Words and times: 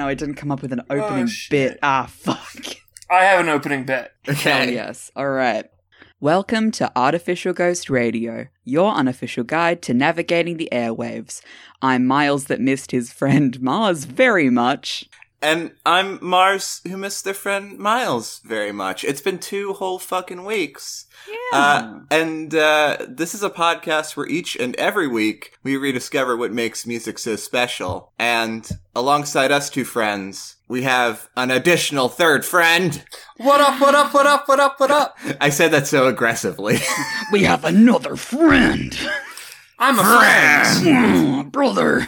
Oh 0.00 0.04
no, 0.04 0.08
I 0.08 0.14
didn't 0.14 0.36
come 0.36 0.50
up 0.50 0.62
with 0.62 0.72
an 0.72 0.80
opening 0.88 1.26
shit. 1.26 1.50
bit. 1.72 1.78
Ah, 1.82 2.06
fuck. 2.10 2.56
I 3.10 3.22
have 3.24 3.40
an 3.40 3.50
opening 3.50 3.84
bit. 3.84 4.10
Hell 4.24 4.34
Okay. 4.34 4.72
yes. 4.72 5.10
All 5.14 5.28
right. 5.28 5.66
Welcome 6.20 6.70
to 6.72 6.90
Artificial 6.96 7.52
Ghost 7.52 7.90
Radio, 7.90 8.46
your 8.64 8.92
unofficial 8.94 9.44
guide 9.44 9.82
to 9.82 9.92
navigating 9.92 10.56
the 10.56 10.70
airwaves. 10.72 11.42
I'm 11.82 12.06
Miles 12.06 12.44
that 12.46 12.62
missed 12.62 12.92
his 12.92 13.12
friend 13.12 13.60
Mars 13.60 14.04
very 14.06 14.48
much. 14.48 15.06
And 15.42 15.72
I'm 15.86 16.18
Mars, 16.20 16.82
who 16.86 16.98
missed 16.98 17.24
their 17.24 17.32
friend 17.32 17.78
Miles 17.78 18.40
very 18.44 18.72
much. 18.72 19.04
It's 19.04 19.22
been 19.22 19.38
two 19.38 19.72
whole 19.72 19.98
fucking 19.98 20.44
weeks. 20.44 21.06
Uh, 21.52 22.00
and 22.10 22.54
uh, 22.54 22.98
this 23.08 23.34
is 23.34 23.42
a 23.42 23.48
podcast 23.48 24.16
where 24.16 24.26
each 24.26 24.54
and 24.56 24.76
every 24.76 25.08
week 25.08 25.52
we 25.62 25.76
rediscover 25.78 26.36
what 26.36 26.52
makes 26.52 26.86
music 26.86 27.18
so 27.18 27.36
special. 27.36 28.12
And 28.18 28.68
alongside 28.94 29.50
us 29.50 29.70
two 29.70 29.84
friends, 29.84 30.56
we 30.68 30.82
have 30.82 31.30
an 31.36 31.50
additional 31.50 32.10
third 32.10 32.44
friend. 32.44 33.02
What 33.38 33.62
up, 33.62 33.80
what 33.80 33.94
up, 33.94 34.12
what 34.12 34.26
up, 34.26 34.46
what 34.46 34.60
up, 34.60 34.78
what 34.78 34.90
up? 34.90 35.16
I 35.40 35.48
said 35.48 35.70
that 35.70 35.86
so 35.86 36.06
aggressively. 36.06 36.78
we 37.32 37.44
have 37.44 37.64
another 37.64 38.14
friend. 38.16 38.94
I'm 39.78 39.98
a 39.98 40.04
friend. 40.04 40.86
Oh, 40.86 41.42
brother. 41.44 42.06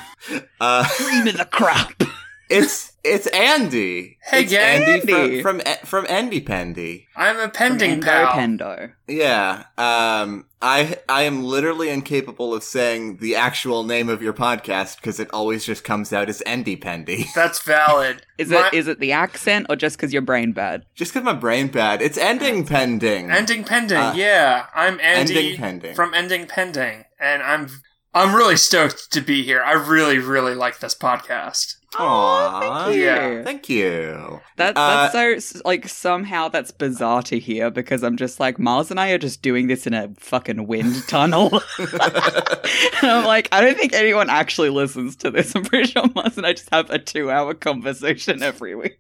uh, 0.61 0.87
Cream 0.87 1.27
of 1.29 1.39
the 1.39 1.47
crop. 1.47 2.03
it's 2.51 2.92
it's 3.05 3.27
Andy. 3.29 4.19
Hey, 4.23 4.43
it's 4.43 4.51
gang. 4.53 4.83
Andy 4.83 5.13
Andy. 5.13 5.43
from 5.43 5.61
from 5.61 5.77
from 5.85 6.07
Andy 6.09 6.41
Pendy. 6.41 7.07
I'm 7.17 7.39
a 7.39 7.49
pending 7.49 8.01
Pendo 8.01 8.05
pal. 8.05 8.33
Pendo. 8.33 8.93
Yeah. 9.09 9.65
Um 9.79 10.47
I 10.61 10.97
I 11.09 11.23
am 11.23 11.43
literally 11.43 11.89
incapable 11.89 12.55
of 12.55 12.63
saying 12.63 13.17
the 13.17 13.35
actual 13.35 13.83
name 13.83 14.09
of 14.09 14.23
your 14.23 14.33
podcast 14.33 14.97
because 14.97 15.19
it 15.19 15.29
always 15.33 15.65
just 15.67 15.83
comes 15.85 16.13
out 16.13 16.29
as 16.29 16.41
Andy 16.43 16.77
Pendy. 16.77 17.27
That's 17.35 17.61
valid. 17.61 18.25
Is 18.39 18.51
My- 18.51 18.69
it 18.69 18.75
is 18.75 18.89
it 18.89 18.99
the 19.01 19.13
accent 19.13 19.67
or 19.69 19.77
just 19.77 19.97
because 19.97 20.13
your 20.13 20.23
brain 20.23 20.53
bad? 20.53 20.85
just 20.95 21.13
because 21.13 21.25
my 21.25 21.33
brain 21.33 21.69
bad. 21.69 22.03
It's 22.03 22.19
ending 22.19 22.65
pending. 22.67 23.31
Ending 23.31 23.65
pending? 23.65 23.99
Uh, 23.99 24.13
yeah, 24.17 24.67
I'm 24.75 24.99
Andy 25.01 25.37
Ending 25.37 25.57
Pending. 25.57 25.95
from 25.95 26.13
Ending 26.15 26.47
Pending, 26.47 27.05
and 27.21 27.43
I'm 27.43 27.69
I'm 28.15 28.35
really 28.35 28.57
stoked 28.57 29.11
to 29.13 29.21
be 29.21 29.43
here. 29.43 29.63
I 29.63 29.73
really, 29.73 30.19
really 30.19 30.55
like 30.55 30.81
this 30.81 30.95
podcast. 30.95 31.77
Aww. 31.95 32.61
thank 32.85 32.97
you. 32.97 33.03
Yeah. 33.03 33.43
Thank 33.43 33.69
you. 33.69 34.41
That, 34.57 34.77
Uh, 34.77 35.09
that's 35.13 35.45
so 35.47 35.61
like 35.65 35.89
somehow 35.89 36.49
that's 36.49 36.71
bizarre 36.71 37.23
to 37.25 37.39
hear 37.39 37.71
because 37.71 38.03
I'm 38.03 38.17
just 38.17 38.41
like 38.41 38.59
Mars 38.59 38.91
and 38.91 38.99
I 39.01 39.11
are 39.11 39.19
just 39.19 39.43
doing 39.43 39.67
this 39.67 39.87
in 39.87 39.95
a 39.95 40.09
fucking 40.19 40.67
wind 40.67 41.03
tunnel. 41.09 41.63
and 41.79 43.11
I'm 43.11 43.25
like, 43.25 43.49
I 43.53 43.61
don't 43.61 43.77
think 43.77 43.93
anyone 43.93 44.31
actually 44.31 44.71
listens 44.71 45.17
to 45.17 45.31
this. 45.31 45.55
I'm 45.55 45.65
pretty 45.65 45.91
sure 45.91 46.05
Mars 46.15 46.37
and 46.37 46.47
I 46.47 46.53
just 46.53 46.69
have 46.73 46.91
a 46.91 46.99
two 46.99 47.31
hour 47.31 47.55
conversation 47.55 48.43
every 48.43 48.75
week. 48.75 48.99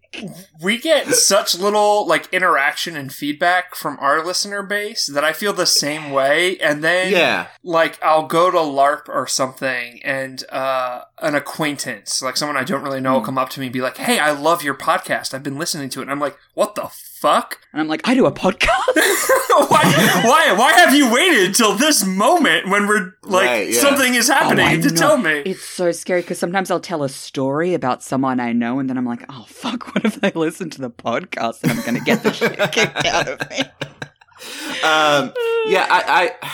We 0.62 0.78
get 0.78 1.06
such 1.08 1.54
little 1.56 2.06
like 2.06 2.28
interaction 2.32 2.96
and 2.96 3.12
feedback 3.12 3.74
from 3.74 3.96
our 4.00 4.24
listener 4.24 4.62
base 4.62 5.06
that 5.06 5.24
I 5.24 5.32
feel 5.32 5.52
the 5.52 5.66
same 5.66 6.10
way. 6.10 6.58
And 6.58 6.82
then 6.84 7.12
Yeah. 7.12 7.48
like 7.62 8.02
I'll 8.02 8.26
go 8.26 8.50
to 8.50 8.58
LARP 8.58 9.08
or 9.08 9.26
something 9.26 10.00
and 10.04 10.44
uh 10.50 11.02
an 11.20 11.34
acquaintance, 11.36 12.20
like 12.22 12.36
someone 12.36 12.56
I 12.56 12.64
don't 12.64 12.81
really 12.82 13.00
know, 13.00 13.14
will 13.14 13.20
come 13.22 13.38
up 13.38 13.48
to 13.50 13.60
me 13.60 13.66
and 13.66 13.72
be 13.72 13.80
like, 13.80 13.96
Hey, 13.96 14.18
I 14.18 14.32
love 14.32 14.62
your 14.62 14.74
podcast. 14.74 15.34
I've 15.34 15.42
been 15.42 15.58
listening 15.58 15.88
to 15.90 16.00
it. 16.00 16.02
And 16.02 16.10
I'm 16.10 16.20
like, 16.20 16.36
What 16.54 16.74
the 16.74 16.88
fuck? 16.92 17.58
And 17.72 17.80
I'm 17.80 17.88
like, 17.88 18.06
I 18.06 18.14
do 18.14 18.26
a 18.26 18.32
podcast. 18.32 18.68
why 19.68 19.82
why 20.24 20.52
why 20.56 20.72
have 20.72 20.94
you 20.94 21.12
waited 21.12 21.54
till 21.54 21.74
this 21.74 22.04
moment 22.06 22.68
when 22.68 22.86
we're 22.86 23.14
like 23.22 23.46
Right, 23.46 23.68
yeah. 23.70 23.80
something 23.80 24.14
is 24.14 24.28
happening 24.28 24.64
Oh, 24.64 24.68
I 24.68 24.76
to 24.80 24.88
know. 24.90 24.96
tell 24.96 25.16
me? 25.18 25.40
It's 25.40 25.62
so 25.62 25.92
scary 25.92 26.22
because 26.22 26.38
sometimes 26.38 26.70
I'll 26.70 26.80
tell 26.80 27.02
a 27.02 27.08
story 27.08 27.74
about 27.74 28.02
someone 28.02 28.40
I 28.40 28.52
know, 28.52 28.78
and 28.78 28.88
then 28.88 28.96
I'm 28.96 29.04
like, 29.06 29.24
oh 29.28 29.44
fuck, 29.48 29.94
what 29.94 30.04
if 30.04 30.16
they 30.20 30.30
listen 30.32 30.70
to 30.70 30.80
the 30.80 30.90
podcast 30.90 31.62
and 31.62 31.72
I'm 31.72 31.80
going 31.82 31.94
to 31.96 32.00
get 32.00 32.22
the 32.22 32.32
shit 32.32 32.56
kicked 32.72 33.04
out 33.04 33.28
of 33.28 33.50
me? 33.50 33.58
Um 34.82 35.32
yeah, 35.68 35.86
I 35.88 36.32
I 36.42 36.50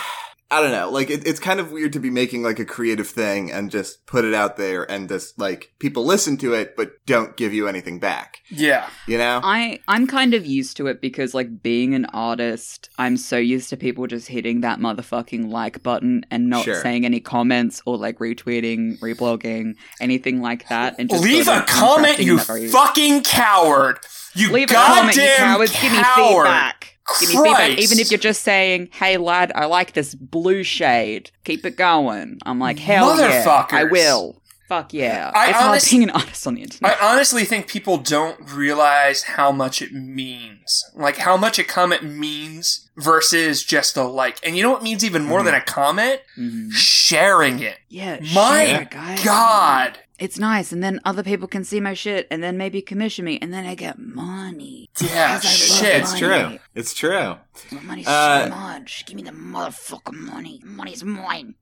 I 0.51 0.63
don't 0.63 0.73
know. 0.73 0.89
Like 0.91 1.11
it, 1.11 1.27
it's 1.27 1.39
kind 1.41 1.61
of 1.61 1.73
weird 1.73 1.93
to 1.93 2.01
be 2.01 2.09
making 2.09 2.43
like 2.43 2.59
a 2.59 2.65
creative 2.65 3.07
thing 3.07 3.53
and 3.53 3.71
just 3.71 4.07
put 4.07 4.25
it 4.25 4.33
out 4.33 4.57
there 4.57 4.91
and 4.91 5.07
just 5.07 5.39
like 5.39 5.73
people 5.79 6.07
listen 6.07 6.39
to 6.39 6.55
it 6.55 6.75
but 6.75 6.93
don't 7.05 7.37
give 7.37 7.53
you 7.53 7.69
anything 7.69 7.99
back. 7.99 8.39
yeah. 8.49 8.89
You 9.07 9.19
know? 9.19 9.41
I 9.45 9.81
I'm 9.89 10.07
kind 10.07 10.33
of 10.33 10.47
used 10.47 10.79
to 10.79 10.87
it 10.87 11.03
because 11.03 11.35
like 11.35 11.63
being 11.63 11.95
an 11.95 12.07
artist, 12.15 12.89
I'm 12.99 13.19
so 13.19 13.37
used 13.37 13.69
to 13.71 13.77
people 13.77 14.07
just 14.07 14.29
hitting 14.29 14.63
that 14.63 14.79
motherfucking 14.79 15.51
like 15.51 15.83
button 15.83 16.25
and 16.31 16.49
not 16.49 16.65
Sure. 16.65 16.81
saying 16.81 17.05
any 17.05 17.21
comments 17.21 17.83
or 17.85 17.99
like 17.99 18.19
retweeting, 18.19 18.99
reblogging, 19.01 19.75
anything 20.01 20.41
like 20.41 20.67
that. 20.71 20.95
And 20.99 21.11
just 21.11 21.23
Leave 21.25 21.45
sort 21.45 21.59
a 21.59 21.67
comment, 21.67 22.21
you 22.21 22.39
that 22.39 22.47
very- 22.47 22.69
fucking 22.69 23.23
coward. 23.23 23.99
You 24.35 24.51
Leave 24.53 24.71
a 24.71 24.75
comment, 24.75 25.17
you 25.17 25.29
cowards. 25.37 25.73
Give 25.73 25.93
me 25.93 25.99
feedback. 26.03 26.98
Give 27.21 27.31
me 27.31 27.37
feedback, 27.37 27.79
even 27.79 27.99
if 27.99 28.11
you're 28.11 28.19
just 28.19 28.43
saying, 28.43 28.89
"Hey 28.93 29.17
lad, 29.17 29.53
I 29.55 29.67
like 29.67 29.93
this 29.93 30.15
blue 30.15 30.63
shade. 30.63 31.31
Keep 31.45 31.65
it 31.67 31.77
going." 31.77 32.39
I'm 32.45 32.59
like, 32.59 32.79
"Hell 32.79 33.19
yeah, 33.19 33.67
I 33.71 33.85
will." 33.85 34.41
Fuck 34.69 34.93
yeah! 34.93 35.33
I 35.35 35.49
it's 35.49 35.59
honest- 35.59 35.91
being 35.91 36.03
an 36.03 36.11
artist 36.11 36.47
on 36.47 36.55
the 36.57 36.61
internet. 36.63 37.01
I 37.01 37.13
honestly 37.13 37.47
think 37.47 37.69
people 37.69 37.97
don't 37.97 38.39
realize 38.53 39.23
how 39.23 39.51
much 39.51 39.81
it 39.81 39.95
means. 39.95 40.85
Like 40.95 41.17
how 41.17 41.39
much 41.39 41.59
a 41.59 41.65
comment 41.65 42.03
means 42.03 42.91
versus 42.99 43.65
just 43.65 43.97
a 43.97 44.03
like. 44.05 44.39
And 44.45 44.59
you 44.59 44.63
know 44.63 44.71
what 44.71 44.83
means 44.83 45.03
even 45.03 45.25
more 45.25 45.43
than 45.43 45.55
a 45.55 45.63
comment? 45.63 46.21
Mhm. 46.39 46.71
Sharing 46.73 47.61
it. 47.61 47.79
Yeah, 47.89 48.19
My 48.35 48.67
share. 48.91 49.17
God. 49.25 49.99
It's 50.19 50.39
nice, 50.39 50.73
and 50.73 50.83
then 50.83 51.01
other 51.05 51.23
people 51.23 51.47
can 51.49 51.65
see 51.65 51.81
my 51.81 51.95
shit, 51.95 52.27
and 52.31 52.43
then 52.43 52.57
maybe 52.57 52.83
commission 52.83 53.25
me, 53.25 53.39
and 53.41 53.53
then 53.53 53.65
I 53.67 53.75
get 53.75 53.99
money. 53.99 54.91
yeah 55.01 55.39
shit. 55.41 56.03
it's 56.03 56.21
money. 56.21 56.21
true. 56.51 56.59
It's 56.75 56.95
true. 56.95 57.37
My 57.73 57.81
money's 57.83 58.07
Uh, 58.07 58.45
so 58.45 58.51
much. 58.51 59.05
Give 59.07 59.17
me 59.17 59.23
the 59.23 59.31
motherfucking 59.31 60.15
money. 60.15 60.61
Money's 60.65 61.05
mine. 61.05 61.55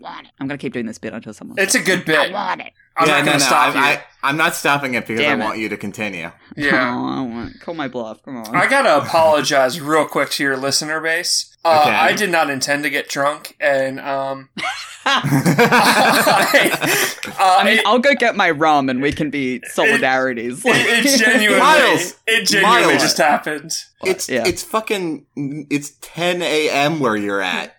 Want 0.00 0.26
it? 0.26 0.32
I'm 0.40 0.46
gonna 0.48 0.58
keep 0.58 0.72
doing 0.72 0.86
this 0.86 0.98
bit 0.98 1.12
until 1.12 1.32
someone. 1.32 1.58
It's 1.58 1.74
a 1.74 1.80
good 1.82 2.04
bit. 2.04 2.18
I 2.18 2.32
want 2.32 2.60
it. 2.60 2.72
I'm 2.96 3.08
yeah, 3.08 3.14
not 3.14 3.18
no, 3.20 3.24
going 3.24 3.34
no. 3.34 3.38
to 3.40 3.44
stop 3.44 3.74
I, 3.76 3.78
you. 3.92 3.98
I, 3.98 4.02
I'm 4.22 4.36
not 4.36 4.54
stopping 4.54 4.94
it 4.94 5.06
because 5.06 5.20
Damn 5.20 5.40
I 5.40 5.44
it. 5.44 5.46
want 5.48 5.58
you 5.58 5.68
to 5.68 5.76
continue. 5.76 6.30
yeah. 6.56 6.94
Oh, 6.96 7.06
I 7.08 7.20
want. 7.22 7.60
Call 7.60 7.74
my 7.74 7.88
bluff. 7.88 8.22
Come 8.24 8.36
on. 8.36 8.54
I 8.54 8.68
gotta 8.68 8.96
apologize 8.98 9.80
real 9.80 10.06
quick 10.06 10.30
to 10.30 10.42
your 10.42 10.56
listener 10.56 11.00
base. 11.00 11.56
Uh, 11.64 11.80
Okay. 11.82 11.90
I 11.96 12.12
did 12.12 12.30
not 12.30 12.50
intend 12.50 12.82
to 12.84 12.90
get 12.90 13.08
drunk, 13.08 13.56
and 13.58 13.98
um, 14.00 14.50
I, 15.06 16.70
uh, 17.38 17.56
I 17.60 17.64
mean, 17.64 17.78
it- 17.78 17.86
I'll 17.86 17.98
go 17.98 18.14
get 18.14 18.36
my 18.36 18.50
rum 18.50 18.88
and 18.88 19.00
we 19.02 19.12
can 19.12 19.30
be 19.30 19.60
solidarities. 19.74 20.62
it, 20.64 21.06
it 21.06 21.18
genuinely, 21.18 21.58
Miles, 21.58 22.16
it 22.26 22.46
genuinely 22.46 22.86
Miles. 22.88 23.02
just 23.02 23.18
happened. 23.18 23.72
It's 24.02 24.28
Yeah. 24.28 24.44
it's 24.46 24.62
fucking 24.62 25.26
it's 25.70 25.92
10 26.00 26.42
a.m. 26.42 27.00
where 27.00 27.16
you're 27.16 27.40
at. 27.42 27.74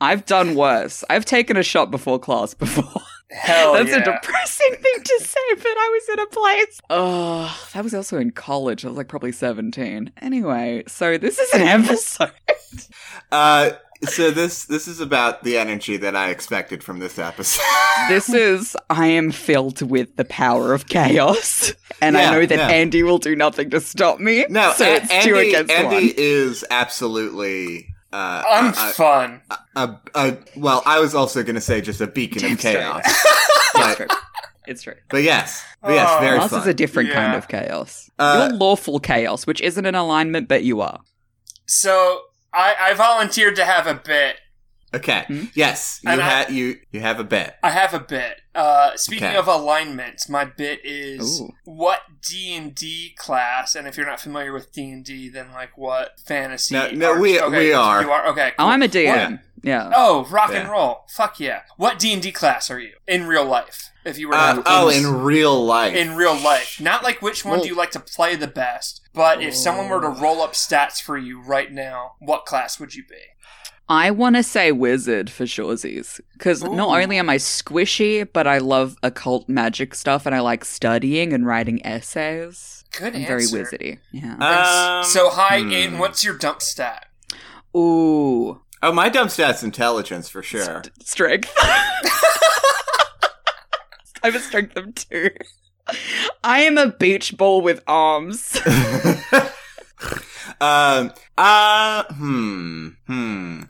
I've 0.00 0.26
done 0.26 0.54
worse. 0.54 1.04
I've 1.08 1.24
taken 1.24 1.56
a 1.56 1.62
shot 1.62 1.90
before 1.90 2.18
class 2.18 2.54
before. 2.54 2.84
Hell 3.30 3.72
That's 3.72 3.90
yeah. 3.90 3.96
a 3.96 4.04
depressing 4.04 4.70
thing 4.80 5.02
to 5.02 5.18
say, 5.20 5.40
but 5.56 5.66
I 5.66 6.00
was 6.00 6.08
in 6.16 6.20
a 6.20 6.26
place. 6.26 6.80
Oh, 6.90 7.68
that 7.74 7.82
was 7.82 7.92
also 7.92 8.18
in 8.18 8.30
college. 8.30 8.84
I 8.84 8.88
was 8.88 8.96
like 8.96 9.08
probably 9.08 9.32
17. 9.32 10.12
Anyway, 10.22 10.84
so 10.86 11.18
this 11.18 11.38
is 11.40 11.52
an 11.52 11.62
episode. 11.62 12.30
Uh, 13.32 13.70
so 14.04 14.30
this 14.30 14.66
this 14.66 14.86
is 14.86 15.00
about 15.00 15.42
the 15.42 15.58
energy 15.58 15.96
that 15.96 16.14
I 16.14 16.28
expected 16.30 16.84
from 16.84 16.98
this 17.00 17.18
episode. 17.18 17.62
This 18.08 18.28
is 18.28 18.76
I 18.90 19.06
am 19.08 19.32
filled 19.32 19.80
with 19.82 20.14
the 20.16 20.24
power 20.26 20.72
of 20.74 20.86
chaos, 20.86 21.72
and 22.02 22.16
I 22.16 22.30
know 22.30 22.46
that 22.46 22.56
yeah. 22.58 22.68
Andy 22.68 23.02
will 23.02 23.18
do 23.18 23.34
nothing 23.34 23.70
to 23.70 23.80
stop 23.80 24.20
me. 24.20 24.44
no, 24.50 24.72
so 24.72 24.84
A- 24.84 24.96
it's 24.96 25.08
two 25.24 25.34
Andy, 25.36 25.48
against 25.48 25.72
Andy 25.72 25.94
one. 26.08 26.14
is 26.16 26.64
absolutely. 26.70 27.88
Uh, 28.16 28.42
I'm 28.48 28.66
a, 28.68 28.72
fun. 28.72 29.40
a, 29.76 29.94
a, 30.14 30.38
well, 30.56 30.82
I 30.86 31.00
was 31.00 31.14
also 31.14 31.42
going 31.42 31.54
to 31.56 31.60
say 31.60 31.80
just 31.82 32.00
a 32.00 32.06
beacon 32.06 32.40
Damn 32.42 32.52
of 32.52 32.58
straight. 32.60 32.76
chaos. 32.76 33.04
It's 33.76 33.84
but, 33.84 33.96
true. 33.96 34.06
It's 34.66 34.82
true. 34.82 34.94
but 35.10 35.22
yes, 35.22 35.62
but 35.82 35.92
yes, 35.92 36.08
Oh. 36.10 36.20
very 36.20 36.38
Mars 36.38 36.50
fun. 36.50 36.60
is 36.62 36.66
a 36.66 36.72
different 36.74 37.10
kind 37.12 37.34
of 37.36 37.46
chaos. 37.46 38.10
Uh, 38.18 38.48
You're 38.48 38.58
lawful 38.58 38.98
chaos, 39.00 39.46
which 39.46 39.60
isn't 39.60 39.84
an 39.84 39.94
alignment, 39.94 40.48
but 40.48 40.64
you 40.64 40.80
are. 40.80 41.00
So 41.66 42.22
I, 42.54 42.74
I 42.80 42.94
volunteered 42.94 43.54
to 43.56 43.64
have 43.66 43.86
a 43.86 43.94
bit. 43.94 44.36
Okay, 44.96 45.24
Hmm? 45.28 45.44
yes, 45.54 46.00
you 46.02 46.10
And 46.10 46.20
I- 46.22 46.48
you 46.48 46.78
you 46.92 47.00
have 47.00 47.20
a 47.20 47.24
bit. 47.24 47.54
I 47.62 47.70
have 47.70 47.94
a 47.94 48.00
bit. 48.00 48.40
Uh, 48.54 48.96
speaking 48.96 49.28
Okay. 49.28 49.36
of 49.36 49.46
alignments, 49.48 50.28
my 50.28 50.44
bit 50.44 50.80
is 50.84 51.40
Ooh. 51.40 51.52
what 51.64 52.00
D 52.26 52.54
and 52.56 52.74
D 52.74 53.14
class, 53.18 53.74
and 53.74 53.86
if 53.86 53.96
you're 53.96 54.06
not 54.06 54.20
familiar 54.20 54.52
with 54.52 54.72
D 54.72 54.90
and 54.90 55.04
D, 55.04 55.28
then 55.28 55.52
like 55.52 55.76
what 55.76 56.12
fantasy? 56.26 56.74
No, 56.74 56.90
no, 56.90 57.10
arch- 57.12 57.20
we- 57.20 57.40
okay, 57.40 57.58
we 57.58 57.72
are. 57.72 58.02
You 58.02 58.10
are 58.10 58.26
okay. 58.28 58.52
Oh, 58.58 58.62
cool. 58.62 58.66
I'm 58.68 58.82
a 58.82 58.86
What- 58.86 58.92
DM. 58.92 59.40
Yeah. 59.62 59.90
Oh, 59.96 60.24
rock 60.26 60.50
and 60.54 60.70
roll. 60.70 61.04
Fuck 61.10 61.40
yeah. 61.40 61.62
What 61.76 61.98
D 61.98 62.12
and 62.12 62.22
D 62.22 62.30
class 62.30 62.70
are 62.70 62.78
you 62.78 62.92
in 63.08 63.26
real 63.26 63.44
life? 63.44 63.90
If 64.04 64.16
you 64.18 64.28
were 64.28 64.34
Uh, 64.36 64.54
have 64.54 64.62
oh, 64.66 64.88
in, 64.88 64.98
in 65.04 65.22
real 65.22 65.64
life. 65.64 65.94
in 65.96 66.14
real 66.14 66.36
life, 66.36 66.80
not 66.80 67.02
like 67.02 67.20
which 67.20 67.44
one 67.44 67.54
Well- 67.54 67.62
do 67.62 67.68
you 67.68 67.74
like 67.74 67.90
to 67.90 68.00
play 68.00 68.36
the 68.36 68.46
best, 68.46 69.00
but 69.12 69.42
if 69.42 69.56
someone 69.56 69.88
were 69.88 70.00
to 70.00 70.06
Oh. 70.06 70.20
roll 70.20 70.42
up 70.42 70.52
stats 70.52 71.02
for 71.02 71.18
you 71.18 71.40
right 71.42 71.72
now, 71.72 72.12
what 72.20 72.46
class 72.46 72.78
would 72.78 72.94
you 72.94 73.02
be? 73.04 73.16
I 73.88 74.10
want 74.10 74.34
to 74.36 74.42
say 74.42 74.72
wizard 74.72 75.30
for 75.30 75.44
shoresies 75.44 76.20
because 76.32 76.62
not 76.64 77.00
only 77.00 77.18
am 77.18 77.30
I 77.30 77.36
squishy, 77.36 78.26
but 78.32 78.46
I 78.46 78.58
love 78.58 78.96
occult 79.02 79.48
magic 79.48 79.94
stuff 79.94 80.26
and 80.26 80.34
I 80.34 80.40
like 80.40 80.64
studying 80.64 81.32
and 81.32 81.46
writing 81.46 81.84
essays. 81.86 82.84
Good 82.98 83.14
I'm 83.14 83.22
answer. 83.22 83.26
very 83.28 83.44
wizardy. 83.46 83.98
Yeah. 84.10 84.34
Um, 84.34 85.04
so 85.04 85.30
hi, 85.30 85.60
hmm. 85.60 85.70
Aiden. 85.70 85.98
What's 85.98 86.24
your 86.24 86.36
dump 86.36 86.62
stat? 86.62 87.06
Ooh, 87.76 88.60
Oh, 88.82 88.92
my 88.92 89.08
dump 89.08 89.30
stat's 89.30 89.62
intelligence 89.62 90.28
for 90.28 90.42
sure. 90.42 90.82
strength. 91.02 91.52
I 91.58 91.90
have 94.24 94.34
a 94.34 94.40
strength 94.40 94.76
of 94.76 94.94
two. 94.94 95.30
I 96.44 96.60
am 96.60 96.76
a 96.78 96.90
beach 96.92 97.36
ball 97.36 97.62
with 97.62 97.82
arms. 97.86 98.60
um. 100.60 101.12
Uh. 101.36 102.04
Hmm. 102.04 102.88
Hmm. 103.06 103.62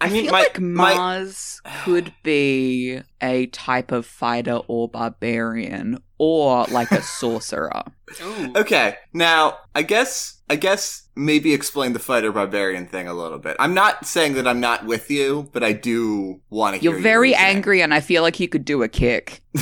I, 0.00 0.06
I, 0.06 0.10
mean, 0.10 0.24
feel 0.24 0.32
my 0.32 0.40
like 0.40 0.60
my 0.60 0.94
Mars 0.94 1.60
could 1.82 2.12
be 2.22 3.00
a 3.20 3.46
type 3.46 3.90
of 3.90 4.06
fighter 4.06 4.60
or 4.68 4.88
barbarian 4.88 5.98
or 6.18 6.66
like 6.70 6.92
a 6.92 7.02
sorcerer. 7.20 7.82
Ooh. 8.22 8.52
Okay, 8.54 8.96
now 9.12 9.58
I 9.74 9.82
guess 9.82 10.38
I 10.48 10.54
guess 10.56 11.08
maybe 11.16 11.52
explain 11.52 11.94
the 11.94 11.98
fighter 11.98 12.30
barbarian 12.30 12.86
thing 12.86 13.08
a 13.08 13.14
little 13.14 13.38
bit. 13.38 13.56
I'm 13.58 13.74
not 13.74 14.06
saying 14.06 14.34
that 14.34 14.46
I'm 14.46 14.60
not 14.60 14.86
with 14.86 15.10
you, 15.10 15.50
but 15.52 15.64
I 15.64 15.72
do 15.72 16.40
want 16.48 16.76
to 16.76 16.80
hear. 16.80 16.92
You're 16.92 17.00
very 17.00 17.30
your 17.30 17.38
reasoning. 17.38 17.56
angry, 17.56 17.82
and 17.82 17.92
I 17.92 18.00
feel 18.00 18.22
like 18.22 18.38
you 18.38 18.48
could 18.48 18.64
do 18.64 18.84
a 18.84 18.88
kick. 18.88 19.42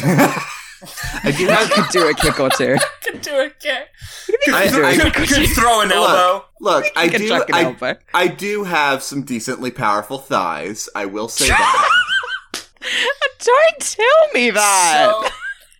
I 1.24 1.30
do 1.30 1.42
You 1.44 1.48
have. 1.48 1.70
could 1.70 1.88
do 1.90 2.08
a 2.08 2.14
kick 2.14 2.38
or 2.40 2.50
two. 2.50 2.76
I 2.80 3.10
Could 3.10 3.20
do 3.22 3.38
a 3.38 3.50
Kick. 3.50 3.88
I, 4.52 4.68
do 4.68 4.84
I- 4.84 4.92
it. 4.92 5.14
Could, 5.14 5.28
could 5.28 5.48
throw 5.50 5.80
an 5.80 5.90
elbow. 5.92 6.44
look, 6.60 6.84
I 6.96 7.04
You 7.04 7.18
do. 7.18 7.28
chuck 7.28 7.48
an 7.48 7.54
I, 7.54 7.62
elbow. 7.64 7.94
I 8.12 8.26
do 8.28 8.64
have 8.64 9.02
some 9.02 9.22
decently 9.22 9.70
powerful 9.70 10.18
thighs. 10.18 10.88
I 10.94 11.06
will 11.06 11.28
say 11.28 11.48
that. 11.48 11.90
Don't 13.44 13.80
tell 13.80 14.32
me 14.34 14.50
that. 14.50 15.12
So, 15.22 15.28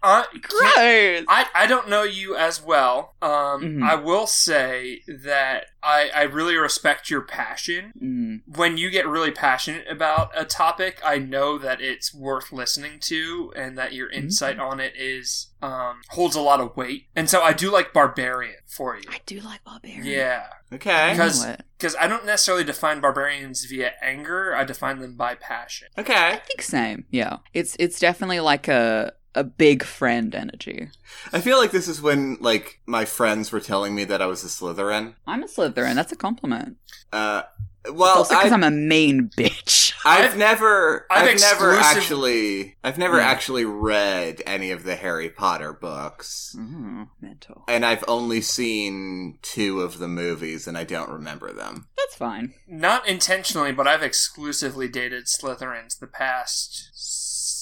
I, 0.07 0.25
Gross. 0.41 1.25
I, 1.29 1.47
I 1.55 1.67
don't 1.67 1.89
know 1.89 2.03
you 2.03 2.37
as 2.37 2.63
well. 2.63 3.15
Um, 3.23 3.31
Mhm. 3.63 3.83
I 3.83 3.95
will 3.97 4.27
say 4.27 5.03
that 5.07 5.67
I, 5.83 6.11
I 6.15 6.23
really 6.23 6.57
respect 6.57 7.11
your 7.11 7.23
passion. 7.23 7.93
Mm. 8.01 8.57
When 8.57 8.77
you 8.77 8.91
get 8.91 9.07
really 9.07 9.31
passionate 9.31 9.87
about 9.91 10.31
a 10.35 10.45
topic, 10.45 11.01
I 11.05 11.19
know 11.19 11.59
that 11.59 11.81
it's 11.81 12.13
worth 12.15 12.53
listening 12.53 12.99
to 13.03 13.53
and 13.57 13.77
that 13.79 13.93
your 13.93 14.11
insight 14.11 14.59
on 14.59 14.81
it 14.81 14.95
is 14.97 15.49
um, 15.63 16.01
holds 16.11 16.37
a 16.37 16.41
lot 16.41 16.61
of 16.61 16.77
weight. 16.77 17.07
And 17.17 17.29
so 17.31 17.41
I 17.43 17.53
do 17.53 17.73
like 17.73 17.93
barbarian 17.93 18.57
for 18.67 18.97
you. 18.97 19.05
I 19.09 19.21
do 19.27 19.41
like 19.41 19.65
barbarian. 19.65 20.05
Yeah, 20.05 20.47
Okay. 20.73 21.11
Because- 21.13 21.47
because 21.79 21.95
I 21.97 22.07
don't 22.07 22.25
necessarily 22.25 22.65
define 22.65 23.01
barbarians 23.01 23.65
via 23.67 23.93
anger. 24.01 24.55
I 24.57 24.65
define 24.65 25.01
them 25.01 25.15
by 25.15 25.35
passion. 25.35 25.89
Okay. 25.99 26.15
I 26.15 26.37
think 26.37 26.63
same. 26.63 27.05
Yeah, 27.11 27.39
it's 27.53 27.77
it's 27.79 27.99
definitely 28.01 28.41
like 28.41 28.67
a 28.67 29.13
a 29.37 29.45
big 29.45 29.85
friend 29.85 30.35
energy. 30.35 30.89
I 31.33 31.41
feel 31.41 31.59
like 31.59 31.71
this 31.71 31.87
is 31.89 32.03
when 32.03 32.37
like 32.41 32.81
my 32.87 33.05
friends 33.05 33.53
were 33.53 33.61
telling 33.61 33.95
me 33.95 34.05
that 34.05 34.21
I 34.23 34.27
was 34.27 34.43
a 34.45 34.49
Slytherin. 34.49 35.15
I'm 35.27 35.43
a 35.43 35.47
Slytherin. 35.47 35.95
That's 35.95 36.13
a 36.13 36.17
compliment. 36.17 36.77
Uh, 37.13 37.43
Well, 37.89 37.95
well, 37.95 38.25
because 38.25 38.51
I, 38.51 38.55
I'm 38.55 38.65
a 38.65 38.71
main 38.73 39.31
bitch. 39.37 39.93
I've, 40.05 40.25
I've- 40.31 40.39
never, 40.39 41.07
I've 41.09 41.29
I've, 41.35 41.41
never 41.41 41.75
exclusive- 41.75 41.97
actually, 42.03 42.77
I've 42.83 42.99
never 42.99 43.19
Hmm. 43.21 43.29
actually 43.29 43.65
read 43.65 44.43
any 44.45 44.73
of 44.73 44.83
the 44.83 44.97
Harry 44.97 45.31
Potter 45.31 45.73
books, 45.73 46.57
Mm, 46.59 47.09
mental. 47.21 47.63
and 47.69 47.87
I've 47.87 48.03
only 48.09 48.41
seen 48.41 49.39
two 49.43 49.83
of 49.83 49.99
the 50.01 50.09
movies, 50.09 50.67
and 50.67 50.77
I 50.77 50.83
don't 50.83 51.11
remember 51.11 51.53
them. 51.53 51.87
That's 51.97 52.17
fine. 52.17 52.55
Not 52.67 53.07
intentionally, 53.07 53.71
but 53.71 53.87
I've 53.87 54.03
exclusively 54.03 54.89
dated 54.89 55.27
Slytherins 55.27 55.97
the 56.01 56.09
past 56.09 56.91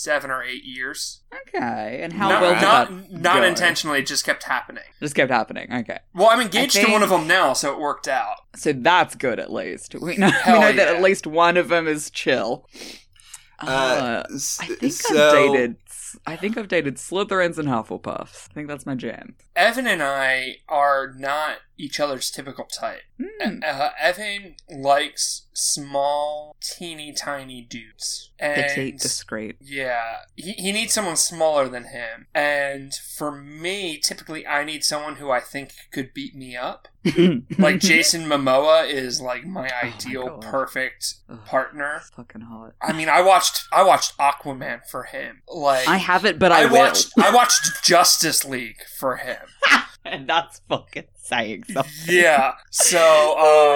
seven 0.05 0.31
or 0.31 0.43
eight 0.43 0.65
years. 0.65 1.23
Okay. 1.49 2.01
And 2.03 2.12
how 2.12 2.29
not, 2.29 2.43
well 2.43 2.55
did 2.55 2.62
not, 2.62 2.89
that 2.91 3.23
not 3.23 3.37
go? 3.41 3.45
intentionally, 3.45 3.99
it 4.01 4.06
just 4.06 4.25
kept 4.25 4.45
happening. 4.45 4.85
Just 5.01 5.15
kept 5.15 5.31
happening. 5.33 5.73
Okay. 5.73 5.99
Well, 6.15 6.29
I'm 6.31 6.41
engaged 6.41 6.77
I 6.77 6.85
to 6.85 6.93
one 6.93 7.03
of 7.03 7.09
them 7.09 7.27
now, 7.27 7.55
so 7.55 7.73
it 7.73 7.81
worked 7.81 8.06
out. 8.06 8.37
So 8.55 8.73
that's 8.73 9.15
good 9.15 9.41
at 9.41 9.53
least. 9.53 9.95
We 9.95 10.17
know, 10.17 10.27
we 10.27 10.33
Hell 10.33 10.61
know 10.61 10.73
that 10.73 10.89
at 10.95 11.03
least 11.03 11.27
one 11.27 11.56
of 11.56 11.69
them 11.69 11.89
is 11.89 12.11
chill. 12.11 12.69
Uh, 13.61 13.67
Uh, 13.67 14.23
s- 14.35 14.59
I 14.61 14.67
think 14.67 14.93
so, 14.93 15.27
I've 15.29 15.33
dated. 15.33 15.77
I 16.27 16.37
think 16.37 16.57
I've 16.57 16.69
dated 16.69 16.97
Slytherins 16.97 17.59
and 17.59 17.69
Hufflepuffs. 17.69 18.49
I 18.51 18.55
think 18.55 18.69
that's 18.69 18.87
my 18.87 18.95
jam. 18.95 19.37
Evan 19.57 19.87
and 19.87 20.03
I 20.03 20.57
are 20.69 21.13
not 21.17 21.59
each 21.77 21.99
other's 21.99 22.31
typical 22.31 22.65
type. 22.65 23.03
Hmm. 23.21 23.61
Uh, 23.65 23.91
Evan 24.01 24.57
likes 24.71 25.47
small, 25.53 26.57
teeny 26.61 27.13
tiny 27.13 27.63
dudes. 27.63 28.31
And 28.39 28.63
Petite, 28.63 28.99
discreet. 28.99 29.57
Yeah, 29.61 30.19
he, 30.37 30.53
he 30.53 30.73
needs 30.73 30.93
someone 30.93 31.17
smaller 31.17 31.69
than 31.69 31.85
him. 31.85 32.27
And 32.35 32.95
for 32.95 33.33
me, 33.33 33.99
typically 33.99 34.47
I 34.47 34.65
need 34.65 34.85
someone 34.85 35.17
who 35.17 35.31
I 35.31 35.41
think 35.41 35.73
could 35.93 36.15
beat 36.15 36.35
me 36.35 36.57
up. 36.57 36.89
Like 37.59 37.81
Jason 37.81 38.25
Momoa 38.27 38.89
is 38.89 39.21
like 39.21 39.45
my 39.45 39.69
Oh 39.69 39.71
my 39.83 39.89
ideal 39.95 40.39
perfect 40.39 41.15
Ugh, 41.29 41.39
partner. 41.45 42.03
fucking 42.17 42.43
hot. 42.43 42.73
I 42.83 42.93
mean, 42.93 43.09
I 43.09 43.21
watched 43.23 43.65
I 43.73 43.83
watched 43.83 44.17
Aquaman 44.19 44.81
for 44.91 45.05
him. 45.05 45.43
Like 45.49 45.87
I 45.89 45.97
haven't, 45.99 46.39
but 46.39 46.53
I, 46.53 46.62
I 46.62 46.67
will. 46.67 46.79
watched 46.79 47.12
I 47.19 47.35
watched 47.35 47.85
Justice 47.85 48.45
League 48.45 48.83
for 48.99 49.17
him. 49.17 49.39
and 50.05 50.29
that's 50.29 50.61
fucking 50.69 51.05
saying 51.15 51.65
something. 51.65 51.93
Yeah. 52.15 52.53
So 52.71 52.99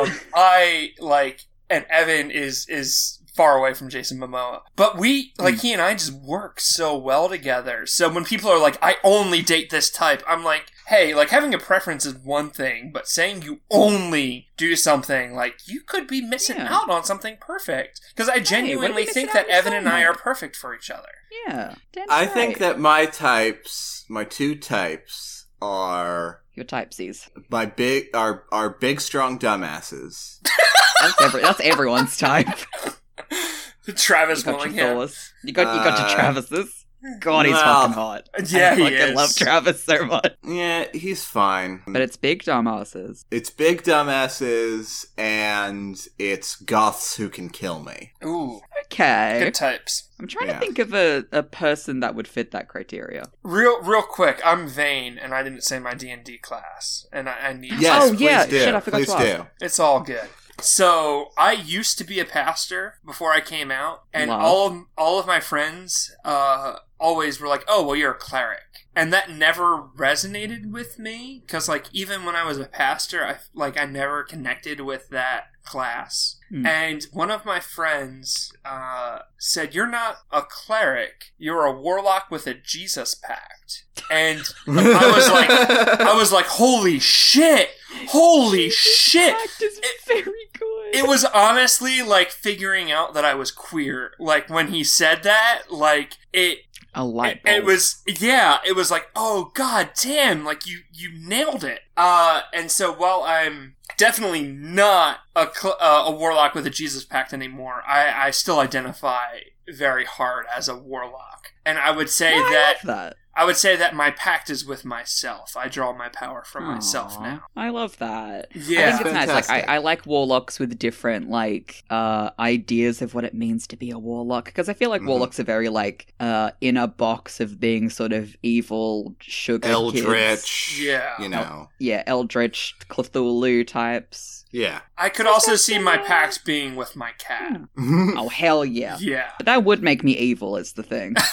um 0.05 0.19
I 0.35 0.93
like 0.99 1.43
and 1.71 1.85
Evan 1.91 2.31
is 2.31 2.67
is 2.69 3.21
far 3.35 3.57
away 3.57 3.73
from 3.73 3.89
Jason 3.89 4.19
Momoa. 4.19 4.63
But 4.75 4.99
we 4.99 5.33
like 5.39 5.61
he 5.61 5.73
and 5.73 5.81
I 5.81 5.93
just 5.95 6.13
work 6.13 6.61
so 6.61 6.97
well 6.99 7.29
together. 7.29 7.87
So 7.87 8.09
when 8.13 8.25
people 8.25 8.51
are 8.51 8.59
like 8.61 8.77
I 8.83 8.97
only 9.05 9.43
date 9.43 9.71
this 9.71 9.91
type, 9.91 10.23
I'm 10.27 10.43
like, 10.43 10.67
"Hey, 10.89 11.15
like 11.15 11.31
having 11.31 11.55
a 11.55 11.59
preference 11.59 12.05
is 12.05 12.15
one 12.15 12.51
thing, 12.51 12.91
but 12.93 13.09
saying 13.09 13.43
you 13.43 13.61
only 13.71 14.49
do 14.57 14.75
something 14.77 15.35
like 15.35 15.61
you 15.67 15.81
could 15.81 16.07
be 16.07 16.21
missing 16.21 16.57
Yeah. 16.57 16.75
out 16.75 16.91
on 16.91 17.05
something 17.05 17.37
perfect." 17.41 18.01
Because 18.11 18.29
I 18.29 18.41
genuinely 18.41 19.05
we 19.05 19.13
think 19.13 19.33
that 19.33 19.49
Evan 19.49 19.73
and 19.73 19.89
I 19.89 20.03
are 20.05 20.15
perfect 20.15 20.57
for 20.57 20.75
each 20.75 20.91
other. 20.91 21.09
Yeah. 21.47 21.75
damn 21.93 22.11
I 22.11 22.21
right. 22.25 22.31
think 22.33 22.59
that 22.59 22.79
my 22.79 23.07
types, 23.07 24.05
my 24.09 24.25
two 24.25 24.55
types, 24.57 25.47
are 25.63 26.43
your 26.55 26.65
typesies. 26.65 27.29
my 27.51 27.67
big 27.67 28.07
are 28.15 28.45
are 28.53 28.71
big 28.71 29.01
strong 29.01 29.39
dumbasses. 29.39 30.39
That's, 31.01 31.21
every, 31.21 31.43
that's 31.43 31.61
everyone's 31.61 32.17
type. 32.17 32.49
Travis 33.97 34.41
You 34.41 34.45
got 34.45 34.51
your 34.51 34.57
Willingham. 34.97 35.09
You 35.45 35.53
got 35.53 35.75
you 35.77 35.85
got 35.85 35.99
your 35.99 36.09
Uh, 36.09 36.33
Travises. 36.33 36.78
God, 37.21 37.47
he's 37.47 37.55
well, 37.55 37.81
fucking 37.83 37.95
hot. 37.95 38.29
Yeah, 38.49 38.71
I 38.73 38.75
he 38.77 38.83
fucking 38.83 38.99
is. 38.99 39.15
love 39.15 39.35
Travis 39.37 39.85
so 39.85 40.05
much. 40.07 40.33
Yeah, 40.45 40.87
he's 40.93 41.25
fine. 41.25 41.83
But 41.87 42.03
it's 42.03 42.17
big 42.17 42.43
dumbasses. 42.43 43.25
It's 43.31 43.51
big 43.51 43.83
dumbasses 43.83 45.07
and 45.17 46.01
it's 46.19 46.57
goths 46.57 47.17
who 47.17 47.29
can 47.29 47.51
kill 47.51 47.81
me. 47.81 48.13
Ooh, 48.25 48.61
Okay. 48.87 49.41
good 49.45 49.55
types. 49.55 50.09
I'm 50.21 50.27
trying 50.27 50.49
Yeah. 50.49 50.55
to 50.55 50.61
think 50.61 50.79
of 50.79 50.95
a, 50.95 51.25
a 51.31 51.43
person 51.43 52.01
that 52.01 52.15
would 52.15 52.27
fit 52.27 52.51
that 52.51 52.69
criteria. 52.69 53.27
Real, 53.43 53.81
real 53.83 54.03
quick. 54.03 54.41
I'm 54.45 54.67
vain, 54.69 55.19
and 55.19 55.33
I 55.35 55.43
didn't 55.43 55.63
say 55.63 55.79
my 55.79 55.95
D 55.95 56.11
and 56.11 56.25
D 56.25 56.39
class, 56.39 57.07
and 57.13 57.29
I, 57.29 57.49
I 57.49 57.53
need. 57.53 57.75
Yes, 57.79 58.11
Oh, 58.11 58.13
yeah, 58.15 58.47
do. 58.47 58.59
shit, 58.59 58.75
I 58.75 58.81
forgot 58.81 58.97
please 58.99 59.07
to 59.09 59.17
ask. 59.17 59.37
do. 59.43 59.47
It's 59.61 59.79
all 59.79 60.01
good. 60.01 60.29
So 60.61 61.29
I 61.39 61.53
used 61.53 61.99
to 61.99 62.05
be 62.05 62.19
a 62.19 62.25
pastor 62.25 62.95
before 63.07 63.33
I 63.33 63.41
came 63.41 63.71
out, 63.71 64.03
and 64.13 64.31
Love. 64.31 64.41
all 64.43 64.67
of 64.67 64.83
all 64.97 65.21
of 65.21 65.27
my 65.27 65.39
friends 65.39 66.11
uh, 66.25 66.77
always 66.99 67.41
were 67.41 67.49
like, 67.49 67.65
"Oh, 67.69 67.85
well, 67.85 67.97
you're 67.97 68.13
a 68.13 68.19
cleric," 68.19 68.87
and 68.95 69.13
that 69.13 69.31
never 69.31 69.83
resonated 69.97 70.71
with 70.71 70.99
me 70.99 71.43
because, 71.47 71.69
like, 71.69 71.87
even 71.93 72.25
when 72.25 72.37
I 72.37 72.45
was 72.45 72.59
a 72.59 72.65
pastor, 72.67 73.25
I 73.25 73.37
like 73.55 73.79
I 73.79 73.85
never 73.85 74.23
connected 74.25 74.81
with 74.81 75.09
that 75.11 75.45
class. 75.65 76.37
Hmm. 76.49 76.65
And 76.67 77.05
one 77.13 77.31
of 77.31 77.45
my 77.45 77.61
friends 77.61 78.53
uh, 78.65 79.21
said, 79.39 79.75
"You're 79.75 79.87
not 79.91 80.19
a 80.33 80.43
cleric. 80.43 81.33
You're 81.39 81.65
a 81.65 81.79
warlock 81.79 82.31
with 82.31 82.47
a 82.47 82.55
Jesus 82.55 83.15
pact." 83.15 83.85
And 84.11 84.41
I 84.67 85.13
was 85.15 85.29
like, 85.31 85.51
I 85.51 86.15
was 86.15 86.33
like, 86.33 86.47
"Holy 86.47 86.99
shit! 86.99 87.71
Holy 88.09 88.71
shit!" 88.71 89.35
Fact 89.37 89.63
is 89.63 89.79
It- 89.79 90.01
very 90.07 90.25
good. 90.59 90.65
It 90.91 91.07
was 91.07 91.27
honestly 91.27 92.01
like 92.01 92.31
figuring 92.31 92.91
out 92.91 93.13
that 93.13 93.25
I 93.25 93.35
was 93.35 93.51
queer. 93.51 94.13
Like 94.19 94.49
when 94.49 94.69
he 94.69 94.83
said 94.83 95.23
that, 95.25 95.65
like 95.71 96.15
it 96.33 96.68
a 96.99 97.05
light 97.05 97.37
it, 97.37 97.43
bulb. 97.45 97.57
it 97.57 97.65
was 97.65 98.03
yeah, 98.07 98.59
it 98.67 98.75
was 98.75 98.91
like, 98.91 99.07
"Oh 99.15 99.51
god 99.55 99.91
damn, 99.99 100.45
like 100.45 100.67
you 100.67 100.81
you 100.93 101.11
nailed 101.17 101.65
it." 101.65 101.81
Uh 101.97 102.43
and 102.53 102.71
so 102.71 102.93
while 102.93 103.23
I'm 103.23 103.77
definitely 103.97 104.43
not 104.43 105.21
a 105.35 105.49
cl- 105.55 105.79
uh, 105.81 106.05
a 106.07 106.11
warlock 106.11 106.55
with 106.55 106.67
a 106.67 106.71
Jesus 106.71 107.05
pact 107.05 107.33
anymore, 107.33 107.83
I 107.87 108.27
I 108.27 108.31
still 108.33 108.59
identify 108.59 109.39
very 109.71 110.05
hard 110.05 110.47
as 110.55 110.69
a 110.69 110.77
warlock. 110.77 111.53
And 111.65 111.79
I 111.79 111.91
would 111.93 112.11
say 112.11 112.35
I 112.35 112.51
that 112.51 112.75
love 112.85 112.97
that. 112.97 113.17
I 113.39 113.45
would 113.45 113.57
say 113.57 113.77
that 113.77 113.95
my 113.95 114.11
pact 114.11 114.51
is 114.51 114.67
with 114.67 114.85
myself. 114.85 115.57
I 115.57 115.69
draw 115.69 115.93
my 115.97 116.09
power 116.09 116.43
from 116.45 116.65
myself 116.65 117.19
now. 117.21 117.45
I 117.57 117.69
love 117.71 117.97
that. 117.99 118.49
Yeah. 118.55 118.89
I 118.89 118.93
think 118.93 119.07
it's 119.07 119.15
nice. 119.15 119.29
Like 119.29 119.45
Fantastic. 119.47 119.69
I, 119.69 119.75
I 119.77 119.79
like 119.79 120.05
warlocks 120.07 120.59
with 120.59 120.77
different 120.79 121.31
like 121.31 121.85
uh 121.89 122.31
ideas 122.41 123.01
of 123.01 123.15
what 123.15 123.25
it 123.25 123.35
means 123.35 123.67
to 123.69 123.77
be 123.77 123.91
a 123.93 123.99
warlock 123.99 124.47
because 124.47 124.69
I 124.69 124.75
feel 124.75 124.91
like 124.91 125.03
Mhm. 125.03 125.07
warlocks 125.07 125.39
are 125.39 125.45
very 125.45 125.69
like 125.69 126.13
uh 126.19 126.51
in 126.61 126.77
a 126.77 126.89
box 126.89 127.39
of 127.39 127.61
being 127.61 127.91
sort 127.91 128.13
of 128.13 128.37
evil 128.43 129.15
sugar 129.21 129.61
kids. 129.69 129.73
Eldritch. 129.73 130.81
Yeah. 130.83 131.15
You 131.23 131.29
know. 131.29 131.69
Yeah, 131.79 132.03
Eldritch, 132.09 132.75
Cthulhu 132.89 133.65
types. 133.67 134.45
Yeah. 134.51 134.81
I 134.97 135.11
could 135.11 135.27
also 135.29 135.55
see 135.57 135.79
my 135.79 135.97
pact 135.99 136.45
being 136.45 136.75
with 136.75 136.97
my 136.97 137.13
cat. 137.19 137.61
Oh 137.79 138.29
hell 138.31 138.65
yeah. 138.65 138.97
Yeah. 138.99 139.31
But 139.39 139.47
that 139.47 139.63
would 139.63 139.83
make 139.83 140.03
me 140.03 140.17
evil 140.17 140.57
is 140.57 140.73
the 140.73 140.83
thing. 140.83 141.15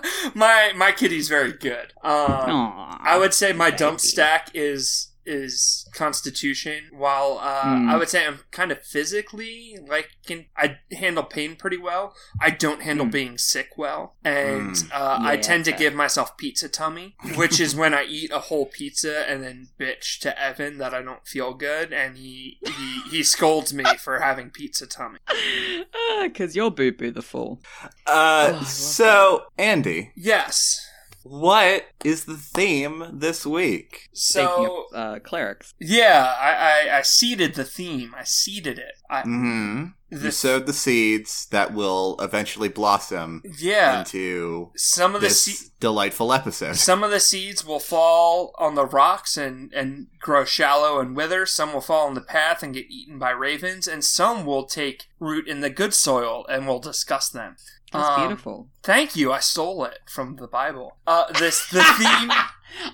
my 0.34 0.72
my 0.76 0.92
kitty's 0.92 1.28
very 1.28 1.52
good. 1.52 1.92
Um, 2.02 2.98
I 3.00 3.16
would 3.18 3.34
say 3.34 3.52
my 3.52 3.70
dump 3.70 4.00
stack 4.00 4.50
is 4.54 5.07
is 5.28 5.86
constitution 5.94 6.84
while 6.90 7.38
uh, 7.40 7.62
Hmm. 7.76 7.88
I 7.90 7.96
would 7.96 8.08
say 8.08 8.26
I'm 8.26 8.40
kind 8.50 8.72
of 8.72 8.82
physically 8.82 9.76
like 9.86 10.08
can 10.26 10.46
I 10.56 10.78
handle 10.92 11.22
pain 11.24 11.54
pretty 11.56 11.76
well. 11.76 12.14
I 12.40 12.50
don't 12.50 12.82
handle 12.82 13.06
Hmm. 13.06 13.10
being 13.12 13.38
sick 13.38 13.70
well, 13.76 14.16
and 14.24 14.76
Hmm. 14.76 14.88
uh, 14.92 15.18
I 15.20 15.34
Yeah, 15.34 15.40
tend 15.42 15.64
to 15.66 15.72
give 15.72 15.94
myself 15.94 16.36
pizza 16.36 16.68
tummy, 16.68 17.14
which 17.36 17.60
is 17.60 17.76
when 17.76 17.92
I 17.94 18.04
eat 18.04 18.30
a 18.32 18.38
whole 18.48 18.66
pizza 18.66 19.28
and 19.30 19.42
then 19.44 19.68
bitch 19.78 20.18
to 20.20 20.40
Evan 20.40 20.78
that 20.78 20.94
I 20.94 21.02
don't 21.02 21.26
feel 21.26 21.52
good, 21.54 21.92
and 21.92 22.16
he 22.16 22.58
he, 22.64 23.00
he 23.10 23.22
scolds 23.22 23.72
me 23.74 23.84
for 24.02 24.20
having 24.20 24.50
pizza 24.50 24.86
tummy. 24.86 25.18
Because 26.22 26.56
you're 26.56 26.70
Boo 26.70 26.90
Boo 26.92 27.10
the 27.10 27.22
Fool. 27.22 27.60
Uh, 27.82 27.88
I 28.06 28.50
love 28.50 28.66
so, 28.66 29.44
Andy, 29.56 30.12
Yes. 30.16 30.84
What 31.28 31.84
is 32.04 32.24
the 32.24 32.36
theme 32.36 33.04
this 33.12 33.44
week? 33.46 34.08
So 34.12 34.86
of 34.92 34.98
uh, 34.98 35.18
clerics. 35.20 35.74
yeah, 35.78 36.34
I, 36.40 36.88
I 36.90 36.98
I 36.98 37.02
seeded 37.02 37.54
the 37.54 37.64
theme. 37.64 38.14
I 38.16 38.24
seeded 38.24 38.78
it. 38.78 38.94
I, 39.10 39.22
hmm 39.22 39.84
You 40.10 40.30
sowed 40.30 40.66
the 40.66 40.72
seeds 40.72 41.46
that 41.50 41.74
will 41.74 42.16
eventually 42.20 42.68
blossom 42.68 43.42
yeah, 43.58 43.98
into 44.00 44.70
some 44.76 45.14
of 45.14 45.20
the 45.20 45.28
this 45.28 45.44
se- 45.44 45.68
delightful 45.80 46.32
episode. 46.32 46.76
some 46.76 47.04
of 47.04 47.10
the 47.10 47.20
seeds 47.20 47.64
will 47.64 47.80
fall 47.80 48.52
on 48.58 48.74
the 48.74 48.86
rocks 48.86 49.36
and 49.36 49.72
and 49.74 50.06
grow 50.20 50.44
shallow 50.44 50.98
and 51.00 51.14
wither. 51.16 51.44
Some 51.46 51.72
will 51.74 51.80
fall 51.82 52.06
on 52.06 52.14
the 52.14 52.20
path 52.22 52.62
and 52.62 52.74
get 52.74 52.90
eaten 52.90 53.18
by 53.18 53.30
ravens, 53.30 53.86
and 53.86 54.02
some 54.04 54.46
will 54.46 54.64
take 54.66 55.04
root 55.20 55.46
in 55.48 55.60
the 55.60 55.70
good 55.70 55.92
soil, 55.94 56.46
and 56.48 56.66
we'll 56.66 56.78
discuss 56.80 57.28
them. 57.28 57.56
That's 57.92 58.08
Um, 58.08 58.20
beautiful. 58.20 58.68
Thank 58.82 59.16
you. 59.16 59.32
I 59.32 59.40
stole 59.40 59.84
it 59.84 59.98
from 60.06 60.36
the 60.36 60.46
Bible. 60.46 60.96
Uh, 61.06 61.24
this 61.38 61.68
the 61.70 61.82
theme. 61.98 62.30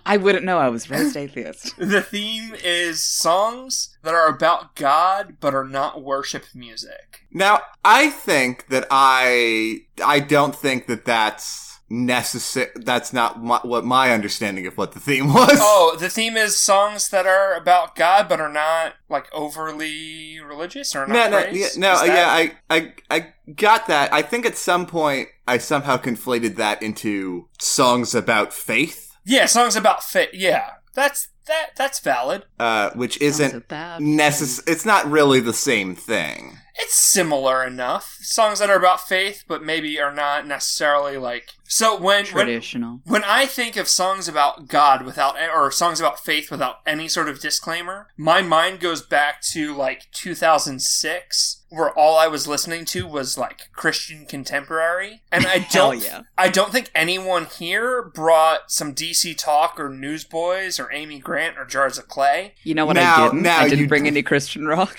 I 0.07 0.17
wouldn't 0.17 0.45
know. 0.45 0.59
I 0.59 0.69
was 0.69 0.89
raised 0.89 1.17
atheist. 1.25 1.77
The 1.79 2.01
theme 2.01 2.55
is 2.63 3.03
songs 3.03 3.97
that 4.03 4.15
are 4.15 4.29
about 4.29 4.77
God 4.77 5.37
but 5.41 5.55
are 5.55 5.65
not 5.67 6.03
worship 6.03 6.45
music. 6.55 7.27
Now, 7.33 7.61
I 7.85 8.11
think 8.11 8.69
that 8.69 8.87
I 8.91 9.81
I 10.05 10.21
don't 10.21 10.55
think 10.55 10.87
that 10.87 11.05
that's 11.05 11.74
necessary. 11.95 12.71
That's 12.77 13.13
not 13.13 13.43
my, 13.43 13.61
what 13.63 13.85
my 13.85 14.13
understanding 14.13 14.67
of 14.67 14.77
what 14.77 14.93
the 14.93 15.01
theme 15.01 15.33
was. 15.33 15.59
Oh, 15.61 15.97
the 15.99 16.11
theme 16.11 16.37
is 16.37 16.59
songs 16.59 17.09
that 17.11 17.27
are 17.27 17.55
about 17.55 17.97
God 17.97 18.29
but 18.29 18.41
are 18.41 18.53
not 18.53 18.95
like 19.09 19.27
overly 19.33 20.41
religious 20.41 20.95
or 20.95 21.07
no, 21.07 21.15
not 21.15 21.31
no, 21.31 21.43
praised? 21.43 21.77
yeah, 21.77 21.81
no, 21.93 21.99
that- 22.07 22.07
yeah, 22.09 22.29
I, 22.71 22.77
I, 22.77 22.93
I 23.11 23.33
got 23.55 23.87
that. 23.87 24.13
I 24.13 24.23
think 24.23 24.45
at 24.45 24.57
some 24.57 24.87
point 24.87 25.29
I 25.47 25.59
somehow 25.59 25.97
conflated 25.97 26.57
that 26.57 26.83
into 26.83 27.49
songs 27.61 28.15
about 28.15 28.53
faith, 28.53 29.17
yeah, 29.25 29.47
songs 29.47 29.77
about 29.77 30.03
faith. 30.03 30.31
Yeah, 30.33 30.71
that's 30.95 31.29
that. 31.47 31.71
That's 31.77 32.01
valid. 32.01 32.45
uh, 32.59 32.91
which 32.95 33.21
isn't 33.21 33.55
about 33.55 34.01
necess- 34.01 34.63
It's 34.67 34.85
not 34.85 35.11
really 35.11 35.41
the 35.41 35.53
same 35.53 35.95
thing. 35.95 36.59
It's 36.77 36.95
similar 36.95 37.65
enough. 37.65 38.17
Songs 38.21 38.59
that 38.59 38.69
are 38.69 38.77
about 38.79 39.07
faith, 39.07 39.45
but 39.47 39.63
maybe 39.63 40.01
are 40.01 40.13
not 40.13 40.47
necessarily 40.47 41.17
like. 41.19 41.51
So 41.67 41.95
when 41.95 42.25
when 42.27 42.47
traditional. 42.47 43.01
when 43.05 43.25
I 43.25 43.47
think 43.47 43.77
of 43.77 43.89
songs 43.89 44.29
about 44.29 44.69
God 44.69 45.05
without 45.05 45.37
or 45.41 45.71
songs 45.71 45.99
about 45.99 46.21
faith 46.21 46.51
without 46.51 46.77
any 46.87 47.09
sort 47.09 47.29
of 47.29 47.41
disclaimer, 47.41 48.09
my 48.17 48.43
mind 48.43 48.81
goes 48.81 49.01
back 49.03 49.41
to 49.53 49.75
like 49.75 50.07
2006, 50.13 51.63
where 51.71 51.91
all 51.99 52.17
I 52.17 52.27
was 52.27 52.47
listening 52.47 52.85
to 52.87 53.07
was 53.07 53.39
like 53.39 53.71
Christian 53.73 54.27
contemporary, 54.27 55.23
and 55.33 55.47
I 55.47 55.67
don't. 55.73 56.03
yeah. 56.03 56.23
I 56.37 56.49
don't 56.49 56.71
think 56.73 56.91
anyone 56.95 57.47
here 57.47 58.03
brought 58.03 58.71
some 58.71 58.95
DC 58.95 59.37
Talk 59.37 59.79
or 59.81 59.89
Newsboys 59.89 60.79
or 60.79 60.93
Amy 60.93 61.19
Grant 61.19 61.57
or 61.59 61.65
Jars 61.65 61.99
of 61.99 62.09
Clay, 62.09 62.55
You 62.63 62.75
know 62.75 62.87
what 62.87 62.97
Now- 62.97 63.25
I 63.25 63.29
didn't? 63.29 63.43
now 63.43 63.59
I 63.61 63.65
didn't 63.69 63.81
you- 63.81 63.89
bring 63.89 64.07
any 64.07 64.23
Christian 64.23 64.67
rock. 64.67 64.99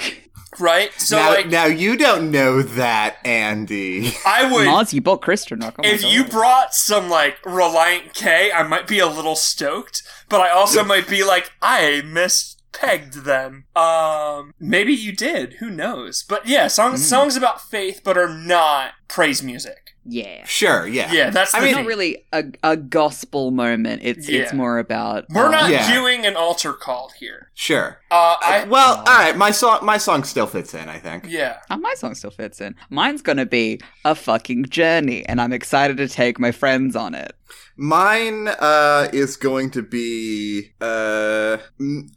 right? 0.57 0.89
So 0.97 1.17
now, 1.17 1.29
like, 1.33 1.47
now 1.47 1.65
you 1.65 1.97
don't 1.97 2.31
know 2.31 2.61
that, 2.61 3.17
Andy. 3.25 4.13
I 4.25 4.49
would. 4.49 4.65
Mars, 4.65 4.93
you 4.93 5.01
bought 5.01 5.21
Christian 5.21 5.59
rock. 5.59 5.75
Oh 5.79 5.81
if 5.85 6.01
God. 6.01 6.11
you 6.13 6.23
brought 6.23 6.54
some 6.73 7.09
like 7.09 7.41
Relient 7.43 8.13
K, 8.13 8.51
I 8.51 8.63
might 8.63 8.87
be 8.87 8.99
a 8.99 9.07
little 9.07 9.35
stoked, 9.35 10.01
but 10.29 10.41
I 10.41 10.49
also 10.49 10.83
might 10.83 11.07
be 11.07 11.23
like, 11.23 11.51
I 11.61 12.01
mispegged 12.05 13.23
them. 13.23 13.65
Um, 13.75 14.53
maybe 14.59 14.93
you 14.93 15.11
did. 15.11 15.53
Who 15.59 15.69
knows? 15.69 16.23
But 16.27 16.47
yeah, 16.47 16.67
songs 16.67 17.01
Mm. 17.01 17.09
songs 17.09 17.35
about 17.35 17.61
faith, 17.61 18.01
but 18.03 18.17
are 18.17 18.29
not 18.29 18.93
praise 19.07 19.41
music. 19.43 19.84
Yeah. 20.05 20.45
Sure, 20.45 20.87
yeah. 20.87 21.11
Yeah, 21.11 21.29
that's. 21.31 21.53
I 21.55 21.59
mean, 21.59 21.73
thing. 21.73 21.83
not 21.83 21.87
really 21.87 22.23
a, 22.31 22.43
a 22.63 22.77
gospel 22.77 23.51
moment. 23.51 24.01
It's 24.03 24.29
it's 24.29 24.53
more 24.53 24.77
about 24.79 25.25
We're 25.29 25.47
uh, 25.47 25.51
not 25.51 25.69
Yeah. 25.69 25.91
doing 25.93 26.25
an 26.25 26.35
altar 26.35 26.73
call 26.73 27.11
here. 27.19 27.49
Sure. 27.53 27.99
Uh, 28.11 28.35
I 28.41 28.61
Uh, 28.61 28.67
well, 28.67 28.97
all 28.97 29.03
right. 29.05 29.35
My 29.35 29.51
song, 29.51 29.79
my 29.83 29.97
song 29.97 30.23
still 30.23 30.47
fits 30.47 30.73
in. 30.73 30.89
I 30.89 30.99
think. 30.99 31.25
yeah. 31.27 31.57
Oh, 31.69 31.77
my 31.77 31.93
song 31.95 32.15
still 32.15 32.31
fits 32.31 32.61
in. 32.61 32.75
Mine's 32.89 33.21
gonna 33.21 33.45
be 33.45 33.79
a 34.03 34.15
fucking 34.15 34.65
journey, 34.65 35.25
and 35.25 35.41
I'm 35.41 35.53
excited 35.53 35.97
to 35.97 36.07
take 36.07 36.39
my 36.39 36.51
friends 36.51 36.95
on 36.95 37.15
it. 37.15 37.35
Mine 37.77 38.47
uh, 38.47 39.09
is 39.11 39.35
going 39.35 39.69
to 39.71 39.81
be. 39.81 40.71
Uh, 40.79 41.57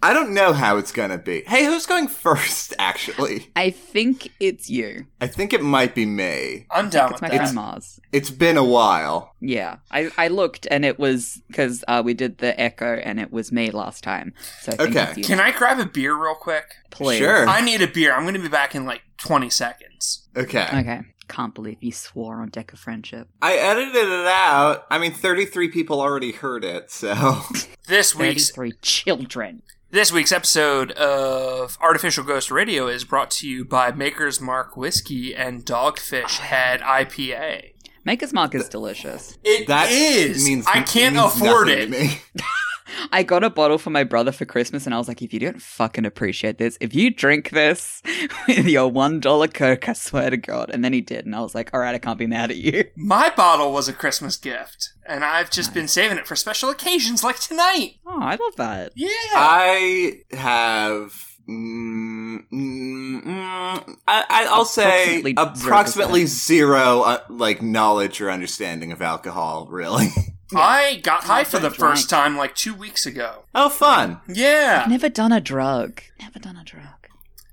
I 0.02 0.12
don't 0.12 0.32
know 0.32 0.52
how 0.52 0.76
it's 0.76 0.92
gonna 0.92 1.18
be. 1.18 1.42
Hey, 1.46 1.64
who's 1.64 1.86
going 1.86 2.06
first? 2.26 2.74
Actually, 2.78 3.50
I 3.56 3.70
think 3.70 4.30
it's 4.40 4.70
you. 4.70 5.06
I 5.20 5.26
think 5.26 5.52
it 5.52 5.62
might 5.62 5.94
be 5.94 6.06
me. 6.06 6.66
I'm 6.70 6.88
down 6.90 7.06
It's 7.12 7.14
with 7.14 7.22
my 7.22 7.28
that. 7.30 7.36
friend 7.38 7.54
Mars. 7.54 8.00
It's 8.12 8.30
been 8.30 8.56
a 8.56 8.64
while. 8.64 9.34
Yeah, 9.40 9.76
I, 9.90 10.10
I 10.16 10.28
looked 10.28 10.66
and 10.70 10.84
it 10.84 10.98
was 10.98 11.42
because 11.48 11.84
uh, 11.88 12.02
we 12.04 12.14
did 12.14 12.38
the 12.38 12.58
echo 12.60 12.94
and 12.96 13.18
it 13.20 13.32
was 13.32 13.50
me 13.52 13.70
last 13.70 14.02
time. 14.04 14.34
So 14.62 14.72
I 14.72 14.76
think 14.76 14.96
Okay. 14.96 15.08
it's 15.10 15.18
you. 15.18 15.24
Can 15.24 15.40
I 15.40 15.50
grab 15.50 15.78
a 15.80 15.86
beer 15.86 16.14
real 16.14 16.34
quick? 16.34 16.64
please? 16.90 17.18
Sure. 17.18 17.46
I 17.48 17.60
need 17.60 17.82
a 17.82 17.86
beer. 17.86 18.14
I'm 18.14 18.22
going 18.22 18.34
to 18.34 18.40
be 18.40 18.48
back 18.48 18.74
in 18.74 18.84
like 18.86 19.02
20 19.18 19.50
seconds. 19.50 20.26
Okay. 20.36 20.66
Okay. 20.72 21.00
Can't 21.28 21.54
believe 21.54 21.78
you 21.80 21.92
swore 21.92 22.36
on 22.40 22.48
Deck 22.48 22.72
of 22.72 22.78
Friendship. 22.78 23.28
I 23.42 23.54
edited 23.56 23.94
it 23.94 24.26
out. 24.26 24.86
I 24.90 24.98
mean, 24.98 25.12
33 25.12 25.68
people 25.68 26.00
already 26.00 26.32
heard 26.32 26.64
it, 26.64 26.90
so. 26.90 27.42
This 27.86 28.14
week's 28.14 28.50
Thirty-three 28.50 28.72
children. 28.82 29.62
This 29.90 30.12
week's 30.12 30.30
episode 30.32 30.92
of 30.92 31.78
Artificial 31.80 32.22
Ghost 32.22 32.50
Radio 32.50 32.86
is 32.86 33.04
brought 33.04 33.30
to 33.32 33.48
you 33.48 33.64
by 33.64 33.92
Maker's 33.92 34.42
Mark 34.42 34.76
Whiskey 34.76 35.34
and 35.34 35.64
Dogfish 35.64 36.38
oh. 36.40 36.42
Head 36.42 36.80
IPA. 36.80 37.72
Maker's 38.04 38.34
Mark 38.34 38.54
is 38.54 38.68
delicious. 38.68 39.38
It 39.42 39.66
That 39.68 39.90
is. 39.90 40.44
means 40.44 40.66
I 40.66 40.82
can't 40.82 41.14
means 41.16 41.34
afford 41.34 41.68
nothing 41.68 41.94
it. 41.94 42.20
to 42.88 43.02
me. 43.02 43.08
I 43.12 43.22
got 43.22 43.44
a 43.44 43.50
bottle 43.50 43.78
for 43.78 43.90
my 43.90 44.04
brother 44.04 44.32
for 44.32 44.44
Christmas, 44.44 44.86
and 44.86 44.94
I 44.94 44.98
was 44.98 45.08
like, 45.08 45.22
if 45.22 45.32
you 45.32 45.40
don't 45.40 45.62
fucking 45.62 46.04
appreciate 46.04 46.58
this, 46.58 46.76
if 46.80 46.94
you 46.94 47.10
drink 47.10 47.50
this 47.50 48.02
with 48.48 48.66
your 48.66 48.88
one 48.90 49.20
dollar 49.20 49.48
Coke, 49.48 49.88
I 49.88 49.92
swear 49.92 50.30
to 50.30 50.36
God. 50.36 50.70
And 50.72 50.84
then 50.84 50.92
he 50.92 51.00
did, 51.00 51.24
and 51.26 51.34
I 51.34 51.40
was 51.40 51.54
like, 51.54 51.70
all 51.72 51.80
right, 51.80 51.94
I 51.94 51.98
can't 51.98 52.18
be 52.18 52.26
mad 52.26 52.50
at 52.50 52.56
you. 52.56 52.84
My 52.96 53.30
bottle 53.36 53.72
was 53.72 53.88
a 53.88 53.92
Christmas 53.92 54.36
gift, 54.36 54.92
and 55.06 55.24
I've 55.24 55.50
just 55.50 55.72
been 55.74 55.88
saving 55.88 56.18
it 56.18 56.26
for 56.26 56.36
special 56.36 56.70
occasions 56.70 57.22
like 57.22 57.38
tonight. 57.40 57.96
Oh, 58.06 58.18
I 58.20 58.36
love 58.36 58.56
that. 58.56 58.92
Yeah. 58.94 59.08
I 59.34 60.20
have. 60.32 61.24
Mm, 61.48 62.46
mm, 62.52 63.22
mm, 63.24 63.96
I, 64.06 64.24
I- 64.28 64.46
I'll 64.50 64.66
say 64.66 64.84
Approximately 65.30 65.34
approximately 65.38 66.26
zero, 66.26 67.00
uh, 67.00 67.20
like 67.30 67.62
knowledge 67.62 68.20
or 68.20 68.30
understanding 68.30 68.92
of 68.92 69.00
alcohol. 69.00 69.66
Really? 69.70 70.08
I 70.54 70.96
got 71.02 71.24
high 71.24 71.44
for 71.44 71.58
the 71.58 71.68
don't 71.68 71.76
first 71.78 72.08
time 72.10 72.36
like 72.36 72.54
two 72.54 72.74
weeks 72.74 73.04
ago. 73.06 73.44
oh, 73.54 73.68
fun! 73.68 74.20
Yeah. 74.28 74.86
Never 74.88 75.08
done 75.08 75.32
a 75.32 75.40
drug. 75.40 76.00
Never 76.20 76.38
done 76.38 76.56
a 76.56 76.64
drug. 76.64 76.84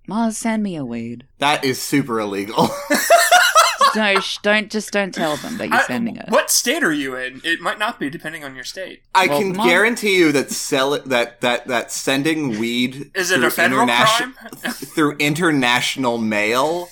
Mars, 0.07 0.37
send 0.37 0.61
me 0.63 0.75
a 0.75 0.85
weed. 0.85 1.25
That 1.39 1.65
is 1.65 1.81
super 1.81 2.19
illegal. 2.19 2.69
no, 3.95 4.19
sh- 4.19 4.37
don't 4.43 4.69
just 4.71 4.91
don't 4.91 5.13
tell 5.13 5.35
them 5.37 5.57
that 5.57 5.67
you're 5.69 5.77
I- 5.79 5.83
sending 5.85 6.15
it. 6.17 6.29
What 6.29 6.51
state 6.51 6.83
are 6.83 6.91
you 6.93 7.15
in? 7.15 7.41
It 7.43 7.59
might 7.59 7.79
not 7.79 7.99
be 7.99 8.09
depending 8.09 8.43
on 8.43 8.53
your 8.55 8.63
state. 8.63 9.01
I 9.15 9.27
Well, 9.27 9.39
can 9.39 9.55
Mom- 9.57 9.67
guarantee 9.67 10.15
you 10.17 10.31
that 10.31 10.51
sell 10.51 10.93
it 10.93 11.05
that 11.05 11.41
that 11.41 11.67
that 11.67 11.91
sending 11.91 12.59
weed 12.59 13.11
Is 13.15 13.31
it 13.31 13.37
through 13.39 13.47
a 13.47 13.51
federal 13.51 13.81
internation- 13.81 14.33
crime? 14.33 14.51
through 14.73 15.17
international 15.17 16.17
mail. 16.17 16.89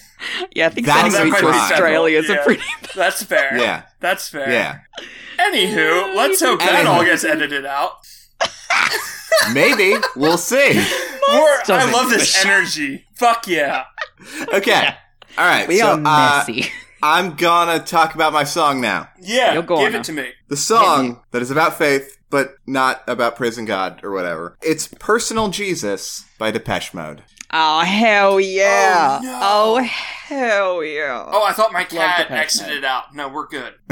Yeah, 0.55 0.67
I 0.67 0.69
think 0.69 0.88
That 0.88 1.12
sending 1.12 1.33
is 1.33 1.41
weed 1.41 1.50
a 1.50 1.51
to. 1.51 1.57
Australia 1.57 2.17
is 2.19 2.29
Yeah. 2.29 2.36
a 2.36 2.43
pretty. 2.43 2.63
That's 2.95 3.22
fair. 3.24 3.57
Yeah, 3.57 3.83
That's 4.03 4.27
fair. 4.27 4.51
yeah. 4.51 4.79
Anywho, 5.39 6.13
let's 6.13 6.41
hope 6.41 6.60
that 6.60 6.86
Anywho. 6.86 6.89
all 6.89 7.03
gets 7.05 7.24
edited 7.24 7.65
out. 7.65 7.93
Maybe 9.53 9.95
we'll 10.17 10.38
see. 10.38 10.74
We're- 10.74 11.62
I 11.69 11.89
love 11.91 12.10
give 12.10 12.19
this 12.19 12.45
energy. 12.45 13.05
Fuck 13.15 13.48
yeah. 13.48 13.86
Okay. 14.53 14.89
All 15.38 15.45
right. 15.45 15.67
We 15.69 15.77
so, 15.79 15.88
are 15.88 15.93
uh, 15.93 16.43
messy. 16.45 16.69
I'm 17.01 17.36
gonna 17.36 17.79
talk 17.79 18.13
about 18.13 18.33
my 18.33 18.43
song 18.43 18.81
now. 18.81 19.10
Yeah, 19.22 19.53
You'll 19.53 19.63
go 19.63 19.77
give 19.77 19.88
on 19.88 19.95
it 19.95 19.98
now. 20.00 20.03
to 20.03 20.12
me. 20.13 20.29
The 20.50 20.57
song 20.57 21.22
that 21.31 21.41
is 21.41 21.50
about 21.51 21.77
faith, 21.77 22.17
but 22.29 22.55
not 22.67 23.03
about 23.07 23.36
praising 23.38 23.63
God 23.65 24.01
or 24.03 24.12
whatever. 24.12 24.57
It's 24.62 24.88
Personal 25.00 25.50
Jesus 25.50 26.25
by 26.38 26.51
Depeche 26.51 26.93
Mode. 26.93 27.24
Oh 27.53 27.79
hell 27.81 28.39
yeah! 28.39 29.19
Oh, 29.22 29.25
no. 29.25 29.39
Oh 29.41 29.83
hell 29.83 30.83
yeah! 30.83 31.24
Oh, 31.27 31.43
I 31.45 31.53
thought 31.53 31.72
my 31.72 31.83
cat 31.86 32.29
exited 32.31 32.83
out. 32.83 33.15
No, 33.15 33.29
we're 33.29 33.48
good. 33.48 33.75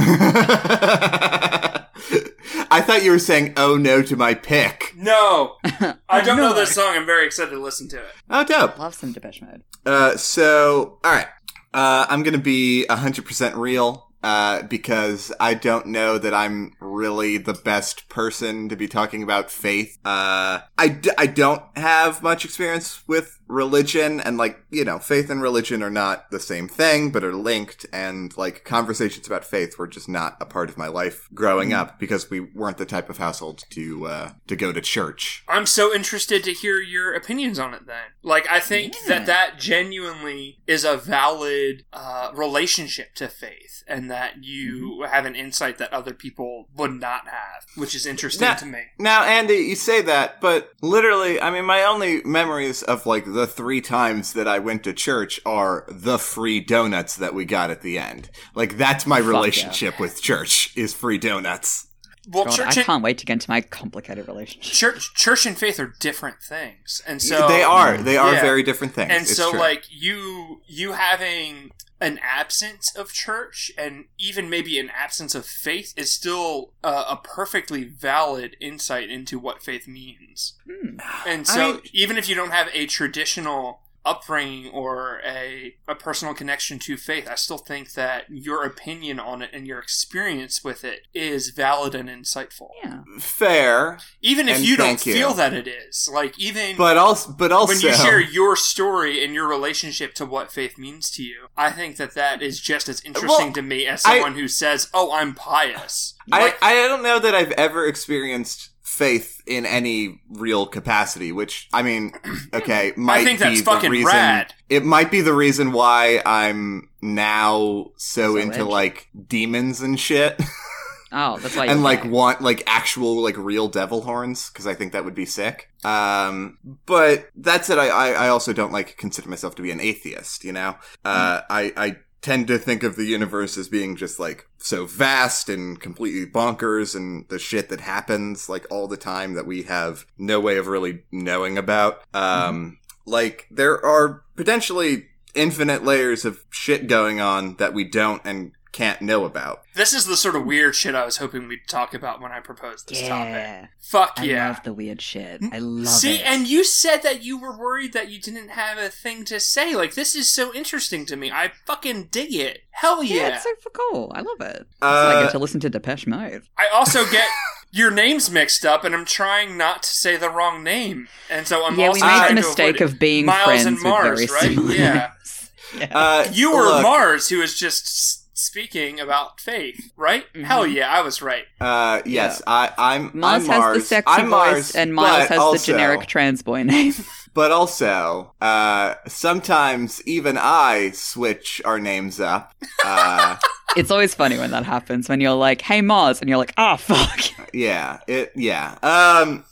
I 2.74 2.82
thought 2.82 3.04
you 3.04 3.12
were 3.12 3.20
saying, 3.20 3.54
oh 3.58 3.78
no 3.78 4.02
to 4.02 4.16
my 4.16 4.34
pick. 4.34 4.94
No, 4.96 5.58
I 6.10 6.22
don't 6.22 6.38
know 6.38 6.54
this 6.54 6.74
song. 6.74 6.96
I'm 6.96 7.06
very 7.06 7.26
excited 7.26 7.52
to 7.52 7.60
listen 7.60 7.88
to 7.90 7.98
it. 8.00 8.12
Oh, 8.30 8.44
dope. 8.44 8.80
Love 8.80 8.96
some 8.96 9.12
Depeche 9.12 9.42
Mode. 9.42 9.64
Uh, 9.86 10.16
so, 10.18 11.00
alright. 11.06 11.28
Uh, 11.74 12.06
I'm 12.10 12.24
gonna 12.24 12.38
be 12.38 12.86
100% 12.90 13.56
real. 13.56 14.08
Uh, 14.24 14.62
because 14.62 15.32
I 15.40 15.56
don't 15.56 15.88
know 15.88 16.20
that 16.20 16.32
I'm 16.32 16.74
really 16.80 17.38
the 17.38 17.56
best 17.56 18.08
person 18.08 18.70
to 18.70 18.76
be 18.76 18.88
talking 18.88 19.24
about 19.24 19.50
faith. 19.50 19.98
Uh, 20.06 20.60
I, 20.78 20.88
d- 20.90 21.10
I 21.18 21.26
don't 21.26 21.64
have 21.76 22.22
much 22.22 22.46
experience 22.46 23.02
with 23.08 23.40
religion 23.52 24.20
and 24.20 24.38
like, 24.38 24.64
you 24.70 24.84
know, 24.86 24.98
faith 25.00 25.30
and 25.30 25.42
religion 25.42 25.84
are 25.84 25.90
not 25.90 26.32
the 26.32 26.40
same 26.40 26.68
thing, 26.68 27.12
but 27.12 27.24
are 27.24 27.34
linked 27.34 27.86
and 27.94 28.36
like 28.38 28.64
conversations 28.64 29.28
about 29.28 29.44
faith 29.46 29.78
were 29.78 29.88
just 29.88 30.08
not 30.10 30.38
a 30.40 30.46
part 30.46 30.70
of 30.70 30.78
my 30.78 30.88
life 30.88 31.28
growing 31.34 31.74
up 31.74 32.00
because 32.00 32.30
we 32.30 32.40
weren't 32.40 32.78
the 32.78 32.86
type 32.86 33.10
of 33.10 33.18
household 33.18 33.64
to, 33.70 34.08
uh, 34.08 34.32
to 34.48 34.56
go 34.56 34.72
to 34.72 34.82
church. 34.82 35.44
I'm 35.48 35.66
so 35.66 35.94
interested 35.94 36.44
to 36.46 36.54
hear 36.54 36.80
your 36.80 37.14
opinions 37.14 37.60
on 37.60 37.74
it. 37.74 37.86
Then, 37.86 38.04
like, 38.24 38.48
I 38.50 38.60
think 38.60 38.94
Yeah. 39.04 39.10
that 39.20 39.26
that 39.28 39.60
genuinely 39.60 40.60
is 40.68 40.84
a 40.86 40.98
valid 40.98 41.84
uh, 41.94 42.32
relationship 42.34 43.14
to 43.16 43.28
faith, 43.28 43.84
and 43.88 44.10
that 44.10 44.44
you 44.44 45.06
have 45.12 45.26
an 45.26 45.36
insight 45.36 45.78
that 45.78 45.92
other 45.92 46.14
people 46.14 46.68
would 46.76 46.94
not 46.94 47.28
have, 47.28 47.66
which 47.76 47.94
is 47.96 48.06
interesting 48.06 48.48
Now- 48.48 48.54
to 48.56 48.66
me. 48.66 48.84
Now, 48.98 49.24
Andy, 49.24 49.56
you 49.56 49.76
say 49.76 50.02
that, 50.04 50.40
but 50.40 50.72
literally, 50.82 51.42
I 51.42 51.50
mean, 51.52 51.66
my 51.66 51.84
only 51.84 52.22
memories 52.24 52.84
of 52.84 53.06
like 53.06 53.26
the 53.26 53.41
three 53.48 53.82
times 53.82 54.34
that 54.34 54.48
I 54.48 54.60
went 54.60 54.84
to 54.84 54.94
church 54.94 55.40
are 55.46 55.86
the 55.90 56.18
free 56.18 56.60
donuts 56.60 57.16
that 57.16 57.34
we 57.34 57.46
got 57.46 57.70
at 57.70 57.82
the 57.82 57.98
end. 57.98 58.30
Like, 58.56 58.78
that's 58.78 59.06
my 59.06 59.18
Fuck 59.18 59.26
yeah. 59.26 59.30
relationship 59.32 60.00
with 60.00 60.22
church 60.22 60.72
is 60.76 60.94
free 60.94 61.18
donuts. 61.18 61.88
Well, 62.30 62.46
God, 62.46 62.54
I 62.54 62.56
church 62.58 62.78
and, 62.78 62.86
can't 62.86 63.04
wait 63.04 63.18
to 63.18 63.26
get 63.26 63.34
into 63.34 63.50
my 63.50 63.62
complicated 63.62 64.28
relationship. 64.28 64.72
church, 64.74 65.14
church 65.16 65.46
and 65.48 65.58
faith 65.58 65.80
are 65.80 65.94
different 66.00 66.40
things, 66.42 67.02
and 67.08 67.20
so 67.20 67.48
they 67.48 67.64
are, 67.64 67.98
they 67.98 68.16
are 68.16 68.34
Yeah. 68.34 68.42
very 68.42 68.62
different 68.62 68.94
things. 68.94 69.10
and 69.12 69.24
It's 69.24 69.36
so 69.36 69.50
true. 69.52 69.60
like 69.60 69.86
you 69.90 70.62
you 70.68 70.92
having 70.92 71.72
an 72.02 72.20
absence 72.24 72.94
of 72.96 73.14
church 73.14 73.72
and 73.78 74.06
even 74.18 74.50
maybe 74.50 74.80
an 74.80 74.90
absence 74.90 75.36
of 75.36 75.46
faith 75.46 75.94
is 75.96 76.12
still 76.12 76.74
uh, 76.84 77.06
a 77.10 77.16
perfectly 77.18 77.84
valid 77.84 78.58
insight 78.60 79.10
into 79.10 79.38
what 79.40 79.62
faith 79.64 79.88
means 79.88 80.54
Hmm. 80.66 80.98
and 81.28 81.42
I 81.42 81.44
so 81.56 81.74
mean- 81.74 81.82
even 81.94 82.18
if 82.18 82.28
you 82.28 82.36
don't 82.36 82.52
have 82.52 82.70
a 82.74 82.88
traditional 82.88 83.82
upbringing 84.06 84.70
or 84.72 85.22
a, 85.26 85.76
a 85.88 85.96
personal 85.96 86.34
connection 86.34 86.80
to 86.80 86.98
faith 86.98 87.28
i 87.30 87.36
still 87.36 87.58
think 87.58 87.94
that 87.94 88.26
your 88.30 88.64
opinion 88.64 89.20
on 89.20 89.42
it 89.42 89.50
and 89.54 89.68
your 89.68 89.80
experience 89.80 90.64
with 90.64 90.84
it 90.84 91.02
is 91.14 91.50
valid 91.50 91.94
and 91.96 92.10
insightful 92.10 92.70
Yeah. 92.84 93.02
fair, 93.20 94.00
even 94.22 94.50
if 94.50 94.62
you 94.64 94.76
don't 94.78 95.06
you. 95.06 95.14
feel 95.14 95.34
that 95.36 95.54
it 95.54 95.68
is 95.68 96.10
like 96.12 96.38
even 96.40 96.76
but 96.78 96.98
also, 96.98 97.32
but 97.32 97.52
also, 97.52 97.74
when 97.74 97.82
you 97.82 97.94
share 97.94 98.20
your 98.20 98.56
story 98.56 99.24
and 99.24 99.34
your 99.34 99.48
relationship 99.48 100.14
to 100.16 100.26
what 100.26 100.52
faith 100.52 100.78
means 100.78 101.12
to 101.12 101.24
you, 101.24 101.48
I 101.56 101.72
think 101.72 101.98
that 101.98 102.14
that 102.16 102.42
is 102.42 102.60
just 102.60 102.90
as 102.90 103.02
interesting 103.02 103.48
Well, 103.48 103.54
to 103.54 103.62
me 103.62 103.86
as 103.88 104.04
I- 104.06 104.14
someone 104.16 104.34
who 104.36 104.48
says, 104.48 104.90
"Oh, 104.94 105.12
I'm 105.14 105.34
pious." 105.36 106.14
I, 106.32 106.56
I 106.62 106.74
don't 106.88 107.04
know 107.04 107.20
that 107.20 107.36
I've 107.36 107.52
ever 107.52 107.86
experienced 107.86 108.70
faith 108.92 109.42
in 109.48 109.66
any 109.66 110.22
real 110.30 110.66
capacity, 110.66 111.32
which 111.32 111.70
I 111.72 111.82
mean, 111.82 112.12
okay, 112.54 112.92
might 112.98 113.24
think 113.24 113.40
that's 113.40 113.62
be 113.62 113.66
fucking 113.66 113.90
the 113.90 113.98
reason. 113.98 114.08
rad. 114.14 114.54
It 114.70 114.84
might 114.84 115.10
be 115.10 115.22
the 115.22 115.34
reason 115.34 115.72
why 115.72 116.22
I'm 116.26 116.90
now 117.02 117.92
so, 117.96 118.34
So 118.34 118.36
into 118.38 118.56
edgy. 118.60 118.64
like 118.64 119.10
demons 119.28 119.82
and 119.82 119.98
shit, 120.00 120.40
Oh, 121.14 121.38
that's 121.40 121.56
why. 121.56 121.66
and 121.68 121.84
like 121.84 122.04
want 122.06 122.42
like 122.42 122.64
actual 122.68 123.22
like 123.22 123.38
real 123.38 123.68
devil 123.70 124.02
horns 124.02 124.50
because 124.50 124.68
I 124.68 124.74
think 124.74 124.92
that 124.94 125.04
would 125.06 125.16
be 125.16 125.26
sick. 125.26 125.70
Um, 125.86 126.58
but 126.86 127.30
that 127.36 127.66
said, 127.66 127.78
I, 127.80 127.88
I 127.88 128.08
I 128.26 128.28
also 128.30 128.52
don't 128.54 128.72
like 128.74 128.98
consider 128.98 129.30
myself 129.30 129.56
to 129.56 129.62
be 129.62 129.72
an 129.72 129.80
atheist. 129.80 130.44
You 130.44 130.52
know, 130.54 130.76
uh, 131.06 131.42
I 131.50 131.74
I 131.78 131.96
tend 132.22 132.48
to 132.48 132.58
think 132.58 132.84
of 132.84 132.96
the 132.96 133.06
universe 133.06 133.58
as 133.58 133.68
being 133.68 133.96
just 133.96 134.20
like 134.20 134.48
so 134.60 134.86
vast 134.86 135.50
and 135.50 135.80
completely 135.80 136.26
bonkers 136.26 136.96
and 136.96 137.28
the 137.30 137.40
shit 137.40 137.70
that 137.70 137.82
happens 137.82 138.48
like 138.48 138.66
all 138.70 138.88
the 138.88 138.98
time 138.98 139.34
that 139.34 139.48
we 139.48 139.64
have 139.64 140.06
no 140.18 140.40
way 140.40 140.58
of 140.58 140.68
really 140.68 141.04
knowing 141.12 141.58
about. 141.58 142.04
Um, 142.14 142.78
like 143.06 143.48
there 143.50 143.84
are 143.84 144.24
potentially 144.36 145.08
infinite 145.34 145.84
layers 145.84 146.24
of 146.26 146.46
shit 146.52 146.88
going 146.88 147.20
on 147.20 147.56
that 147.56 147.74
we 147.74 147.84
don't 147.84 148.22
and 148.24 148.52
can't 148.72 149.02
know 149.02 149.26
about. 149.26 149.64
this 149.76 149.94
is 149.94 150.06
the 150.06 150.16
sort 150.16 150.36
of 150.36 150.46
weird 150.46 150.76
shit 150.76 150.96
I 150.96 151.04
was 151.06 151.18
hoping 151.18 151.48
we'd 151.48 151.68
talk 151.68 151.94
about 151.94 152.22
when 152.22 152.32
I 152.32 152.40
proposed 152.40 152.88
this 152.90 153.06
topic. 153.08 153.70
Fuck 153.80 154.14
I 154.18 154.24
yeah! 154.24 154.46
I 154.46 154.48
love 154.50 154.64
the 154.64 154.74
weird 154.74 155.02
shit. 155.02 155.42
I 155.52 155.60
love 155.60 155.88
See, 155.88 156.16
it. 156.16 156.18
See, 156.20 156.24
and 156.24 156.48
you 156.48 156.64
said 156.64 157.04
that 157.04 157.24
you 157.24 157.38
were 157.38 157.58
worried 157.58 157.94
that 157.94 158.10
you 158.10 158.20
didn't 158.20 158.50
have 158.50 158.78
a 158.78 158.90
thing 158.90 159.26
to 159.26 159.40
say. 159.40 159.76
Like, 159.76 159.96
this 159.96 160.16
is 160.16 160.30
so 160.30 160.54
interesting 160.54 161.06
to 161.08 161.16
me. 161.16 161.32
I 161.32 161.52
fucking 161.66 162.06
dig 162.12 162.34
it. 162.34 162.60
Hell 162.72 163.04
yeah, 163.04 163.16
yeah! 163.16 163.28
it's 163.36 163.44
so 163.44 163.50
cool. 163.74 164.12
I 164.16 164.22
love 164.22 164.42
it. 164.42 164.68
Uh, 164.82 165.12
so 165.14 165.18
I 165.18 165.24
get 165.24 165.32
to 165.32 165.40
listen 165.40 165.60
to 165.62 165.70
Depeche 165.70 166.08
Mode. 166.08 166.44
I 166.58 166.68
also 166.74 167.04
get 167.12 167.28
your 167.72 167.92
names 167.92 168.32
mixed 168.32 168.66
up, 168.66 168.84
and 168.86 168.96
I'm 168.96 169.06
trying 169.06 169.58
not 169.58 169.84
to 169.84 169.90
say 169.90 170.16
the 170.18 170.30
wrong 170.30 170.64
name, 170.64 171.08
and 171.30 171.46
so 171.48 171.66
I'm 171.66 171.78
yeah, 171.78 171.88
also 171.88 172.00
we 172.06 172.08
made 172.08 172.18
trying 172.18 172.30
the 172.36 172.42
mistake 172.42 172.82
of 172.82 173.00
being 173.00 173.26
Miles 173.26 173.44
friends 173.46 173.66
and 173.66 173.76
with 173.76 173.84
Mars, 173.84 174.20
very 174.26 174.32
right? 174.32 174.56
similar 174.56 174.76
Yeah. 174.76 175.12
yeah. 175.78 175.88
Uh, 175.98 176.28
You 176.32 176.54
were 176.56 176.64
look, 176.64 176.84
Mars, 176.84 177.30
who 177.30 177.42
is 177.42 177.58
just 177.58 177.86
s- 177.86 178.21
speaking 178.42 179.00
about 179.00 179.40
faith, 179.40 179.92
right? 179.96 180.26
Mhm. 180.34 180.44
Hell 180.46 180.68
yeah, 180.68 180.90
I 180.90 181.02
was 181.02 181.22
right. 181.22 181.46
Uh, 181.60 182.02
yes, 182.06 182.42
I, 182.48 182.72
I'm. 182.78 183.12
Mars 183.14 183.44
I'm 183.44 183.50
has 183.52 183.60
Mars. 183.60 183.78
the 183.78 183.84
sexy 183.84 184.12
I'm 184.12 184.26
voice, 184.26 184.32
Mars, 184.32 184.76
and 184.76 184.94
Miles 184.96 185.28
has 185.30 185.40
also, 185.40 185.58
the 185.58 185.66
generic 185.78 186.08
trans 186.08 186.42
boy 186.42 186.64
name. 186.76 186.94
But 187.34 187.52
also, 187.52 188.34
uh, 188.42 188.96
sometimes 189.08 190.02
even 190.06 190.38
I 190.38 190.92
switch 190.92 191.62
our 191.64 191.80
names 191.80 192.20
up. 192.20 192.54
Uh, 192.84 193.38
it's 193.78 193.90
always 193.92 194.14
funny 194.14 194.38
when 194.38 194.52
that 194.52 194.66
happens. 194.66 195.08
When 195.08 195.22
you're 195.22 195.34
like, 195.34 195.62
"Hey, 195.62 195.82
Mars," 195.82 196.20
and 196.20 196.28
you're 196.30 196.38
like, 196.38 196.54
"Ah, 196.58 196.76
fuck." 196.76 197.20
yeah, 197.54 198.00
it, 198.08 198.32
yeah. 198.36 198.78
Um, 198.84 199.46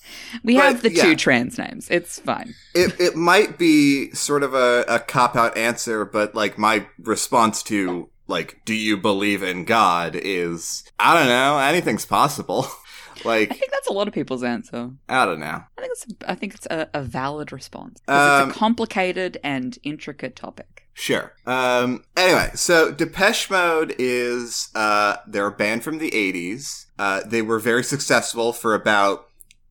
We 0.43 0.55
But, 0.55 0.63
have 0.65 0.81
the 0.81 0.91
yeah. 0.91 1.03
two 1.03 1.15
trans 1.15 1.57
names. 1.57 1.87
It's 1.89 2.19
fine. 2.19 2.53
it, 2.75 2.99
it 2.99 3.15
might 3.15 3.57
be 3.57 4.11
sort 4.11 4.43
of 4.43 4.53
a, 4.53 4.83
a 4.87 4.99
cop 4.99 5.35
out 5.35 5.57
answer, 5.57 6.03
but 6.05 6.35
like 6.35 6.57
my 6.57 6.85
response 7.01 7.63
to 7.63 8.09
like, 8.29 8.61
do 8.63 8.73
you 8.73 8.95
believe 8.95 9.43
in 9.43 9.65
God 9.65 10.15
is, 10.15 10.83
I 10.97 11.13
don't 11.13 11.27
know, 11.27 11.59
anything's 11.59 12.05
possible. 12.05 12.67
Like 13.25 13.51
I 13.51 13.55
think 13.55 13.71
that's 13.71 13.89
a 13.89 13.91
lot 13.91 14.07
of 14.07 14.13
people's 14.13 14.43
answer. 14.43 14.91
I 15.09 15.25
don't 15.25 15.41
know. 15.41 15.63
I 15.77 15.81
think 15.81 15.91
it's 15.91 16.05
I 16.25 16.35
think 16.35 16.55
it's 16.55 16.65
a, 16.67 16.87
a 16.93 17.01
valid 17.01 17.51
response. 17.51 17.99
Um, 18.07 18.47
it's 18.47 18.55
a 18.55 18.57
complicated 18.57 19.37
and 19.43 19.77
intricate 19.83 20.37
topic. 20.37 20.87
Sure. 20.93 21.33
Um, 21.45 22.03
anyway, 22.17 22.51
so 22.55 22.91
Depeche 22.91 23.49
Mode 23.49 23.95
is, 23.97 24.69
uh, 24.75 25.15
they're 25.25 25.47
a 25.47 25.51
band 25.51 25.81
from 25.81 25.97
the 25.97 26.11
80s. 26.11 26.87
Uh, 26.97 27.21
they 27.25 27.41
were 27.41 27.59
very 27.59 27.85
successful 27.85 28.51
for 28.51 28.75
about 28.75 29.28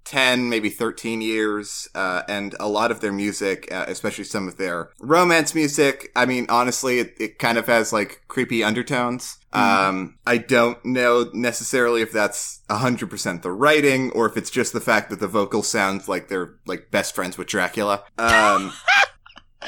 10, 0.09 0.49
maybe 0.49 0.71
13 0.71 1.21
years, 1.21 1.87
uh, 1.95 2.23
and 2.29 2.55
a 2.59 2.67
lot 2.67 2.91
of 2.91 3.01
their 3.01 3.13
music, 3.13 3.69
uh, 3.71 3.85
especially 3.89 4.25
some 4.25 4.49
of 4.49 4.57
their 4.57 4.89
romance 5.01 5.55
music, 5.55 6.11
I 6.17 6.25
mean, 6.25 6.47
honestly, 6.49 6.99
it, 6.99 7.15
it 7.21 7.39
kind 7.39 7.59
of 7.59 7.67
has 7.67 7.93
like 7.93 8.23
creepy 8.27 8.65
undertones. 8.65 9.37
Um, 9.53 10.19
I 10.27 10.39
don't 10.39 10.83
know 10.85 11.31
necessarily 11.35 12.01
if 12.01 12.11
that's 12.13 12.61
100% 12.71 13.43
the 13.43 13.51
writing 13.51 14.11
or 14.13 14.27
if 14.27 14.37
it's 14.37 14.51
just 14.51 14.73
the 14.73 14.81
fact 14.81 15.11
that 15.11 15.21
the 15.21 15.29
vocal 15.29 15.63
sounds 15.63 16.09
like 16.09 16.29
they're 16.29 16.55
like 16.67 16.91
best 16.91 17.15
friends 17.15 17.37
with 17.37 17.49
Dracula. 17.49 18.05
Um, 18.17 18.73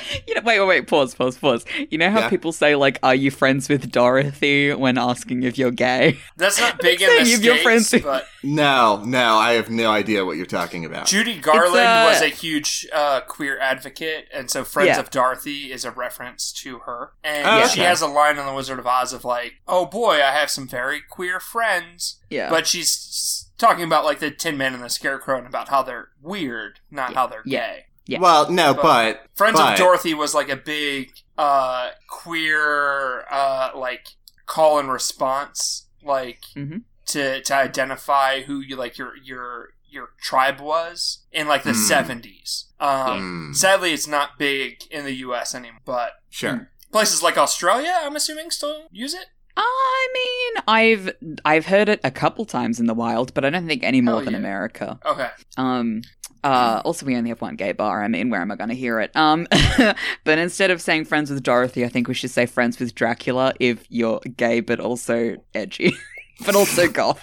You 0.27 0.35
know, 0.35 0.43
wait, 0.45 0.61
wait, 0.61 0.67
wait, 0.69 0.87
pause, 0.87 1.15
pause, 1.15 1.37
pause. 1.39 1.65
You 1.91 1.99
know 1.99 2.11
how 2.11 2.21
Yeah. 2.21 2.29
people 2.31 2.53
say, 2.53 2.77
like, 2.77 2.99
are 3.03 3.15
you 3.15 3.31
friends 3.31 3.69
with 3.69 3.91
Dorothy 3.91 4.73
when 4.75 4.99
asking 4.99 5.43
if 5.43 5.59
you're 5.59 5.71
gay? 5.71 6.19
That's 6.37 6.61
not 6.61 6.79
big 6.81 7.01
in 7.03 7.09
saying 7.09 7.25
the 7.25 7.33
if 7.33 7.43
you're 7.45 7.55
States, 7.55 7.63
friends 7.65 7.93
with- 7.93 8.03
but 8.05 8.27
No, 8.43 9.03
no, 9.05 9.35
I 9.37 9.53
have 9.55 9.71
no 9.71 9.91
idea 9.91 10.25
what 10.25 10.37
you're 10.37 10.47
talking 10.47 10.85
about. 10.85 11.07
Judy 11.07 11.39
Garland 11.39 11.77
uh, 11.87 12.07
was 12.11 12.21
a 12.23 12.29
huge 12.29 12.87
uh, 12.93 13.21
queer 13.23 13.59
advocate, 13.59 14.29
and 14.33 14.51
so 14.51 14.65
Friends 14.65 14.89
Yeah. 14.89 15.01
of 15.01 15.11
Dorothy 15.11 15.73
is 15.73 15.85
a 15.85 15.91
reference 15.91 16.53
to 16.53 16.81
her. 16.81 17.13
And 17.25 17.47
Oh, 17.47 17.67
she 17.67 17.81
okay. 17.81 17.89
has 17.89 18.01
a 18.01 18.07
line 18.07 18.39
in 18.39 18.47
The 18.47 18.55
Wizard 18.55 18.79
of 18.79 18.87
Oz 18.87 19.13
of 19.13 19.25
like, 19.25 19.55
"Oh 19.67 19.87
boy, 19.87 20.15
I 20.23 20.31
have 20.33 20.51
some 20.51 20.69
very 20.69 21.01
queer 21.01 21.41
friends," 21.41 22.17
Yeah. 22.29 22.49
but 22.51 22.67
she's 22.67 23.49
talking 23.59 23.85
about 23.85 24.05
like 24.05 24.21
the 24.21 24.31
Tin 24.31 24.57
Man 24.57 24.75
and 24.75 24.83
the 24.83 24.89
Scarecrow 24.89 25.37
and 25.39 25.47
about 25.47 25.69
how 25.69 25.83
they're 25.83 26.09
weird, 26.23 26.81
not 26.91 27.15
how 27.15 27.27
they're 27.27 27.43
Yeah. 27.45 27.59
gay. 27.73 27.85
Yeah. 28.11 28.19
Well, 28.21 28.51
no, 28.51 28.75
But- 28.75 28.83
but 28.83 29.27
Friends 29.35 29.59
but, 29.59 29.73
of 29.73 29.79
Dorothy 29.79 30.15
was 30.15 30.35
like 30.35 30.49
a 30.49 30.57
big 30.57 31.13
uh, 31.39 31.91
queer 32.09 33.25
uh, 33.31 33.71
like 33.75 34.07
call 34.47 34.79
and 34.79 34.91
response, 34.91 35.87
like 36.03 36.43
Mhm. 36.57 36.83
to 37.07 37.41
to 37.43 37.55
identify 37.55 38.43
who 38.43 38.61
you 38.61 38.77
like 38.77 38.99
your 38.99 39.17
your 39.17 39.71
your 39.89 40.11
tribe 40.21 40.61
was 40.61 41.25
in 41.33 41.49
like 41.49 41.63
the 41.63 41.73
Hmm. 41.73 41.79
seventies. 41.87 42.67
Um, 42.79 43.49
Hmm. 43.49 43.53
Sadly, 43.55 43.93
it's 43.93 44.07
not 44.07 44.39
big 44.39 44.85
in 44.91 45.05
the 45.05 45.15
U.S. 45.27 45.55
anymore, 45.55 45.81
but 45.85 46.13
Sure. 46.31 46.71
places 46.93 47.23
like 47.23 47.37
Australia, 47.37 47.97
I'm 48.03 48.17
assuming, 48.17 48.51
still 48.51 48.87
use 48.93 49.15
it. 49.15 49.27
I 49.63 50.09
mean, 50.15 50.63
I've 50.67 51.15
I've 51.45 51.67
heard 51.67 51.89
it 51.89 52.01
a 52.05 52.11
couple 52.11 52.45
times 52.45 52.81
in 52.81 52.87
the 52.87 52.95
wild, 52.95 53.35
but 53.35 53.45
I 53.45 53.51
don't 53.51 53.67
think 53.67 53.83
any 53.83 54.01
more 54.01 54.17
Hell 54.17 54.25
than 54.25 54.33
yeah. 54.35 54.39
America. 54.39 54.99
Okay, 55.05 55.29
Um. 55.57 56.03
Uh, 56.43 56.81
also, 56.87 57.05
we 57.05 57.15
only 57.17 57.29
have 57.29 57.43
one 57.43 57.55
gay 57.55 57.73
bar. 57.73 58.03
I 58.03 58.09
mean, 58.09 58.31
where 58.31 58.41
am 58.41 58.51
I 58.51 58.57
going 58.57 58.71
to 58.71 58.75
hear 58.75 58.99
it? 58.99 59.15
Um, 59.15 59.47
but 60.25 60.39
instead 60.39 60.71
of 60.71 60.81
saying 60.81 61.05
friends 61.05 61.31
with 61.31 61.43
Dorothy, 61.43 61.85
I 61.85 61.89
think 61.89 62.09
we 62.09 62.15
should 62.15 62.31
say 62.31 62.47
friends 62.47 62.79
with 62.79 62.95
Dracula 62.95 63.53
if 63.61 63.85
you're 63.91 64.21
gay 64.39 64.61
but 64.61 64.81
also 64.81 65.37
edgy, 65.55 65.93
but 66.47 66.55
also 66.57 66.89
goth. 66.89 67.23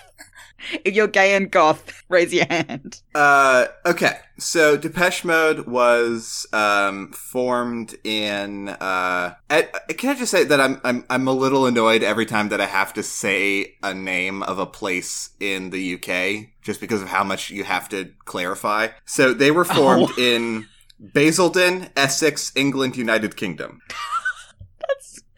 If 0.83 0.93
you're 0.95 1.07
gay 1.07 1.35
and 1.35 1.49
goth, 1.51 2.03
raise 2.09 2.33
your 2.33 2.45
hand. 2.49 3.01
Uh, 3.15 3.67
okay, 3.85 4.19
so 4.37 4.77
Depeche 4.77 5.23
Mode 5.25 5.67
was 5.67 6.45
um, 6.53 7.11
formed 7.11 7.95
in. 8.03 8.69
Uh, 8.69 9.35
at, 9.49 9.87
can 9.97 10.11
I 10.11 10.15
just 10.19 10.31
say 10.31 10.43
that 10.43 10.59
I'm 10.61 10.79
I'm 10.83 11.05
I'm 11.09 11.27
a 11.27 11.33
little 11.33 11.65
annoyed 11.65 12.03
every 12.03 12.25
time 12.25 12.49
that 12.49 12.61
I 12.61 12.65
have 12.65 12.93
to 12.93 13.03
say 13.03 13.75
a 13.83 13.93
name 13.93 14.43
of 14.43 14.59
a 14.59 14.65
place 14.65 15.31
in 15.39 15.69
the 15.69 15.95
UK 15.95 16.49
just 16.61 16.79
because 16.81 17.01
of 17.01 17.07
how 17.07 17.23
much 17.23 17.49
you 17.49 17.63
have 17.63 17.87
to 17.89 18.11
clarify. 18.25 18.89
So 19.05 19.33
they 19.33 19.51
were 19.51 19.65
formed 19.65 20.09
Oh. 20.17 20.21
in 20.21 20.67
Basildon, 21.13 21.89
Essex, 21.95 22.51
England, 22.55 22.97
United 22.97 23.35
Kingdom. 23.37 23.81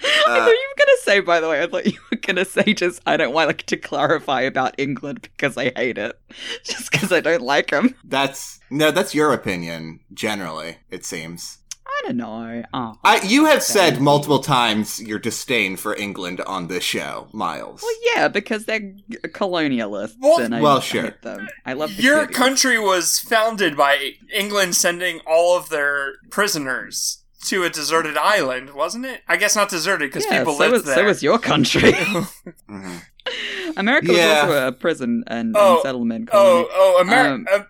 That's. 0.02 0.28
I 0.28 0.32
Uh, 0.40 0.46
thought 0.46 0.50
you 0.52 0.68
were 0.70 0.86
gonna 0.86 0.98
say. 1.04 1.20
By 1.20 1.40
the 1.40 1.50
way, 1.50 1.62
I 1.62 1.68
thought 1.68 1.86
you 1.86 2.00
were 2.12 2.18
gonna 2.18 2.46
say 2.46 2.74
just 2.74 3.02
I 3.06 3.18
don't 3.18 3.34
want 3.34 3.48
like 3.48 3.64
to 3.64 3.78
clarify 3.78 4.42
about 4.42 4.76
England 4.78 5.22
because 5.22 5.58
I 5.58 5.72
hate 5.76 5.98
it, 5.98 6.20
just 6.64 6.92
because 6.92 7.12
I 7.12 7.20
don't 7.20 7.42
like 7.42 7.72
them. 7.72 7.96
That's 8.04 8.60
no, 8.70 8.92
that's 8.92 9.14
your 9.16 9.34
opinion. 9.34 10.00
Generally, 10.14 10.78
it 10.90 11.06
seems. 11.06 11.58
I 11.88 12.02
don't 12.06 12.18
know. 12.18 12.64
Oh. 12.74 12.94
I, 13.04 13.20
you 13.26 13.46
have 13.46 13.62
said 13.64 14.00
multiple 14.00 14.40
times 14.40 15.02
your 15.02 15.20
disdain 15.20 15.76
for 15.76 15.96
England 15.96 16.40
on 16.42 16.68
this 16.68 16.84
show, 16.84 17.28
Miles. 17.34 17.82
Well, 17.82 17.96
yeah, 18.16 18.28
because 18.30 18.66
they're 18.66 18.94
colonialists, 19.34 20.16
Well- 20.20 20.40
and 20.40 20.56
I, 20.56 20.62
Well, 20.62 20.78
I 20.78 20.82
sure. 20.82 21.02
hate 21.04 21.22
them. 21.24 21.50
I 21.66 21.74
love 21.74 21.98
the 21.98 22.04
your 22.04 22.22
cities. 22.22 22.38
country 22.38 22.80
was 22.80 23.20
founded 23.20 23.76
by 23.76 24.12
England 24.34 24.76
sending 24.76 25.20
all 25.28 25.58
of 25.58 25.70
their 25.70 26.14
prisoners 26.30 27.19
to 27.46 27.64
a 27.64 27.70
deserted 27.70 28.18
island, 28.18 28.72
wasn't 28.74 29.06
it? 29.06 29.22
I 29.28 29.38
guess 29.38 29.56
not 29.56 29.70
deserted 29.70 30.10
because 30.12 30.26
Yeah, 30.26 30.40
people 30.40 30.54
so 30.54 30.60
lived 30.60 30.72
was, 30.74 30.84
there. 30.84 30.96
So 30.96 31.04
was 31.06 31.24
your 31.24 31.40
country. 31.40 31.92
Mhm. 32.70 33.02
America 33.78 34.12
Yeah. 34.14 34.46
was 34.46 34.56
also 34.56 34.68
a 34.68 34.72
prison 34.72 35.24
and, 35.28 35.56
Oh, 35.58 35.76
and 35.76 35.82
settlement 35.84 36.30
Oh, 36.32 36.38
colony. 36.38 36.68
oh, 36.72 36.96
oh, 36.98 37.02
America. 37.02 37.34
Um, 37.34 37.48
uh, 37.62 37.64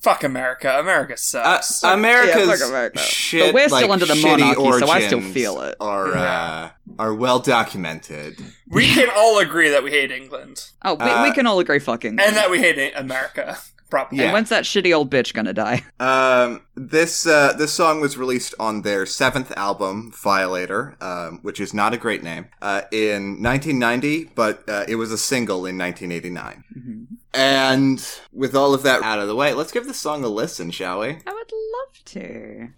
fuck 0.00 0.24
America. 0.24 0.76
America 0.78 1.12
Uh, 1.14 1.16
sucks. 1.16 1.82
America's 1.84 2.48
Yeah, 2.48 2.56
fuck 2.56 2.68
America. 2.68 2.98
shit, 2.98 3.46
But 3.46 3.54
we're 3.54 3.68
still 3.68 3.80
like, 3.82 3.90
under 3.90 4.06
the 4.06 4.14
monarchy, 4.16 4.78
so 4.80 4.88
I 4.90 5.00
still 5.06 5.20
feel 5.20 5.60
it. 5.62 5.76
Are 5.80 6.16
uh, 6.16 6.70
are 6.98 7.14
well 7.14 7.38
documented. 7.38 8.38
we 8.68 8.86
can 8.88 9.08
all 9.14 9.38
agree 9.38 9.68
that 9.70 9.82
we 9.84 9.90
hate 9.90 10.10
England 10.10 10.70
Oh, 10.84 10.94
we, 10.94 11.04
uh, 11.04 11.22
we 11.22 11.32
can 11.32 11.46
all 11.46 11.60
agree 11.60 11.78
fucking. 11.78 12.18
and 12.18 12.36
that 12.36 12.50
we 12.50 12.58
hate 12.58 12.92
America. 12.96 13.58
Probably. 13.94 14.18
Yeah. 14.18 14.24
And 14.24 14.32
when's 14.32 14.48
that 14.48 14.64
shitty 14.64 14.92
old 14.92 15.08
bitch 15.08 15.32
gonna 15.34 15.52
die? 15.52 15.84
Um, 16.00 16.62
this 16.74 17.26
uh, 17.26 17.52
this 17.56 17.72
song 17.72 18.00
was 18.00 18.16
released 18.18 18.52
on 18.58 18.82
their 18.82 19.06
seventh 19.06 19.52
album, 19.56 20.10
Violator, 20.12 20.96
um, 21.00 21.38
which 21.42 21.60
is 21.60 21.72
not 21.72 21.94
a 21.94 21.96
great 21.96 22.24
name, 22.24 22.46
uh, 22.60 22.82
in 22.90 23.40
1990, 23.40 24.32
but 24.34 24.68
uh, 24.68 24.84
it 24.88 24.96
was 24.96 25.12
a 25.12 25.16
single 25.18 25.64
in 25.64 25.78
1989. 25.78 26.64
Mhm. 26.76 27.06
And 27.32 28.04
with 28.32 28.56
all 28.56 28.74
of 28.74 28.82
that 28.82 29.02
out 29.04 29.20
of 29.20 29.28
the 29.28 29.36
way, 29.36 29.54
let's 29.54 29.70
give 29.70 29.86
the 29.86 29.94
song 29.94 30.24
a 30.24 30.28
listen, 30.28 30.72
shall 30.72 30.98
we? 31.00 31.06
I 31.06 31.32
would 31.32 31.52
love 31.52 32.04
to. 32.06 32.68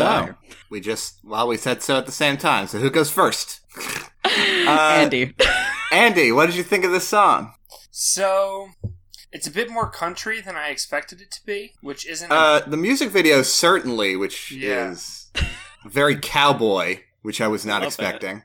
So 0.00 0.26
So. 0.26 0.34
we 0.70 0.80
just 0.80 1.20
well 1.24 1.46
we 1.48 1.56
said 1.56 1.82
so 1.82 1.96
at 1.98 2.06
the 2.06 2.12
same 2.12 2.36
time. 2.36 2.66
So 2.66 2.78
who 2.78 2.90
goes 2.90 3.10
first? 3.10 3.60
Andy. 4.24 5.34
Andy, 5.92 6.32
what 6.32 6.46
did 6.46 6.54
you 6.56 6.62
think 6.62 6.84
of 6.84 6.92
this 6.92 7.08
song? 7.08 7.54
So 7.90 8.68
it's 9.32 9.46
a 9.46 9.50
bit 9.50 9.70
more 9.70 9.90
country 9.90 10.40
than 10.40 10.56
I 10.56 10.68
expected 10.68 11.20
it 11.20 11.30
to 11.32 11.44
be, 11.44 11.72
which 11.80 12.06
isn't. 12.06 12.30
Uh, 12.30 12.60
the 12.66 12.76
music 12.76 13.10
video 13.10 13.42
certainly, 13.42 14.16
which 14.16 14.52
Yeah. 14.52 14.90
is 14.90 15.30
very 15.86 16.16
cowboy, 16.16 17.00
which 17.22 17.40
I 17.40 17.48
was 17.48 17.64
not 17.66 17.74
Love 17.82 17.82
it. 17.82 17.86
expecting. 17.88 18.42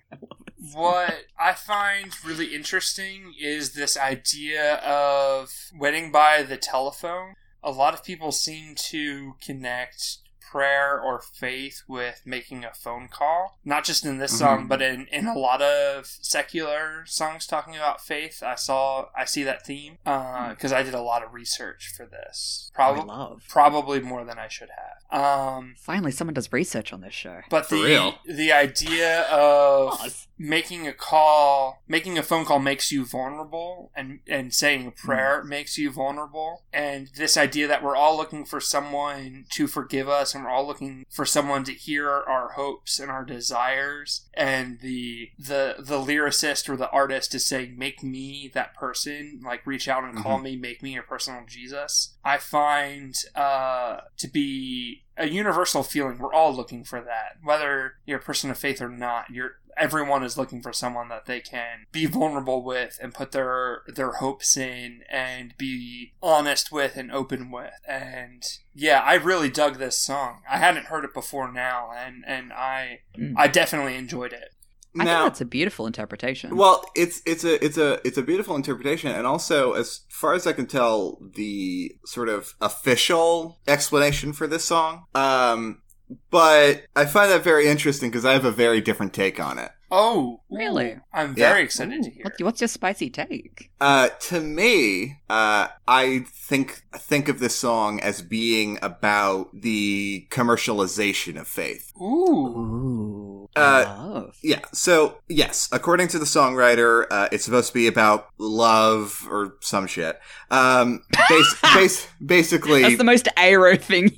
what 0.73 1.25
I 1.39 1.53
find 1.53 2.11
really 2.25 2.55
interesting 2.55 3.33
is 3.39 3.73
this 3.73 3.95
idea 3.97 4.75
of 4.77 5.53
wedding 5.77 6.11
by 6.11 6.41
the 6.43 6.57
telephone. 6.57 7.35
A 7.63 7.71
lot 7.71 7.93
of 7.93 8.03
people 8.03 8.31
seem 8.31 8.75
to 8.75 9.35
connect 9.43 10.17
prayer 10.59 10.97
or 10.97 11.19
faith 11.19 11.81
with 11.85 12.21
making 12.23 12.63
a 12.63 12.73
phone 12.73 13.09
call. 13.11 13.59
Not 13.65 13.83
just 13.83 14.05
in 14.05 14.19
this 14.19 14.33
Mhm. 14.35 14.37
song, 14.37 14.67
but 14.67 14.81
in, 14.81 15.05
in 15.07 15.27
a 15.27 15.37
lot 15.37 15.61
of 15.61 16.05
secular 16.05 17.03
songs 17.05 17.45
talking 17.45 17.75
about 17.75 17.99
faith. 17.99 18.41
I 18.41 18.55
saw 18.55 19.07
I 19.17 19.25
see 19.25 19.43
that 19.43 19.65
theme 19.65 19.97
because 20.05 20.71
I 20.71 20.81
did 20.81 20.93
a 20.93 21.01
lot 21.01 21.23
of 21.23 21.33
research 21.33 21.91
for 21.97 22.05
this. 22.05 22.71
Probably 22.73 23.03
love. 23.03 23.43
probably 23.49 23.99
more 23.99 24.23
than 24.23 24.39
I 24.39 24.47
should 24.47 24.69
have. 24.69 25.19
Um, 25.21 25.75
Finally, 25.77 26.11
someone 26.13 26.33
does 26.33 26.51
research 26.53 26.93
on 26.93 27.01
this 27.01 27.13
show. 27.13 27.41
but 27.49 27.65
For 27.67 27.75
the 27.75 27.83
real. 27.83 28.19
the 28.25 28.53
idea 28.53 29.23
of 29.23 29.99
Oz. 30.01 30.27
Making 30.37 30.87
a 30.87 30.93
call 30.93 31.81
making 31.87 32.17
a 32.17 32.23
phone 32.23 32.45
call 32.45 32.59
makes 32.59 32.91
you 32.91 33.05
vulnerable 33.05 33.91
and 33.95 34.19
and 34.27 34.53
saying 34.53 34.87
a 34.87 34.91
prayer 34.91 35.43
makes 35.43 35.77
you 35.77 35.91
vulnerable. 35.91 36.63
And 36.73 37.09
this 37.15 37.37
idea 37.37 37.67
that 37.67 37.83
we're 37.83 37.95
all 37.95 38.17
looking 38.17 38.45
for 38.45 38.59
someone 38.59 39.45
to 39.51 39.67
forgive 39.67 40.09
us 40.09 40.33
and 40.33 40.43
we're 40.43 40.49
all 40.49 40.67
looking 40.67 41.05
for 41.09 41.25
someone 41.25 41.63
to 41.65 41.71
hear 41.71 42.09
our 42.09 42.49
hopes 42.53 42.99
and 42.99 43.09
our 43.09 43.23
desires. 43.23 44.27
And 44.33 44.79
the 44.81 45.29
the 45.39 45.75
the 45.79 45.99
lyricist 45.99 46.69
or 46.69 46.75
the 46.75 46.89
artist 46.89 47.33
is 47.33 47.45
saying 47.45 47.77
make 47.77 48.03
me 48.03 48.51
that 48.53 48.75
person. 48.75 49.41
Like 49.43 49.65
reach 49.65 49.87
out 49.87 50.03
and 50.03 50.17
call 50.17 50.39
me. 50.39 50.55
Make 50.55 50.83
me 50.83 50.93
your 50.93 51.03
personal 51.03 51.43
jesus. 51.47 52.15
I 52.23 52.37
find 52.37 53.15
uh 53.35 53.97
to 54.17 54.27
be 54.27 55.03
a 55.17 55.27
universal 55.27 55.83
feeling. 55.83 56.17
We're 56.17 56.33
all 56.33 56.53
looking 56.53 56.83
for 56.83 56.99
that 56.99 57.37
whether 57.41 57.93
you're 58.05 58.19
a 58.19 58.21
person 58.21 58.49
of 58.49 58.57
faith 58.57 58.81
or 58.81 58.89
not. 58.89 59.29
You're 59.29 59.57
everyone 59.77 60.23
is 60.23 60.37
looking 60.37 60.61
for 60.61 60.73
someone 60.73 61.09
that 61.09 61.25
they 61.25 61.39
can 61.39 61.85
be 61.91 62.05
vulnerable 62.05 62.63
with 62.63 62.97
and 63.01 63.13
put 63.13 63.31
their 63.31 63.81
their 63.87 64.13
hopes 64.13 64.57
in 64.57 65.01
and 65.09 65.55
be 65.57 66.13
honest 66.21 66.71
with 66.71 66.95
and 66.95 67.11
open 67.11 67.51
with. 67.51 67.73
And 67.87 68.43
yeah, 68.73 68.99
I 68.99 69.15
really 69.15 69.49
dug 69.49 69.77
this 69.77 69.97
song. 69.97 70.41
I 70.49 70.57
hadn't 70.57 70.87
heard 70.87 71.05
it 71.05 71.13
before 71.13 71.51
now, 71.51 71.91
and 71.95 72.23
and 72.27 72.53
I 72.53 72.99
Mm. 73.17 73.33
I 73.37 73.47
definitely 73.47 73.95
enjoyed 73.95 74.33
it. 74.33 74.49
I 74.97 75.03
now, 75.03 75.23
think 75.23 75.33
that's 75.33 75.41
a 75.41 75.45
beautiful 75.45 75.87
interpretation. 75.87 76.55
Well, 76.55 76.85
it's 76.95 77.21
it's 77.25 77.43
a 77.43 77.63
it's 77.63 77.77
a 77.77 77.99
it's 78.07 78.17
a 78.17 78.21
beautiful 78.21 78.55
interpretation, 78.55 79.11
and 79.11 79.27
also, 79.27 79.73
as 79.73 80.01
far 80.09 80.33
as 80.33 80.47
I 80.47 80.53
can 80.53 80.67
tell, 80.67 81.19
the 81.35 81.95
sort 82.05 82.29
of 82.29 82.53
official 82.61 83.59
explanation 83.67 84.31
for 84.31 84.47
this 84.47 84.63
song. 84.63 85.05
Um, 85.13 85.81
but 86.29 86.83
I 86.95 87.05
find 87.05 87.31
that 87.31 87.43
very 87.43 87.67
interesting 87.67 88.09
because 88.09 88.25
I 88.25 88.33
have 88.33 88.45
a 88.45 88.51
very 88.51 88.81
different 88.81 89.13
take 89.13 89.39
on 89.39 89.57
it. 89.59 89.71
Oh, 89.91 90.41
Really? 90.49 90.97
I'm 91.13 91.35
Yeah. 91.37 91.51
very 91.51 91.63
excited 91.63 92.01
to 92.03 92.09
hear. 92.09 92.23
What- 92.23 92.41
what's 92.41 92.61
your 92.61 92.67
spicy 92.67 93.09
take? 93.09 93.69
Uh, 93.79 94.09
to 94.29 94.39
me, 94.41 95.19
uh, 95.29 95.67
I 95.87 96.25
think 96.33 96.81
think 96.97 97.27
of 97.29 97.39
this 97.39 97.55
song 97.55 97.99
as 97.99 98.21
being 98.21 98.79
about 98.81 99.49
the 99.53 100.25
commercialization 100.31 101.39
of 101.39 101.47
faith. 101.47 101.91
Ooh. 102.01 102.57
Ooh. 102.57 103.49
Uh, 103.55 103.85
love. 103.87 104.37
Yeah. 104.41 104.59
So 104.73 105.19
yes, 105.29 105.69
according 105.71 106.07
to 106.09 106.19
the 106.19 106.25
songwriter, 106.25 107.05
uh, 107.11 107.29
it's 107.31 107.45
supposed 107.45 107.67
to 107.69 107.73
be 107.73 107.87
about 107.87 108.27
love 108.37 109.25
or 109.29 109.55
some 109.61 109.87
shit. 109.87 110.19
Um, 110.51 111.03
bas- 111.29 111.55
bas- 111.61 112.07
basically, 112.25 112.81
That's 112.81 112.97
the 112.97 113.03
most 113.03 113.27
aro 113.37 113.79
thing 113.79 114.11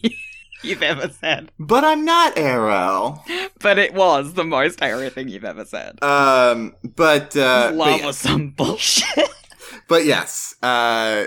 you've 0.67 0.83
ever 0.83 1.09
said. 1.09 1.51
but 1.59 1.83
I'm 1.83 2.05
not 2.05 2.37
Arrow. 2.37 3.23
But 3.59 3.79
it 3.79 3.93
was 3.93 4.33
the 4.33 4.43
most 4.43 4.79
aro 4.79 5.11
thing 5.11 5.29
you've 5.29 5.45
ever 5.45 5.65
said. 5.65 6.01
Um, 6.03 6.75
but 6.83 7.35
uh, 7.35 7.69
but, 7.69 7.75
love 7.75 7.99
yes. 7.99 8.05
or 8.05 8.13
some 8.13 8.49
bullshit. 8.51 9.29
but 9.87 10.05
yes, 10.05 10.55
uh, 10.61 11.25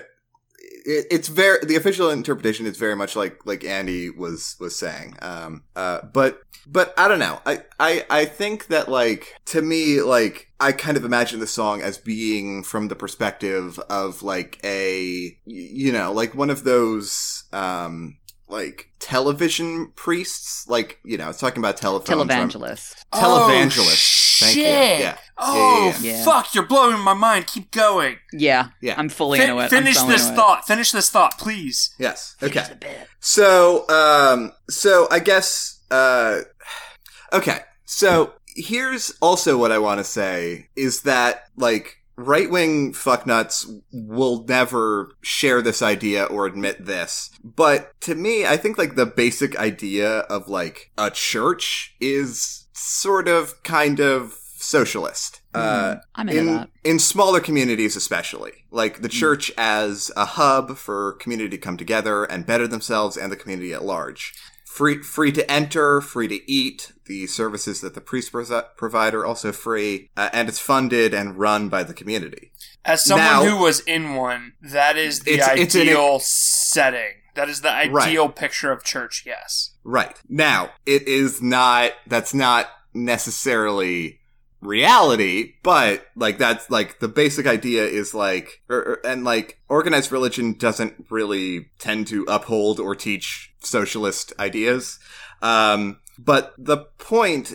it, 0.85 1.07
it's 1.11 1.29
very 1.29 1.64
the 1.64 1.76
official 1.76 2.11
interpretation 2.11 2.66
is 2.66 2.76
very 2.76 2.96
much 2.96 3.16
like 3.16 3.44
like 3.46 3.64
Andy 3.64 4.11
was 4.11 4.57
was 4.61 4.76
saying. 4.76 5.16
Um, 5.22 5.64
uh, 5.74 6.03
but 6.12 6.42
but 6.66 6.94
I 6.96 7.09
don't 7.09 7.18
know. 7.18 7.40
I, 7.46 7.62
I 7.79 8.05
I 8.11 8.24
think 8.24 8.68
that 8.68 8.88
like 8.88 9.35
to 9.46 9.62
me 9.62 10.00
like 10.03 10.48
I 10.61 10.72
kind 10.72 10.96
of 10.96 11.05
imagine 11.05 11.40
the 11.40 11.46
song 11.46 11.83
as 11.83 11.98
being 11.98 12.62
from 12.62 12.88
the 12.88 12.96
perspective 12.96 13.79
of 13.90 14.22
like 14.22 14.61
a 14.62 15.37
you 15.46 15.92
know 15.92 16.12
like 16.12 16.35
one 16.35 16.50
of 16.50 16.64
those 16.64 17.44
um 17.53 18.18
like 18.50 18.90
television 18.98 19.92
priests 19.96 20.68
like 20.68 20.98
you 21.04 21.16
know 21.16 21.28
it's 21.30 21.38
talking 21.38 21.58
about 21.60 21.76
telephones 21.76 22.20
Televangelist. 22.28 23.04
televangelist 23.12 24.16
Oh, 24.42 24.46
Thank 24.46 24.56
you. 24.56 24.62
shit. 24.64 25.00
Yeah. 25.00 25.18
Oh, 25.36 25.94
Yeah, 26.00 26.10
yeah, 26.12 26.16
yeah. 26.18 26.24
fuck! 26.24 26.54
You're 26.54 26.66
blowing 26.66 26.98
my 27.00 27.12
mind. 27.12 27.46
Keep 27.46 27.72
going. 27.72 28.16
Yeah. 28.32 28.68
Yeah. 28.80 28.94
I'm 28.96 29.10
fully 29.10 29.38
Fin- 29.38 29.50
into 29.50 29.62
it. 29.62 29.68
Finish 29.68 29.96
fully 29.98 30.12
this 30.12 30.22
into 30.22 30.32
it. 30.32 30.36
thought. 30.36 30.66
Finish 30.66 30.92
this 30.92 31.10
thought, 31.10 31.38
please. 31.38 31.94
yes 31.98 32.36
okay 32.42 32.52
Finish 32.54 32.68
the 32.68 32.74
bit. 32.76 33.08
So, 33.20 33.86
um, 33.90 34.52
so 34.70 35.08
I 35.10 35.18
guess, 35.18 35.80
uh, 35.90 36.40
okay. 37.34 37.58
So 37.84 38.32
here's 38.56 39.12
also 39.20 39.58
what 39.58 39.72
I 39.72 39.78
want 39.78 39.98
to 39.98 40.04
say 40.04 40.68
is 40.74 41.02
that, 41.02 41.44
like, 41.56 41.96
right 42.20 42.50
wing 42.50 42.92
fucknuts 42.92 43.66
will 43.92 44.44
never 44.48 45.12
share 45.22 45.62
this 45.62 45.83
idea 45.83 46.24
or 46.24 46.46
admit 46.46 46.85
this. 46.87 47.30
But 47.42 47.98
to 48.02 48.14
me, 48.14 48.46
I 48.46 48.56
think, 48.56 48.78
like, 48.78 48.94
the 48.94 49.06
basic 49.06 49.56
idea 49.59 50.20
of, 50.20 50.48
like, 50.48 50.90
a 50.98 51.11
church 51.11 51.94
is 52.00 52.66
sort 52.72 53.28
of 53.28 53.62
kind 53.62 54.00
of 54.00 54.37
socialist. 54.56 55.40
Uh, 55.54 55.61
Mm, 55.96 56.00
I'm 56.14 56.28
into 56.28 56.40
in 56.40 56.46
that. 56.46 56.70
in 56.85 56.98
smaller 56.98 57.40
communities 57.40 57.96
especially 57.96 58.52
like 58.70 59.00
the 59.02 59.09
church 59.09 59.50
as 59.59 60.12
a 60.16 60.24
hub 60.24 60.76
for 60.76 61.14
community 61.14 61.48
to 61.50 61.59
come 61.59 61.76
together 61.76 62.24
and 62.24 62.46
better 62.46 62.68
themselves 62.68 63.16
and 63.16 63.33
the 63.33 63.37
community 63.37 63.72
at 63.72 63.83
large 63.85 64.33
free 64.76 65.02
free 65.02 65.33
to 65.33 65.50
enter 65.50 66.00
free 66.00 66.28
to 66.28 66.50
eat 66.50 66.92
the 67.06 67.26
services 67.26 67.80
that 67.80 67.94
the 67.94 68.00
priest 68.00 68.30
pres- 68.30 68.52
provide 68.76 69.14
are 69.14 69.26
also 69.26 69.50
free 69.52 70.09
uh, 70.16 70.30
and 70.33 70.48
it's 70.48 70.61
funded 70.61 71.12
and 71.12 71.38
run 71.38 71.68
by 71.68 71.83
the 71.83 71.92
community 71.94 72.52
As 72.85 73.04
someone 73.04 73.26
Now- 73.26 73.44
who 73.44 73.56
was 73.62 73.80
in 73.80 74.14
one, 74.14 74.52
that 74.62 74.96
is 74.96 75.20
the 75.20 75.33
It's- 75.35 75.59
it's 75.59 75.74
an- 75.74 75.83
ideal 75.83 76.18
setting. 76.20 77.14
That 77.35 77.48
is 77.48 77.61
the 77.61 77.70
ideal 77.72 78.28
picture 78.28 78.70
of 78.72 78.83
church. 78.85 79.24
Yes. 79.26 79.70
right 79.85 80.16
now 80.28 80.70
it 80.87 81.02
is 81.09 81.40
not 81.42 81.92
that's 82.06 82.33
not 82.35 82.66
necessarily 82.94 84.20
reality 84.62 85.54
but 85.62 86.06
like 86.16 86.37
that's 86.38 86.68
like 86.70 87.00
the 87.00 87.09
basic 87.09 87.46
idea 87.46 87.85
is 87.85 88.12
like 88.14 88.61
or, 88.68 88.76
or- 88.76 89.06
and 89.06 89.24
like 89.24 89.59
organized 89.68 90.12
religion 90.12 90.52
doesn't 90.52 91.06
really 91.11 91.70
tend 91.78 92.06
to 92.06 92.24
uphold 92.28 92.78
or 92.78 92.94
teach 92.94 93.49
socialist 93.61 94.33
ideas 94.38 94.99
um 95.42 95.99
but 96.18 96.55
the 96.59 96.77
point 96.99 97.55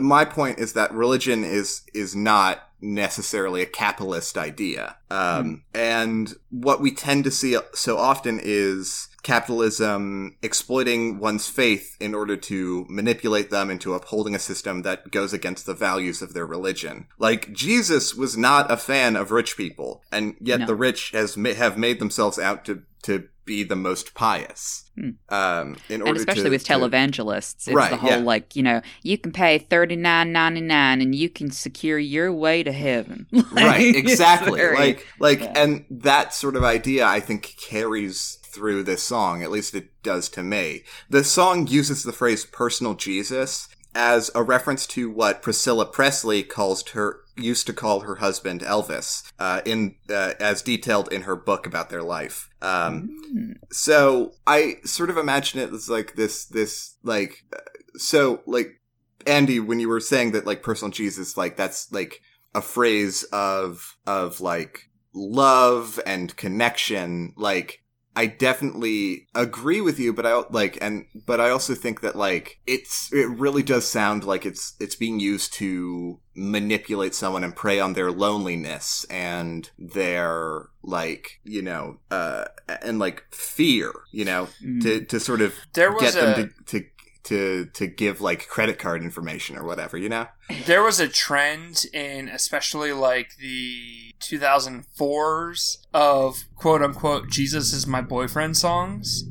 my 0.00 0.24
point 0.24 0.58
is 0.58 0.72
that 0.72 0.92
religion 0.92 1.44
is 1.44 1.82
is 1.94 2.14
not 2.16 2.62
necessarily 2.80 3.62
a 3.62 3.66
capitalist 3.66 4.36
idea 4.36 4.96
um 5.10 5.62
and 5.74 6.34
what 6.50 6.80
we 6.80 6.90
tend 6.92 7.24
to 7.24 7.30
see 7.30 7.56
so 7.74 7.96
often 7.96 8.38
is 8.42 9.08
capitalism 9.22 10.36
exploiting 10.40 11.18
one's 11.18 11.48
faith 11.48 11.96
in 11.98 12.14
order 12.14 12.36
to 12.36 12.86
manipulate 12.88 13.50
them 13.50 13.70
into 13.70 13.92
upholding 13.92 14.36
a 14.36 14.38
system 14.38 14.82
that 14.82 15.10
goes 15.10 15.32
against 15.32 15.66
the 15.66 15.74
values 15.74 16.22
of 16.22 16.32
their 16.32 16.46
religion. 16.46 17.08
Like 17.18 17.52
Jesus 17.52 18.14
was 18.14 18.36
not 18.36 18.70
a 18.70 18.76
fan 18.76 19.16
of 19.16 19.32
rich 19.32 19.56
people, 19.56 20.00
and 20.12 20.36
yet 20.40 20.60
No. 20.60 20.66
the 20.66 20.76
rich 20.76 21.10
has 21.10 21.34
have 21.34 21.76
made 21.76 21.98
themselves 21.98 22.38
out 22.38 22.64
to 22.66 22.82
to 23.06 23.28
be 23.44 23.62
the 23.62 23.76
most 23.76 24.12
pious. 24.14 24.90
Hmm. 24.96 25.10
Um, 25.28 25.76
in 25.88 26.00
order 26.00 26.10
And 26.10 26.18
especially 26.18 26.44
to, 26.44 26.50
with 26.50 26.64
to- 26.64 26.72
televangelists, 26.72 27.54
it's 27.68 27.72
Right, 27.72 27.90
the 27.90 27.96
whole 27.96 28.10
yeah. 28.10 28.16
like, 28.16 28.56
you 28.56 28.62
know, 28.64 28.80
you 29.02 29.16
can 29.18 29.30
pay 29.30 29.58
thirty 29.58 29.94
nine 29.94 30.32
ninety 30.32 30.60
nine 30.60 31.00
and 31.00 31.14
you 31.14 31.28
can 31.30 31.50
secure 31.52 31.98
your 31.98 32.32
way 32.32 32.62
to 32.64 32.72
heaven. 32.72 33.26
right 33.52 33.94
exactly 33.94 34.58
very- 34.58 34.76
like 34.76 35.06
like 35.20 35.40
yeah. 35.40 35.52
and 35.56 35.84
that 35.90 36.34
sort 36.34 36.56
of 36.56 36.64
idea 36.64 37.06
i 37.06 37.20
think 37.20 37.54
carries 37.60 38.38
through 38.42 38.82
this 38.82 39.02
song 39.02 39.42
at 39.42 39.50
least 39.50 39.74
it 39.74 39.90
does 40.02 40.28
to 40.30 40.42
me 40.42 40.82
the 41.10 41.22
song 41.22 41.66
uses 41.66 42.02
the 42.02 42.12
phrase 42.12 42.44
personal 42.46 42.94
jesus 42.94 43.68
as 43.96 44.30
a 44.34 44.42
reference 44.42 44.86
to 44.86 45.10
what 45.10 45.42
priscilla 45.42 45.86
presley 45.86 46.42
calls 46.42 46.86
her 46.90 47.20
used 47.36 47.66
to 47.66 47.72
call 47.72 48.00
her 48.00 48.16
husband 48.16 48.60
elvis 48.62 49.30
uh, 49.38 49.60
in 49.64 49.96
uh, 50.10 50.32
as 50.40 50.62
detailed 50.62 51.12
in 51.12 51.22
her 51.22 51.36
book 51.36 51.66
about 51.66 51.90
their 51.90 52.02
life 52.02 52.48
um, 52.62 53.10
Mm. 53.34 53.54
so 53.72 54.32
I 54.46 54.76
sort 54.84 55.10
of 55.10 55.16
imagine 55.16 55.60
it 55.60 55.72
as 55.72 55.88
like 55.88 56.14
this, 56.14 56.44
this 56.46 56.96
like, 57.02 57.44
uh, 57.52 57.58
so 57.96 58.40
like 58.46 58.80
Andy, 59.26 59.58
when 59.60 59.80
you 59.80 59.88
were 59.88 60.00
saying 60.00 60.32
that 60.32 60.46
like 60.46 60.62
personal 60.62 60.92
Jesus, 60.92 61.36
like 61.36 61.56
that's 61.56 61.92
like 61.92 62.20
a 62.54 62.62
phrase 62.62 63.24
of 63.32 63.96
of 64.06 64.40
like 64.40 64.88
love 65.14 66.00
and 66.06 66.36
connection, 66.36 67.34
like. 67.36 67.80
I 68.16 68.26
definitely 68.26 69.28
agree 69.34 69.82
with 69.82 69.98
you, 70.00 70.12
but 70.14 70.24
I 70.24 70.42
like 70.50 70.78
and 70.80 71.04
but 71.26 71.38
I 71.38 71.50
also 71.50 71.74
think 71.74 72.00
that 72.00 72.16
like 72.16 72.58
it's 72.66 73.12
it 73.12 73.28
really 73.28 73.62
does 73.62 73.86
sound 73.86 74.24
like 74.24 74.46
it's 74.46 74.74
it's 74.80 74.96
being 74.96 75.20
used 75.20 75.52
to 75.54 76.18
manipulate 76.34 77.14
someone 77.14 77.44
and 77.44 77.54
prey 77.54 77.78
on 77.78 77.92
their 77.92 78.10
loneliness 78.10 79.04
and 79.10 79.70
their 79.78 80.68
like 80.82 81.40
you 81.44 81.62
know 81.62 81.98
uh 82.10 82.46
and 82.82 82.98
like 82.98 83.24
fear, 83.30 83.92
you 84.12 84.24
know, 84.24 84.48
Mm. 84.62 84.80
to 84.82 85.04
to 85.04 85.20
sort 85.20 85.42
of 85.42 85.54
There 85.74 85.92
was 85.92 86.14
get 86.14 86.16
a 86.16 86.20
them 86.20 86.54
to, 86.66 86.80
to 86.80 86.86
to 87.26 87.66
to 87.74 87.86
give 87.86 88.20
like 88.20 88.48
credit 88.48 88.78
card 88.78 89.02
information 89.02 89.56
or 89.56 89.64
whatever, 89.64 89.96
you 89.96 90.08
know? 90.08 90.26
there 90.66 90.82
was 90.82 91.00
a 91.00 91.08
trend 91.08 91.84
in 91.92 92.28
especially 92.28 92.92
like 92.92 93.36
the 93.38 94.12
2004s 94.20 95.78
of 95.92 96.44
quote 96.54 96.82
unquote 96.82 97.28
Jesus 97.28 97.72
is 97.72 97.86
my 97.86 98.00
boyfriend 98.00 98.56
songs 98.56 99.24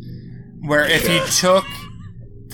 where 0.60 0.84
if 0.86 1.08
you 1.10 1.26
took 1.40 1.66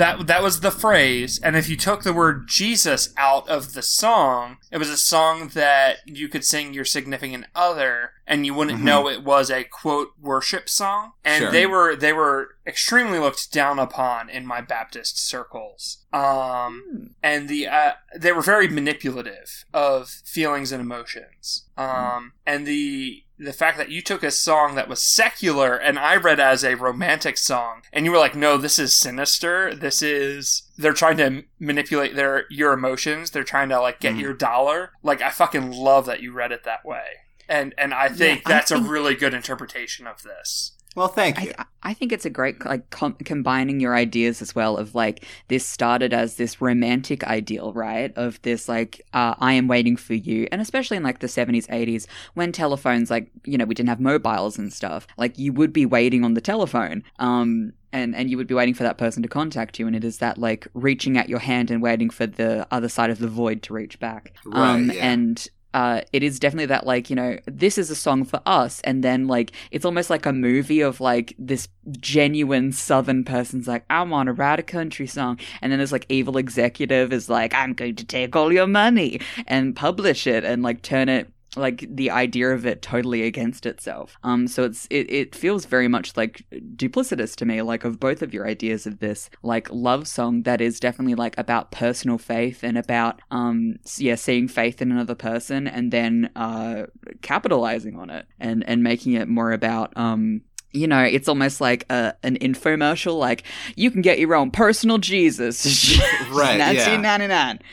that 0.02 0.28
that 0.28 0.42
was 0.44 0.60
the 0.62 0.72
phrase 0.72 1.40
and 1.44 1.56
if 1.56 1.70
you 1.70 1.78
took 1.78 2.04
the 2.04 2.14
word 2.14 2.48
Jesus 2.48 3.14
out 3.18 3.48
of 3.48 3.74
the 3.74 3.82
song 3.82 4.58
it 4.72 4.78
was 4.78 4.90
a 4.90 4.98
song 4.98 5.50
that 5.54 5.98
you 6.06 6.28
could 6.28 6.44
sing 6.44 6.74
your 6.74 6.86
significant 6.86 7.46
other 7.56 8.12
and 8.26 8.46
you 8.46 8.54
wouldn't 8.54 8.80
Mhm. 8.80 8.84
know 8.84 9.08
it 9.08 9.24
was 9.24 9.50
a 9.52 9.64
quote 9.64 10.10
worship 10.20 10.68
song 10.70 11.12
and 11.24 11.42
Sure. 11.44 11.52
they 11.52 11.66
were 11.66 11.96
they 11.96 12.14
were 12.14 12.56
extremely 12.66 13.20
looked 13.20 13.52
down 13.52 13.80
upon 13.80 14.30
in 14.30 14.46
my 14.46 14.62
Baptist 14.62 15.18
circles 15.28 16.00
um 16.14 16.84
Mm. 16.94 17.10
and 17.24 17.50
the 17.50 17.68
uh, 17.68 17.92
they 18.18 18.32
were 18.32 18.42
very 18.42 18.68
manipulative 18.68 19.66
of 19.74 20.10
feelings 20.10 20.72
and 20.72 20.82
emotions. 20.82 21.66
Um, 21.78 22.34
and 22.46 22.66
the 22.68 23.24
the 23.44 23.54
fact 23.54 23.78
that 23.78 23.90
you 23.90 24.02
took 24.02 24.22
a 24.24 24.30
song 24.32 24.76
that 24.76 24.88
was 24.88 25.02
secular 25.02 25.76
and 25.76 25.98
I 25.98 26.16
read 26.16 26.40
as 26.40 26.64
a 26.64 26.76
romantic 26.76 27.38
song, 27.38 27.82
and 27.92 28.06
you 28.06 28.12
were 28.12 28.18
like, 28.20 28.36
"No, 28.36 28.58
this 28.58 28.78
is 28.78 28.96
sinister. 28.96 29.74
This 29.74 30.02
is 30.02 30.64
they're 30.78 30.94
trying 30.94 31.18
to 31.18 31.44
manipulate 31.60 32.16
their 32.16 32.46
your 32.50 32.74
emotions. 32.74 33.32
They're 33.32 33.44
trying 33.44 33.70
to 33.70 33.80
like 33.82 34.00
get 34.00 34.16
Mhm. 34.16 34.22
your 34.22 34.34
dollar." 34.34 34.92
Like 35.02 35.22
I 35.22 35.30
fucking 35.32 35.72
love 35.72 36.06
that 36.06 36.22
you 36.22 36.32
read 36.32 36.52
it 36.52 36.64
that 36.66 36.86
way, 36.86 37.04
and 37.50 37.74
and 37.78 37.94
I 37.94 38.10
think 38.10 38.44
Yeah, 38.44 38.50
I 38.50 38.58
that's 38.58 38.72
think- 38.72 38.86
a 38.86 38.90
really 38.90 39.16
good 39.16 39.34
interpretation 39.34 40.06
of 40.08 40.22
this. 40.24 40.74
Well, 40.96 41.08
thank 41.08 41.42
you. 41.42 41.54
I, 41.58 41.66
I 41.84 41.94
think 41.94 42.12
it's 42.12 42.26
a 42.26 42.30
great 42.30 42.64
like 42.66 42.90
com- 42.90 43.16
combining 43.26 43.80
your 43.80 43.96
ideas 43.96 44.42
as 44.42 44.54
well 44.54 44.78
of 44.78 44.94
like 44.94 45.26
this 45.48 45.66
started 45.66 46.14
as 46.14 46.36
this 46.36 46.62
romantic 46.62 47.24
ideal 47.24 47.74
right 47.74 48.16
of 48.16 48.42
this 48.44 48.70
like 48.70 49.02
uh, 49.14 49.34
i 49.40 49.54
am 49.54 49.68
waiting 49.68 49.96
for 49.96 50.14
you 50.14 50.48
and 50.52 50.62
especially 50.62 50.98
in 50.98 51.04
like 51.04 51.20
the 51.20 51.28
70s 51.28 51.68
80s 51.68 52.06
when 52.34 52.52
telephones 52.52 53.10
like 53.10 53.32
you 53.46 53.58
know 53.58 53.66
we 53.66 53.74
didn't 53.74 53.90
have 53.90 54.00
mobiles 54.00 54.58
and 54.58 54.72
stuff 54.72 55.08
like 55.18 55.38
you 55.38 55.54
would 55.54 55.74
be 55.74 55.86
waiting 55.86 56.24
on 56.24 56.34
the 56.34 56.42
telephone 56.42 57.04
um 57.20 57.74
and 57.92 58.16
and 58.16 58.30
you 58.30 58.38
would 58.38 58.48
be 58.48 58.54
waiting 58.54 58.74
for 58.76 58.84
that 58.84 58.98
person 58.98 59.24
to 59.24 59.30
contact 59.30 59.80
you 59.80 59.88
and 59.88 59.96
it 59.96 60.04
is 60.04 60.20
that 60.20 60.38
like 60.38 60.68
reaching 60.74 61.18
out 61.18 61.30
your 61.30 61.40
hand 61.40 61.72
and 61.72 61.82
waiting 61.82 62.10
for 62.10 62.28
the 62.28 62.68
other 62.72 62.90
side 62.90 63.10
of 63.10 63.20
the 63.20 63.28
void 63.28 63.64
to 63.64 63.74
reach 63.74 64.00
back 64.00 64.34
um 64.52 64.92
yeah. 64.92 65.12
and 65.12 65.48
uh, 65.74 66.02
it 66.12 66.24
is 66.24 66.40
definitely 66.40 66.66
that 66.66 66.86
like 66.86 67.10
you 67.10 67.16
know 67.16 67.38
this 67.46 67.78
is 67.78 67.90
a 67.90 67.96
song 67.96 68.24
for 68.26 68.42
us 68.46 68.82
and 68.82 69.04
then 69.04 69.28
like 69.28 69.52
it's 69.72 69.86
almost 69.86 70.10
like 70.10 70.26
a 70.26 70.34
movie 70.34 70.82
of 70.82 71.00
like 71.00 71.34
this 71.40 71.68
genuine 72.00 72.72
southern 72.72 73.24
person's 73.24 73.68
like 73.68 73.86
i 73.90 74.02
want 74.02 74.28
to 74.28 74.34
write 74.34 74.60
a 74.60 74.64
country 74.64 75.08
song 75.08 75.40
and 75.62 75.72
then 75.72 75.80
this 75.80 75.92
like 75.92 76.06
evil 76.10 76.38
executive 76.38 77.14
is 77.14 77.30
like 77.30 77.54
i'm 77.54 77.74
going 77.74 77.96
to 77.96 78.06
take 78.06 78.36
all 78.36 78.52
your 78.52 78.68
money 78.68 79.20
and 79.48 79.76
publish 79.76 80.28
it 80.28 80.44
and 80.44 80.62
like 80.62 80.82
turn 80.82 81.10
it 81.10 81.32
like 81.58 81.86
the 81.90 82.10
idea 82.10 82.50
of 82.52 82.66
it 82.66 82.82
totally 82.82 83.24
against 83.24 83.66
itself 83.66 84.18
um 84.24 84.48
so 84.48 84.64
it's 84.64 84.88
it, 84.90 85.12
it 85.12 85.36
feels 85.36 85.66
very 85.66 85.88
much 85.88 86.16
like 86.16 86.46
duplicitous 86.76 87.36
to 87.36 87.46
me 87.46 87.62
like 87.62 87.84
of 87.84 88.00
both 88.00 88.22
of 88.22 88.34
your 88.34 88.48
ideas 88.48 88.86
of 88.88 89.00
this 89.00 89.30
like 89.44 89.70
love 89.70 90.08
song 90.08 90.44
that 90.44 90.62
is 90.62 90.80
definitely 90.80 91.16
like 91.16 91.38
about 91.38 91.70
personal 91.72 92.18
faith 92.18 92.64
and 92.64 92.78
about 92.78 93.22
um 93.32 93.76
yeah 93.98 94.16
seeing 94.16 94.48
faith 94.48 94.82
in 94.82 94.92
another 94.92 95.16
person 95.16 95.68
and 95.68 95.92
then 95.92 96.30
uh 96.38 96.86
capitalizing 97.22 97.98
on 98.00 98.10
it 98.10 98.26
and 98.40 98.64
and 98.68 98.82
making 98.82 99.14
it 99.14 99.28
more 99.28 99.52
about 99.52 99.92
um 99.98 100.42
you 100.74 100.88
know, 100.88 101.02
it's 101.04 101.28
almost 101.28 101.60
like 101.60 101.86
a, 101.90 102.14
an 102.24 102.38
infomercial, 102.40 103.20
like 103.20 103.44
you 103.76 103.92
can 103.92 104.02
get 104.02 104.20
your 104.20 104.34
own 104.36 104.52
personal 104.52 105.00
Jesus, 105.00 105.66
Right. 106.32 106.58
Nineteen 106.58 107.02
ninety 107.02 107.28
nine. 107.28 107.60
yeah. 107.60 107.68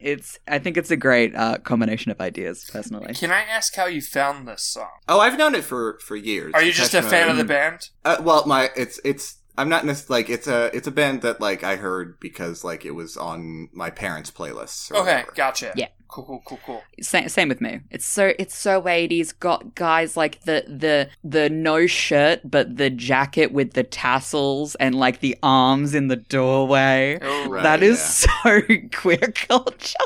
It's, 0.00 0.38
I 0.46 0.58
think 0.58 0.76
it's 0.76 0.90
a 0.90 0.96
great 0.96 1.34
uh, 1.34 1.58
combination 1.58 2.10
of 2.10 2.20
ideas, 2.20 2.68
personally. 2.70 3.14
Can 3.14 3.30
I 3.30 3.42
ask 3.42 3.74
how 3.74 3.86
you 3.86 4.00
found 4.00 4.46
this 4.46 4.62
song? 4.64 4.90
Oh, 5.08 5.20
I've 5.20 5.38
known 5.38 5.54
it 5.54 5.64
for 5.64 5.98
for 6.00 6.16
years. 6.16 6.52
Are 6.54 6.62
you 6.62 6.72
just 6.72 6.94
a 6.94 6.98
Depeche 6.98 7.10
fan 7.10 7.30
of 7.30 7.36
the 7.36 7.44
band? 7.44 7.90
Uh, 8.04 8.16
well, 8.20 8.46
my 8.46 8.70
it's 8.76 9.00
it's 9.04 9.36
I'm 9.56 9.68
not 9.68 9.84
necessarily 9.84 10.22
like 10.22 10.30
it's 10.30 10.46
a 10.46 10.70
it's 10.76 10.86
a 10.88 10.90
band 10.90 11.22
that 11.22 11.40
like 11.40 11.62
I 11.62 11.76
heard 11.76 12.18
because 12.20 12.64
like 12.64 12.84
it 12.84 12.90
was 12.92 13.16
on 13.16 13.68
my 13.72 13.90
parents' 13.90 14.30
playlists. 14.30 14.90
or 14.90 14.96
Okay, 14.98 15.12
whatever. 15.16 15.32
gotcha. 15.34 15.72
Yeah. 15.76 15.88
Cool, 16.14 16.24
cool, 16.24 16.42
cool, 16.44 16.60
cool. 16.64 16.82
Same, 17.00 17.28
same 17.28 17.48
with 17.48 17.60
me. 17.60 17.80
It's 17.90 18.04
so 18.06 18.34
it's 18.38 18.54
so 18.56 18.86
eighties. 18.86 19.32
Got 19.32 19.74
guys 19.74 20.16
like 20.16 20.42
the 20.42 20.62
the 20.68 21.08
the 21.28 21.50
no 21.50 21.88
shirt, 21.88 22.40
but 22.44 22.76
the 22.76 22.88
jacket 22.88 23.50
with 23.50 23.72
the 23.72 23.82
tassels 23.82 24.76
and 24.76 24.94
like 24.94 25.18
the 25.18 25.36
arms 25.42 25.92
in 25.92 26.06
the 26.06 26.14
doorway. 26.16 27.18
Oh, 27.20 27.48
Right. 27.48 27.64
that 27.64 27.82
is 27.82 28.00
so 28.44 28.60
queer 28.94 29.18
culture. 29.34 29.98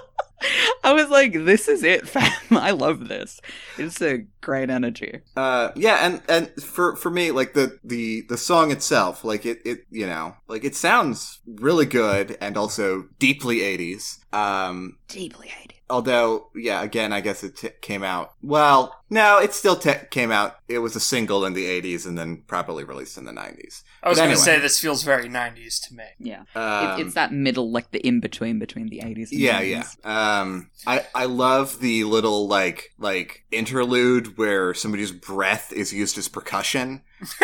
I 0.85 0.93
was 0.93 1.09
like, 1.11 1.33
this 1.33 1.67
is 1.67 1.83
it, 1.83 2.09
fam. 2.09 2.33
I 2.53 2.71
love 2.71 3.09
this. 3.09 3.41
It's 3.77 4.01
a 4.01 4.19
great 4.41 4.71
energy. 4.71 5.21
Uh, 5.37 5.73
yeah, 5.75 6.07
and 6.07 6.23
and 6.29 6.49
for 6.63 6.95
for 6.97 7.11
me, 7.11 7.33
like 7.33 7.55
the 7.55 7.79
the 7.85 8.23
the 8.29 8.39
song 8.39 8.71
itself, 8.71 9.25
like 9.25 9.45
it 9.45 9.59
it 9.67 9.85
you 9.91 10.07
know, 10.07 10.37
like 10.47 10.63
it 10.65 10.77
sounds 10.77 11.41
really 11.47 11.87
good 11.87 12.39
and 12.41 12.57
also 12.57 13.09
deeply 13.19 13.59
80s. 13.59 14.21
Um, 14.33 14.99
Deeply 15.09 15.49
hated. 15.49 15.79
although, 15.89 16.49
yeah, 16.55 16.83
again, 16.83 17.13
I 17.15 17.21
guess 17.23 17.43
it 17.43 17.57
t- 17.57 17.71
came 17.81 18.03
out. 18.03 18.35
Well, 18.43 18.95
no, 19.09 19.39
it 19.39 19.55
still 19.55 19.75
te- 19.77 20.07
came 20.11 20.31
out. 20.31 20.57
It 20.69 20.81
was 20.81 20.95
a 20.95 21.01
single 21.01 21.47
in 21.47 21.55
the 21.55 21.65
80s 21.65 22.07
and 22.07 22.19
then 22.19 22.43
properly 22.47 22.85
released 22.85 23.17
in 23.17 23.25
the 23.25 23.33
90s. 23.33 23.83
I 24.03 24.11
was 24.11 24.19
But 24.19 24.23
going 24.25 24.31
anyway. 24.31 24.35
to 24.35 24.37
say 24.41 24.59
this 24.61 24.79
feels 24.79 25.03
very 25.03 25.31
90s 25.31 25.81
to 25.89 25.95
me. 25.95 26.05
Yeah. 26.19 26.43
Um, 26.55 27.01
it, 27.01 27.07
it's 27.07 27.15
that 27.15 27.33
middle, 27.33 27.71
like 27.71 27.91
the 27.91 28.07
in 28.07 28.21
between 28.21 28.59
between 28.59 28.89
the 28.89 28.99
80s 29.01 29.31
and 29.31 29.41
Yeah, 29.41 29.63
90s. 29.63 29.97
yeah. 30.05 30.41
Um, 30.41 30.71
I 30.87 31.07
I 31.15 31.25
love 31.25 31.81
the 31.81 32.05
little 32.05 32.47
like 32.47 32.93
like 32.99 33.45
interlude 33.51 34.37
where 34.37 34.75
somebody's 34.75 35.11
breath 35.13 35.73
is 35.73 35.93
used 35.93 36.19
as 36.19 36.29
percussion. 36.29 37.03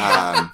Um, 0.00 0.52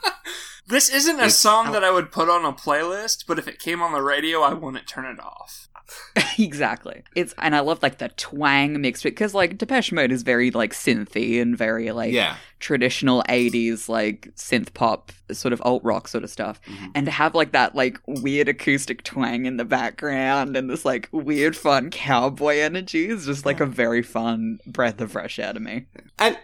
This 0.66 0.88
isn't 0.88 1.18
a 1.18 1.30
song 1.30 1.72
that 1.72 1.82
I 1.82 1.90
would 1.90 2.12
put 2.12 2.28
on 2.28 2.44
a 2.44 2.52
playlist, 2.52 3.24
but 3.26 3.40
if 3.40 3.48
it 3.48 3.58
came 3.58 3.82
on 3.82 3.92
the 3.92 4.02
radio, 4.02 4.42
I 4.42 4.52
wouldn't 4.54 4.86
turn 4.86 5.04
it 5.04 5.18
off. 5.18 5.68
exactly. 6.38 7.02
It's 7.14 7.34
and 7.38 7.54
I 7.56 7.60
love 7.60 7.82
like 7.82 7.98
the 7.98 8.08
twang 8.10 8.80
mixed 8.80 9.02
because 9.04 9.34
like 9.34 9.58
Depeche 9.58 9.92
Mode 9.92 10.12
is 10.12 10.22
very 10.22 10.50
like 10.50 10.72
synthy 10.72 11.40
and 11.40 11.56
very 11.56 11.90
like 11.92 12.12
yeah, 12.12 12.36
traditional 12.58 13.22
80s 13.28 13.88
like 13.88 14.28
synth 14.36 14.72
pop 14.74 15.12
sort 15.32 15.52
of 15.52 15.62
alt 15.64 15.82
rock 15.84 16.08
sort 16.08 16.24
of 16.24 16.30
stuff 16.30 16.60
Mhm. 16.68 16.90
and 16.94 17.06
to 17.06 17.12
have 17.12 17.34
like 17.34 17.52
that 17.52 17.74
like 17.74 17.98
weird 18.06 18.48
acoustic 18.48 19.02
twang 19.04 19.46
in 19.46 19.56
the 19.56 19.64
background 19.64 20.56
and 20.56 20.68
this 20.68 20.84
like 20.84 21.08
weird 21.12 21.56
fun 21.56 21.90
cowboy 21.90 22.56
energy 22.58 23.06
is 23.08 23.26
just 23.26 23.46
like 23.46 23.60
a 23.60 23.66
very 23.66 24.02
fun 24.02 24.58
breath 24.66 25.00
of 25.00 25.12
fresh 25.12 25.38
air 25.38 25.52
to 25.52 25.60
me 25.60 25.86
and 26.18 26.36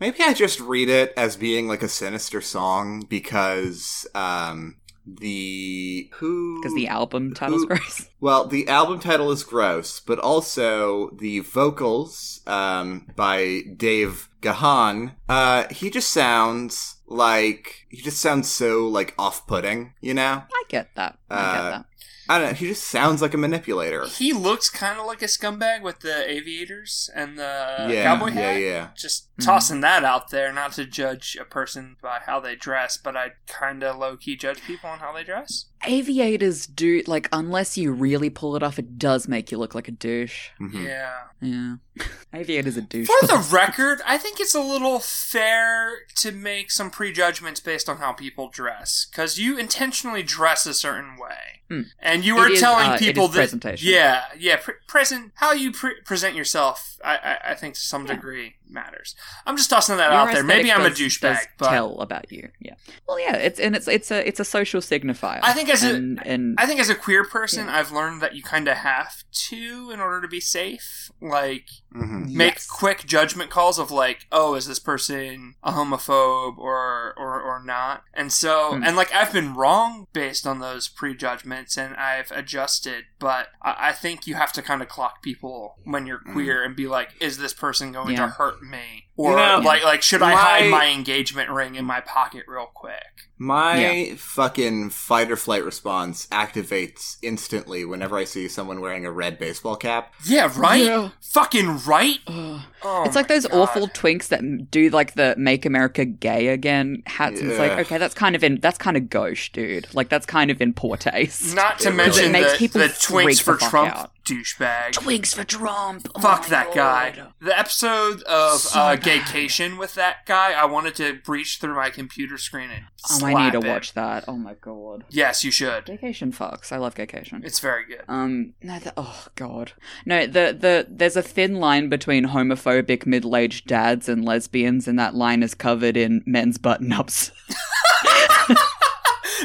maybe 0.00 0.18
I 0.20 0.32
just 0.34 0.58
read 0.60 0.88
it 0.88 1.12
as 1.16 1.36
being 1.36 1.68
like 1.68 1.82
a 1.82 1.88
sinister 1.88 2.40
song 2.40 3.04
because 3.08 4.06
um 4.14 4.76
the 5.06 6.08
who 6.14 6.60
because 6.60 6.74
the 6.74 6.86
album 6.88 7.34
title's 7.34 7.62
Ooh. 7.64 7.66
gross 7.66 8.08
Well, 8.20 8.46
the 8.46 8.68
album 8.68 9.00
title 9.00 9.32
is 9.32 9.42
gross, 9.42 9.98
but 9.98 10.20
also 10.20 11.10
the 11.18 11.40
vocals 11.40 12.40
um, 12.46 13.08
by 13.16 13.62
Dave 13.76 14.28
Gahan. 14.40 15.16
Uh, 15.28 15.66
he 15.72 15.90
just 15.90 16.12
sounds 16.12 16.98
like 17.08 17.86
he 17.90 18.00
just 18.00 18.20
sounds 18.20 18.48
so 18.48 18.86
like 18.86 19.12
off-putting, 19.18 19.94
you 20.00 20.14
know. 20.14 20.44
i 20.54 20.62
get 20.68 20.94
that 20.94 21.18
i 21.28 21.34
get 21.36 21.60
Uh, 21.60 21.70
that 21.70 21.86
I 22.32 22.38
don't 22.38 22.48
know. 22.48 22.54
He 22.54 22.68
just 22.68 22.84
sounds 22.84 23.20
like 23.20 23.34
a 23.34 23.38
manipulator. 23.38 24.06
He 24.06 24.32
looks 24.32 24.70
kind 24.70 24.98
of 24.98 25.06
like 25.06 25.20
a 25.22 25.26
scumbag 25.26 25.82
with 25.82 26.00
the 26.00 26.28
aviators 26.30 27.10
and 27.14 27.38
the 27.38 27.86
yeah, 27.90 28.04
cowboy 28.04 28.28
yeah, 28.28 28.40
hat. 28.52 28.60
yeah. 28.60 28.88
Just 28.96 29.28
Mhm. 29.38 29.44
tossing 29.44 29.80
that 29.82 30.04
out 30.04 30.30
there, 30.30 30.52
not 30.52 30.72
to 30.72 30.84
judge 30.86 31.36
a 31.40 31.44
person 31.44 31.96
by 32.02 32.20
how 32.24 32.40
they 32.40 32.56
dress, 32.56 32.96
but 32.96 33.16
I 33.16 33.32
kind 33.46 33.82
of 33.82 33.96
low 33.98 34.16
key 34.16 34.36
judge 34.36 34.62
people 34.62 34.88
on 34.90 35.00
how 35.00 35.12
they 35.12 35.24
dress. 35.24 35.66
Aviators 35.86 36.66
do 36.66 37.02
like 37.06 37.28
unless 37.32 37.76
you 37.76 37.92
really 37.92 38.30
pull 38.30 38.56
it 38.56 38.62
off 38.62 38.78
it 38.78 38.98
does 38.98 39.26
make 39.28 39.50
you 39.50 39.58
look 39.58 39.74
like 39.74 39.88
a 39.88 39.92
douche 39.92 40.50
Mhm. 40.60 40.84
Yeah. 40.84 41.18
yeah 41.40 41.74
aviators 42.34 42.76
a 42.76 42.82
douche 42.82 43.06
For 43.08 43.26
the 43.26 43.48
record, 43.52 44.00
I 44.06 44.16
think 44.18 44.40
it's 44.40 44.54
a 44.54 44.60
little 44.60 44.98
fair 45.00 46.06
to 46.16 46.32
make 46.32 46.70
some 46.70 46.90
prejudgments 46.90 47.60
based 47.60 47.88
on 47.88 47.98
how 47.98 48.12
people 48.12 48.48
dress, 48.48 49.06
because 49.10 49.38
you 49.38 49.58
intentionally 49.58 50.22
dress 50.22 50.64
a 50.66 50.72
certain 50.74 51.16
way, 51.18 51.60
Hmm. 51.68 51.82
and 52.00 52.24
you 52.24 52.38
It 52.38 52.40
are 52.40 52.52
is, 52.52 52.60
telling 52.60 52.86
uh, 52.86 52.96
people 52.98 53.24
is 53.26 53.30
that 53.32 53.36
presentation. 53.36 53.88
yeah, 53.90 54.24
yeah, 54.38 54.56
pre- 54.56 54.74
present 54.86 55.32
how 55.36 55.52
you 55.52 55.70
pre- 55.72 56.00
present 56.04 56.34
yourself. 56.34 56.98
I, 57.04 57.16
I, 57.16 57.50
I 57.50 57.54
think 57.54 57.74
to 57.74 57.80
some 57.80 58.06
Yeah. 58.06 58.14
degree 58.14 58.54
matters. 58.72 59.14
I'm 59.46 59.56
just 59.56 59.70
tossing 59.70 59.96
that 59.98 60.10
Your 60.10 60.20
out 60.20 60.32
there. 60.32 60.42
Maybe 60.44 60.72
I'm 60.72 60.82
a 60.84 60.90
douchebag, 60.90 61.38
but 61.58 61.70
tell 61.70 62.00
about 62.00 62.30
you. 62.32 62.48
Yeah. 62.60 62.74
Well, 63.06 63.20
yeah. 63.20 63.36
It's 63.36 63.60
and 63.60 63.76
it's 63.76 63.88
it's 63.88 64.10
a 64.10 64.26
it's 64.26 64.40
a 64.40 64.44
social 64.44 64.80
signifier. 64.80 65.40
I 65.42 65.52
think 65.52 65.68
as 65.68 65.84
a- 65.84 65.94
and, 65.94 66.26
and 66.26 66.56
I 66.58 66.66
think 66.66 66.80
as 66.80 66.88
a 66.88 66.94
queer 66.94 67.24
person, 67.24 67.66
Yeah. 67.66 67.76
I've 67.78 67.92
learned 67.92 68.20
that 68.22 68.34
you 68.34 68.42
kind 68.42 68.68
of 68.68 68.78
have 68.78 69.24
to 69.48 69.90
in 69.92 70.00
order 70.00 70.20
to 70.22 70.28
be 70.28 70.40
safe. 70.40 71.10
Like 71.20 71.68
Mhm. 71.94 72.32
make 72.34 72.54
Yes. 72.54 72.66
quick 72.66 73.04
judgment 73.06 73.50
calls 73.50 73.78
of 73.78 73.90
like, 73.90 74.26
oh, 74.32 74.54
is 74.54 74.66
this 74.66 74.78
person 74.78 75.56
a 75.62 75.72
homophobe 75.72 76.56
or 76.58 77.12
or 77.16 77.40
or 77.40 77.62
not? 77.62 78.04
And 78.14 78.32
so, 78.32 78.76
Hmm. 78.76 78.82
and 78.84 78.96
like 78.96 79.12
I've 79.14 79.32
been 79.32 79.54
wrong 79.54 80.06
based 80.12 80.46
on 80.46 80.60
those 80.60 80.88
prejudgments, 80.88 81.76
and 81.76 81.94
I've 81.96 82.30
adjusted. 82.32 83.04
But 83.18 83.48
I, 83.62 83.88
I 83.88 83.92
think 83.92 84.26
you 84.26 84.34
have 84.36 84.52
to 84.54 84.62
kind 84.62 84.82
of 84.82 84.88
clock 84.88 85.22
people 85.22 85.76
when 85.84 86.06
you're 86.06 86.18
queer 86.32 86.62
and 86.64 86.74
be 86.74 86.88
like, 86.88 87.10
is 87.20 87.38
this 87.38 87.52
person 87.52 87.92
going 87.92 88.14
Yeah. 88.16 88.26
to 88.26 88.32
hurt 88.32 88.62
me? 88.62 89.06
Or 89.16 89.30
You 89.32 89.36
know, 89.36 89.60
like 89.64 89.84
like 89.84 90.02
should 90.02 90.22
I 90.22 90.32
hide 90.34 90.70
my 90.70 90.86
engagement 90.88 91.50
ring 91.50 91.74
in 91.74 91.84
my 91.84 92.00
pocket 92.00 92.44
real 92.48 92.70
quick? 92.72 93.02
My 93.38 94.14
fucking 94.18 94.90
fight 94.90 95.30
or 95.30 95.36
flight 95.36 95.64
response 95.64 96.26
activates 96.28 97.16
instantly 97.22 97.84
whenever 97.84 98.16
I 98.16 98.22
see 98.22 98.46
someone 98.46 98.80
wearing 98.80 99.04
a 99.04 99.10
red 99.10 99.36
baseball 99.36 99.74
cap. 99.74 100.14
Yeah, 100.24 100.50
right. 100.56 100.84
Yeah. 100.84 101.08
Fucking 101.20 101.78
right. 101.84 102.18
Oh 102.28 103.02
it's 103.04 103.16
like 103.16 103.26
those 103.28 103.46
God. 103.46 103.58
awful 103.58 103.88
twinks 103.88 104.28
that 104.28 104.70
do 104.70 104.90
like 104.90 105.14
the 105.14 105.34
"Make 105.36 105.66
America 105.66 106.04
Gay 106.04 106.48
Again" 106.48 107.02
hats. 107.06 107.40
And 107.40 107.50
it's 107.50 107.58
like, 107.58 107.72
okay, 107.72 107.98
that's 107.98 108.14
kind 108.14 108.36
of 108.36 108.44
in 108.44 108.60
that's 108.60 108.78
kind 108.78 108.96
of 108.96 109.10
gauche, 109.10 109.50
dude. 109.50 109.92
Like 109.92 110.08
that's 110.08 110.26
kind 110.26 110.50
of 110.50 110.60
in 110.62 110.72
poor 110.72 110.96
taste. 110.96 111.54
Not 111.54 111.80
to 111.80 111.88
It 111.88 111.90
really 111.92 111.96
mention 111.96 112.32
makes 112.32 112.52
the, 112.52 112.58
people 112.58 112.80
the 112.80 112.88
feel 112.90 113.22
Twigs 113.24 113.40
freak 113.40 113.58
for 113.58 113.64
the 113.64 113.70
Trump, 113.70 113.96
out. 113.96 114.12
douchebag. 114.24 114.92
Twigs 114.92 115.34
for 115.34 115.42
Trump. 115.44 116.08
Oh 116.14 116.20
Fuck 116.20 116.42
my 116.42 116.48
that 116.50 116.74
guy. 116.74 117.26
The 117.40 117.58
episode 117.58 118.22
of 118.22 118.60
So 118.60 118.78
uh, 118.78 118.94
bad. 118.96 119.01
Gaycation 119.02 119.78
with 119.78 119.94
that 119.94 120.24
guy, 120.26 120.52
I 120.52 120.64
wanted 120.64 120.94
to 120.96 121.14
breach 121.14 121.58
through 121.60 121.74
my 121.74 121.90
computer 121.90 122.38
screen 122.38 122.70
and 122.70 122.84
Oh, 123.10 123.26
I 123.26 123.44
need 123.44 123.52
to 123.52 123.58
it. 123.66 123.68
watch 123.68 123.94
that. 123.94 124.24
Oh 124.28 124.36
my 124.36 124.54
god. 124.54 125.04
Yes, 125.10 125.42
you 125.44 125.50
should. 125.50 125.86
Gaycation 125.86 126.32
fucks. 126.34 126.70
I 126.72 126.76
love 126.76 126.94
Gaycation. 126.94 127.44
It's 127.44 127.58
very 127.58 127.84
good. 127.84 128.02
Um, 128.08 128.54
no, 128.62 128.78
the, 128.78 128.92
oh 128.96 129.26
god, 129.34 129.72
no. 130.06 130.26
The 130.26 130.56
the 130.58 130.86
there's 130.88 131.16
a 131.16 131.22
thin 131.22 131.56
line 131.56 131.88
between 131.88 132.28
homophobic 132.28 133.04
middle-aged 133.06 133.66
dads 133.66 134.08
and 134.08 134.24
lesbians, 134.24 134.86
and 134.86 134.98
that 134.98 135.14
line 135.14 135.42
is 135.42 135.54
covered 135.54 135.96
in 135.96 136.22
men's 136.26 136.58
button-ups, 136.58 137.32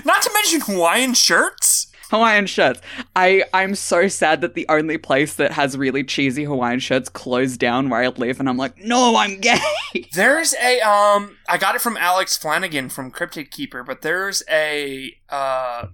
Not 0.06 0.22
to 0.22 0.32
mention 0.34 0.62
Hawaiian 0.62 1.14
shirts. 1.14 1.88
Hawaiian 2.10 2.46
shirts. 2.48 2.82
I 3.16 3.44
I'm 3.54 3.76
so 3.76 4.08
sad 4.08 4.42
that 4.42 4.54
the 4.54 4.66
only 4.70 4.98
place 4.98 5.36
that 5.36 5.52
has 5.52 5.78
really 5.78 6.04
cheesy 6.04 6.44
Hawaiian 6.46 6.80
shirts 6.80 7.10
closed 7.10 7.60
down 7.60 7.90
where 7.90 8.02
I 8.02 8.08
live, 8.08 8.40
and 8.40 8.48
I'm 8.50 8.58
like, 8.58 8.78
no, 8.78 9.16
I'm 9.18 9.40
gay. 9.40 9.60
There's 10.14 10.54
a 10.56 10.80
um 10.82 11.38
I 11.50 11.58
got 11.58 11.76
it 11.76 11.82
from 11.82 11.98
Alex 11.98 12.38
Flanagan 12.38 12.90
from 12.90 13.12
Cryptid 13.12 13.52
Keeper, 13.52 13.84
but 13.84 14.02
there's 14.02 14.44
a 14.50 15.14
uh 15.30 15.88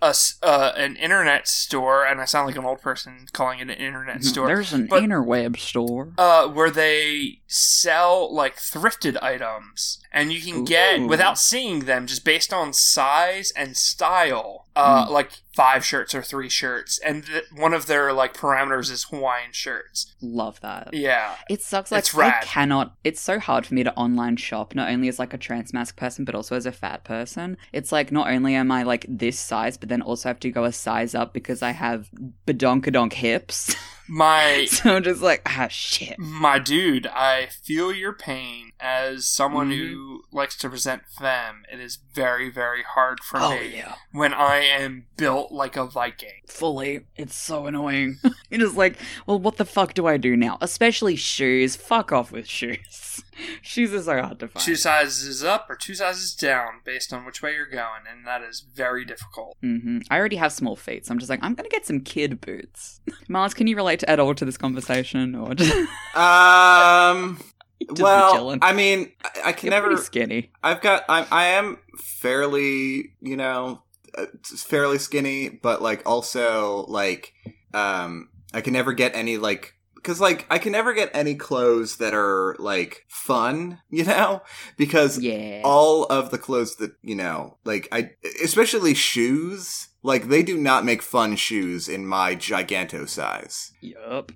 a 0.00 0.06
s- 0.10 0.38
uh, 0.44 0.70
an 0.76 0.94
internet 0.94 1.48
store, 1.48 2.06
and 2.06 2.20
I 2.20 2.24
sound 2.24 2.46
like 2.46 2.54
an 2.56 2.64
old 2.64 2.80
person 2.80 3.26
calling 3.32 3.58
it 3.58 3.62
an 3.62 3.70
internet 3.70 4.22
store. 4.22 4.46
There's 4.46 4.72
an 4.72 4.86
But- 4.86 5.02
interweb 5.02 5.58
store. 5.58 6.12
uh, 6.16 6.46
where 6.46 6.70
they 6.70 7.37
sell 7.50 8.32
like 8.32 8.56
thrifted 8.56 9.16
items, 9.22 9.98
and 10.12 10.32
you 10.32 10.40
can 10.40 10.64
get 10.64 11.00
Ooh. 11.00 11.06
without 11.08 11.38
seeing 11.38 11.80
them, 11.86 12.06
just 12.06 12.22
based 12.24 12.52
on 12.52 12.74
size 12.74 13.50
and 13.56 13.74
style, 13.74 14.66
uh, 14.76 15.06
Mm. 15.06 15.10
like 15.10 15.30
five 15.56 15.82
shirts 15.84 16.14
or 16.14 16.22
three 16.22 16.50
shirts, 16.50 16.98
and 16.98 17.24
th- 17.26 17.44
one 17.56 17.72
of 17.72 17.86
their 17.86 18.12
like 18.12 18.34
parameters 18.36 18.90
is 18.92 19.04
Hawaiian 19.04 19.52
shirts. 19.52 20.14
Love 20.20 20.60
that. 20.60 20.90
Yeah, 20.92 21.36
It 21.48 21.62
sucks. 21.62 21.90
Like 21.90 22.00
It's 22.00 22.14
I 22.14 22.18
rad. 22.18 22.42
cannot. 22.44 22.94
It's 23.02 23.20
so 23.20 23.40
hard 23.40 23.64
for 23.66 23.72
me 23.74 23.82
to 23.82 23.94
online 23.94 24.36
shop, 24.36 24.74
not 24.74 24.90
only 24.90 25.08
as 25.08 25.18
like 25.18 25.32
a 25.32 25.38
trans 25.38 25.72
mask 25.72 25.96
person, 25.96 26.26
but 26.26 26.34
also 26.34 26.54
as 26.54 26.66
a 26.66 26.72
fat 26.72 27.02
person. 27.02 27.56
It's 27.72 27.90
like 27.92 28.12
not 28.12 28.28
only 28.30 28.54
am 28.56 28.70
I 28.70 28.82
like 28.82 29.06
this 29.08 29.38
size, 29.38 29.78
but 29.78 29.88
then 29.88 30.02
also 30.02 30.28
have 30.28 30.40
to 30.40 30.50
go 30.50 30.64
a 30.64 30.72
size 30.72 31.14
up 31.14 31.32
because 31.32 31.62
I 31.62 31.70
have 31.70 32.10
badonkadonk 32.46 33.14
hips. 33.14 33.74
my 34.08 34.64
so 34.70 34.96
I'm 34.96 35.02
just 35.02 35.22
like 35.22 35.42
ah 35.46 35.68
shit. 35.68 36.18
my 36.18 36.58
dude, 36.58 37.06
I 37.06 37.46
feel 37.46 37.92
your 37.92 38.12
pain 38.12 38.67
as 38.80 39.26
someone 39.26 39.70
Mhm. 39.70 39.78
who 39.90 40.22
likes 40.32 40.56
to 40.58 40.68
present 40.68 41.02
femme. 41.18 41.64
It 41.72 41.80
is 41.80 41.96
very 42.14 42.50
very 42.50 42.82
hard 42.82 43.20
for 43.20 43.38
Oh 43.40 43.50
me 43.50 43.76
yeah, 43.76 43.94
when 44.12 44.32
I 44.34 44.58
am 44.58 45.06
built 45.16 45.50
like 45.52 45.76
a 45.76 45.84
Viking. 45.86 46.42
fully. 46.46 47.06
It's 47.16 47.34
so 47.36 47.66
annoying. 47.66 48.18
You're 48.50 48.60
just 48.60 48.76
like, 48.76 48.96
well, 49.26 49.38
what 49.38 49.56
the 49.56 49.64
fuck 49.64 49.94
do 49.94 50.06
I 50.06 50.16
do 50.16 50.36
now? 50.36 50.58
Especially 50.60 51.16
shoes. 51.16 51.76
Fuck 51.76 52.12
off 52.12 52.30
with 52.32 52.46
shoes. 52.48 53.22
shoes 53.62 53.92
are 53.94 54.02
so 54.02 54.22
hard 54.22 54.38
to 54.40 54.48
find. 54.48 54.64
Two 54.64 54.76
sizes 54.76 55.42
up 55.44 55.68
or 55.68 55.76
two 55.76 55.94
sizes 55.94 56.34
down 56.34 56.80
based 56.84 57.12
on 57.12 57.24
which 57.24 57.42
way 57.42 57.54
you're 57.54 57.66
going, 57.66 58.02
and 58.10 58.26
that 58.26 58.42
is 58.42 58.60
very 58.60 59.04
difficult. 59.04 59.56
hmm 59.60 59.98
I 60.10 60.18
already 60.18 60.36
have 60.36 60.52
small 60.52 60.76
feet, 60.76 61.06
so 61.06 61.12
I'm 61.12 61.18
just 61.18 61.30
like, 61.30 61.40
I'm 61.42 61.54
gonna 61.54 61.68
get 61.68 61.86
some 61.86 62.00
kid 62.00 62.40
boots. 62.40 63.00
Mars, 63.28 63.54
can 63.54 63.66
you 63.66 63.76
relate 63.76 64.02
at 64.04 64.20
all 64.20 64.34
to 64.34 64.44
this 64.44 64.56
conversation, 64.56 65.34
or 65.34 65.54
just, 65.54 65.74
Um. 66.14 67.38
well? 67.98 68.56
I 68.62 68.72
mean, 68.72 69.12
I, 69.24 69.30
I 69.46 69.52
can 69.52 69.70
You're 69.72 69.80
never. 69.82 69.96
skinny. 69.98 70.50
I've 70.62 70.80
got. 70.80 71.04
I'm. 71.08 71.26
I 71.30 71.46
am 71.48 71.78
fairly. 71.96 73.14
You 73.20 73.36
know, 73.36 73.82
uh, 74.16 74.26
fairly 74.44 74.98
skinny, 74.98 75.48
but 75.48 75.82
like 75.82 76.02
also 76.06 76.84
like. 76.88 77.32
Um. 77.74 78.30
I 78.54 78.60
can 78.62 78.72
never 78.72 78.92
get 78.92 79.14
any 79.14 79.36
like. 79.36 79.74
Because 79.94 80.20
like 80.20 80.46
I 80.48 80.58
can 80.58 80.72
never 80.72 80.94
get 80.94 81.10
any 81.12 81.34
clothes 81.34 81.96
that 81.98 82.14
are 82.14 82.56
like 82.58 83.04
fun, 83.08 83.80
you 83.90 84.04
know, 84.04 84.42
because 84.78 85.18
Yeah. 85.18 85.60
all 85.64 86.04
of 86.04 86.30
the 86.30 86.38
clothes 86.38 86.76
that 86.76 86.92
you 87.02 87.14
know 87.14 87.58
like 87.64 87.88
i 87.92 88.10
especially 88.42 88.94
shoes 88.94 89.88
like 90.02 90.28
they 90.28 90.42
do 90.42 90.56
not 90.56 90.84
make 90.84 91.02
fun 91.02 91.36
shoes 91.36 91.88
in 91.88 92.06
my 92.06 92.34
giganto 92.36 93.06
size 93.08 93.72
yup. 93.82 94.32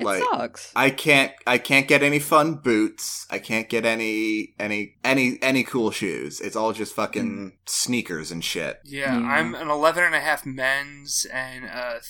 It 0.00 0.04
like, 0.04 0.22
sucks. 0.22 0.72
i 0.76 0.90
can't 0.90 1.32
i 1.46 1.58
can't 1.58 1.88
get 1.88 2.02
any 2.02 2.18
fun 2.18 2.54
boots 2.56 3.26
i 3.30 3.38
can't 3.38 3.68
get 3.68 3.84
any 3.84 4.54
any 4.58 4.94
any 5.02 5.38
any 5.42 5.64
cool 5.64 5.90
shoes 5.90 6.40
it's 6.40 6.54
all 6.56 6.72
just 6.72 6.94
fucking 6.94 7.52
mm. 7.52 7.52
sneakers 7.70 8.30
and 8.30 8.44
shit 8.44 8.80
Yeah, 8.84 9.18
Yeah. 9.18 9.26
I'm 9.26 9.54
an 9.54 9.68
11 9.68 10.04
and 10.04 10.14
a 10.14 10.20
half 10.20 10.46
men's 10.46 11.26
and 11.32 11.64
a 11.64 12.00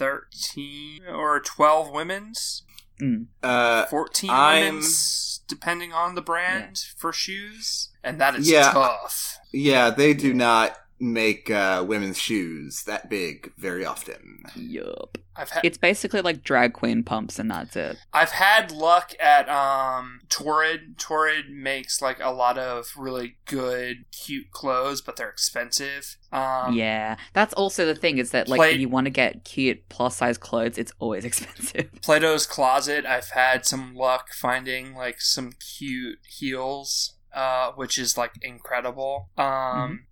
13 0.00 1.02
or 1.08 1.40
12 1.40 1.90
women's, 1.92 2.62
mm. 3.00 3.26
uh 3.42 3.86
14 3.86 4.30
I'm- 4.30 4.64
women's, 4.64 5.40
depending 5.46 5.92
on 5.92 6.14
the 6.14 6.22
brand 6.22 6.78
for 6.96 7.12
shoes, 7.12 7.90
and 8.02 8.20
that 8.20 8.34
is 8.34 8.50
Yeah. 8.50 8.72
tough. 8.72 9.36
yeah 9.52 9.90
they 9.90 10.14
do 10.14 10.32
not 10.32 10.76
make 11.00 11.50
uh 11.50 11.84
women's 11.86 12.18
shoes 12.18 12.84
that 12.84 13.08
big 13.08 13.52
very 13.56 13.84
often 13.84 14.42
yup. 14.54 15.18
I've 15.36 15.48
had 15.50 15.64
It's 15.64 15.78
basically 15.78 16.20
like 16.20 16.42
drag 16.42 16.74
queen 16.74 17.02
pumps, 17.02 17.38
and 17.38 17.50
that's 17.50 17.74
it. 17.74 17.96
I've 18.12 18.32
had 18.32 18.70
luck 18.72 19.12
at 19.20 19.48
um 19.48 20.20
Torrid. 20.28 20.98
Torrid 20.98 21.48
makes 21.50 22.02
like 22.02 22.18
a 22.20 22.30
lot 22.30 22.58
of 22.58 22.88
really 22.96 23.36
good, 23.46 24.04
cute 24.12 24.50
clothes, 24.50 25.00
but 25.00 25.16
they're 25.16 25.30
expensive. 25.30 26.16
Um, 26.32 26.74
yeah, 26.74 27.16
that's 27.32 27.54
also 27.54 27.86
the 27.86 27.94
thing 27.94 28.18
is 28.18 28.32
that 28.32 28.48
like 28.48 28.58
Play- 28.58 28.74
if 28.74 28.80
you 28.80 28.88
want 28.88 29.06
to 29.06 29.10
get 29.10 29.44
cute 29.44 29.88
plus 29.88 30.16
size 30.16 30.36
clothes, 30.36 30.76
it's 30.76 30.92
always 30.98 31.24
expensive. 31.30 31.88
Plato's 32.02 32.46
Closet. 32.46 33.06
I've 33.06 33.30
had 33.30 33.64
some 33.64 33.94
luck 33.94 34.32
finding 34.34 34.94
like 34.94 35.20
some 35.20 35.52
cute 35.52 36.18
heels, 36.28 37.14
uh, 37.34 37.72
which 37.72 37.98
is 37.98 38.16
like 38.18 38.32
incredible. 38.42 39.28
Um, 39.38 39.44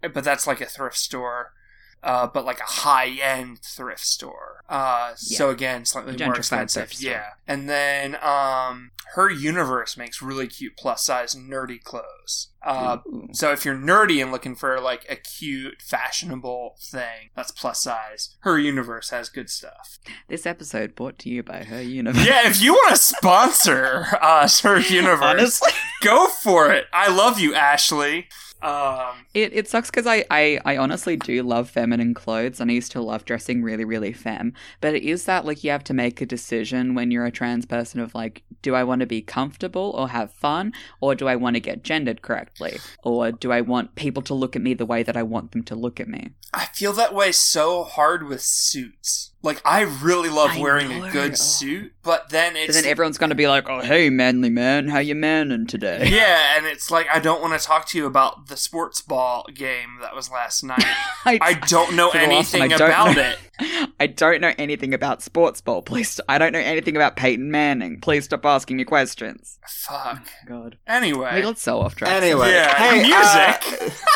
Mm-hmm. 0.02 0.12
but 0.12 0.24
that's 0.24 0.46
like 0.46 0.60
a 0.60 0.66
thrift 0.66 0.96
store. 0.96 1.52
Uh, 2.00 2.28
but 2.28 2.44
like 2.44 2.60
a 2.60 2.64
high 2.86 3.08
end 3.08 3.58
thrift 3.58 4.06
store. 4.06 4.62
Uh, 4.68 5.14
so 5.16 5.50
again, 5.50 5.84
slightly 5.84 6.16
more 6.24 6.36
expensive. 6.36 6.92
Yeah. 7.00 7.30
And 7.48 7.68
then, 7.68 8.14
um, 8.22 8.92
her 9.14 9.30
universe 9.30 9.96
makes 9.96 10.20
really 10.22 10.46
cute 10.46 10.76
plus 10.76 11.04
size 11.04 11.34
nerdy 11.34 11.82
clothes. 11.82 12.48
Uh, 12.62 12.98
so 13.32 13.52
if 13.52 13.64
you're 13.64 13.74
nerdy 13.74 14.20
and 14.20 14.30
looking 14.30 14.54
for 14.54 14.80
like 14.80 15.06
a 15.08 15.16
cute, 15.16 15.80
fashionable 15.80 16.76
thing 16.80 17.30
that's 17.34 17.50
plus 17.50 17.82
size, 17.82 18.36
her 18.40 18.58
universe 18.58 19.10
has 19.10 19.28
good 19.28 19.48
stuff. 19.48 19.98
This 20.28 20.44
episode 20.44 20.94
brought 20.94 21.18
to 21.20 21.30
you 21.30 21.42
by 21.42 21.64
her 21.64 21.80
universe. 22.00 22.26
Yeah, 22.26 22.46
if 22.46 22.60
you 22.60 22.72
want 22.72 22.96
to 22.96 23.02
sponsor 23.02 24.06
uh, 24.20 24.48
her 24.62 24.80
universe, 24.88 25.22
Honestly, 25.22 25.72
go 26.02 26.26
for 26.26 26.70
it. 26.72 26.86
I 26.92 27.08
love 27.14 27.38
you, 27.38 27.54
Ashley. 27.54 28.28
Um, 28.60 29.26
it, 29.34 29.52
it 29.52 29.68
sucks 29.68 29.90
because 29.90 30.06
I, 30.06 30.24
I, 30.30 30.58
I 30.64 30.76
honestly 30.76 31.16
do 31.16 31.42
love 31.42 31.70
feminine 31.70 32.14
clothes 32.14 32.60
and 32.60 32.70
I 32.70 32.74
used 32.74 32.92
to 32.92 33.00
love 33.00 33.24
dressing 33.24 33.62
really, 33.62 33.84
really 33.84 34.12
femme. 34.12 34.52
But 34.80 34.94
it 34.94 35.04
is 35.04 35.24
that 35.26 35.44
like 35.44 35.62
you 35.62 35.70
have 35.70 35.84
to 35.84 35.94
make 35.94 36.20
a 36.20 36.26
decision 36.26 36.94
when 36.94 37.10
you're 37.10 37.24
a 37.24 37.30
trans 37.30 37.66
person 37.66 38.00
of 38.00 38.14
like, 38.14 38.42
do 38.62 38.74
I 38.74 38.84
want 38.84 39.00
to 39.00 39.06
be 39.06 39.22
comfortable 39.22 39.92
or 39.96 40.08
have 40.08 40.32
fun? 40.32 40.72
Or 41.00 41.14
do 41.14 41.28
I 41.28 41.36
want 41.36 41.54
to 41.54 41.60
get 41.60 41.84
gendered 41.84 42.22
correctly? 42.22 42.78
Or 43.02 43.30
do 43.30 43.52
I 43.52 43.60
want 43.60 43.94
people 43.94 44.22
to 44.24 44.34
look 44.34 44.56
at 44.56 44.62
me 44.62 44.74
the 44.74 44.86
way 44.86 45.02
that 45.02 45.16
I 45.16 45.22
want 45.22 45.52
them 45.52 45.62
to 45.64 45.74
look 45.76 46.00
at 46.00 46.08
me? 46.08 46.30
I 46.54 46.66
feel 46.66 46.92
that 46.94 47.12
way 47.14 47.32
so 47.32 47.84
hard 47.84 48.26
with 48.26 48.40
suits. 48.42 49.32
Like 49.42 49.62
I 49.64 49.82
really 49.82 50.30
love 50.30 50.52
I 50.52 50.60
wearing 50.60 50.88
know. 50.88 51.04
a 51.04 51.10
good 51.10 51.32
Oh. 51.32 51.34
suit, 51.34 51.92
but 52.02 52.30
then 52.30 52.54
But 52.54 52.62
it's 52.62 52.74
then 52.74 52.84
everyone's 52.90 53.18
going 53.18 53.30
to 53.30 53.36
be 53.36 53.46
like, 53.46 53.68
oh, 53.68 53.80
hey, 53.82 54.10
manly 54.10 54.50
man, 54.50 54.88
how 54.88 54.98
you 54.98 55.14
manning 55.14 55.66
today? 55.66 56.08
yeah, 56.12 56.56
and 56.56 56.66
it's 56.66 56.90
like 56.90 57.06
I 57.12 57.20
don't 57.20 57.40
want 57.40 57.58
to 57.58 57.64
talk 57.64 57.86
to 57.88 57.98
you 57.98 58.06
about 58.06 58.48
the 58.48 58.56
sports 58.56 59.00
ball 59.00 59.46
game 59.54 59.98
that 60.00 60.16
was 60.16 60.30
last 60.30 60.64
night. 60.64 60.82
I 61.24 61.54
don't 61.68 61.94
know 61.94 62.10
For 62.10 62.18
the 62.18 62.26
last 62.26 62.50
time, 62.50 62.62
anything 62.62 62.78
don't 62.78 62.88
about 62.90 63.16
know. 63.16 63.22
it. 63.60 63.90
I 64.00 64.06
don't 64.08 64.40
know 64.40 64.52
anything 64.58 64.92
about 64.94 65.22
sports 65.22 65.60
ball. 65.60 65.82
Please, 65.82 66.20
I 66.28 66.38
don't 66.38 66.52
know 66.52 66.58
anything 66.58 66.96
about 66.96 67.14
Peyton 67.16 67.50
Manning. 67.50 68.00
Please 68.00 68.24
stop 68.24 68.44
asking 68.46 68.76
me 68.78 68.84
questions. 68.84 69.58
Fuck. 69.68 70.26
God, 70.46 70.78
Anyway, 70.86 71.30
we 71.34 71.42
got 71.42 71.58
so 71.58 71.80
off 71.80 71.94
track. 71.94 72.10
anyway 72.22 72.50
Yeah, 72.50 72.74
hey, 72.76 73.02
music. 73.02 73.92
uh, 73.92 74.10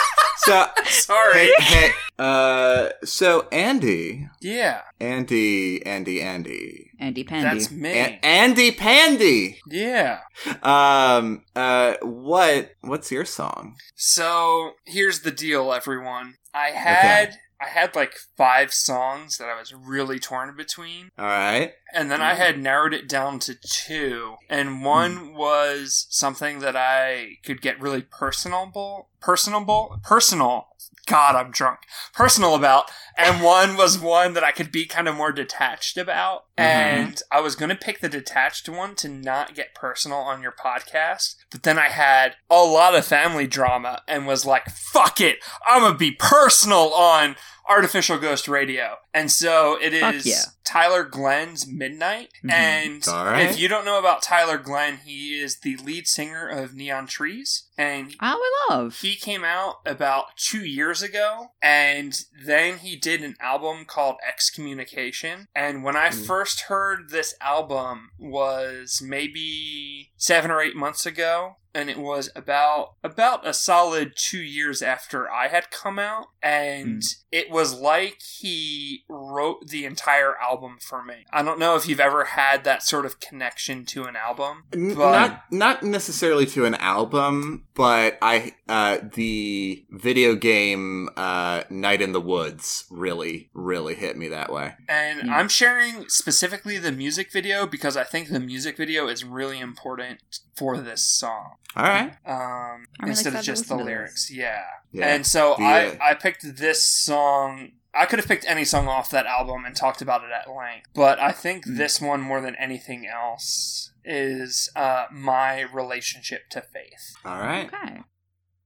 so 0.44 0.66
sorry. 0.86 1.50
hey, 1.58 1.88
hey 1.88 1.90
uh 2.18 2.88
so 3.04 3.48
andy 3.50 4.28
Yeah, 4.40 4.82
andy 5.00 5.84
andy 5.86 6.20
andy 6.20 6.90
Andy 7.00 7.24
Pandy. 7.24 7.48
that's 7.58 7.70
me. 7.72 7.90
A- 7.90 8.20
Andy 8.22 8.70
Pandy. 8.70 9.58
yeah. 9.66 10.20
Um. 10.62 11.42
Uh. 11.56 11.94
What? 12.02 12.70
What's 12.82 13.10
your 13.10 13.24
song? 13.24 13.74
So 13.96 14.72
here's 14.86 15.22
the 15.22 15.32
deal, 15.32 15.72
everyone. 15.72 16.34
I 16.54 16.68
had 16.68 17.34
I 17.62 17.68
had 17.68 17.94
like 17.94 18.14
five 18.36 18.72
songs 18.72 19.38
that 19.38 19.48
I 19.48 19.58
was 19.58 19.72
really 19.72 20.18
torn 20.18 20.54
between, 20.56 21.10
All 21.18 21.26
right. 21.26 21.72
and 21.92 22.10
then 22.10 22.20
I 22.20 22.34
had 22.34 22.58
narrowed 22.58 22.94
it 22.94 23.08
down 23.08 23.38
to 23.40 23.54
two. 23.54 24.36
And 24.48 24.68
hmm. 24.68 24.84
one 24.84 25.34
was 25.34 26.06
something 26.10 26.58
that 26.60 26.76
I 26.76 27.38
could 27.44 27.60
get 27.60 27.80
really 27.80 28.02
personable 28.02 29.08
personable, 29.22 29.98
personal. 30.02 30.66
God, 31.06 31.34
I'm 31.34 31.50
drunk. 31.50 31.80
Personal 32.12 32.54
about, 32.54 32.90
and 33.16 33.42
one 33.42 33.76
was 33.76 33.98
one 33.98 34.34
that 34.34 34.44
I 34.44 34.50
could 34.52 34.70
be 34.72 34.86
kind 34.86 35.08
of 35.08 35.14
more 35.16 35.32
detached 35.32 35.96
about. 35.96 36.44
Mhm. 36.58 36.64
And 36.64 37.22
I 37.30 37.40
was 37.40 37.56
going 37.56 37.68
to 37.70 37.74
pick 37.76 38.00
the 38.00 38.08
detached 38.08 38.68
one 38.68 38.94
to 38.96 39.08
not 39.08 39.54
get 39.54 39.74
personal 39.74 40.18
on 40.18 40.42
your 40.42 40.52
podcast, 40.52 41.36
but 41.50 41.62
then 41.62 41.78
I 41.78 41.88
had 41.88 42.36
a 42.50 42.62
lot 42.62 42.94
of 42.94 43.04
family 43.06 43.46
drama 43.46 44.02
and 44.06 44.26
was 44.26 44.44
like, 44.44 44.70
"Fuck 44.70 45.20
it, 45.20 45.38
I'm 45.66 45.82
gonna 45.82 45.94
be 45.96 46.12
personal 46.12 46.92
on 46.94 47.36
Artificial 47.68 48.18
Ghost 48.18 48.48
Radio." 48.48 48.98
And 49.14 49.30
so 49.30 49.78
it 49.80 49.92
is 49.94 50.24
yeah. 50.26 50.42
Tyler 50.64 51.04
Glenn's 51.04 51.66
Midnight. 51.66 52.30
Mhm. 52.44 52.50
And 52.52 53.08
All 53.08 53.26
right. 53.26 53.50
if 53.50 53.58
you 53.58 53.68
don't 53.68 53.84
know 53.84 53.98
about 53.98 54.22
Tyler 54.22 54.56
Glenn, 54.58 54.98
he 55.04 55.38
is 55.40 55.60
the 55.60 55.76
lead 55.78 56.06
singer 56.08 56.46
of 56.48 56.74
Neon 56.74 57.06
Trees, 57.06 57.64
and 57.76 58.14
Oh, 58.22 58.40
we 58.70 58.74
love. 58.74 59.00
he 59.00 59.14
came 59.16 59.44
out 59.44 59.80
about 59.84 60.36
two 60.36 60.64
years 60.64 61.02
ago, 61.02 61.52
and 61.60 62.18
then 62.44 62.78
he 62.78 62.96
did 63.02 63.22
an 63.22 63.36
album 63.40 63.84
called 63.84 64.16
Excommunication. 64.26 65.48
And 65.54 65.82
when 65.84 65.96
I 65.96 66.08
Mm. 66.10 66.26
first 66.26 66.62
heard 66.62 67.10
this 67.10 67.34
album 67.40 68.10
was 68.18 69.02
maybe 69.04 70.11
seven 70.22 70.50
or 70.52 70.60
eight 70.60 70.76
months 70.76 71.04
ago. 71.04 71.56
And 71.74 71.88
it 71.88 71.96
was 71.96 72.28
about 72.36 72.96
about 73.02 73.46
a 73.46 73.54
solid 73.54 74.12
two 74.14 74.42
years 74.42 74.82
after 74.82 75.30
I 75.32 75.48
had 75.48 75.70
come 75.70 75.98
out, 75.98 76.26
and 76.42 77.02
it 77.30 77.50
was 77.50 77.72
like 77.80 78.18
he 78.40 79.04
wrote 79.08 79.68
the 79.68 79.86
entire 79.86 80.36
album 80.38 80.76
for 80.82 81.02
me. 81.02 81.24
I 81.32 81.42
don't 81.42 81.58
know 81.58 81.74
if 81.74 81.88
you've 81.88 81.98
ever 81.98 82.24
had 82.24 82.64
that 82.64 82.82
sort 82.82 83.06
of 83.06 83.20
connection 83.20 83.86
to 83.86 84.04
an 84.04 84.16
album, 84.16 84.64
N- 84.74 84.94
but 84.94 85.12
not 85.12 85.44
not 85.50 85.82
necessarily 85.82 86.44
to 86.48 86.66
an 86.66 86.74
album, 86.74 87.64
but 87.74 88.18
I 88.20 88.52
uh, 88.68 88.98
the 89.14 89.86
video 89.90 90.34
game 90.34 91.08
uh, 91.16 91.62
Night 91.70 92.02
in 92.02 92.12
the 92.12 92.20
Woods 92.20 92.84
really 92.90 93.48
really 93.54 93.94
hit 93.94 94.18
me 94.18 94.28
that 94.28 94.52
way. 94.52 94.74
And 94.90 95.22
Yeah. 95.26 95.36
I'm 95.38 95.48
sharing 95.48 96.06
specifically 96.10 96.76
the 96.76 96.92
music 96.92 97.32
video 97.32 97.66
because 97.66 97.96
I 97.96 98.04
think 98.04 98.28
the 98.28 98.40
music 98.40 98.76
video 98.76 99.08
is 99.08 99.24
really 99.24 99.58
important 99.58 100.11
for 100.56 100.78
this 100.78 101.02
song. 101.02 101.56
All 101.76 101.84
right, 101.84 102.12
Um, 102.26 102.36
I'm 102.36 102.86
really 103.00 103.10
instead 103.10 103.34
of 103.34 103.42
just 103.42 103.68
the 103.68 103.76
lyrics. 103.76 104.30
Yeah. 104.30 104.62
yeah. 104.92 105.06
And 105.14 105.26
so 105.26 105.54
The, 105.58 105.64
I, 105.64 105.86
uh, 105.86 105.96
I 106.02 106.14
picked 106.14 106.56
this 106.56 106.82
song. 106.82 107.72
I 107.94 108.06
could 108.06 108.18
have 108.18 108.28
picked 108.28 108.46
any 108.46 108.64
song 108.64 108.88
off 108.88 109.10
that 109.10 109.26
album 109.26 109.64
and 109.66 109.74
talked 109.76 110.00
about 110.02 110.22
it 110.24 110.30
at 110.30 110.48
length, 110.50 110.88
but 110.94 111.18
I 111.18 111.32
think 111.32 111.64
Hmm. 111.66 111.76
this 111.76 112.00
one 112.00 112.20
more 112.20 112.40
than 112.40 112.54
anything 112.56 113.06
else 113.06 113.92
is 114.04 114.68
uh, 114.74 115.06
my 115.12 115.60
relationship 115.60 116.48
to 116.50 116.60
faith. 116.62 117.14
All 117.24 117.38
right, 117.38 117.66
Okay. 117.72 118.00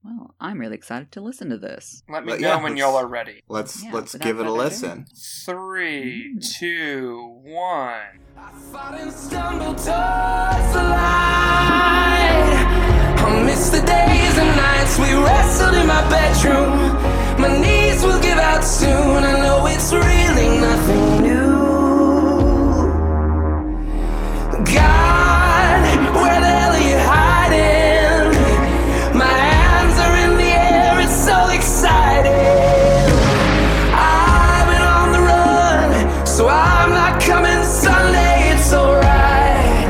Well, 0.07 0.33
I'm 0.39 0.57
really 0.59 0.75
excited 0.75 1.11
to 1.13 1.21
listen 1.21 1.49
to 1.49 1.57
this. 1.57 2.01
Let 2.07 2.23
me 2.25 2.31
But 2.31 2.39
know 2.39 2.47
yeah, 2.47 2.55
when 2.63 2.71
let's- 2.73 2.79
y'all 2.79 2.95
are 2.95 3.05
ready. 3.07 3.41
let's 3.49 3.83
Yeah, 3.83 3.91
let's 3.91 4.13
without 4.13 4.25
give 4.25 4.37
it 4.39 4.43
a 4.43 4.45
further 4.45 4.55
ado. 4.55 4.63
listen. 4.63 5.05
Three, 5.45 6.33
Mm. 6.37 6.57
two, 6.57 7.39
one. 7.43 8.21
I 8.37 8.51
fought 8.71 8.95
and 9.01 9.11
stumbled 9.11 9.77
towards 9.77 10.73
the 10.73 10.83
light. 10.95 12.55
I 13.19 13.43
miss 13.45 13.69
the 13.69 13.81
days 13.81 14.37
and 14.37 14.55
nights 14.55 14.97
we 14.97 15.13
wrestled 15.25 15.75
in 15.75 15.87
my 15.87 16.01
bedroom. 16.09 16.71
My 17.41 17.57
knees 17.59 18.01
will 18.03 18.21
give 18.21 18.37
out 18.37 18.63
soon. 18.63 19.23
I 19.25 19.33
know 19.43 19.65
it's 19.67 19.91
really 19.91 20.57
nothing 20.59 21.21
new. 21.23 21.46
I'm 36.87 36.93
not 36.93 37.21
coming 37.21 37.63
Sunday. 37.65 38.51
It's 38.53 38.71
alright. 38.71 39.87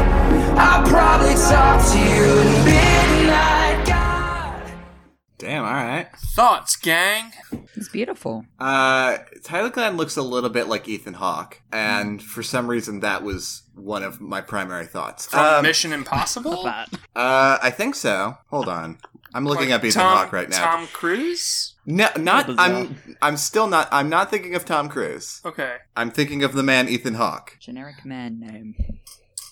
I'll 0.58 0.84
probably 0.88 1.36
talk 1.36 1.86
to 1.92 2.00
you 2.00 2.40
at 2.40 2.66
midnight, 2.66 3.86
God. 3.86 4.72
Damn, 5.38 5.64
all 5.64 5.72
right. 5.74 6.08
Thoughts, 6.36 6.76
gang? 6.76 7.34
It's 7.76 7.90
beautiful. 7.90 8.46
Uh, 8.60 9.18
Tyler 9.44 9.70
Glenn 9.70 9.96
looks 9.96 10.18
a 10.18 10.24
little 10.24 10.50
bit 10.50 10.68
like 10.68 10.88
Ethan 10.90 11.14
Hawke, 11.14 11.62
and 11.72 12.20
for 12.20 12.42
some 12.42 12.66
reason 12.68 13.02
that 13.02 13.22
was 13.24 13.62
one 13.76 14.02
of 14.02 14.20
my 14.20 14.42
primary 14.42 14.88
thoughts. 14.88 15.28
From 15.28 15.40
Um, 15.58 15.62
Mission 15.64 15.94
Impossible? 15.94 16.66
Uh, 16.66 16.86
I 17.16 17.70
think 17.70 17.94
so. 17.94 18.38
Hold 18.50 18.68
on, 18.70 18.98
I'm 19.36 19.46
looking 19.46 19.70
Like 19.70 19.82
up 19.82 19.86
Ethan 19.86 20.02
Tom- 20.02 20.18
Hawke 20.18 20.34
right 20.34 20.50
now. 20.50 20.64
Tom 20.64 20.88
Cruise? 20.88 21.76
No, 21.90 22.10
not. 22.18 22.50
I'm. 22.60 23.02
I'm 23.22 23.38
still 23.38 23.66
not. 23.68 23.88
I'm 23.92 24.10
not 24.10 24.30
thinking 24.30 24.54
of 24.56 24.66
Tom 24.66 24.90
Cruise. 24.90 25.42
Okay. 25.46 25.78
I'm 25.96 26.12
thinking 26.12 26.44
of 26.44 26.52
the 26.54 26.62
man 26.62 26.90
Ethan 26.90 27.14
Hawke. 27.14 27.56
Generic 27.62 28.04
man 28.06 28.40
name. 28.42 28.76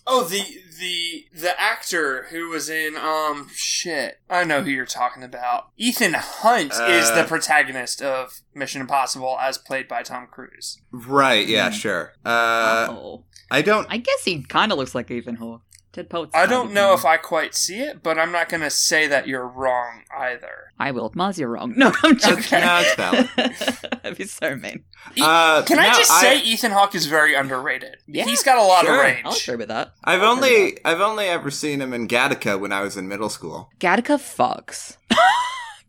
Oh, 0.05 0.25
the 0.25 0.43
the 0.77 1.25
the 1.33 1.59
actor 1.59 2.27
who 2.31 2.49
was 2.49 2.69
in 2.69 2.97
um 2.97 3.47
shit. 3.53 4.19
I 4.29 4.43
know 4.43 4.61
who 4.61 4.69
you're 4.69 4.86
talking 4.86 5.23
about. 5.23 5.69
Ethan 5.77 6.13
Hunt 6.13 6.73
is 6.73 7.09
Uh, 7.09 7.21
the 7.21 7.27
protagonist 7.27 8.01
of 8.01 8.41
Mission 8.53 8.81
Impossible 8.81 9.38
as 9.39 9.57
played 9.57 9.88
by 9.88 10.03
Tom 10.03 10.27
Cruise. 10.29 10.77
Right. 10.91 11.47
Yeah. 11.47 11.69
Hmm. 11.69 11.75
Sure. 11.75 12.13
Uh, 12.25 12.88
oh. 12.91 13.23
I 13.49 13.61
don't. 13.61 13.88
I 13.89 13.97
guess 13.97 14.25
he 14.25 14.43
kind 14.43 14.71
of 14.73 14.77
looks 14.77 14.93
like 14.93 15.09
Ethan 15.09 15.36
Hawke. 15.38 15.61
Ted 15.95 16.09
Poet's 16.09 16.35
I 16.35 16.45
don't 16.45 16.73
know 16.73 16.93
if 16.93 17.05
I 17.05 17.15
quite 17.15 17.55
see 17.55 17.79
it, 17.79 18.03
but 18.03 18.19
I'm 18.19 18.31
not 18.33 18.49
going 18.49 18.61
to 18.61 18.69
say 18.69 19.07
that 19.07 19.27
you're 19.27 19.47
wrong 19.47 20.01
either. 20.15 20.73
I 20.77 20.91
will. 20.91 21.09
Mars, 21.15 21.39
you're 21.39 21.47
wrong. 21.49 21.73
No, 21.77 21.93
I'm 22.03 22.17
joking. 22.17 22.39
Okay. 22.39 22.59
No, 22.59 22.81
it's 22.83 22.95
valid. 22.95 23.29
That'd 24.03 24.17
be 24.17 24.25
so 24.25 24.55
mean. 24.57 24.83
E- 25.15 25.21
Uh, 25.23 25.63
Can 25.63 25.79
I 25.79 25.87
no, 25.87 25.93
just 25.97 26.11
I- 26.11 26.21
say 26.21 26.41
Ethan 26.43 26.71
Hawke 26.71 26.95
is 26.95 27.05
very 27.05 27.33
underrated? 27.33 27.95
Yeah, 28.07 28.25
He's 28.25 28.43
got 28.43 28.57
a 28.57 28.61
lot 28.63 28.83
sure. 28.85 28.93
of 28.95 28.99
range. 29.01 29.21
I'll 29.23 29.31
range. 29.31 29.43
agree 29.47 29.55
with 29.55 29.69
that. 29.69 29.93
I've 30.03 30.21
I'll 30.21 30.33
agree 30.37 30.49
with 30.49 30.59
only. 30.73 30.85
I've 30.85 31.01
only 31.01 31.25
ever 31.27 31.49
seen 31.49 31.81
him 31.81 31.93
in 31.93 32.09
Gattaca 32.09 32.59
when 32.59 32.73
I 32.73 32.81
was 32.81 32.97
in 32.97 33.07
middle 33.07 33.29
school. 33.29 33.69
that. 33.79 34.03
Gattaca 34.03 34.17
fucks. 34.19 34.97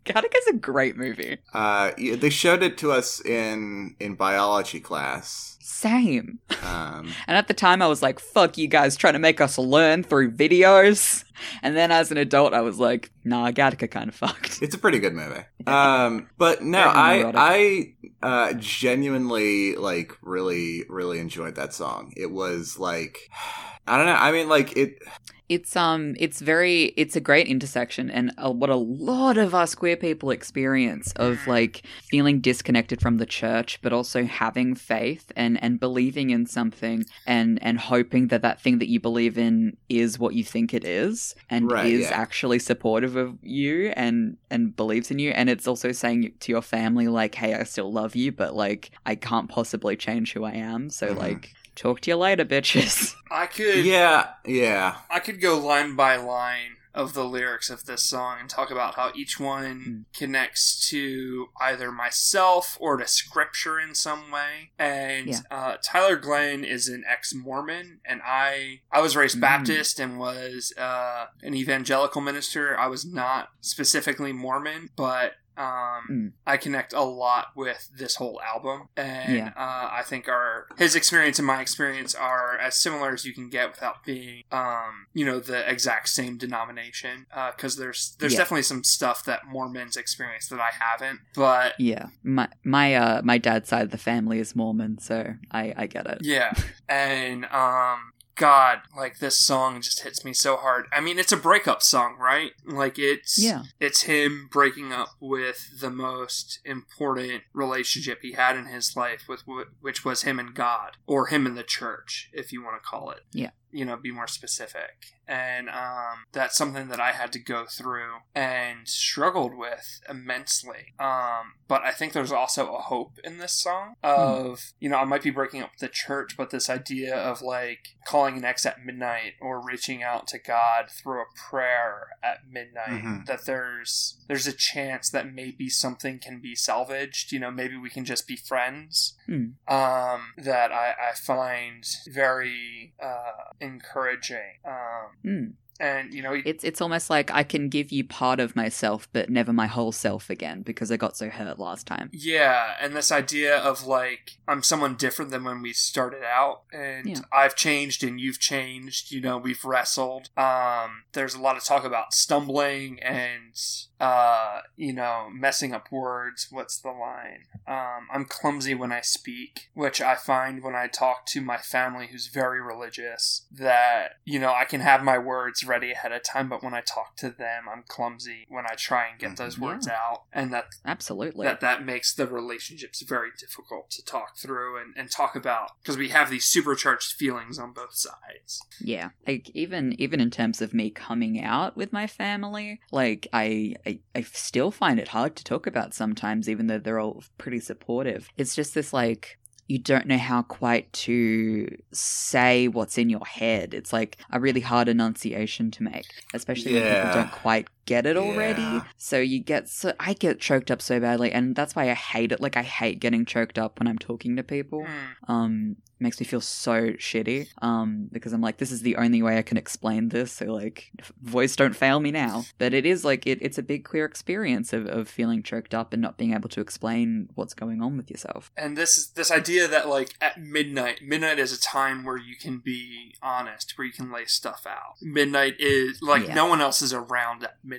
Gattaca's 0.04 0.46
a 0.48 0.52
great 0.52 0.96
movie. 0.96 1.38
Uh, 1.52 1.90
yeah, 1.98 2.14
they 2.14 2.30
showed 2.30 2.62
it 2.62 2.78
to 2.78 2.92
us 2.92 3.20
in 3.24 3.96
in 3.98 4.14
biology 4.14 4.78
class. 4.78 5.55
Same. 5.76 6.38
Um, 6.62 7.12
And 7.26 7.36
at 7.36 7.48
the 7.48 7.54
time, 7.54 7.82
I 7.82 7.86
was 7.86 8.02
like, 8.02 8.18
fuck 8.18 8.56
you 8.56 8.66
guys 8.66 8.96
trying 8.96 9.12
to 9.12 9.18
make 9.18 9.42
us 9.42 9.58
learn 9.58 10.02
through 10.02 10.32
videos. 10.32 11.24
And 11.62 11.76
then 11.76 11.92
as 11.92 12.10
an 12.10 12.16
adult, 12.16 12.54
I 12.54 12.62
was 12.62 12.78
like, 12.78 13.10
nah, 13.24 13.50
Gattaca 13.50 13.90
kind 13.90 14.08
of 14.08 14.14
fucked. 14.14 14.62
It's 14.62 14.74
a 14.74 14.78
pretty 14.78 14.98
good 14.98 15.14
movie. 15.14 15.42
Um, 15.66 16.28
but 16.38 16.62
no, 16.62 16.78
I. 16.78 17.32
I 17.34 17.94
uh, 18.22 18.52
genuinely 18.52 19.74
like 19.74 20.12
really 20.22 20.84
really 20.88 21.18
enjoyed 21.18 21.56
that 21.56 21.74
song. 21.74 22.12
It 22.16 22.30
was 22.30 22.78
like 22.78 23.28
I 23.88 23.96
don't 23.96 24.06
know. 24.06 24.14
I 24.14 24.30
mean, 24.30 24.48
like 24.48 24.76
it. 24.76 25.02
It's 25.48 25.76
um, 25.76 26.16
it's 26.18 26.40
very, 26.40 26.86
it's 26.96 27.14
a 27.14 27.20
great 27.20 27.46
intersection, 27.46 28.10
and 28.10 28.32
uh, 28.36 28.50
what 28.50 28.68
a 28.68 28.74
lot 28.74 29.38
of 29.38 29.54
us 29.54 29.76
queer 29.76 29.96
people 29.96 30.30
experience 30.32 31.12
of 31.14 31.46
like 31.46 31.86
feeling 32.10 32.40
disconnected 32.40 33.00
from 33.00 33.18
the 33.18 33.26
church, 33.26 33.80
but 33.80 33.92
also 33.92 34.24
having 34.24 34.74
faith 34.74 35.30
and 35.36 35.62
and 35.62 35.78
believing 35.78 36.30
in 36.30 36.46
something, 36.46 37.04
and 37.26 37.62
and 37.62 37.78
hoping 37.78 38.26
that 38.28 38.42
that 38.42 38.60
thing 38.60 38.78
that 38.80 38.88
you 38.88 38.98
believe 38.98 39.38
in 39.38 39.76
is 39.88 40.18
what 40.18 40.34
you 40.34 40.42
think 40.42 40.74
it 40.74 40.84
is, 40.84 41.36
and 41.48 41.70
Right, 41.70 41.86
is 41.86 42.10
yeah. 42.10 42.16
actually 42.16 42.58
supportive 42.58 43.14
of 43.14 43.38
you 43.40 43.92
and 43.96 44.38
and 44.50 44.74
believes 44.74 45.12
in 45.12 45.20
you, 45.20 45.30
and 45.30 45.48
it's 45.48 45.68
also 45.68 45.92
saying 45.92 46.32
to 46.40 46.50
your 46.50 46.62
family 46.62 47.06
like, 47.06 47.36
hey, 47.36 47.54
I 47.54 47.62
still 47.62 47.92
love 47.92 48.16
you, 48.16 48.32
but 48.32 48.56
like 48.56 48.90
I 49.06 49.14
can't 49.14 49.48
possibly 49.48 49.96
change 49.96 50.32
who 50.32 50.42
I 50.42 50.54
am, 50.54 50.90
so 50.90 51.14
Mhm. 51.14 51.18
like. 51.18 51.52
Talk 51.76 52.00
to 52.00 52.10
you 52.10 52.16
later, 52.16 52.44
bitches. 52.44 53.14
I 53.30 53.46
could 53.46 53.84
Yeah, 53.84 54.30
yeah. 54.44 54.96
I 55.10 55.20
could 55.20 55.40
go 55.40 55.58
line 55.58 55.94
by 55.94 56.16
line 56.16 56.72
of 56.94 57.12
the 57.12 57.24
lyrics 57.24 57.68
of 57.68 57.84
this 57.84 58.02
song 58.02 58.38
and 58.40 58.48
talk 58.48 58.70
about 58.70 58.94
how 58.94 59.12
each 59.14 59.38
one 59.38 60.06
connects 60.16 60.88
to 60.88 61.48
either 61.60 61.92
myself 61.92 62.78
or 62.80 62.96
to 62.96 63.06
scripture 63.06 63.78
in 63.78 63.94
some 63.94 64.30
way. 64.30 64.70
And 64.78 65.26
Yeah. 65.26 65.40
uh, 65.50 65.76
Tyler 65.84 66.16
Glenn 66.16 66.64
is 66.64 66.88
an 66.88 67.04
ex-Mormon, 67.06 68.00
and 68.06 68.22
I 68.24 68.80
I 68.90 69.02
was 69.02 69.14
raised 69.14 69.36
Mm. 69.36 69.42
Baptist 69.42 70.00
and 70.00 70.18
was 70.18 70.72
uh, 70.78 71.26
an 71.42 71.54
evangelical 71.54 72.22
minister. 72.22 72.78
I 72.78 72.86
was 72.86 73.04
not 73.04 73.50
specifically 73.60 74.32
Mormon, 74.32 74.88
but 74.96 75.34
um, 75.56 76.02
Mm. 76.10 76.32
I 76.46 76.56
connect 76.56 76.92
a 76.92 77.00
lot 77.02 77.48
with 77.56 77.88
this 77.96 78.16
whole 78.16 78.40
album, 78.42 78.88
and 78.96 79.36
Yeah. 79.36 79.48
uh, 79.56 79.88
I 79.92 80.02
think 80.06 80.28
our 80.28 80.66
his 80.78 80.94
experience 80.94 81.38
and 81.38 81.46
my 81.46 81.60
experience 81.60 82.14
are 82.14 82.56
as 82.58 82.80
similar 82.80 83.12
as 83.12 83.24
you 83.24 83.32
can 83.34 83.48
get 83.48 83.70
without 83.70 84.04
being, 84.04 84.42
um, 84.52 85.06
you 85.14 85.24
know, 85.24 85.40
the 85.40 85.68
exact 85.68 86.08
same 86.10 86.36
denomination. 86.38 87.26
Because 87.54 87.76
there's 87.76 88.16
there's 88.18 88.32
Yeah. 88.34 88.38
definitely 88.38 88.62
some 88.62 88.84
stuff 88.84 89.24
that 89.24 89.46
Mormons 89.46 89.96
experience 89.96 90.48
that 90.48 90.60
I 90.60 90.70
haven't, 90.78 91.20
but 91.34 91.74
Yeah, 91.78 92.06
my 92.22 92.48
my 92.64 92.94
uh 92.94 93.22
my 93.24 93.38
dad's 93.38 93.68
side 93.68 93.82
of 93.84 93.90
the 93.90 93.98
family 93.98 94.38
is 94.38 94.54
Mormon, 94.54 94.98
so 94.98 95.34
I 95.50 95.72
I 95.76 95.86
get 95.86 96.06
it. 96.06 96.18
yeah, 96.22 96.52
and 96.88 97.44
um. 97.46 98.12
God, 98.36 98.80
like 98.96 99.18
this 99.18 99.36
song 99.38 99.80
just 99.80 100.02
hits 100.02 100.24
me 100.24 100.32
so 100.32 100.56
hard. 100.56 100.86
I 100.92 101.00
mean, 101.00 101.18
it's 101.18 101.32
a 101.32 101.36
breakup 101.36 101.82
song, 101.82 102.16
right? 102.18 102.52
Like 102.66 102.98
it's 102.98 103.38
Yeah. 103.38 103.62
it's 103.80 104.02
him 104.02 104.48
breaking 104.50 104.92
up 104.92 105.08
with 105.20 105.80
the 105.80 105.90
most 105.90 106.60
important 106.64 107.42
relationship 107.52 108.18
he 108.22 108.32
had 108.32 108.56
in 108.56 108.66
his 108.66 108.94
life 108.94 109.24
with 109.28 109.42
which 109.80 110.04
was 110.04 110.22
him 110.22 110.38
and 110.38 110.54
God 110.54 110.92
or 111.06 111.26
him 111.26 111.46
and 111.46 111.56
the 111.56 111.62
church, 111.62 112.30
if 112.32 112.52
you 112.52 112.62
want 112.62 112.80
to 112.82 112.86
call 112.88 113.10
it. 113.10 113.20
Yeah. 113.32 113.50
You 113.72 113.84
know, 113.84 113.96
be 113.96 114.10
more 114.12 114.26
specific. 114.28 115.12
And 115.28 115.68
um, 115.68 116.24
that's 116.32 116.56
something 116.56 116.86
that 116.88 117.00
I 117.00 117.10
had 117.10 117.32
to 117.32 117.40
go 117.40 117.66
through 117.66 118.18
and 118.34 118.86
struggled 118.86 119.56
with 119.56 120.00
immensely. 120.08 120.94
Um, 121.00 121.54
but 121.66 121.82
I 121.82 121.90
think 121.90 122.12
there's 122.12 122.30
also 122.30 122.72
a 122.74 122.78
hope 122.80 123.18
in 123.24 123.38
this 123.38 123.52
song 123.52 123.94
of, 124.04 124.72
you 124.78 124.88
know, 124.88 124.98
I 124.98 125.04
might 125.04 125.24
be 125.24 125.30
breaking 125.30 125.62
up 125.62 125.72
the 125.80 125.88
church, 125.88 126.36
but 126.36 126.50
this 126.50 126.70
idea 126.70 127.16
of 127.16 127.42
like 127.42 127.88
calling 128.06 128.36
an 128.36 128.44
ex 128.44 128.64
at 128.64 128.84
midnight 128.84 129.32
or 129.40 129.60
reaching 129.60 130.00
out 130.00 130.28
to 130.28 130.38
God 130.38 130.88
through 130.90 131.22
a 131.22 131.50
prayer 131.50 132.10
at 132.22 132.46
midnight, 132.48 133.02
Mhm. 133.02 133.26
that 133.26 133.46
there's 133.46 134.22
there's 134.28 134.46
a 134.46 134.52
chance 134.52 135.10
that 135.10 135.32
maybe 135.32 135.68
something 135.68 136.20
can 136.20 136.40
be 136.40 136.54
salvaged. 136.54 137.32
You 137.32 137.40
know, 137.40 137.50
maybe 137.50 137.76
we 137.76 137.90
can 137.90 138.04
just 138.04 138.28
be 138.28 138.36
friends. 138.36 139.16
Hmm. 139.26 139.50
Um, 139.66 140.34
that 140.38 140.70
I, 140.72 140.94
I 141.10 141.14
find 141.14 141.84
very 142.08 142.94
uh, 143.02 143.52
encouraging. 143.60 144.58
Um, 144.64 145.16
Mm. 145.24 145.52
and 145.78 146.14
you 146.14 146.22
know, 146.22 146.40
It's 146.44 146.64
it's 146.64 146.80
almost 146.80 147.10
like 147.10 147.30
I 147.30 147.42
can 147.42 147.68
give 147.68 147.92
you 147.92 148.02
part 148.04 148.40
of 148.40 148.56
myself, 148.56 149.08
but 149.12 149.28
never 149.28 149.52
my 149.52 149.66
whole 149.66 149.92
self 149.92 150.30
again 150.30 150.62
because 150.62 150.90
I 150.90 150.96
got 150.96 151.16
so 151.18 151.28
hurt 151.28 151.58
last 151.58 151.86
time. 151.86 152.08
Yeah, 152.12 152.76
and 152.80 152.96
this 152.96 153.12
idea 153.12 153.56
of 153.58 153.86
like 153.86 154.38
I'm 154.48 154.62
someone 154.62 154.94
different 154.96 155.30
than 155.30 155.44
when 155.44 155.60
we 155.62 155.72
started 155.74 156.22
out 156.24 156.62
and 156.72 157.06
Yeah. 157.08 157.20
I've 157.32 157.56
changed 157.56 158.02
and 158.02 158.18
you've 158.20 158.40
changed, 158.40 159.10
you 159.12 159.20
know, 159.20 159.36
we've 159.36 159.64
wrestled. 159.64 160.30
Um 160.36 161.04
there's 161.12 161.34
a 161.34 161.40
lot 161.40 161.56
of 161.58 161.64
talk 161.64 161.84
about 161.84 162.14
stumbling 162.14 162.98
and 163.02 163.52
uh 164.00 164.60
you 164.76 164.92
know, 164.92 165.28
messing 165.32 165.72
up 165.72 165.90
words. 165.90 166.48
What's 166.50 166.78
the 166.78 166.90
line? 166.90 167.44
Um 167.66 168.06
I'm 168.12 168.24
clumsy 168.26 168.74
when 168.74 168.92
I 168.92 169.00
speak, 169.00 169.68
which 169.74 170.00
I 170.00 170.14
find 170.14 170.62
when 170.62 170.74
I 170.74 170.86
talk 170.86 171.26
to 171.28 171.40
my 171.40 171.56
family 171.56 172.08
who's 172.10 172.26
very 172.28 172.60
religious 172.60 173.46
that, 173.50 174.12
you 174.24 174.38
know, 174.38 174.52
I 174.54 174.64
can 174.64 174.80
have 174.80 175.02
my 175.02 175.18
words 175.18 175.64
ready 175.64 175.92
ahead 175.92 176.12
of 176.12 176.22
time, 176.22 176.48
but 176.48 176.62
when 176.62 176.74
I 176.74 176.80
talk 176.82 177.16
to 177.16 177.30
them, 177.30 177.64
I'm 177.72 177.84
clumsy 177.88 178.46
when 178.48 178.66
I 178.66 178.74
try 178.74 179.08
and 179.08 179.18
get 179.18 179.36
those 179.36 179.58
Yeah. 179.58 179.64
words 179.64 179.88
out 179.88 180.24
and 180.32 180.52
that 180.52 180.66
Absolutely. 180.84 181.46
that 181.46 181.60
that 181.60 181.84
makes 181.84 182.14
the 182.14 182.26
relationships 182.26 183.02
very 183.02 183.30
difficult 183.38 183.90
to 183.90 184.04
talk 184.04 184.36
through 184.36 184.78
and, 184.80 184.94
and 184.96 185.10
talk 185.10 185.34
about 185.34 185.70
because 185.82 185.96
we 185.96 186.08
have 186.10 186.30
these 186.30 186.44
supercharged 186.44 187.12
feelings 187.12 187.58
on 187.58 187.72
both 187.72 187.94
sides 187.94 188.60
Yeah, 188.80 189.10
like 189.26 189.50
even 189.54 189.94
even 190.00 190.20
in 190.20 190.30
terms 190.30 190.60
of 190.60 190.74
me 190.74 190.90
coming 190.90 191.40
out 191.42 191.76
with 191.76 191.92
my 191.92 192.06
family, 192.06 192.80
like 192.92 193.26
I, 193.32 193.74
I 193.86 194.00
I 194.14 194.22
still 194.22 194.70
find 194.70 194.98
it 194.98 195.08
hard 195.08 195.36
to 195.36 195.44
talk 195.44 195.66
about 195.66 195.94
sometimes, 195.94 196.48
even 196.48 196.66
though 196.66 196.78
they're 196.78 196.98
all 196.98 197.22
pretty 197.38 197.60
supportive. 197.60 198.28
It's 198.36 198.54
just 198.54 198.74
this 198.74 198.92
like 198.92 199.38
you 199.68 199.78
don't 199.78 200.06
know 200.06 200.18
how 200.18 200.42
quite 200.42 200.92
to 200.92 201.66
say 201.92 202.68
what's 202.68 202.98
in 202.98 203.10
your 203.10 203.26
head. 203.26 203.74
It's 203.74 203.92
like 203.92 204.18
a 204.30 204.38
really 204.38 204.60
hard 204.60 204.88
enunciation 204.88 205.70
to 205.72 205.82
make, 205.82 206.06
especially 206.34 206.74
when 206.74 206.94
people 206.94 207.14
don't 207.14 207.32
quite 207.32 207.68
get 207.86 208.04
it 208.06 208.16
already. 208.16 208.62
Yeah. 208.62 208.82
So 208.96 209.18
you 209.18 209.40
get 209.40 209.68
so 209.68 209.92
I 209.98 210.12
get 210.12 210.38
choked 210.40 210.70
up 210.70 210.82
so 210.82 211.00
badly, 211.00 211.32
and 211.32 211.56
that's 211.56 211.74
why 211.74 211.90
I 211.90 211.94
hate 211.94 212.32
it. 212.32 212.40
Like 212.40 212.56
I 212.56 212.62
hate 212.62 213.00
getting 213.00 213.24
choked 213.24 213.58
up 213.58 213.78
when 213.78 213.88
I'm 213.88 213.98
talking 213.98 214.36
to 214.36 214.42
people 214.42 214.84
Hmm. 214.86 215.32
um 215.32 215.76
makes 215.98 216.20
me 216.20 216.26
feel 216.26 216.42
so 216.42 216.90
shitty 216.98 217.48
um 217.62 218.06
because 218.12 218.34
i'm 218.34 218.42
like 218.42 218.58
this 218.58 218.70
is 218.70 218.82
the 218.82 218.96
only 218.96 219.22
way 219.22 219.38
i 219.38 219.42
can 219.42 219.56
explain 219.56 220.10
this 220.10 220.30
so 220.30 220.44
like 220.44 220.90
voice 221.22 221.56
don't 221.56 221.74
fail 221.74 222.00
me 222.00 222.10
now 222.10 222.44
but 222.58 222.74
it 222.74 222.84
is 222.84 223.02
like 223.02 223.26
it, 223.26 223.38
it's 223.40 223.56
a 223.56 223.62
big 223.62 223.82
queer 223.82 224.04
experience 224.04 224.74
of, 224.74 224.84
of 224.86 225.08
feeling 225.08 225.42
choked 225.42 225.72
up 225.72 225.94
and 225.94 226.02
not 226.02 226.18
being 226.18 226.34
able 226.34 226.50
to 226.50 226.60
explain 226.60 227.30
what's 227.34 227.54
going 227.54 227.80
on 227.80 227.96
with 227.96 228.10
yourself 228.10 228.50
and 228.58 228.76
this 228.76 228.98
is 228.98 229.08
this 229.12 229.30
idea 229.30 229.66
that 229.66 229.88
like 229.88 230.10
at 230.20 230.38
midnight 230.38 231.00
midnight 231.00 231.38
is 231.38 231.50
a 231.50 231.58
time 231.60 232.04
where 232.04 232.18
you 232.18 232.36
can 232.36 232.58
be 232.58 233.14
honest 233.22 233.72
where 233.78 233.86
you 233.86 233.92
can 233.92 234.12
lay 234.12 234.26
stuff 234.26 234.66
out 234.68 234.96
midnight 235.00 235.54
is 235.58 236.02
like 236.02 236.26
Yeah. 236.28 236.34
no 236.34 236.44
one 236.44 236.60
else 236.60 236.82
is 236.82 236.92
around 236.92 237.42
at 237.42 237.56
midnight 237.64 237.75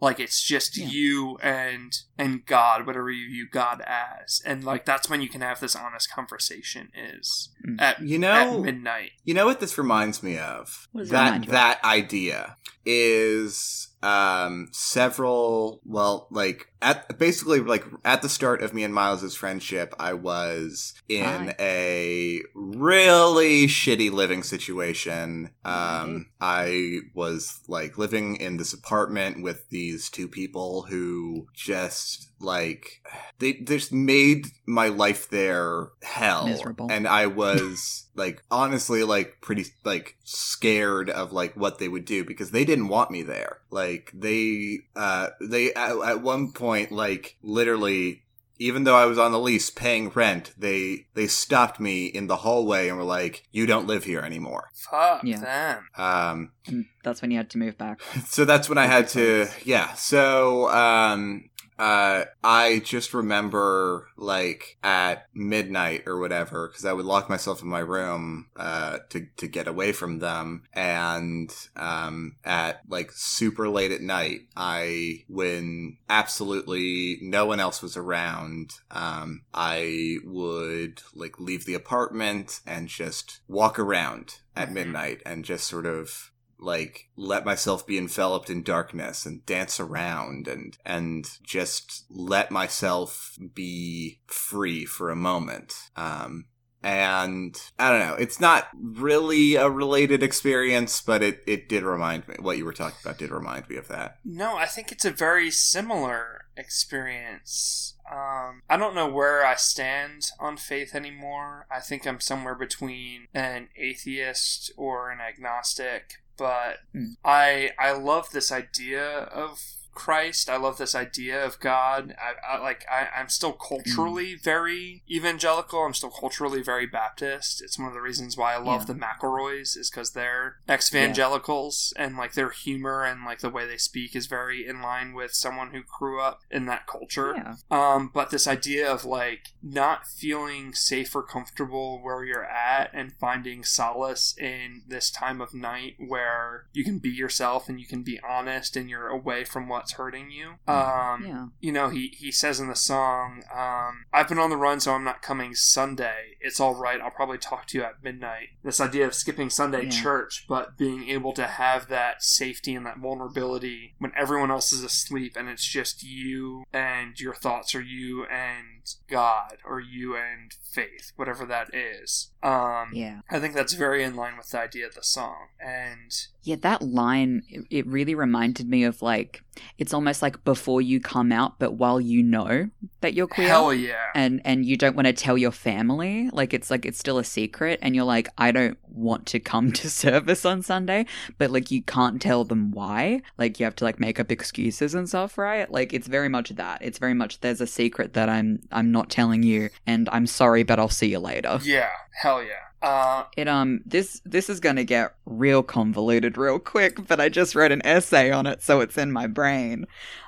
like 0.00 0.20
it's 0.20 0.42
just 0.42 0.76
Yeah. 0.76 0.86
you 0.88 1.38
and 1.42 1.92
and 2.18 2.44
god 2.46 2.86
whatever 2.86 3.10
you 3.10 3.28
view 3.28 3.46
god 3.50 3.82
as 3.86 4.42
and 4.44 4.64
like 4.64 4.84
that's 4.84 5.08
when 5.10 5.20
you 5.22 5.28
can 5.28 5.40
have 5.40 5.60
this 5.60 5.74
honest 5.76 6.10
conversation 6.10 6.90
is 6.94 7.50
Mm. 7.66 7.80
at 7.80 8.00
You 8.00 8.16
at 8.16 8.20
know, 8.50 8.60
midnight 8.62 9.12
you 9.24 9.34
know 9.34 9.46
what 9.46 9.60
this 9.60 9.76
reminds 9.78 10.22
me 10.22 10.38
of? 10.38 10.88
What 10.92 11.00
does 11.02 11.08
it 11.10 11.12
that 11.12 11.24
remind 11.24 11.44
you 11.44 11.48
of? 11.48 11.52
that 11.52 11.84
idea 11.84 12.56
is 12.86 13.88
um 14.02 14.68
several 14.70 15.80
well 15.84 16.28
like 16.30 16.68
at 16.80 17.18
basically 17.18 17.58
like 17.60 17.84
at 18.04 18.22
the 18.22 18.28
start 18.28 18.62
of 18.62 18.72
me 18.72 18.84
and 18.84 18.94
Miles's 18.94 19.34
friendship 19.34 19.94
I 19.98 20.12
was 20.12 20.94
in 21.08 21.24
Hi. 21.24 21.54
a 21.58 22.42
really 22.54 23.66
shitty 23.66 24.12
living 24.12 24.44
situation 24.44 25.50
um 25.64 26.26
I 26.40 27.00
was 27.14 27.60
like 27.66 27.98
living 27.98 28.36
in 28.36 28.58
this 28.58 28.72
apartment 28.72 29.42
with 29.42 29.68
these 29.70 30.08
two 30.08 30.28
people 30.28 30.82
who 30.82 31.48
just 31.52 32.30
like 32.40 33.02
they 33.38 33.54
just 33.54 33.92
made 33.92 34.46
my 34.66 34.88
life 34.88 35.28
there 35.30 35.88
hell 36.02 36.46
Miserable. 36.46 36.88
and 36.90 37.08
I 37.08 37.26
was 37.26 38.06
like 38.14 38.42
honestly 38.50 39.02
like 39.02 39.38
pretty 39.40 39.66
like 39.84 40.16
scared 40.24 41.08
of 41.10 41.32
like 41.32 41.56
what 41.56 41.78
they 41.78 41.88
would 41.88 42.04
do 42.04 42.24
because 42.24 42.50
they 42.50 42.64
didn't 42.64 42.88
want 42.88 43.10
me 43.10 43.22
there 43.22 43.58
like 43.70 44.10
they 44.14 44.80
uh 44.94 45.28
they 45.40 45.72
at, 45.74 45.96
at 45.96 46.22
one 46.22 46.52
point 46.52 46.92
like 46.92 47.36
literally 47.42 48.22
even 48.58 48.84
though 48.84 48.96
I 48.96 49.04
was 49.06 49.18
on 49.18 49.32
the 49.32 49.38
lease 49.38 49.70
paying 49.70 50.08
rent, 50.08 50.52
they 50.56 51.06
they 51.14 51.26
stopped 51.26 51.78
me 51.78 52.06
in 52.06 52.26
the 52.26 52.36
hallway 52.36 52.88
and 52.88 52.96
were 52.96 53.04
like, 53.04 53.44
"You 53.52 53.66
don't 53.66 53.86
live 53.86 54.04
here 54.04 54.20
anymore." 54.20 54.70
fuck 54.72 55.22
Yeah. 55.24 55.40
them 55.40 55.88
Um, 55.96 56.52
and 56.66 56.86
that's 57.02 57.20
when 57.20 57.30
you 57.30 57.36
had 57.36 57.50
to 57.50 57.58
move 57.58 57.76
back 57.76 58.00
so 58.26 58.44
that's 58.44 58.68
when 58.68 58.78
I 58.78 58.86
had 58.86 59.08
to, 59.08 59.48
yeah. 59.64 59.92
So, 59.94 60.70
um, 60.70 61.50
uh, 61.78 62.24
I 62.42 62.80
just 62.84 63.14
remember 63.14 64.08
like 64.16 64.78
at 64.82 65.26
midnight 65.34 66.04
or 66.06 66.18
whatever, 66.18 66.68
because 66.68 66.84
I 66.84 66.92
would 66.92 67.04
lock 67.06 67.28
myself 67.28 67.62
in 67.62 67.68
my 67.68 67.80
room, 67.80 68.46
uh, 68.56 68.98
to, 69.10 69.26
to 69.36 69.46
get 69.46 69.68
away 69.68 69.92
from 69.92 70.18
them. 70.18 70.64
And, 70.72 71.54
um, 71.76 72.36
at 72.44 72.80
like 72.88 73.12
super 73.12 73.68
late 73.68 73.92
at 73.92 74.00
night, 74.00 74.42
I, 74.56 75.24
when 75.28 75.98
absolutely 76.08 77.18
no 77.22 77.46
one 77.46 77.60
else 77.60 77.82
was 77.82 77.96
around, 77.96 78.72
um, 78.90 79.42
I 79.52 80.18
would 80.24 81.02
like 81.14 81.38
leave 81.38 81.64
the 81.66 81.74
apartment 81.74 82.60
and 82.66 82.88
just 82.88 83.40
walk 83.48 83.78
around 83.78 84.36
at 84.54 84.70
Mhm. 84.70 84.74
midnight 84.74 85.22
and 85.26 85.44
just 85.44 85.66
sort 85.66 85.86
of 85.86 86.30
like 86.58 87.08
let 87.16 87.44
myself 87.44 87.86
be 87.86 87.98
enveloped 87.98 88.50
in 88.50 88.62
darkness 88.62 89.26
and 89.26 89.44
dance 89.46 89.78
around 89.78 90.48
and 90.48 90.78
and 90.84 91.38
just 91.42 92.04
let 92.10 92.50
myself 92.50 93.38
be 93.54 94.20
free 94.26 94.84
for 94.84 95.10
a 95.10 95.16
moment 95.16 95.74
um 95.96 96.46
and 96.86 97.60
I 97.80 97.90
don't 97.90 98.06
know. 98.06 98.14
It's 98.14 98.38
not 98.38 98.68
really 98.80 99.56
a 99.56 99.68
related 99.68 100.22
experience, 100.22 101.00
but 101.00 101.20
it, 101.20 101.42
it 101.44 101.68
did 101.68 101.82
remind 101.82 102.28
me. 102.28 102.36
What 102.38 102.58
you 102.58 102.64
were 102.64 102.72
talking 102.72 102.98
about 103.02 103.18
did 103.18 103.32
remind 103.32 103.68
me 103.68 103.74
of 103.76 103.88
that. 103.88 104.18
No, 104.24 104.56
I 104.56 104.66
think 104.66 104.92
it's 104.92 105.04
a 105.04 105.10
very 105.10 105.50
similar 105.50 106.46
experience. 106.56 107.96
Um, 108.10 108.62
I 108.70 108.76
don't 108.76 108.94
know 108.94 109.08
where 109.08 109.44
I 109.44 109.56
stand 109.56 110.30
on 110.38 110.56
faith 110.56 110.94
anymore. 110.94 111.66
I 111.74 111.80
think 111.80 112.06
I'm 112.06 112.20
somewhere 112.20 112.54
between 112.54 113.26
an 113.34 113.68
atheist 113.76 114.70
or 114.76 115.10
an 115.10 115.18
agnostic, 115.20 116.22
but 116.36 116.78
Hmm. 116.92 117.12
I 117.24 117.72
I 117.78 117.92
love 117.92 118.30
this 118.30 118.50
idea 118.52 119.04
of 119.06 119.62
Christ. 119.96 120.48
I 120.48 120.56
love 120.56 120.78
this 120.78 120.94
idea 120.94 121.44
of 121.44 121.58
God. 121.58 122.14
I, 122.18 122.54
I 122.56 122.58
like. 122.60 122.84
I, 122.90 123.08
I'm 123.18 123.28
still 123.28 123.52
culturally 123.52 124.34
very 124.36 125.02
evangelical. 125.10 125.80
I'm 125.84 125.94
still 125.94 126.10
culturally 126.10 126.62
very 126.62 126.86
Baptist. 126.86 127.60
It's 127.62 127.78
one 127.78 127.88
of 127.88 127.94
the 127.94 128.00
reasons 128.00 128.36
why 128.36 128.54
I 128.54 128.58
love 128.58 128.82
Yeah. 128.82 128.94
the 128.94 129.00
McElroys 129.00 129.76
is 129.76 129.90
because 129.90 130.12
they're 130.12 130.56
ex-evangelicals 130.68 131.92
and 131.96 132.16
like 132.16 132.34
their 132.34 132.50
humor 132.50 133.02
and 133.04 133.24
like 133.24 133.40
the 133.40 133.50
way 133.50 133.66
they 133.66 133.76
speak 133.76 134.14
is 134.14 134.26
very 134.26 134.66
in 134.66 134.82
line 134.82 135.14
with 135.14 135.32
someone 135.32 135.70
who 135.70 135.80
grew 135.98 136.20
up 136.20 136.40
in 136.50 136.66
that 136.66 136.86
culture. 136.86 137.34
yeah 137.36 137.54
Um, 137.70 138.10
but 138.12 138.30
this 138.30 138.46
idea 138.46 138.90
of 138.90 139.04
like 139.04 139.48
not 139.62 140.06
feeling 140.06 140.74
safe 140.74 141.14
or 141.14 141.22
comfortable 141.22 142.02
where 142.02 142.24
you're 142.24 142.44
at 142.44 142.90
and 142.92 143.12
finding 143.14 143.64
solace 143.64 144.36
in 144.38 144.82
this 144.86 145.10
time 145.10 145.40
of 145.40 145.54
night 145.54 145.94
where 145.98 146.66
you 146.72 146.84
can 146.84 146.98
be 146.98 147.08
yourself 147.10 147.68
and 147.68 147.80
you 147.80 147.86
can 147.86 148.02
be 148.02 148.20
honest 148.28 148.76
and 148.76 148.90
you're 148.90 149.08
away 149.08 149.44
from 149.44 149.68
what 149.68 149.85
what's 149.86 149.92
hurting 149.92 150.32
you. 150.32 150.48
Um, 150.66 151.24
Yeah. 151.24 151.46
you 151.60 151.70
know, 151.70 151.90
he, 151.90 152.08
he 152.18 152.32
says 152.32 152.58
in 152.58 152.66
the 152.68 152.74
song, 152.74 153.44
um, 153.54 154.04
I've 154.12 154.28
been 154.28 154.38
on 154.40 154.50
the 154.50 154.56
run, 154.56 154.80
so 154.80 154.92
I'm 154.92 155.04
not 155.04 155.22
coming 155.22 155.54
Sunday. 155.54 156.34
It's 156.40 156.58
all 156.58 156.74
right. 156.74 157.00
I'll 157.00 157.10
probably 157.12 157.38
talk 157.38 157.66
to 157.68 157.78
you 157.78 157.84
at 157.84 158.02
midnight. 158.02 158.48
This 158.64 158.80
idea 158.80 159.06
of 159.06 159.14
skipping 159.14 159.48
Sunday 159.48 159.84
Yeah. 159.84 159.90
church, 159.90 160.44
but 160.48 160.76
being 160.76 161.08
able 161.08 161.32
to 161.34 161.46
have 161.46 161.86
that 161.88 162.20
safety 162.24 162.74
and 162.74 162.84
that 162.84 162.98
vulnerability 162.98 163.94
when 163.98 164.12
everyone 164.16 164.50
else 164.50 164.72
is 164.72 164.82
asleep 164.82 165.36
and 165.36 165.48
it's 165.48 165.64
just 165.64 166.02
you 166.02 166.64
and 166.72 167.18
your 167.20 167.34
thoughts 167.34 167.72
or 167.74 167.80
you 167.80 168.24
and 168.26 168.75
God 169.08 169.58
or 169.64 169.80
you 169.80 170.16
and 170.16 170.52
faith, 170.62 171.12
whatever 171.16 171.44
that 171.46 171.74
is. 171.74 172.30
Um, 172.42 172.90
Yeah. 172.92 173.20
I 173.30 173.38
think 173.40 173.54
that's 173.54 173.72
very 173.72 174.02
in 174.02 174.14
line 174.16 174.36
with 174.36 174.50
the 174.50 174.60
idea 174.60 174.86
of 174.86 174.94
the 174.94 175.02
song. 175.02 175.48
And 175.60 176.12
Yeah, 176.42 176.56
that 176.60 176.80
line, 176.82 177.42
it- 177.48 177.66
it 177.70 177.86
really 177.88 178.14
reminded 178.14 178.68
me 178.68 178.84
of 178.84 179.02
like, 179.02 179.42
it's 179.78 179.92
almost 179.94 180.22
like 180.22 180.44
before 180.44 180.80
you 180.80 181.00
come 181.00 181.32
out, 181.32 181.58
but 181.58 181.72
while 181.72 182.00
you 182.00 182.22
know 182.22 182.70
that 183.00 183.14
you're 183.14 183.26
queer. 183.26 183.48
hell 183.48 183.72
yeah. 183.74 184.10
and 184.14 184.40
and 184.44 184.64
you 184.64 184.76
don't 184.76 184.94
want 184.96 185.06
to 185.06 185.12
tell 185.12 185.38
your 185.38 185.50
family 185.52 186.28
like 186.32 186.52
it's 186.52 186.70
like 186.70 186.84
it's 186.84 186.98
still 186.98 187.18
a 187.18 187.24
secret 187.24 187.78
and 187.82 187.94
you're 187.94 188.04
like 188.04 188.28
i 188.36 188.50
don't 188.50 188.76
want 188.88 189.26
to 189.26 189.38
come 189.38 189.70
to 189.72 189.88
service 190.04 190.44
on 190.44 190.60
sunday 190.62 191.06
but 191.38 191.50
like 191.50 191.70
you 191.70 191.80
can't 191.82 192.20
tell 192.20 192.42
them 192.44 192.70
why 192.72 193.20
like 193.38 193.58
you 193.60 193.64
have 193.64 193.76
to 193.76 193.84
like 193.84 194.00
make 194.00 194.18
up 194.18 194.30
excuses 194.32 194.94
and 194.94 195.08
stuff 195.08 195.38
right 195.38 195.70
like 195.70 195.92
it's 195.94 196.06
very 196.08 196.28
much 196.28 196.50
that 196.50 196.80
it's 196.82 196.98
very 196.98 197.14
much 197.14 197.40
there's 197.40 197.60
a 197.60 197.66
secret 197.66 198.12
that 198.14 198.28
i'm 198.28 198.60
i'm 198.76 198.92
not 198.92 199.10
telling 199.10 199.42
you 199.42 199.68
and 199.86 200.08
i'm 200.12 200.26
sorry 200.26 200.62
but 200.62 200.78
i'll 200.78 200.88
see 201.00 201.08
you 201.08 201.18
later 201.18 201.58
Yeah, 201.64 201.90
hell 202.22 202.42
yeah. 202.42 202.62
Uh, 202.82 203.24
it 203.36 203.48
um 203.48 203.80
this 203.86 204.20
this 204.24 204.48
is 204.48 204.60
gonna 204.60 204.84
get 204.84 205.14
real 205.24 205.62
convoluted 205.62 206.36
real 206.36 206.58
quick, 206.60 207.08
but 207.08 207.18
I 207.18 207.28
just 207.28 207.54
wrote 207.56 207.72
an 207.72 207.80
essay 207.84 208.30
on 208.30 208.46
it, 208.46 208.62
so 208.62 208.80
it's 208.80 208.96
in 208.98 209.10
my 209.10 209.26
brain. 209.26 209.86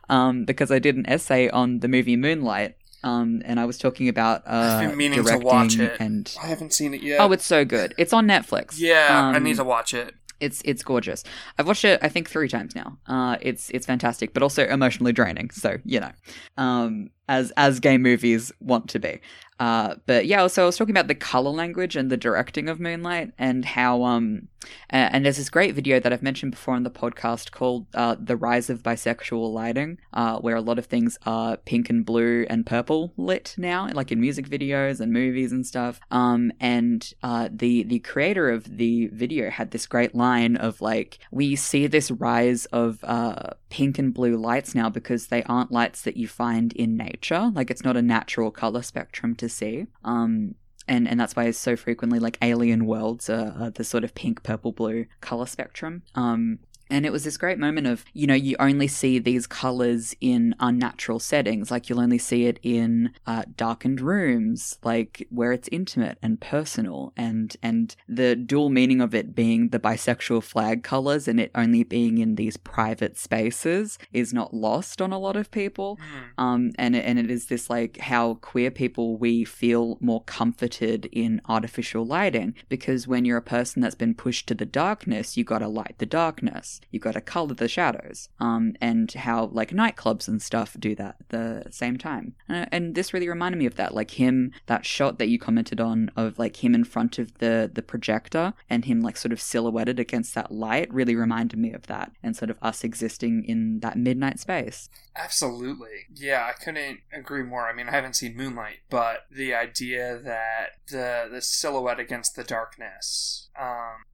Um, 0.09 0.45
because 0.45 0.71
I 0.73 0.79
did 0.81 0.97
an 0.97 1.07
essay 1.09 1.51
on 1.51 1.81
the 1.81 1.89
movie 1.89 2.17
Moonlight. 2.17 2.75
Um, 3.05 3.43
and 3.45 3.61
I 3.61 3.65
was 3.67 3.79
talking 3.79 4.09
about 4.09 4.43
uh 4.47 4.51
I've 4.81 4.89
been 4.89 4.97
meaning 4.99 5.23
to 5.25 5.39
watch 5.39 5.79
it, 5.79 5.97
and 6.01 6.35
I 6.43 6.47
haven't 6.47 6.73
seen 6.73 6.95
it 6.95 7.03
yet. 7.03 7.21
oh, 7.21 7.31
it's 7.33 7.45
so 7.47 7.65
good. 7.65 7.95
It's 7.99 8.13
on 8.15 8.27
Netflix. 8.27 8.75
yeah, 8.79 9.31
I 9.33 9.37
Um, 9.37 9.45
need 9.45 9.57
to 9.57 9.65
watch 9.65 9.93
it. 9.95 10.15
It's 10.41 10.63
it's 10.65 10.83
gorgeous. 10.83 11.23
I've 11.59 11.67
watched 11.69 11.85
it 11.85 12.01
I 12.03 12.09
think 12.09 12.29
three 12.31 12.49
times 12.49 12.75
now. 12.75 12.99
Uh, 13.07 13.37
it's 13.41 13.71
it's 13.71 13.87
fantastic, 13.87 14.33
but 14.33 14.43
also 14.43 14.67
emotionally 14.67 15.13
draining. 15.13 15.51
So 15.51 15.77
you 15.85 16.01
know, 16.01 16.13
um, 16.57 17.11
as 17.29 17.53
as 17.57 17.81
gay 17.81 17.99
movies 17.99 18.53
want 18.61 18.89
to 18.91 18.99
be. 18.99 19.21
Uh, 19.61 19.97
but 20.07 20.27
yeah, 20.27 20.47
so 20.47 20.63
I 20.63 20.67
was 20.67 20.77
talking 20.77 20.93
about 20.93 21.09
the 21.09 21.15
color 21.15 21.51
language 21.51 21.97
and 21.97 22.11
the 22.11 22.17
directing 22.17 22.69
of 22.69 22.79
Moonlight 22.79 23.33
and 23.39 23.65
how 23.65 24.05
um, 24.05 24.49
uh, 24.93 25.11
and 25.13 25.25
there's 25.25 25.37
this 25.37 25.51
great 25.51 25.75
video 25.75 25.99
that 25.99 26.13
I've 26.13 26.23
mentioned 26.23 26.53
before 26.53 26.75
on 26.75 26.85
the 26.85 26.91
podcast 26.91 27.51
called 27.51 27.87
uh, 27.95 28.17
"The 28.19 28.37
Rise 28.37 28.71
of 28.71 28.83
Bisexual 28.83 29.53
Lighting," 29.53 29.99
uh, 30.13 30.39
where 30.39 30.57
a 30.57 30.61
lot 30.61 30.79
of 30.79 30.87
things 30.87 31.19
are 31.27 31.57
pink 31.57 31.91
and 31.91 32.05
blue 32.05 32.47
and 32.49 32.67
purple 32.67 33.13
lit 33.17 33.55
now, 33.59 33.89
like 33.93 34.13
in 34.13 34.21
music 34.21 34.49
videos 34.49 35.01
and 35.01 35.13
movies 35.13 35.51
and 35.51 35.67
stuff. 35.67 35.99
Um, 36.11 36.53
and 36.61 37.13
uh, 37.23 37.49
the 37.51 37.83
the 37.83 37.99
creator 38.01 38.51
of 38.51 38.77
the 38.79 39.09
video 39.09 39.51
had 39.51 39.73
this 39.73 39.87
great 39.87 40.15
line 40.15 40.57
of 40.57 40.81
like, 40.81 41.19
"We 41.33 41.57
see 41.57 41.89
this 41.89 42.11
rise 42.13 42.67
of 42.67 43.03
uh, 43.03 43.51
pink 43.71 43.99
and 43.99 44.15
blue 44.15 44.37
lights 44.37 44.75
now 44.75 44.89
because 44.89 45.27
they 45.27 45.43
aren't 45.45 45.73
lights 45.73 46.03
that 46.03 46.17
you 46.17 46.29
find 46.29 46.73
in 46.73 46.97
nature. 46.97 47.18
Like 47.55 47.71
it's 47.71 47.85
not 47.85 47.97
a 47.97 48.03
natural 48.03 48.51
color 48.51 48.83
spectrum 48.83 49.35
to 49.37 49.49
see." 49.49 49.87
Um, 50.05 50.55
and 50.89 51.07
and 51.07 51.21
that's 51.21 51.37
why 51.37 51.45
so 51.59 51.77
frequently 51.77 52.19
like 52.19 52.39
alien 52.43 52.87
worlds 52.87 53.29
are, 53.29 53.55
are 53.59 53.71
the 53.71 53.85
sort 53.85 54.05
of 54.05 54.15
pink 54.15 54.43
purple 54.43 54.73
blue 54.73 55.05
color 55.21 55.47
spectrum 55.47 56.03
um 56.15 56.59
and 56.91 57.07
it 57.07 57.13
was 57.13 57.25
this 57.25 57.37
great 57.37 57.59
moment 57.59 57.87
of 57.87 58.05
you 58.13 58.27
know 58.27 58.35
you 58.35 58.57
only 58.59 58.89
see 58.89 59.19
these 59.19 59.47
colors 59.47 60.15
in 60.21 60.55
unnatural 60.61 61.19
settings. 61.19 61.71
Like 61.71 61.89
you'll 61.89 62.01
only 62.01 62.19
see 62.19 62.47
it 62.47 62.59
in 62.63 63.13
uh, 63.27 63.45
darkened 63.57 64.01
rooms 64.01 64.79
like 64.83 65.27
where 65.31 65.53
it's 65.53 65.69
intimate 65.71 66.19
and 66.23 66.41
personal. 66.41 67.13
And 67.17 67.57
and 67.63 67.95
the 68.09 68.37
dual 68.37 68.71
meaning 68.71 69.01
of 69.01 69.15
it 69.15 69.35
being 69.35 69.69
the 69.69 69.79
bisexual 69.79 70.43
flag 70.43 70.83
colors 70.83 71.29
and 71.29 71.41
it 71.41 71.51
only 71.55 71.83
being 71.83 72.19
in 72.19 72.35
these 72.35 72.57
private 72.57 73.17
spaces 73.17 73.99
is 74.13 74.33
not 74.33 74.55
lost 74.55 75.03
on 75.03 75.13
a 75.13 75.19
lot 75.19 75.37
of 75.37 75.51
people. 75.51 75.99
Hmm. 75.99 76.45
um, 76.45 76.73
and 76.79 76.97
and 76.97 77.19
it 77.19 77.31
is 77.31 77.47
this 77.47 77.71
like 77.71 77.99
how 77.99 78.35
queer 78.35 78.71
people 78.71 79.17
we 79.17 79.45
feel 79.45 79.99
more 80.01 80.23
comforted 80.25 81.07
in 81.13 81.41
artificial 81.49 82.05
lighting. 82.05 82.55
Because 82.69 83.07
when 83.07 83.25
you're 83.25 83.39
a 83.39 83.43
person 83.43 83.83
that's 83.83 83.95
been 83.95 84.15
pushed 84.15 84.47
to 84.49 84.55
the 84.55 84.67
darkness, 84.67 85.37
you 85.37 85.45
got 85.45 85.59
to 85.59 85.69
light 85.69 85.97
the 85.99 86.07
darkness, 86.07 86.78
you 86.91 87.01
got 87.01 87.13
to 87.13 87.21
color 87.21 87.55
the 87.55 87.69
shadows, 87.69 88.29
um, 88.41 88.75
and 88.81 89.13
how 89.13 89.47
like 89.47 89.71
nightclubs 89.71 90.29
and 90.29 90.41
stuff 90.41 90.77
do 90.79 90.95
that 90.95 91.17
at 91.21 91.29
the 91.31 91.71
same 91.71 91.97
time. 91.99 92.35
Uh, 92.49 92.67
and 92.73 92.95
this 92.95 93.13
really 93.13 93.29
reminded 93.29 93.59
me 93.59 93.67
of 93.67 93.77
that, 93.77 93.95
like 93.95 94.13
him 94.13 94.53
that 94.67 94.87
shot 94.87 95.19
that 95.19 95.29
you 95.29 95.39
commented 95.39 95.81
on 95.81 96.11
of 96.17 96.39
like 96.39 96.63
him 96.63 96.75
in 96.75 96.85
front 96.85 97.19
of 97.19 97.39
the 97.39 97.71
the 97.73 97.83
projector 97.83 98.55
and 98.69 98.85
him 98.85 99.01
like 99.01 99.17
sort 99.17 99.33
of 99.33 99.41
silhouetted 99.41 99.99
against 99.99 100.35
that 100.35 100.51
light 100.51 100.93
really 100.93 101.15
reminded 101.15 101.59
me 101.59 101.73
of 101.73 101.87
that 101.87 102.13
and 102.23 102.37
sort 102.37 102.51
of 102.51 102.59
us 102.63 102.85
existing 102.85 103.45
in 103.45 103.81
that 103.81 103.97
midnight 103.97 104.39
space. 104.39 104.89
Absolutely. 105.17 106.07
Yeah, 106.15 106.47
I 106.49 106.53
couldn't 106.53 107.01
agree 107.13 107.43
more. 107.43 107.69
I 107.69 107.73
mean, 107.73 107.89
I 107.89 107.93
haven't 107.93 108.17
seen 108.17 108.37
Moonlight, 108.37 108.79
but 108.89 109.27
the 109.31 109.55
idea 109.55 110.19
that 110.19 110.79
the 110.91 111.29
the 111.31 111.43
silhouette 111.43 112.01
against 112.01 112.37
the 112.37 112.45
darkness. 112.45 113.49
Um, 113.59 114.05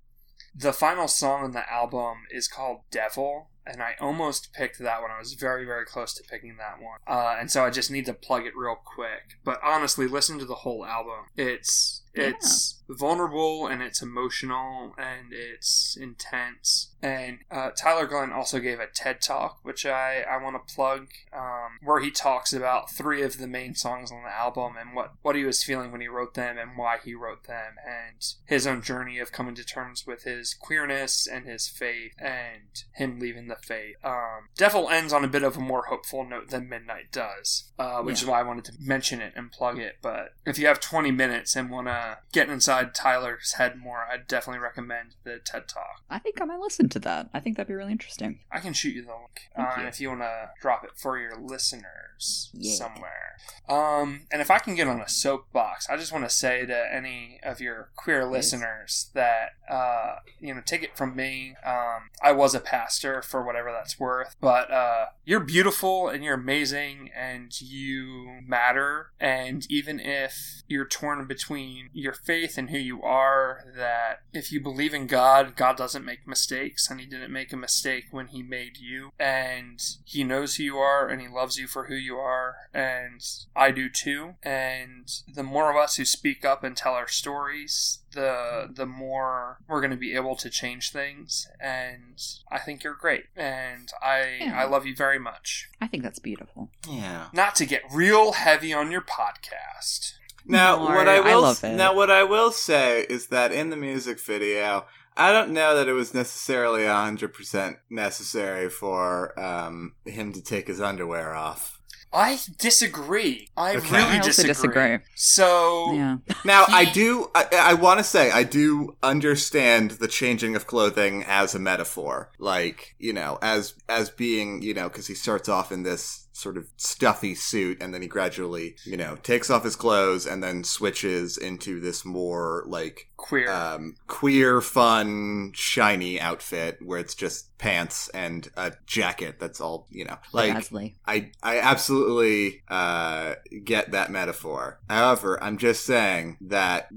the 0.54 0.72
final 0.72 1.08
song 1.08 1.44
on 1.44 1.52
the 1.52 1.70
album 1.70 2.18
is 2.30 2.48
called 2.48 2.80
Devil, 2.90 3.48
and 3.66 3.82
I 3.82 3.94
almost 4.00 4.52
picked 4.52 4.78
that 4.78 5.02
one. 5.02 5.10
I 5.10 5.18
was 5.18 5.34
very, 5.34 5.64
very 5.64 5.84
close 5.84 6.14
to 6.14 6.22
picking 6.22 6.56
that 6.58 6.80
one. 6.80 6.98
Uh, 7.06 7.36
and 7.38 7.50
so 7.50 7.64
I 7.64 7.70
just 7.70 7.90
need 7.90 8.06
to 8.06 8.14
plug 8.14 8.46
it 8.46 8.56
real 8.56 8.76
quick. 8.76 9.38
But 9.42 9.58
honestly, 9.64 10.06
listen 10.06 10.38
to 10.38 10.44
the 10.44 10.54
whole 10.54 10.84
album. 10.84 11.26
It's 11.36 12.02
it's 12.14 12.82
vulnerable 12.88 13.66
and 13.66 13.82
it's 13.82 14.02
emotional 14.02 14.94
and 14.98 15.32
it's 15.32 15.96
intense. 16.00 16.90
And 17.02 17.40
uh, 17.50 17.70
Tyler 17.70 18.06
Glenn 18.06 18.32
also 18.32 18.60
gave 18.60 18.80
a 18.80 18.86
TED 18.86 19.20
talk, 19.20 19.58
which 19.62 19.84
I, 19.84 20.24
I 20.28 20.42
want 20.42 20.56
to 20.56 20.74
plug, 20.74 21.08
um, 21.32 21.78
where 21.82 22.00
he 22.00 22.10
talks 22.10 22.52
about 22.52 22.90
three 22.90 23.22
of 23.22 23.38
the 23.38 23.46
main 23.46 23.74
songs 23.74 24.10
on 24.10 24.22
the 24.22 24.34
album 24.34 24.74
and 24.78 24.94
what, 24.94 25.12
what 25.22 25.36
he 25.36 25.44
was 25.44 25.62
feeling 25.62 25.92
when 25.92 26.00
he 26.00 26.08
wrote 26.08 26.34
them 26.34 26.56
and 26.58 26.78
why 26.78 26.96
he 27.02 27.14
wrote 27.14 27.44
them 27.44 27.74
and 27.86 28.24
his 28.46 28.66
own 28.66 28.82
journey 28.82 29.18
of 29.18 29.32
coming 29.32 29.54
to 29.54 29.64
terms 29.64 30.06
with 30.06 30.24
his 30.24 30.54
queerness 30.54 31.26
and 31.26 31.46
his 31.46 31.68
faith 31.68 32.12
and 32.18 32.84
him 32.94 33.18
leaving 33.18 33.48
the 33.48 33.56
faith. 33.56 33.96
Um, 34.02 34.48
Devil 34.56 34.88
ends 34.88 35.12
on 35.12 35.24
a 35.24 35.28
bit 35.28 35.42
of 35.42 35.56
a 35.56 35.60
more 35.60 35.86
hopeful 35.86 36.24
note 36.24 36.48
than 36.48 36.68
Midnight 36.68 37.12
does, 37.12 37.70
uh, 37.78 38.00
which 38.00 38.22
is 38.22 38.26
why 38.26 38.40
I 38.40 38.44
wanted 38.44 38.64
to 38.66 38.72
mention 38.80 39.20
it 39.20 39.34
and 39.36 39.52
plug 39.52 39.78
it. 39.78 39.96
But 40.00 40.34
if 40.46 40.58
you 40.58 40.66
have 40.66 40.80
20 40.80 41.10
minutes 41.10 41.54
and 41.54 41.70
want 41.70 41.88
to 41.88 42.18
get 42.32 42.48
inside 42.48 42.73
Tyler's 42.82 43.52
head 43.54 43.76
more, 43.76 44.04
I'd 44.10 44.26
definitely 44.26 44.60
recommend 44.60 45.14
the 45.22 45.38
TED 45.38 45.68
Talk. 45.68 46.02
I 46.10 46.18
think 46.18 46.40
I 46.40 46.44
might 46.44 46.58
listen 46.60 46.88
to 46.90 46.98
that. 47.00 47.28
I 47.32 47.38
think 47.40 47.56
that'd 47.56 47.68
be 47.68 47.74
really 47.74 47.92
interesting. 47.92 48.40
I 48.50 48.58
can 48.60 48.72
shoot 48.72 48.94
you 48.94 49.02
the 49.02 49.12
link 49.12 49.48
uh, 49.56 49.80
you. 49.82 49.86
if 49.86 50.00
you 50.00 50.08
want 50.08 50.20
to 50.22 50.50
drop 50.60 50.84
it 50.84 50.90
for 50.96 51.18
your 51.18 51.36
listeners 51.36 52.50
Yeah. 52.52 52.74
somewhere. 52.74 53.36
Um, 53.68 54.26
and 54.30 54.40
if 54.42 54.50
I 54.50 54.58
can 54.58 54.74
get 54.74 54.88
on 54.88 55.00
a 55.00 55.08
soapbox, 55.08 55.88
I 55.88 55.96
just 55.96 56.12
want 56.12 56.24
to 56.24 56.30
say 56.30 56.66
to 56.66 56.94
any 56.94 57.40
of 57.42 57.60
your 57.60 57.90
queer 57.96 58.26
listeners 58.26 59.10
that 59.14 59.50
uh, 59.70 60.16
you 60.40 60.54
know, 60.54 60.60
take 60.64 60.82
it 60.82 60.96
from 60.96 61.16
me. 61.16 61.56
Um, 61.64 62.10
I 62.22 62.32
was 62.32 62.54
a 62.54 62.60
pastor 62.60 63.22
for 63.22 63.44
whatever 63.44 63.72
that's 63.72 63.98
worth, 63.98 64.36
but 64.40 64.70
uh, 64.70 65.06
you're 65.24 65.40
beautiful 65.40 66.08
and 66.08 66.22
you're 66.22 66.34
amazing 66.34 67.10
and 67.16 67.58
you 67.60 68.40
matter. 68.46 69.10
And 69.18 69.66
even 69.70 70.00
if 70.00 70.62
you're 70.68 70.84
torn 70.84 71.26
between 71.26 71.88
your 71.92 72.12
faith 72.12 72.58
and 72.58 72.63
who 72.68 72.78
you 72.78 73.02
are, 73.02 73.64
that 73.76 74.20
if 74.32 74.52
you 74.52 74.60
believe 74.60 74.94
in 74.94 75.06
God, 75.06 75.56
God 75.56 75.76
doesn't 75.76 76.04
make 76.04 76.26
mistakes, 76.26 76.90
and 76.90 77.00
He 77.00 77.06
didn't 77.06 77.32
make 77.32 77.52
a 77.52 77.56
mistake 77.56 78.04
when 78.10 78.28
He 78.28 78.42
made 78.42 78.78
you, 78.78 79.12
and 79.18 79.80
He 80.04 80.24
knows 80.24 80.56
who 80.56 80.64
you 80.64 80.78
are, 80.78 81.08
and 81.08 81.20
He 81.20 81.28
loves 81.28 81.56
you 81.58 81.66
for 81.66 81.86
who 81.86 81.94
you 81.94 82.16
are, 82.16 82.56
and 82.72 83.20
I 83.54 83.70
do 83.70 83.88
too. 83.88 84.34
And 84.42 85.10
the 85.32 85.42
more 85.42 85.70
of 85.70 85.76
us 85.76 85.96
who 85.96 86.04
speak 86.04 86.44
up 86.44 86.64
and 86.64 86.76
tell 86.76 86.94
our 86.94 87.08
stories, 87.08 88.00
the 88.12 88.70
the 88.72 88.86
more 88.86 89.58
we're 89.68 89.80
going 89.80 89.90
to 89.90 89.96
be 89.96 90.14
able 90.14 90.36
to 90.36 90.48
change 90.48 90.92
things. 90.92 91.48
And 91.60 92.22
I 92.50 92.58
think 92.58 92.84
you're 92.84 92.94
great, 92.94 93.24
and 93.36 93.88
I 94.02 94.38
Yeah. 94.40 94.60
I 94.60 94.64
love 94.64 94.86
you 94.86 94.94
very 94.94 95.18
much. 95.18 95.68
I 95.80 95.86
think 95.86 96.02
that's 96.02 96.18
beautiful. 96.18 96.70
Yeah. 96.88 97.26
Not 97.32 97.54
to 97.56 97.66
get 97.66 97.82
real 97.90 98.32
heavy 98.32 98.72
on 98.72 98.90
your 98.90 99.02
podcast. 99.02 100.14
Now, 100.46 100.76
No, 100.76 100.84
what 100.84 101.08
I 101.08 101.16
I 101.16 101.20
will 101.20 101.42
love 101.42 101.64
it. 101.64 101.74
now 101.76 101.94
what 101.94 102.10
I 102.10 102.22
will 102.24 102.52
say 102.52 103.06
is 103.08 103.28
that 103.28 103.52
in 103.52 103.70
the 103.70 103.76
music 103.76 104.20
video, 104.20 104.86
I 105.16 105.32
don't 105.32 105.50
know 105.52 105.76
that 105.76 105.88
it 105.88 105.92
was 105.92 106.12
necessarily 106.12 106.86
hundred 106.86 107.32
percent 107.34 107.76
necessary 107.90 108.68
for 108.68 109.38
um, 109.40 109.94
him 110.04 110.32
to 110.32 110.42
take 110.42 110.66
his 110.66 110.80
underwear 110.80 111.34
off. 111.34 111.78
I 112.12 112.38
disagree. 112.60 113.48
I 113.56 113.74
Okay. 113.76 113.90
really 113.96 114.02
I 114.14 114.16
also 114.18 114.28
disagree. 114.44 114.52
disagree. 114.52 114.98
So 115.16 115.92
Yeah. 115.94 116.16
Now, 116.44 116.64
I 116.68 116.84
do. 116.84 117.28
I, 117.34 117.46
I 117.52 117.74
want 117.74 117.98
to 117.98 118.04
say 118.04 118.30
I 118.30 118.44
do 118.44 118.96
understand 119.02 119.92
the 119.92 120.06
changing 120.08 120.54
of 120.54 120.66
clothing 120.66 121.24
as 121.26 121.54
a 121.54 121.58
metaphor, 121.58 122.30
like 122.38 122.94
you 123.00 123.12
know, 123.12 123.38
as 123.42 123.74
as 123.88 124.10
being 124.10 124.62
you 124.62 124.74
know, 124.74 124.88
because 124.88 125.06
he 125.08 125.14
starts 125.14 125.48
off 125.48 125.72
in 125.72 125.82
this 125.82 126.23
sort 126.34 126.58
of 126.58 126.68
stuffy 126.76 127.34
suit, 127.34 127.78
and 127.80 127.94
then 127.94 128.02
he 128.02 128.08
gradually 128.08 128.76
you 128.84 128.96
know 128.96 129.16
takes 129.22 129.48
off 129.48 129.64
his 129.64 129.76
clothes, 129.76 130.26
and 130.26 130.42
then 130.42 130.64
switches 130.64 131.38
into 131.38 131.80
this 131.80 132.04
more 132.04 132.64
like 132.66 133.08
queer. 133.24 133.50
um, 133.50 133.96
queer, 134.06 134.60
fun, 134.60 135.52
shiny 135.54 136.20
outfit 136.20 136.78
where 136.82 136.98
it's 136.98 137.14
just 137.14 137.56
pants 137.56 138.08
and 138.10 138.50
a 138.56 138.72
jacket. 138.86 139.36
That's 139.40 139.60
all 139.60 139.86
you 139.90 140.04
know, 140.04 140.18
like. 140.32 140.52
Gasly. 140.52 140.94
I 141.06 141.30
I 141.42 141.58
absolutely 141.60 142.62
uh, 142.68 143.34
get 143.64 143.92
that 143.92 144.10
metaphor. 144.10 144.78
However, 144.90 145.42
I'm 145.42 145.56
just 145.58 145.84
saying 145.86 146.36
that 146.42 146.88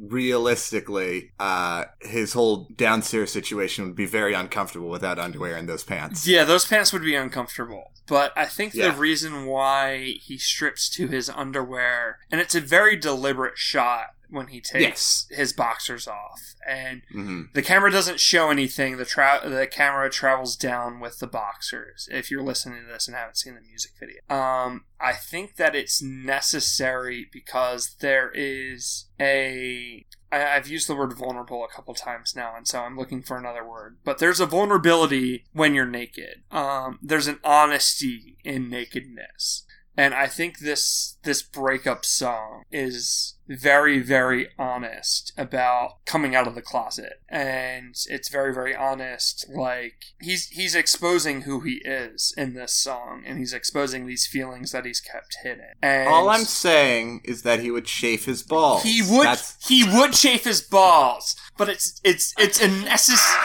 realistically, 0.41 1.31
uh, 1.39 1.85
his 2.01 2.33
whole 2.33 2.67
downstairs 2.75 3.31
situation 3.31 3.85
would 3.85 3.95
be 3.95 4.05
very 4.05 4.33
uncomfortable 4.33 4.89
without 4.89 5.19
underwear 5.19 5.57
in 5.57 5.65
those 5.65 5.83
pants. 5.83 6.27
yeah, 6.27 6.43
those 6.43 6.65
pants 6.65 6.91
would 6.93 7.03
be 7.03 7.15
uncomfortable. 7.15 7.91
But 8.07 8.31
I 8.37 8.45
think 8.45 8.73
Yeah. 8.73 8.91
the 8.91 8.97
reason 8.97 9.45
why 9.47 10.15
he 10.21 10.37
strips 10.37 10.89
to 10.91 11.07
his 11.07 11.29
underwear, 11.29 12.19
and 12.31 12.39
it's 12.39 12.55
a 12.55 12.61
very 12.61 12.95
deliberate 12.95 13.57
shot 13.57 14.13
when 14.29 14.47
he 14.47 14.61
takes 14.61 15.27
his 15.29 15.53
boxers 15.53 16.07
off, 16.07 16.55
and 16.67 17.01
hmm 17.11 17.43
the 17.53 17.61
camera 17.61 17.91
doesn't 17.91 18.19
show 18.19 18.49
anything. 18.49 18.97
The 18.97 19.05
tra- 19.05 19.41
the 19.45 19.67
camera 19.67 20.09
travels 20.09 20.55
down 20.55 20.99
with 20.99 21.19
the 21.19 21.27
boxers. 21.27 22.07
If 22.11 22.29
you're 22.29 22.43
listening 22.43 22.83
to 22.85 22.91
this 22.91 23.07
and 23.07 23.15
haven't 23.15 23.37
seen 23.37 23.55
the 23.55 23.61
music 23.61 23.91
video, 23.99 24.19
um, 24.29 24.85
I 24.99 25.13
think 25.13 25.55
that 25.55 25.75
it's 25.75 26.01
necessary 26.01 27.27
because 27.31 27.95
there 27.99 28.31
is 28.33 29.07
a. 29.19 30.05
I, 30.31 30.55
I've 30.55 30.67
used 30.67 30.89
the 30.89 30.95
word 30.95 31.13
vulnerable 31.13 31.63
a 31.63 31.73
couple 31.73 31.93
times 31.93 32.35
now, 32.35 32.53
and 32.55 32.67
so 32.67 32.81
I'm 32.81 32.97
looking 32.97 33.21
for 33.21 33.37
another 33.37 33.67
word. 33.67 33.97
But 34.03 34.19
there's 34.19 34.39
a 34.39 34.45
vulnerability 34.45 35.45
when 35.53 35.73
you're 35.73 35.85
naked. 35.85 36.43
Um, 36.51 36.99
there's 37.01 37.27
an 37.27 37.39
honesty 37.43 38.37
in 38.43 38.69
nakedness. 38.69 39.63
And 39.97 40.13
I 40.13 40.27
think 40.27 40.59
this 40.59 41.17
this 41.23 41.41
breakup 41.41 42.05
song 42.05 42.63
is 42.71 43.36
very 43.47 43.99
very 43.99 44.47
honest 44.59 45.31
about 45.37 46.05
coming 46.05 46.35
out 46.35 46.47
of 46.47 46.55
the 46.55 46.61
closet 46.61 47.21
and 47.29 47.95
it's 48.07 48.29
very 48.29 48.53
very 48.53 48.75
honest 48.75 49.45
like 49.55 50.05
he's 50.19 50.47
he's 50.47 50.75
exposing 50.75 51.41
who 51.41 51.61
he 51.61 51.81
is 51.85 52.33
in 52.37 52.53
this 52.53 52.73
song 52.73 53.23
and 53.25 53.37
he's 53.39 53.53
exposing 53.53 54.05
these 54.05 54.27
feelings 54.27 54.71
that 54.71 54.85
he's 54.85 54.99
kept 54.99 55.37
hidden. 55.43 55.73
And 55.81 56.07
All 56.09 56.29
I'm 56.29 56.43
saying 56.45 57.21
is 57.23 57.43
that 57.43 57.59
he 57.59 57.71
would 57.71 57.85
chafe 57.85 58.25
his 58.25 58.43
balls. 58.43 58.83
he 58.83 59.01
would 59.01 59.25
That's, 59.25 59.67
he 59.67 59.83
would 59.83 60.13
chafe 60.13 60.43
his 60.43 60.61
balls, 60.61 61.35
but 61.57 61.69
it's 61.69 61.99
it's 62.03 62.33
it's 62.37 62.61
a 62.61 62.67
necessary 62.67 63.41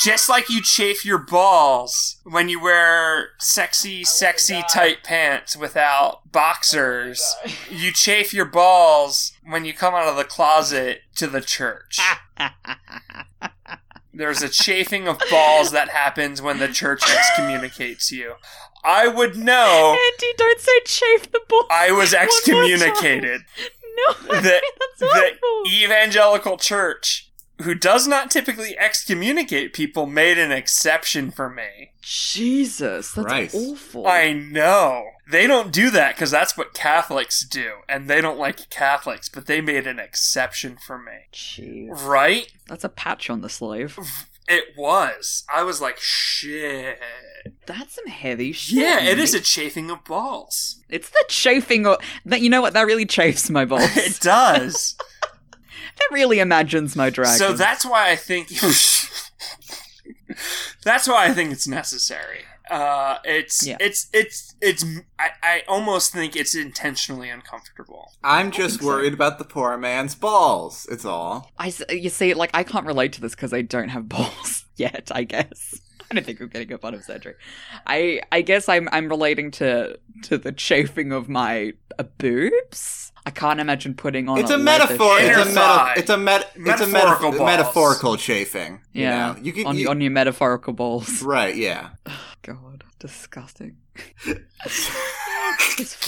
just 0.00 0.28
like 0.28 0.48
you 0.50 0.60
chafe 0.62 1.04
your 1.04 1.18
balls 1.18 2.16
when 2.24 2.48
you 2.48 2.60
wear 2.62 3.30
sexy 3.38 4.04
sexy 4.04 4.62
tight 4.70 5.02
pants 5.04 5.56
without 5.56 6.30
boxers. 6.32 7.34
You 7.70 7.92
chafe 7.92 8.32
your 8.34 8.44
balls 8.44 9.32
when 9.44 9.64
you 9.64 9.72
come 9.72 9.94
out 9.94 10.08
of 10.08 10.16
the 10.16 10.24
closet 10.24 11.00
to 11.16 11.26
the 11.26 11.40
church. 11.40 11.98
There's 14.12 14.42
a 14.42 14.48
chafing 14.48 15.08
of 15.08 15.20
balls 15.30 15.72
that 15.72 15.90
happens 15.90 16.40
when 16.40 16.58
the 16.58 16.68
church 16.68 17.02
excommunicates 17.02 18.10
you. 18.10 18.34
I 18.82 19.08
would 19.08 19.36
know 19.36 19.90
Andy, 20.12 20.32
don't 20.38 20.60
say 20.60 20.80
chafe 20.86 21.30
the 21.32 21.40
ball. 21.48 21.66
I 21.70 21.90
was 21.92 22.12
One 22.14 22.22
more 22.22 22.28
time. 22.28 22.28
excommunicated. 22.28 23.40
No, 23.96 24.14
The, 24.40 24.60
the 24.98 25.36
evangelical 25.84 26.56
church, 26.56 27.25
who 27.62 27.74
does 27.74 28.06
not 28.06 28.30
typically 28.30 28.76
excommunicate 28.78 29.72
people, 29.72 30.06
made 30.06 30.38
an 30.38 30.52
exception 30.52 31.30
for 31.30 31.48
me. 31.48 31.92
Jesus, 32.02 33.12
that's 33.12 33.26
Christ. 33.26 33.54
awful. 33.54 34.06
I 34.06 34.32
know. 34.32 35.06
They 35.30 35.46
don't 35.46 35.72
do 35.72 35.90
that 35.90 36.14
because 36.14 36.30
that's 36.30 36.56
what 36.56 36.74
Catholics 36.74 37.44
do, 37.44 37.78
and 37.88 38.08
they 38.08 38.20
don't 38.20 38.38
like 38.38 38.70
Catholics, 38.70 39.28
but 39.28 39.46
they 39.46 39.60
made 39.60 39.86
an 39.86 39.98
exception 39.98 40.76
for 40.86 40.98
me. 40.98 41.12
Jeez. 41.32 41.88
Right? 42.04 42.52
That's 42.68 42.84
a 42.84 42.88
patch 42.88 43.28
on 43.30 43.40
the 43.40 43.48
sleeve. 43.48 43.98
It 44.48 44.76
was. 44.76 45.44
I 45.52 45.64
was 45.64 45.80
like, 45.80 45.98
shit. 45.98 47.00
That's 47.66 47.94
some 47.96 48.06
heavy 48.06 48.52
shit. 48.52 48.78
Yeah, 48.78 49.02
it 49.02 49.18
is 49.18 49.34
a 49.34 49.40
chafing 49.40 49.90
of 49.90 50.04
balls. 50.04 50.84
It's 50.88 51.08
the 51.10 51.24
chafing. 51.28 51.86
of. 51.86 51.98
that 52.24 52.40
you 52.40 52.50
know 52.50 52.60
what? 52.60 52.72
That 52.74 52.86
really 52.86 53.06
chafes 53.06 53.50
my 53.50 53.64
balls. 53.64 53.96
it 53.96 54.20
does. 54.20 54.96
That 55.96 56.08
really 56.12 56.38
imagines 56.38 56.96
my 56.96 57.10
dragon. 57.10 57.38
So 57.38 57.52
that's 57.52 57.84
why 57.84 58.10
I 58.10 58.16
think 58.16 58.48
that's 60.84 61.08
why 61.08 61.26
I 61.26 61.32
think 61.32 61.52
it's 61.52 61.66
necessary. 61.66 62.40
Uh, 62.70 63.18
it's 63.24 63.64
Yeah. 63.64 63.76
it's 63.78 64.08
it's 64.12 64.54
it's 64.60 64.84
I, 65.20 65.28
I 65.42 65.62
almost 65.68 66.12
think 66.12 66.34
it's 66.34 66.54
intentionally 66.54 67.30
uncomfortable. 67.30 68.12
I'm 68.24 68.50
just 68.50 68.80
think 68.80 68.82
so. 68.82 68.86
worried 68.88 69.14
about 69.14 69.38
the 69.38 69.44
poor 69.44 69.76
man's 69.78 70.16
balls. 70.16 70.86
It's 70.90 71.04
all. 71.04 71.50
I, 71.58 71.68
s- 71.68 71.82
you 71.90 72.10
see, 72.10 72.34
like 72.34 72.50
I 72.54 72.64
can't 72.64 72.86
relate 72.86 73.12
to 73.14 73.20
this 73.20 73.36
because 73.36 73.52
I 73.52 73.62
don't 73.62 73.90
have 73.90 74.08
balls 74.08 74.64
yet. 74.76 75.12
I 75.14 75.22
guess 75.22 75.80
I 76.10 76.14
don't 76.14 76.26
think 76.26 76.40
I'm 76.40 76.48
getting 76.48 76.72
a 76.72 76.78
bottom 76.78 77.00
surgery. 77.02 77.34
I 77.86 78.20
I 78.32 78.42
guess 78.42 78.68
I'm 78.68 78.88
I'm 78.90 79.08
relating 79.08 79.52
to 79.52 79.96
to 80.24 80.36
the 80.36 80.50
chafing 80.50 81.12
of 81.12 81.28
my 81.28 81.74
uh, 82.00 82.04
boobs. 82.18 83.12
I 83.26 83.30
can't 83.30 83.58
imagine 83.60 83.94
putting 83.94 84.28
on. 84.28 84.38
It's 84.38 84.50
a 84.50 84.56
leather 84.56 84.86
metaphor. 84.86 85.18
It's 85.18 85.24
a 85.26 85.32
Inner 85.32 85.38
meta. 85.40 85.50
thigh. 85.52 85.94
It's 85.96 86.10
a 86.10 86.16
meta. 86.16 86.46
It's 86.46 86.56
a 86.56 86.60
Metaphorical 86.60 87.26
meta- 87.32 87.38
balls. 87.38 87.50
metaphorical 87.50 88.16
chafing. 88.16 88.80
you 88.92 89.02
Yeah, 89.02 89.32
know? 89.32 89.38
you 89.42 89.52
can. 89.52 89.66
on 89.66 89.76
you- 89.76 89.88
on 89.90 90.00
your 90.00 90.12
metaphorical 90.12 90.72
balls. 90.72 91.20
right. 91.24 91.54
Yeah. 91.56 91.90
God, 92.42 92.84
disgusting. 93.00 93.78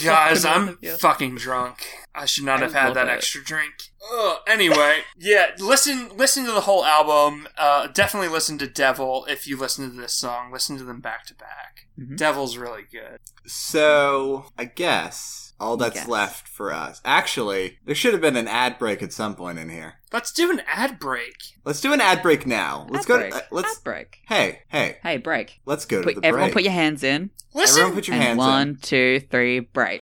Guys, 0.03 0.45
I'm 0.45 0.77
fucking 0.99 1.35
drunk. 1.35 1.85
I 2.15 2.25
should 2.25 2.43
not 2.45 2.59
I 2.59 2.63
have 2.63 2.73
had 2.73 2.93
that 2.95 3.07
it. 3.07 3.11
extra 3.11 3.43
drink. 3.43 3.73
Ugh. 4.13 4.37
Anyway, 4.47 4.99
yeah, 5.19 5.47
listen 5.59 6.09
listen 6.15 6.45
to 6.45 6.51
the 6.51 6.61
whole 6.61 6.85
album. 6.85 7.47
Uh, 7.57 7.87
definitely 7.87 8.29
listen 8.29 8.57
to 8.59 8.67
Devil 8.67 9.25
if 9.29 9.47
you 9.47 9.57
listen 9.57 9.89
to 9.89 9.95
this 9.95 10.13
song. 10.13 10.51
Listen 10.51 10.77
to 10.77 10.83
them 10.83 10.99
back 11.01 11.25
to 11.27 11.35
back. 11.35 11.87
Mhm. 11.99 12.17
Devil's 12.17 12.57
really 12.57 12.83
good. 12.91 13.19
So 13.45 14.45
I 14.57 14.65
guess 14.65 15.48
all 15.59 15.77
that's 15.77 16.07
left 16.07 16.47
for 16.47 16.73
us. 16.73 17.01
Actually, 17.03 17.77
there 17.85 17.95
should 17.95 18.13
have 18.13 18.21
been 18.21 18.35
an 18.35 18.47
ad 18.47 18.79
break 18.79 19.03
at 19.03 19.11
some 19.13 19.35
point 19.35 19.59
in 19.59 19.69
here. 19.69 19.95
Let's 20.11 20.31
do 20.31 20.49
an 20.51 20.61
ad 20.67 20.99
break. 20.99 21.35
Let's 21.65 21.81
do 21.81 21.93
an 21.93 22.01
ad 22.01 22.21
break 22.21 22.45
now. 22.47 22.87
Let's 22.89 23.05
Ad 23.05 23.07
go. 23.07 23.17
break. 23.19 23.31
To, 23.31 23.37
uh, 23.37 23.41
let's. 23.51 23.77
Ad 23.77 23.83
break. 23.83 24.19
Hey, 24.27 24.61
hey. 24.69 24.97
Hey, 25.03 25.17
break. 25.17 25.59
Let's 25.65 25.85
go 25.85 25.99
to 26.01 26.03
Put, 26.03 26.15
the 26.21 26.25
everyone, 26.25 26.47
break. 26.47 26.53
put 26.53 26.63
your 26.63 26.73
hands 26.73 27.03
in. 27.03 27.29
Listen. 27.53 27.81
Everyone, 27.81 27.95
put 27.95 28.07
your 28.07 28.15
and 28.15 28.23
hands 28.23 28.37
one, 28.37 28.67
in. 28.69 28.75
two, 28.77 29.19
three, 29.31 29.59
break. 29.59 30.01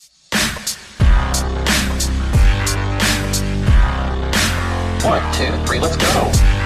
One, 5.04 5.34
two, 5.34 5.52
three, 5.66 5.80
let's 5.80 5.96
go. 5.96 6.57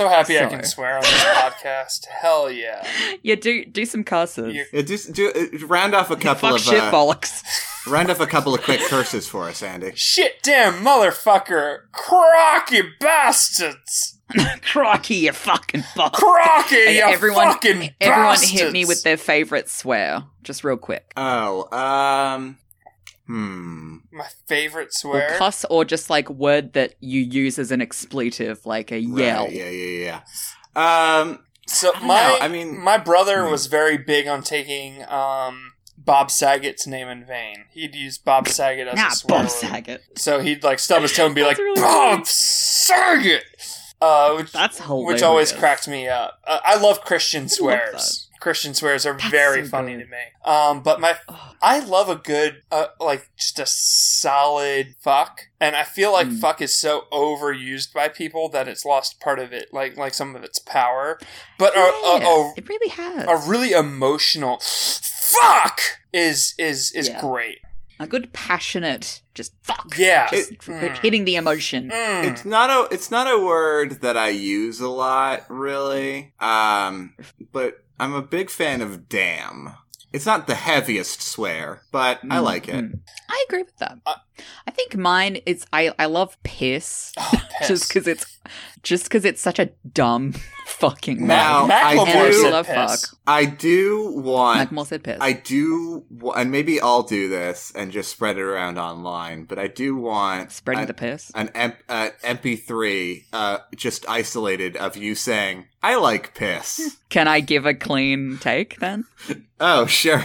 So 0.00 0.08
happy 0.08 0.38
I 0.38 0.46
can 0.46 0.64
swear 0.64 0.96
on 0.96 1.02
this 1.02 1.24
podcast. 1.24 2.06
Hell 2.06 2.50
yeah. 2.50 2.86
Yeah, 3.22 3.34
do 3.34 3.64
do 3.64 3.84
some 3.84 4.02
curses. 4.04 4.54
You- 4.54 4.64
Yeah, 4.72 4.82
just 4.82 5.12
do 5.12 5.30
uh, 5.34 5.66
round 5.66 5.94
off 5.94 6.10
a 6.10 6.16
couple 6.16 6.48
Fuck 6.50 6.58
of 6.58 6.64
shit 6.64 6.80
uh, 6.80 6.90
bollocks. 6.92 7.42
round 7.86 8.10
off 8.10 8.20
a 8.20 8.26
couple 8.26 8.54
of 8.54 8.62
quick 8.62 8.80
curses 8.80 9.28
for 9.28 9.44
us, 9.48 9.62
Andy. 9.62 9.92
Shit 9.94 10.42
damn 10.42 10.82
motherfucker. 10.84 11.90
Crocky 11.92 12.82
bastards. 12.98 14.18
Crocky, 14.62 15.16
you 15.16 15.32
fucking 15.32 15.82
fuck. 15.94 16.12
Crocky, 16.12 16.86
And 16.86 16.94
you 16.96 17.02
everyone, 17.02 17.46
fucking 17.52 17.90
everyone 18.00 18.26
bastards. 18.34 18.52
hit 18.60 18.72
me 18.72 18.84
with 18.84 19.02
their 19.02 19.16
favorite 19.16 19.68
swear, 19.68 20.22
just 20.44 20.62
real 20.62 20.76
quick. 20.76 21.12
Oh, 21.16 21.66
um, 21.76 22.56
hmm. 23.30 23.96
my 24.12 24.26
favorite 24.46 24.88
Or 24.88 24.92
swear. 24.92 25.36
cuss, 25.38 25.64
or 25.70 25.84
just 25.84 26.10
like 26.10 26.28
word 26.30 26.72
that 26.74 26.94
you 27.00 27.20
use 27.20 27.58
as 27.58 27.70
an 27.70 27.80
expletive, 27.80 28.66
like 28.66 28.90
a 28.92 28.98
yell. 29.00 29.44
Right, 29.44 29.52
yeah, 29.52 29.70
yeah, 29.70 30.20
yeah. 30.76 31.20
Um, 31.20 31.40
So 31.66 31.92
don't 31.92 32.04
my 32.06 32.20
know, 32.28 32.38
I 32.40 32.48
mean- 32.48 32.78
my 32.82 32.98
brother 32.98 33.44
Hmm. 33.44 33.50
was 33.52 33.66
very 33.66 33.96
big 33.98 34.26
on 34.26 34.42
taking 34.42 35.04
um 35.08 35.72
Bob 35.96 36.30
Saget's 36.30 36.86
name 36.86 37.08
in 37.08 37.24
vain. 37.26 37.66
He'd 37.72 37.94
use 37.94 38.16
Bob 38.18 38.48
Saget 38.48 38.88
as 38.88 38.96
Nah, 38.96 39.08
a 39.08 39.10
swear 39.10 39.38
Bob 39.38 39.42
word. 39.46 39.50
Saget. 39.52 40.02
So 40.16 40.40
he'd 40.40 40.64
like 40.64 40.78
stub 40.78 41.02
his 41.02 41.12
toe 41.12 41.26
and 41.26 41.34
be 41.34 41.42
like 41.44 41.58
really 41.58 41.80
Bob 41.80 42.10
funny. 42.12 42.24
Saget, 42.26 43.44
uh, 44.00 44.34
which 44.34 44.50
That's 44.50 44.80
hilarious. 44.80 45.06
which 45.08 45.22
always 45.22 45.52
cracked 45.52 45.86
me 45.88 46.08
up. 46.08 46.40
Uh, 46.46 46.58
I 46.64 46.76
love 46.78 47.02
Christian 47.02 47.42
love 47.44 47.50
swears. 47.52 48.28
Christian 48.40 48.72
swears 48.74 49.04
are 49.06 49.12
That's 49.12 49.30
very 49.30 49.64
so 49.64 49.70
funny 49.70 49.94
good. 49.96 50.04
to 50.04 50.10
me. 50.10 50.16
Um, 50.44 50.82
but 50.82 51.00
my 51.00 51.16
Oh. 51.28 51.52
I 51.62 51.78
love 51.80 52.08
a 52.08 52.16
good, 52.16 52.62
uh, 52.72 52.86
like 52.98 53.28
just 53.38 53.58
a 53.58 53.66
solid 53.66 54.94
fuck, 54.98 55.42
and 55.60 55.76
I 55.76 55.84
feel 55.84 56.10
like 56.12 56.26
Mm. 56.28 56.40
fuck 56.40 56.60
is 56.62 56.74
so 56.74 57.04
overused 57.12 57.92
by 57.92 58.08
people 58.08 58.48
that 58.48 58.66
it's 58.66 58.84
lost 58.86 59.20
part 59.20 59.38
of 59.38 59.52
it, 59.52 59.68
like 59.72 59.96
like 59.96 60.14
some 60.14 60.34
of 60.34 60.42
its 60.42 60.58
power. 60.58 61.18
But 61.58 61.76
a, 61.76 61.80
a, 61.80 62.16
a, 62.22 62.54
it 62.56 62.68
really 62.68 62.88
has. 62.88 63.24
a 63.28 63.48
really 63.48 63.72
emotional 63.72 64.58
fuck 64.60 65.80
is 66.12 66.54
is 66.58 66.92
is 66.92 67.08
Yeah. 67.08 67.20
great. 67.20 67.58
a 67.98 68.06
good 68.06 68.32
passionate, 68.32 69.20
just 69.34 69.52
fuck. 69.62 69.92
Yeah. 69.98 70.26
Just 70.30 70.52
It- 70.52 70.58
mm. 70.60 70.98
hitting 71.00 71.26
the 71.26 71.36
emotion. 71.36 71.90
Mm. 71.90 72.24
It's 72.30 72.46
not 72.46 72.70
a 72.70 72.94
it's 72.94 73.10
not 73.10 73.30
a 73.30 73.38
word 73.38 74.00
that 74.00 74.16
I 74.16 74.30
use 74.30 74.80
a 74.80 74.88
lot, 74.88 75.44
really. 75.50 76.32
Um, 76.40 77.14
but 77.52 77.84
I'm 78.00 78.14
a 78.14 78.22
big 78.22 78.50
fan 78.50 78.80
of 78.80 79.08
damn. 79.08 79.74
It's 80.12 80.26
not 80.26 80.48
the 80.48 80.56
heaviest 80.56 81.22
swear, 81.22 81.82
but 81.92 82.18
I 82.28 82.40
like 82.40 82.66
it. 82.68 82.84
I 83.28 83.44
agree 83.48 83.62
with 83.62 83.76
that. 83.78 83.98
Uh, 84.04 84.14
I 84.66 84.70
think 84.72 84.96
mine 84.96 85.36
is 85.46 85.64
I 85.72 85.92
I 86.00 86.06
love 86.06 86.36
piss 86.42 87.12
Oh, 87.16 87.30
piss. 87.58 87.68
just 87.68 87.88
because 87.88 88.08
it's 88.08 88.38
just 88.82 89.04
because 89.04 89.24
it's 89.24 89.40
such 89.40 89.58
a 89.58 89.66
dumb 89.92 90.32
fucking 90.66 91.26
Now, 91.26 91.66
I 91.70 91.94
do- 92.04 92.32
said 92.32 92.52
love 92.52 92.66
fuck. 92.66 92.98
I 93.26 93.44
do 93.44 94.12
want 94.16 94.70
Macklemore 94.70 94.86
said 94.86 95.04
piss. 95.04 95.18
I 95.20 95.32
do, 95.32 96.04
and 96.34 96.50
maybe 96.50 96.80
I'll 96.80 97.02
do 97.02 97.28
this 97.28 97.72
and 97.76 97.92
just 97.92 98.10
spread 98.10 98.36
it 98.38 98.42
around 98.42 98.78
online. 98.78 99.44
But 99.44 99.58
I 99.58 99.66
do 99.68 99.94
want 99.96 100.52
Spreading 100.52 100.82
an, 100.82 100.86
the 100.88 100.94
piss. 100.94 101.30
an 101.34 101.50
M- 101.54 101.74
uh, 101.88 102.10
MP3 102.24 103.24
uh, 103.32 103.58
just 103.76 104.08
isolated 104.08 104.76
of 104.76 104.96
you 104.96 105.14
saying, 105.14 105.66
"I 105.82 105.96
like 105.96 106.34
piss." 106.34 106.96
Can 107.08 107.28
I 107.28 107.40
give 107.40 107.66
a 107.66 107.74
clean 107.74 108.38
take 108.40 108.78
then? 108.80 109.04
oh, 109.60 109.86
sure. 109.86 110.24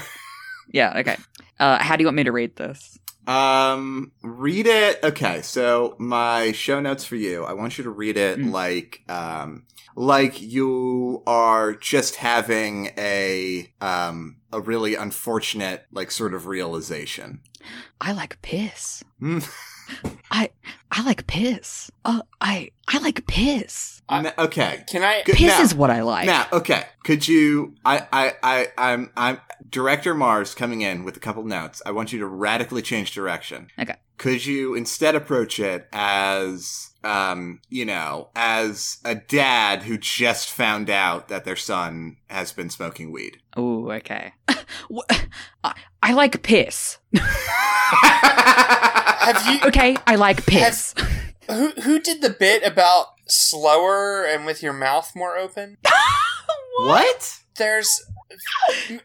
Yeah. 0.71 0.97
Okay. 0.99 1.17
Uh, 1.59 1.77
how 1.81 1.95
do 1.95 2.01
you 2.03 2.07
want 2.07 2.17
me 2.17 2.23
to 2.23 2.31
read 2.31 2.55
this? 2.55 2.97
Um, 3.27 4.11
read 4.21 4.67
it. 4.67 4.99
Okay, 5.03 5.41
so 5.41 5.95
my 5.99 6.51
show 6.51 6.79
notes 6.79 7.05
for 7.05 7.15
you. 7.15 7.43
I 7.43 7.53
want 7.53 7.77
you 7.77 7.83
to 7.83 7.89
read 7.89 8.17
it 8.17 8.39
Mm. 8.39 8.51
like, 8.51 9.01
um, 9.09 9.65
like 9.95 10.41
you 10.41 11.23
are 11.25 11.73
just 11.73 12.15
having 12.17 12.87
a, 12.97 13.71
um, 13.81 14.37
a 14.51 14.59
really 14.61 14.95
unfortunate, 14.95 15.85
like, 15.91 16.11
sort 16.11 16.33
of 16.33 16.47
realization. 16.47 17.41
I 17.99 18.11
like 18.11 18.41
piss. 18.41 19.03
I 20.31 20.49
I 20.91 21.03
like 21.03 21.27
piss. 21.27 21.91
Uh, 22.03 22.21
I 22.41 22.71
I 22.87 22.97
like 22.99 23.25
piss. 23.27 24.01
N- 24.09 24.33
okay. 24.37 24.83
Can 24.87 25.03
I? 25.03 25.23
Good. 25.25 25.35
Piss 25.35 25.57
now- 25.57 25.63
is 25.63 25.73
what 25.73 25.89
I 25.89 26.01
like. 26.01 26.27
Now, 26.27 26.45
okay. 26.53 26.83
Could 27.03 27.27
you? 27.27 27.73
I, 27.83 28.05
I, 28.13 28.33
I, 28.43 28.67
I'm, 28.77 29.11
I'm 29.17 29.39
director 29.69 30.13
Mars 30.13 30.53
coming 30.53 30.81
in 30.81 31.03
with 31.03 31.17
a 31.17 31.19
couple 31.19 31.43
notes. 31.43 31.81
I 31.85 31.91
want 31.91 32.13
you 32.13 32.19
to 32.19 32.27
radically 32.27 32.81
change 32.83 33.11
direction. 33.13 33.67
Okay. 33.79 33.95
Could 34.17 34.45
you 34.45 34.75
instead 34.75 35.15
approach 35.15 35.59
it 35.59 35.87
as, 35.91 36.91
um, 37.05 37.61
you 37.69 37.85
know, 37.85 38.29
as 38.35 38.97
a 39.05 39.13
dad 39.15 39.83
who 39.83 39.97
just 39.97 40.49
found 40.49 40.89
out 40.89 41.27
that 41.27 41.45
their 41.45 41.55
son 41.55 42.17
has 42.29 42.51
been 42.51 42.69
smoking 42.69 43.11
weed? 43.11 43.37
Oh, 43.55 43.91
okay. 43.91 44.33
I, 45.63 45.75
I 46.01 46.13
like 46.13 46.41
piss. 46.41 46.97
Have 49.25 49.47
you? 49.47 49.59
Okay, 49.67 49.95
I 50.07 50.15
like 50.15 50.45
piss. 50.45 50.95
Who 51.47 51.69
who 51.81 51.99
did 51.99 52.21
the 52.21 52.31
bit 52.31 52.63
about 52.63 53.07
slower 53.27 54.25
and 54.25 54.45
with 54.45 54.63
your 54.63 54.73
mouth 54.73 55.11
more 55.15 55.37
open? 55.37 55.77
what? 56.79 57.39
There's. 57.57 58.03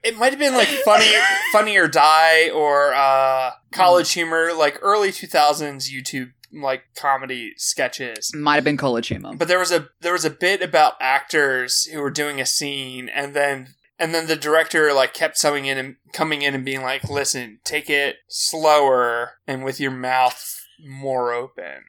It 0.02 0.16
might 0.16 0.30
have 0.30 0.38
been 0.38 0.54
like 0.54 0.68
funny, 0.84 1.12
funny 1.52 1.76
or 1.76 1.86
die, 1.86 2.48
or 2.50 2.94
uh, 2.94 3.52
college 3.70 4.12
humor, 4.12 4.52
like 4.54 4.78
early 4.82 5.12
two 5.12 5.26
thousands 5.26 5.92
YouTube 5.92 6.32
like 6.52 6.84
comedy 6.96 7.52
sketches. 7.56 8.32
Might 8.34 8.56
have 8.56 8.64
been 8.64 8.76
college 8.76 9.08
humor. 9.08 9.32
But 9.36 9.48
there 9.48 9.58
was 9.58 9.72
a 9.72 9.88
there 10.00 10.12
was 10.12 10.24
a 10.24 10.30
bit 10.30 10.62
about 10.62 10.94
actors 11.00 11.84
who 11.84 12.00
were 12.00 12.10
doing 12.10 12.40
a 12.40 12.46
scene, 12.46 13.08
and 13.08 13.34
then 13.34 13.74
and 13.98 14.14
then 14.14 14.26
the 14.26 14.36
director 14.36 14.92
like 14.92 15.14
kept 15.14 15.40
coming 15.40 15.66
in 15.66 15.78
and 15.78 15.96
coming 16.12 16.42
in 16.42 16.54
and 16.54 16.64
being 16.64 16.82
like, 16.82 17.04
"Listen, 17.04 17.60
take 17.64 17.90
it 17.90 18.16
slower 18.28 19.32
and 19.46 19.64
with 19.64 19.80
your 19.80 19.90
mouth 19.90 20.64
more 20.80 21.32
open." 21.32 21.84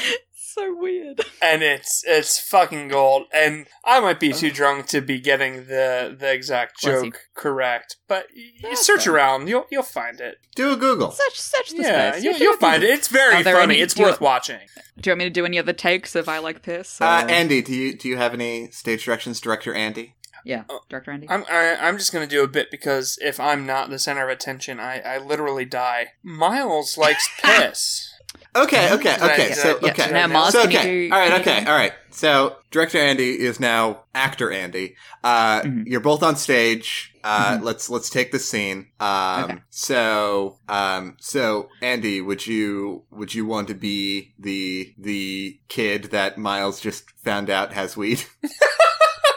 so 0.54 0.76
weird. 0.78 1.22
and 1.41 1.62
it's 1.64 2.04
it's 2.08 2.39
fucking 2.39 2.88
gold. 2.89 3.28
And 3.34 3.68
I 3.84 3.99
might 3.99 4.20
be 4.20 4.34
too 4.34 4.51
drunk 4.51 4.88
to 4.88 5.01
be 5.01 5.20
getting 5.20 5.66
the 5.68 6.16
the 6.18 6.32
exact 6.32 6.80
joke 6.80 7.22
correct, 7.36 7.97
but 8.08 8.28
you 8.36 8.51
That's 8.62 8.86
search 8.86 9.06
fair. 9.06 9.16
around, 9.16 9.47
you'll 9.47 9.66
you'll 9.72 9.84
find 9.84 10.20
it. 10.20 10.38
Do 10.56 10.72
a 10.72 10.76
Google. 10.78 11.12
Such 11.12 11.39
such 11.39 11.70
the 11.72 11.84
yeah, 11.84 12.12
space. 12.12 12.24
you'll, 12.24 12.38
you'll 12.38 12.58
find 12.58 12.84
it. 12.84 12.89
It's 12.89 13.08
very 13.08 13.43
funny. 13.43 13.76
any- 13.76 13.80
it's 13.80 13.97
worth 13.97 14.20
you- 14.22 14.26
watching. 14.26 14.60
Do 14.99 15.10
you 15.10 15.12
want 15.12 15.20
me 15.20 15.26
to 15.26 15.30
do 15.32 15.45
any 15.45 15.58
other 15.58 15.74
takes 15.74 16.16
if 16.16 16.30
I 16.30 16.38
like 16.38 16.62
piss? 16.62 17.01
Uh, 17.01 17.26
Andy, 17.28 17.62
do 17.62 17.74
you 17.74 17.97
do 17.97 18.08
you 18.08 18.18
have 18.18 18.34
any 18.34 18.70
stage 18.72 19.06
directions, 19.06 19.39
director 19.41 19.74
Andy? 19.74 20.16
yeah, 20.45 20.64
Director 20.89 21.10
Andy. 21.12 21.26
I'm 21.30 21.45
I, 21.49 21.78
I'm 21.78 21.97
just 21.97 22.12
gonna 22.12 22.28
do 22.28 22.43
a 22.43 22.47
bit 22.47 22.70
because 22.70 23.18
if 23.22 23.39
I'm 23.39 23.66
not 23.66 23.89
the 23.89 23.97
center 23.97 24.24
of 24.26 24.30
attention, 24.30 24.80
I 24.80 24.99
I 24.99 25.18
literally 25.18 25.66
die. 25.66 26.10
Miles 26.22 26.97
likes 26.97 27.28
piss. 27.43 28.12
Okay, 28.55 28.93
okay, 28.93 29.15
okay. 29.19 29.47
did 29.47 29.57
So, 29.57 29.79
I- 29.81 29.89
okay. 29.89 30.11
Now, 30.11 30.27
Mars, 30.27 30.53
so, 30.53 30.61
can 30.67 30.69
okay. 30.69 31.07
do- 31.07 31.13
all 31.13 31.19
right, 31.19 31.41
okay, 31.41 31.65
all 31.65 31.73
right. 31.75 31.91
So, 32.11 32.55
director 32.69 32.99
Andy 32.99 33.31
is 33.39 33.59
now 33.59 34.03
actor 34.13 34.51
Andy. 34.51 34.95
Uh, 35.23 35.61
Mhm. 35.61 35.84
You're 35.88 35.99
both 36.01 36.21
on 36.21 36.36
stage. 36.36 37.11
Uh, 37.23 37.57
Mhm. 37.57 37.63
Let's 37.63 37.89
let's 37.89 38.09
take 38.11 38.31
the 38.31 38.38
scene. 38.39 38.89
Um, 38.99 39.43
Okay. 39.45 39.57
So, 39.71 40.59
um, 40.69 41.15
so 41.19 41.69
Andy, 41.81 42.21
would 42.21 42.45
you 42.45 43.03
would 43.09 43.34
you 43.34 43.45
want 43.47 43.67
to 43.69 43.73
be 43.73 44.34
the 44.38 44.93
the 44.99 45.59
kid 45.67 46.05
that 46.11 46.38
Miles 46.38 46.79
just 46.79 47.05
found 47.23 47.49
out 47.49 47.73
has 47.73 47.97
weed? 47.97 48.23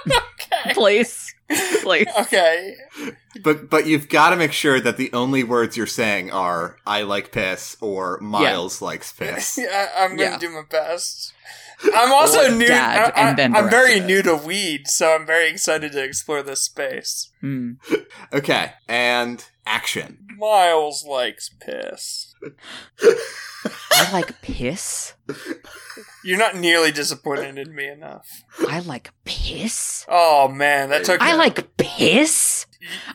Okay. 0.06 0.74
Please, 0.74 1.25
please. 1.82 2.06
Okay. 2.20 2.74
but 3.42 3.70
but 3.70 3.86
you've 3.86 4.08
got 4.08 4.30
to 4.30 4.36
make 4.36 4.52
sure 4.52 4.80
that 4.80 4.96
the 4.96 5.12
only 5.12 5.44
words 5.44 5.76
you're 5.76 5.86
saying 5.86 6.30
are 6.32 6.76
"I 6.86 7.02
like 7.02 7.32
piss" 7.32 7.76
or 7.80 8.18
"Miles 8.20 8.82
likes 8.82 9.12
piss." 9.12 9.58
Yeah, 9.62 9.88
I, 9.96 10.04
I'm 10.04 10.16
gonna 10.16 10.30
Yeah. 10.30 10.38
do 10.38 10.50
my 10.50 10.62
best. 10.68 11.32
I'm 11.94 12.10
also 12.10 12.46
Or 12.46 12.50
new. 12.56 12.66
dad, 12.66 13.12
I, 13.14 13.28
and 13.28 13.38
then 13.38 13.54
am 13.54 13.68
very 13.68 13.90
rest 13.90 13.98
of 13.98 14.04
it. 14.04 14.06
new 14.06 14.22
to 14.22 14.34
weed, 14.36 14.88
so 14.88 15.14
I'm 15.14 15.26
very 15.26 15.50
excited 15.50 15.92
to 15.92 16.02
explore 16.02 16.42
this 16.42 16.62
space. 16.62 17.30
Hmm. 17.40 17.72
Okay, 18.32 18.72
and 18.88 19.44
action. 19.66 20.26
Miles 20.38 21.04
likes 21.04 21.48
piss. 21.60 22.34
I 23.98 24.12
like 24.12 24.42
piss. 24.42 25.14
You're 26.22 26.38
not 26.38 26.54
nearly 26.56 26.92
disappointed 26.92 27.56
in 27.56 27.74
me 27.74 27.88
enough. 27.88 28.44
I 28.68 28.80
like 28.80 29.10
piss. 29.24 30.04
Oh 30.08 30.48
man, 30.48 30.90
that 30.90 31.04
took 31.04 31.22
I 31.22 31.34
like 31.34 31.76
piss. 31.78 32.66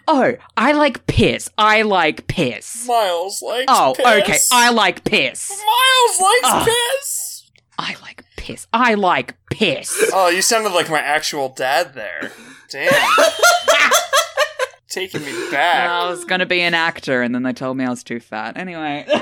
Oh, 0.08 0.34
I 0.58 0.72
like 0.72 1.06
piss. 1.06 1.50
I 1.58 1.84
like 1.84 2.26
piss. 2.28 2.88
Miles 2.88 3.42
likes. 3.42 3.66
Oh, 3.68 3.94
piss. 3.96 4.06
Oh, 4.06 4.22
piss. 4.22 4.24
okay. 4.24 4.38
I 4.52 4.72
like 4.72 5.04
piss. 5.04 5.50
Miles 5.52 6.20
likes 6.22 6.42
Ugh. 6.46 6.68
piss. 6.68 7.52
I 7.78 7.96
like 8.02 8.24
piss. 8.36 8.68
I 8.74 8.94
like 8.96 9.36
piss. 9.52 10.10
Oh, 10.14 10.30
you 10.30 10.42
sounded 10.42 10.72
like 10.74 10.90
my 10.90 11.00
actual 11.00 11.50
dad 11.50 11.94
there. 11.94 12.32
Damn. 12.70 12.92
Taking 14.90 15.24
me 15.24 15.32
back. 15.52 15.90
I 15.90 16.10
was 16.10 16.26
gonna 16.26 16.46
be 16.46 16.62
an 16.62 16.74
actor, 16.74 17.22
and 17.22 17.34
then 17.36 17.44
they 17.44 17.54
told 17.54 17.78
me 17.78 17.86
I 17.86 17.90
was 17.90 18.04
too 18.04 18.20
fat. 18.20 18.58
Anyway. 18.58 19.06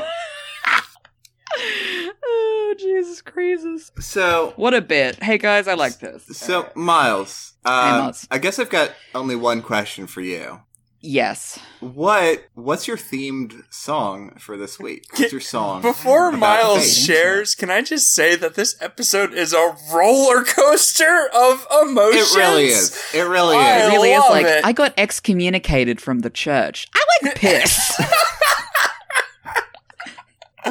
oh 1.61 2.75
Jesus 2.77 3.21
Christ! 3.21 3.91
So 4.01 4.53
What 4.55 4.73
a 4.73 4.81
bit. 4.81 5.21
Hey 5.21 5.37
guys, 5.37 5.67
I 5.67 5.73
like 5.73 5.99
this. 5.99 6.25
So, 6.37 6.69
Miles, 6.75 7.53
uh, 7.65 7.69
Miles. 8.01 8.27
I 8.31 8.37
guess 8.37 8.59
I've 8.59 8.69
got 8.69 8.91
only 9.13 9.35
one 9.35 9.61
question 9.61 10.07
for 10.07 10.21
you. 10.21 10.61
Yes. 11.01 11.57
What 11.79 12.43
What's 12.55 12.85
your 12.87 12.97
themed 12.97 13.63
song 13.69 14.35
for 14.37 14.57
this 14.57 14.77
week? 14.79 15.05
What's 15.17 15.31
your 15.31 15.39
song? 15.39 15.81
Before 15.81 16.29
Miles 16.31 16.83
fate? 16.83 17.05
shares, 17.05 17.55
can 17.55 17.69
I 17.71 17.81
just 17.81 18.13
say 18.13 18.35
that 18.35 18.55
this 18.55 18.75
episode 18.81 19.33
is 19.33 19.53
a 19.53 19.75
roller 19.93 20.43
coaster 20.43 21.29
of 21.33 21.65
emotions? 21.81 22.35
It 22.35 22.37
really 22.37 22.65
is. 22.65 23.05
It 23.13 23.21
really 23.21 23.55
I 23.55 23.77
is. 23.77 23.83
It 23.85 23.95
really 23.95 24.11
is 24.11 24.19
love 24.19 24.29
like 24.31 24.45
it. 24.45 24.65
I 24.65 24.73
got 24.73 24.93
excommunicated 24.97 26.01
from 26.01 26.19
the 26.19 26.29
church. 26.29 26.87
I 26.93 27.05
like 27.23 27.35
piss. 27.35 27.97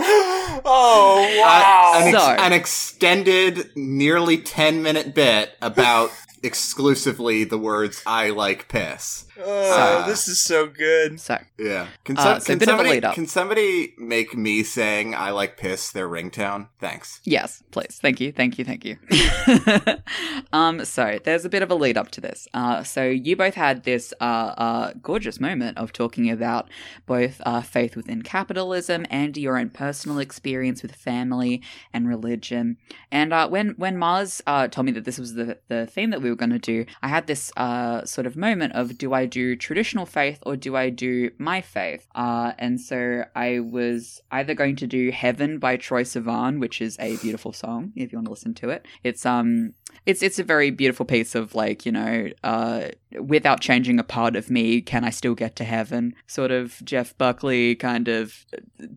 Oh 0.65 1.41
wow! 1.41 1.93
Uh, 1.95 2.01
an, 2.03 2.15
ex- 2.15 2.43
an 2.43 2.53
extended, 2.53 3.71
nearly 3.77 4.39
ten 4.39 4.83
minute 4.83 5.15
bit 5.15 5.55
about 5.63 6.11
exclusively 6.43 7.45
the 7.45 7.57
words 7.57 8.03
"I 8.07 8.31
like 8.31 8.69
piss." 8.69 9.25
Oh, 9.41 10.03
So- 10.03 10.11
this 10.11 10.29
is 10.29 10.41
so 10.41 10.67
good. 10.67 11.21
So, 11.21 11.39
Yeah. 11.59 11.87
Can, 12.05 12.17
Uh, 12.19 12.39
so 12.39 12.47
can 12.47 12.55
a 12.55 12.59
bit 12.59 12.69
of 12.69 12.75
a 12.75 12.79
somebody 12.79 13.15
can 13.15 13.27
somebody 13.27 13.95
make 13.99 14.37
me 14.37 14.63
saying 14.63 15.15
I 15.15 15.31
like 15.31 15.57
piss 15.57 15.91
their 15.91 16.09
ringtone? 16.09 16.69
Thanks. 16.81 17.21
yes, 17.25 17.63
please. 17.71 17.99
Thank 18.01 18.21
you. 18.21 18.33
Thank 18.33 18.59
you. 18.59 18.65
Thank 18.65 18.85
you. 18.85 18.97
um, 20.53 20.85
so 20.85 21.19
there's 21.25 21.45
a 21.45 21.49
bit 21.49 21.63
of 21.63 21.71
a 21.71 21.75
lead 21.75 21.97
up 21.97 22.11
to 22.13 22.21
this. 22.21 22.49
Uh, 22.55 22.83
so 22.83 23.05
you 23.05 23.37
both 23.37 23.55
had 23.55 23.85
this 23.85 24.13
uh, 24.21 24.25
uh, 24.25 24.93
gorgeous 25.03 25.41
moment 25.41 25.79
of 25.79 25.93
talking 25.93 26.31
about 26.31 26.69
both 27.07 27.41
uh, 27.45 27.61
faith 27.61 27.97
within 27.97 28.23
capitalism 28.23 29.07
and 29.11 29.37
your 29.37 29.59
own 29.59 29.71
personal 29.71 30.19
experience 30.19 30.83
with 30.83 30.95
family 30.95 31.63
and 31.93 32.09
religion. 32.09 32.77
And 33.11 33.33
uh, 33.33 33.49
when 33.49 33.71
when 33.77 33.97
Mars 33.97 34.43
uh, 34.47 34.69
told 34.69 34.87
me 34.87 34.93
that 34.93 35.05
this 35.05 35.19
was 35.19 35.35
the 35.35 35.59
the 35.69 35.87
theme 35.87 36.11
that 36.11 36.23
we 36.23 36.31
were 36.31 36.37
going 36.37 36.51
to 36.51 36.59
do, 36.59 36.85
I 37.03 37.09
had 37.09 37.27
this 37.27 37.53
uh, 37.57 38.05
sort 38.05 38.27
of 38.27 38.37
moment 38.37 38.75
of 38.75 38.97
do 38.99 39.13
I 39.13 39.27
do 39.29 39.55
traditional 39.57 40.07
faith 40.07 40.41
or 40.45 40.57
do 40.57 40.77
I 40.77 40.91
do 40.91 41.31
my 41.39 41.61
faith? 41.61 42.07
Uh, 42.15 42.53
and 42.59 42.81
so 42.81 43.25
I 43.37 43.61
was 43.61 44.21
either 44.31 44.55
going 44.55 44.77
to 44.77 44.87
do 44.87 45.11
Heaven 45.11 45.59
by 45.59 45.77
Troye 45.77 46.03
Sivan, 46.03 46.59
which 46.59 46.81
is 46.81 46.97
a 46.99 47.17
beautiful 47.19 47.53
song 47.53 47.93
if 47.95 48.13
you 48.13 48.19
want 48.19 48.27
to 48.27 48.33
listen 48.33 48.55
to 48.55 48.71
it. 48.71 48.87
It's 49.05 49.25
um 49.25 49.75
it's 50.07 50.23
it's 50.23 50.39
a 50.39 50.45
very 50.45 50.71
beautiful 50.71 51.05
piece 51.05 51.35
of 51.35 51.55
like 51.55 51.85
you 51.85 51.93
know 51.93 52.29
uh 52.45 52.89
without 53.21 53.61
changing 53.61 53.99
a 53.99 54.05
part 54.05 54.37
of 54.37 54.51
me 54.51 54.81
can 54.81 55.05
i 55.05 55.11
still 55.11 55.35
get 55.35 55.57
to 55.57 55.65
heaven 55.65 56.15
sort 56.27 56.51
of 56.51 56.83
jeff 56.85 57.17
buckley 57.19 57.75
kind 57.75 58.09
of 58.09 58.47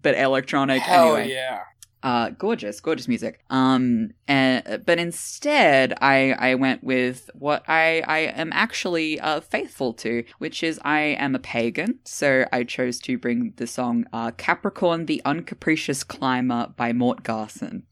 but 0.01 0.15
electronic 0.15 0.82
Hell 0.82 1.15
anyway 1.15 1.34
yeah. 1.34 1.61
Uh 2.04 2.30
gorgeous 2.32 2.80
gorgeous 2.80 3.08
music 3.08 3.43
um 3.49 4.12
and 4.28 4.84
but 4.86 4.97
instead 4.99 5.93
i 6.02 6.32
i 6.39 6.56
went 6.56 6.84
with 6.84 7.30
what 7.34 7.64
i 7.68 8.02
i 8.08 8.20
am 8.20 8.49
actually 8.54 9.20
uh 9.20 9.39
faithful 9.39 9.93
to 9.93 10.24
which 10.39 10.64
is 10.64 10.80
i 10.84 10.99
am 10.99 11.36
a 11.36 11.39
pagan 11.39 11.99
so 12.04 12.45
i 12.52 12.64
chose 12.64 12.99
to 12.99 13.18
bring 13.18 13.54
the 13.58 13.68
song 13.68 14.06
uh 14.14 14.32
capricorn 14.32 15.06
the 15.06 15.22
uncapricious 15.26 16.06
climber 16.08 16.74
by 16.76 16.91
mort 16.93 17.24
garson 17.24 17.84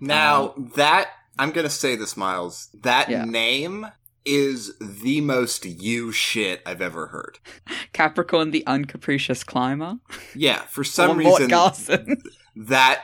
Now 0.00 0.54
that 0.76 1.08
I'm 1.38 1.50
gonna 1.52 1.70
say 1.70 1.96
this, 1.96 2.14
Miles. 2.16 2.68
That 2.82 3.08
Yeah. 3.08 3.24
name 3.24 3.86
is 4.24 4.76
the 4.80 5.20
most 5.22 5.64
you 5.64 6.12
shit 6.12 6.60
I've 6.66 6.82
ever 6.82 7.06
heard. 7.08 7.38
capricorn 7.92 8.50
the 8.50 8.62
uncapricious 8.66 9.44
climber 9.44 9.94
Yeah, 10.34 10.60
for 10.66 10.84
some 10.84 11.16
reason 11.16 11.48
garson 11.48 12.22
that 12.56 13.02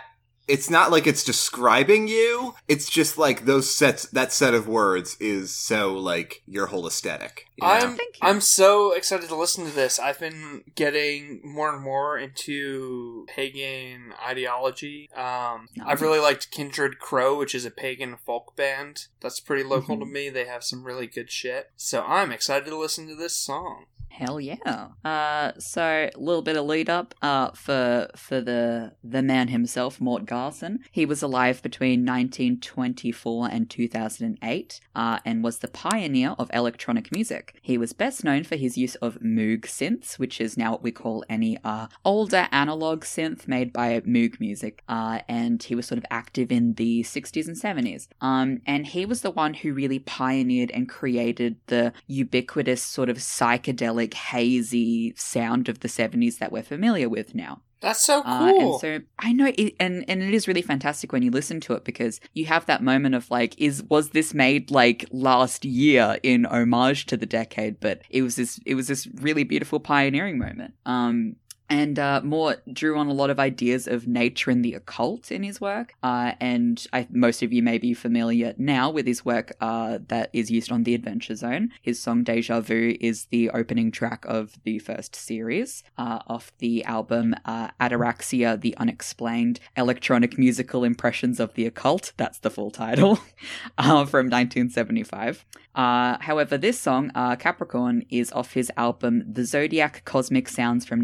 it's 0.48 0.70
not 0.70 0.90
like 0.90 1.06
it's 1.06 1.22
describing 1.24 2.08
you. 2.08 2.54
It's 2.66 2.88
just 2.88 3.18
like 3.18 3.44
those 3.44 3.72
sets 3.74 4.06
that 4.06 4.32
set 4.32 4.54
of 4.54 4.66
words 4.66 5.16
is 5.20 5.54
so 5.54 5.92
like 5.94 6.42
your 6.46 6.66
whole 6.66 6.86
aesthetic. 6.86 7.46
you 7.56 7.66
know? 7.66 7.72
I'm 7.74 7.96
Thank 7.96 8.16
you. 8.20 8.28
I'm 8.28 8.40
so 8.40 8.92
excited 8.92 9.28
to 9.28 9.36
listen 9.36 9.64
to 9.66 9.70
this. 9.70 9.98
I've 9.98 10.18
been 10.18 10.64
getting 10.74 11.40
more 11.44 11.72
and 11.72 11.82
more 11.82 12.18
into 12.18 13.26
pagan 13.28 14.14
ideology. 14.26 15.10
Um, 15.14 15.68
Nice. 15.76 15.86
I've 15.86 16.02
really 16.02 16.20
liked 16.20 16.50
Kindred 16.50 16.98
Crow, 16.98 17.38
which 17.38 17.54
is 17.54 17.64
a 17.64 17.70
pagan 17.70 18.16
folk 18.24 18.56
band 18.56 19.06
that's 19.20 19.40
pretty 19.40 19.62
local 19.64 19.96
Mhm. 19.96 20.00
to 20.00 20.06
me. 20.06 20.28
They 20.30 20.46
have 20.46 20.64
some 20.64 20.84
really 20.84 21.06
good 21.06 21.30
shit. 21.30 21.70
So 21.76 22.02
I'm 22.02 22.32
excited 22.32 22.66
to 22.66 22.76
listen 22.76 23.06
to 23.08 23.14
this 23.14 23.36
song. 23.36 23.86
Hell 24.10 24.40
yeah. 24.40 24.88
Uh, 25.04 25.52
so 25.58 26.10
a 26.14 26.18
little 26.18 26.42
bit 26.42 26.56
of 26.56 26.66
lead 26.66 26.90
up 26.90 27.14
uh, 27.22 27.50
for 27.52 28.08
for 28.16 28.40
the 28.40 28.92
the 29.04 29.22
man 29.22 29.48
himself, 29.48 30.00
Mort 30.00 30.26
Garson. 30.26 30.80
He 30.90 31.06
was 31.06 31.22
alive 31.22 31.62
between 31.62 32.04
1924 32.04 33.48
and 33.50 33.70
2008, 33.70 34.80
uh, 34.94 35.18
and 35.24 35.44
was 35.44 35.58
the 35.58 35.68
pioneer 35.68 36.34
of 36.38 36.50
electronic 36.52 37.12
music. 37.12 37.58
He 37.62 37.78
was 37.78 37.92
best 37.92 38.24
known 38.24 38.44
for 38.44 38.56
his 38.56 38.76
use 38.76 38.94
of 38.96 39.18
Moog 39.20 39.62
synths, 39.62 40.18
which 40.18 40.40
is 40.40 40.56
now 40.56 40.72
what 40.72 40.82
we 40.82 40.90
call 40.90 41.24
any 41.28 41.58
uh, 41.62 41.86
older 42.04 42.48
analog 42.50 43.04
synth 43.04 43.46
made 43.46 43.72
by 43.72 44.00
Moog 44.00 44.40
Music, 44.40 44.82
uh, 44.88 45.20
and 45.28 45.62
he 45.62 45.74
was 45.74 45.86
sort 45.86 45.98
of 45.98 46.06
active 46.10 46.50
in 46.50 46.74
the 46.74 47.02
60s 47.02 47.46
and 47.46 47.56
70s. 47.56 48.08
Um, 48.20 48.60
and 48.66 48.86
he 48.86 49.06
was 49.06 49.22
the 49.22 49.30
one 49.30 49.54
who 49.54 49.72
really 49.72 49.98
pioneered 49.98 50.70
and 50.72 50.88
created 50.88 51.56
the 51.66 51.92
ubiquitous 52.06 52.82
sort 52.82 53.08
of 53.08 53.18
psychedelic, 53.18 53.97
hazy 54.06 55.14
sound 55.16 55.68
of 55.68 55.80
the 55.80 55.88
70s 55.88 56.38
that 56.38 56.52
we're 56.52 56.62
familiar 56.62 57.08
with 57.08 57.34
now. 57.34 57.62
That's 57.80 58.04
so 58.04 58.22
cool. 58.22 58.32
Uh, 58.32 58.48
and 58.48 58.80
so 58.80 59.00
I 59.20 59.32
know, 59.32 59.52
it, 59.56 59.74
and 59.78 60.04
and 60.08 60.20
it 60.20 60.34
is 60.34 60.48
really 60.48 60.62
fantastic 60.62 61.12
when 61.12 61.22
you 61.22 61.30
listen 61.30 61.60
to 61.60 61.74
it 61.74 61.84
because 61.84 62.20
you 62.34 62.46
have 62.46 62.66
that 62.66 62.82
moment 62.82 63.14
of 63.14 63.30
like, 63.30 63.54
is 63.56 63.84
was 63.84 64.10
this 64.10 64.34
made 64.34 64.70
like 64.72 65.04
last 65.12 65.64
year 65.64 66.18
in 66.24 66.44
homage 66.44 67.06
to 67.06 67.16
the 67.16 67.26
decade? 67.26 67.78
But 67.78 68.02
it 68.10 68.22
was 68.22 68.34
this, 68.34 68.58
it 68.66 68.74
was 68.74 68.88
this 68.88 69.06
really 69.06 69.44
beautiful 69.44 69.78
pioneering 69.78 70.38
moment. 70.38 70.74
Um, 70.86 71.36
and 71.70 71.98
uh, 71.98 72.20
Mort 72.24 72.62
drew 72.72 72.96
on 72.98 73.08
a 73.08 73.12
lot 73.12 73.30
of 73.30 73.38
ideas 73.38 73.86
of 73.86 74.06
nature 74.06 74.50
and 74.50 74.64
the 74.64 74.74
occult 74.74 75.30
in 75.30 75.42
his 75.42 75.60
work. 75.60 75.94
Uh, 76.02 76.32
and 76.40 76.86
I, 76.92 77.06
most 77.10 77.42
of 77.42 77.52
you 77.52 77.62
may 77.62 77.78
be 77.78 77.94
familiar 77.94 78.54
now 78.56 78.90
with 78.90 79.06
his 79.06 79.24
work 79.24 79.52
uh, 79.60 79.98
that 80.08 80.30
is 80.32 80.50
used 80.50 80.72
on 80.72 80.84
The 80.84 80.94
Adventure 80.94 81.34
Zone. 81.34 81.70
His 81.82 82.00
song 82.00 82.24
Deja 82.24 82.60
Vu 82.60 82.96
is 83.00 83.26
the 83.26 83.50
opening 83.50 83.90
track 83.90 84.24
of 84.26 84.58
the 84.64 84.78
first 84.78 85.14
series 85.14 85.82
uh, 85.98 86.20
off 86.26 86.52
the 86.58 86.84
album 86.84 87.34
uh, 87.44 87.68
Ataraxia 87.80 88.58
The 88.60 88.76
Unexplained 88.78 89.60
Electronic 89.76 90.38
Musical 90.38 90.84
Impressions 90.84 91.38
of 91.38 91.54
the 91.54 91.66
Occult. 91.66 92.12
That's 92.16 92.38
the 92.38 92.50
full 92.50 92.70
title 92.70 93.20
uh, 93.78 94.06
from 94.06 94.26
1975. 94.26 95.44
Uh, 95.74 96.16
however, 96.20 96.58
this 96.58 96.80
song, 96.80 97.10
Capricorn, 97.38 98.04
is 98.10 98.32
off 98.32 98.54
his 98.54 98.72
album 98.76 99.22
The 99.30 99.44
Zodiac 99.44 100.02
Cosmic 100.04 100.48
Sounds 100.48 100.84
from 100.84 101.00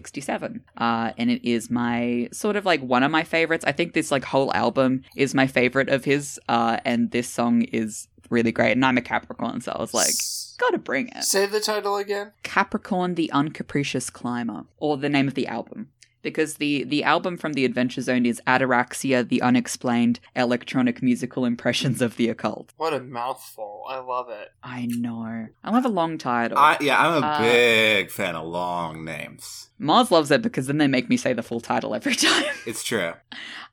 1967. 0.00 0.64
Uh, 0.76 1.12
and 1.18 1.30
it 1.30 1.48
is 1.48 1.70
my 1.70 2.28
sort 2.32 2.56
of 2.56 2.64
like 2.64 2.80
one 2.82 3.02
of 3.02 3.10
my 3.10 3.24
favorites. 3.24 3.64
I 3.66 3.72
think 3.72 3.94
this 3.94 4.10
like 4.10 4.24
whole 4.24 4.52
album 4.54 5.02
is 5.16 5.34
my 5.34 5.46
favorite 5.46 5.88
of 5.88 6.04
his. 6.04 6.40
Uh, 6.48 6.78
and 6.84 7.10
this 7.10 7.28
song 7.28 7.62
is 7.62 8.08
really 8.30 8.52
great. 8.52 8.72
And 8.72 8.84
I'm 8.84 8.98
a 8.98 9.02
Capricorn, 9.02 9.60
so 9.60 9.72
I 9.72 9.80
was 9.80 9.94
like, 9.94 10.14
gotta 10.58 10.78
bring 10.78 11.08
it. 11.08 11.24
say 11.24 11.46
the 11.46 11.60
title 11.60 11.96
again. 11.96 12.32
Capricorn 12.42 13.14
the 13.14 13.30
Uncapricious 13.32 14.12
Climber, 14.12 14.64
or 14.78 14.96
the 14.96 15.08
name 15.08 15.28
of 15.28 15.34
the 15.34 15.46
album. 15.46 15.88
Because 16.22 16.54
the, 16.54 16.84
the 16.84 17.02
album 17.02 17.36
from 17.38 17.54
the 17.54 17.64
Adventure 17.64 18.02
Zone 18.02 18.26
is 18.26 18.42
Ataraxia, 18.46 19.26
the 19.26 19.40
Unexplained 19.40 20.20
Electronic 20.36 21.02
Musical 21.02 21.44
Impressions 21.44 22.02
of 22.02 22.16
the 22.16 22.28
Occult. 22.28 22.72
What 22.76 22.92
a 22.92 23.00
mouthful. 23.00 23.84
I 23.88 23.98
love 24.00 24.28
it. 24.28 24.48
I 24.62 24.86
know. 24.86 25.46
I 25.64 25.70
love 25.70 25.84
a 25.84 25.88
long 25.88 26.18
title. 26.18 26.58
I, 26.58 26.76
yeah, 26.80 26.98
I'm 27.00 27.22
a 27.22 27.26
Uh, 27.26 27.38
big 27.40 28.10
fan 28.10 28.36
of 28.36 28.46
long 28.46 29.04
names. 29.04 29.70
Mars 29.78 30.10
loves 30.10 30.30
it 30.30 30.42
because 30.42 30.66
then 30.66 30.76
they 30.76 30.86
make 30.88 31.08
me 31.08 31.16
say 31.16 31.32
the 31.32 31.42
full 31.42 31.60
title 31.60 31.94
every 31.94 32.14
time. 32.16 32.44
It's 32.66 32.84
true. 32.84 33.14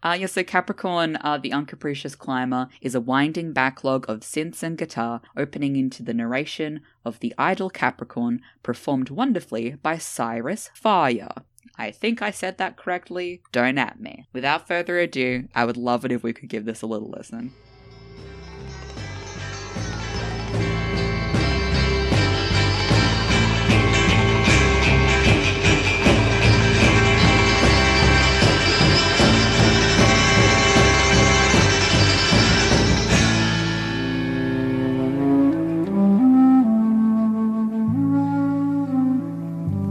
Uh, 0.03 0.15
yeah, 0.17 0.27
so 0.27 0.43
Capricorn, 0.43 1.17
uh, 1.21 1.37
the 1.37 1.49
Uncapricious 1.51 2.17
Climber, 2.17 2.69
is 2.81 2.95
a 2.95 3.01
winding 3.01 3.51
backlog 3.51 4.09
of 4.09 4.21
synths 4.21 4.63
and 4.63 4.77
guitar 4.77 5.19
opening 5.35 5.75
into 5.75 6.01
the 6.03 6.13
narration 6.13 6.79
of 7.03 7.19
the 7.19 7.33
idle 7.37 7.69
Capricorn, 7.69 8.41
performed 8.63 9.09
wonderfully 9.09 9.71
by 9.81 9.97
Cyrus 9.97 10.69
Faryar. 10.79 11.43
I 11.77 11.91
think 11.91 12.21
I 12.21 12.31
said 12.31 12.57
that 12.57 12.75
correctly. 12.75 13.41
Don't 13.51 13.77
at 13.77 13.99
me. 13.99 14.27
Without 14.33 14.67
further 14.67 14.97
ado, 14.99 15.47
I 15.53 15.65
would 15.65 15.77
love 15.77 16.05
it 16.05 16.11
if 16.11 16.23
we 16.23 16.33
could 16.33 16.49
give 16.49 16.65
this 16.65 16.81
a 16.81 16.87
little 16.87 17.09
listen. 17.09 17.53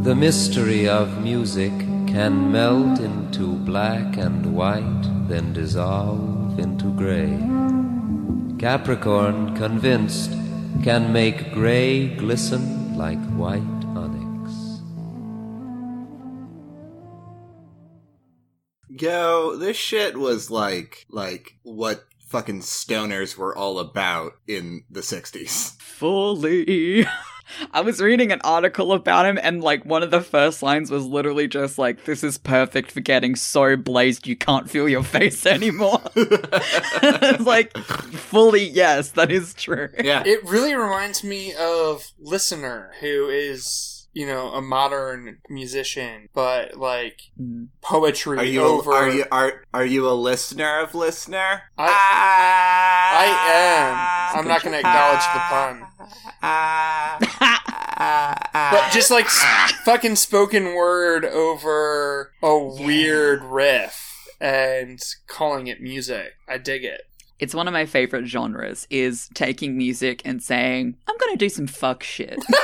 The 0.07 0.15
mystery 0.15 0.89
of 0.89 1.21
music 1.21 1.73
can 2.07 2.53
melt 2.53 3.01
into 3.01 3.55
black 3.55 4.17
and 4.17 4.55
white, 4.55 5.03
then 5.27 5.53
dissolve 5.53 6.61
into 6.61 6.93
gray. 6.93 7.37
Capricorn, 8.57 9.57
convinced, 9.57 10.31
can 10.85 11.13
make 11.13 11.53
gray 11.53 12.07
glisten 12.07 12.97
like 12.97 13.19
white 13.33 13.59
onyx. 13.97 14.81
Yo, 18.89 19.57
this 19.57 19.77
shit 19.77 20.17
was 20.17 20.53
like 20.53 21.05
like 21.11 21.57
what 21.65 22.05
fucking 22.21 22.61
stoners 22.61 23.37
were 23.37 23.57
all 23.59 23.81
about 23.81 24.35
in 24.47 24.85
the 24.89 25.01
60s. 25.01 25.73
Fully. 25.81 27.09
I 27.73 27.81
was 27.81 28.01
reading 28.01 28.33
an 28.33 28.41
article 28.45 28.93
about 28.93 29.27
him, 29.27 29.39
and 29.43 29.63
like 29.63 29.85
one 29.85 30.03
of 30.03 30.11
the 30.11 30.21
first 30.21 30.63
lines 30.63 30.91
was 30.91 31.05
literally 31.07 31.47
just 31.49 31.79
like, 31.79 32.05
"This 32.05 32.23
is 32.25 32.39
perfect 32.39 32.91
for 32.93 33.01
getting 33.01 33.37
so 33.37 33.77
blazed 33.77 34.27
you 34.27 34.37
can't 34.37 34.69
feel 34.71 34.89
your 34.89 35.03
face 35.05 35.47
anymore." 35.57 36.01
it's 36.17 37.45
like 37.47 37.77
fully 37.77 38.65
yes, 38.69 39.11
that 39.13 39.31
is 39.31 39.55
true. 39.55 39.89
Yeah. 40.03 40.23
It 40.37 40.45
really 40.45 40.75
reminds 40.75 41.23
me 41.25 41.55
of 41.55 42.11
Listener, 42.19 42.93
who 43.01 43.29
is 43.29 44.09
you 44.13 44.27
know 44.27 44.49
a 44.53 44.61
modern 44.63 45.39
musician, 45.49 46.29
but 46.35 46.77
like 46.77 47.21
Mm. 47.41 47.69
poetry 47.83 48.39
Are 48.39 48.45
you 48.45 48.63
over. 48.63 48.93
are 48.93 49.09
you 49.11 49.25
are 49.31 49.63
are 49.75 49.85
you 49.85 50.09
a 50.09 50.15
listener 50.15 50.81
of 50.81 50.95
listener? 50.95 51.63
I- 51.79 53.13
I 53.19 53.27
am. 54.35 54.39
I'm 54.41 54.49
not 54.49 54.63
going 54.63 54.73
to 54.73 54.79
acknowledge 54.79 55.21
the 55.21 55.41
pun. 55.49 55.86
Ah, 56.43 57.19
ah, 57.41 58.43
ah, 58.55 58.69
but 58.73 58.93
just 58.93 59.11
like 59.11 59.27
fucking 59.27 60.17
spoken 60.17 60.75
word 60.75 61.25
over 61.25 62.33
a 62.43 62.59
weird 62.59 63.43
riff 63.43 64.29
and 64.41 65.01
calling 65.27 65.67
it 65.67 65.81
music. 65.81 66.35
I 66.49 66.59
dig 66.59 66.85
it. 66.85 67.03
It's 67.39 67.55
one 67.55 67.69
of 67.69 67.73
my 67.73 67.85
favorite 67.87 68.27
genres 68.27 68.87
is 68.91 69.29
taking 69.35 69.77
music 69.77 70.23
and 70.25 70.43
saying, 70.43 70.97
"I'm 71.07 71.17
going 71.19 71.33
to 71.33 71.39
do 71.39 71.49
some 71.49 71.67
fuck 71.67 72.03
shit." 72.03 72.39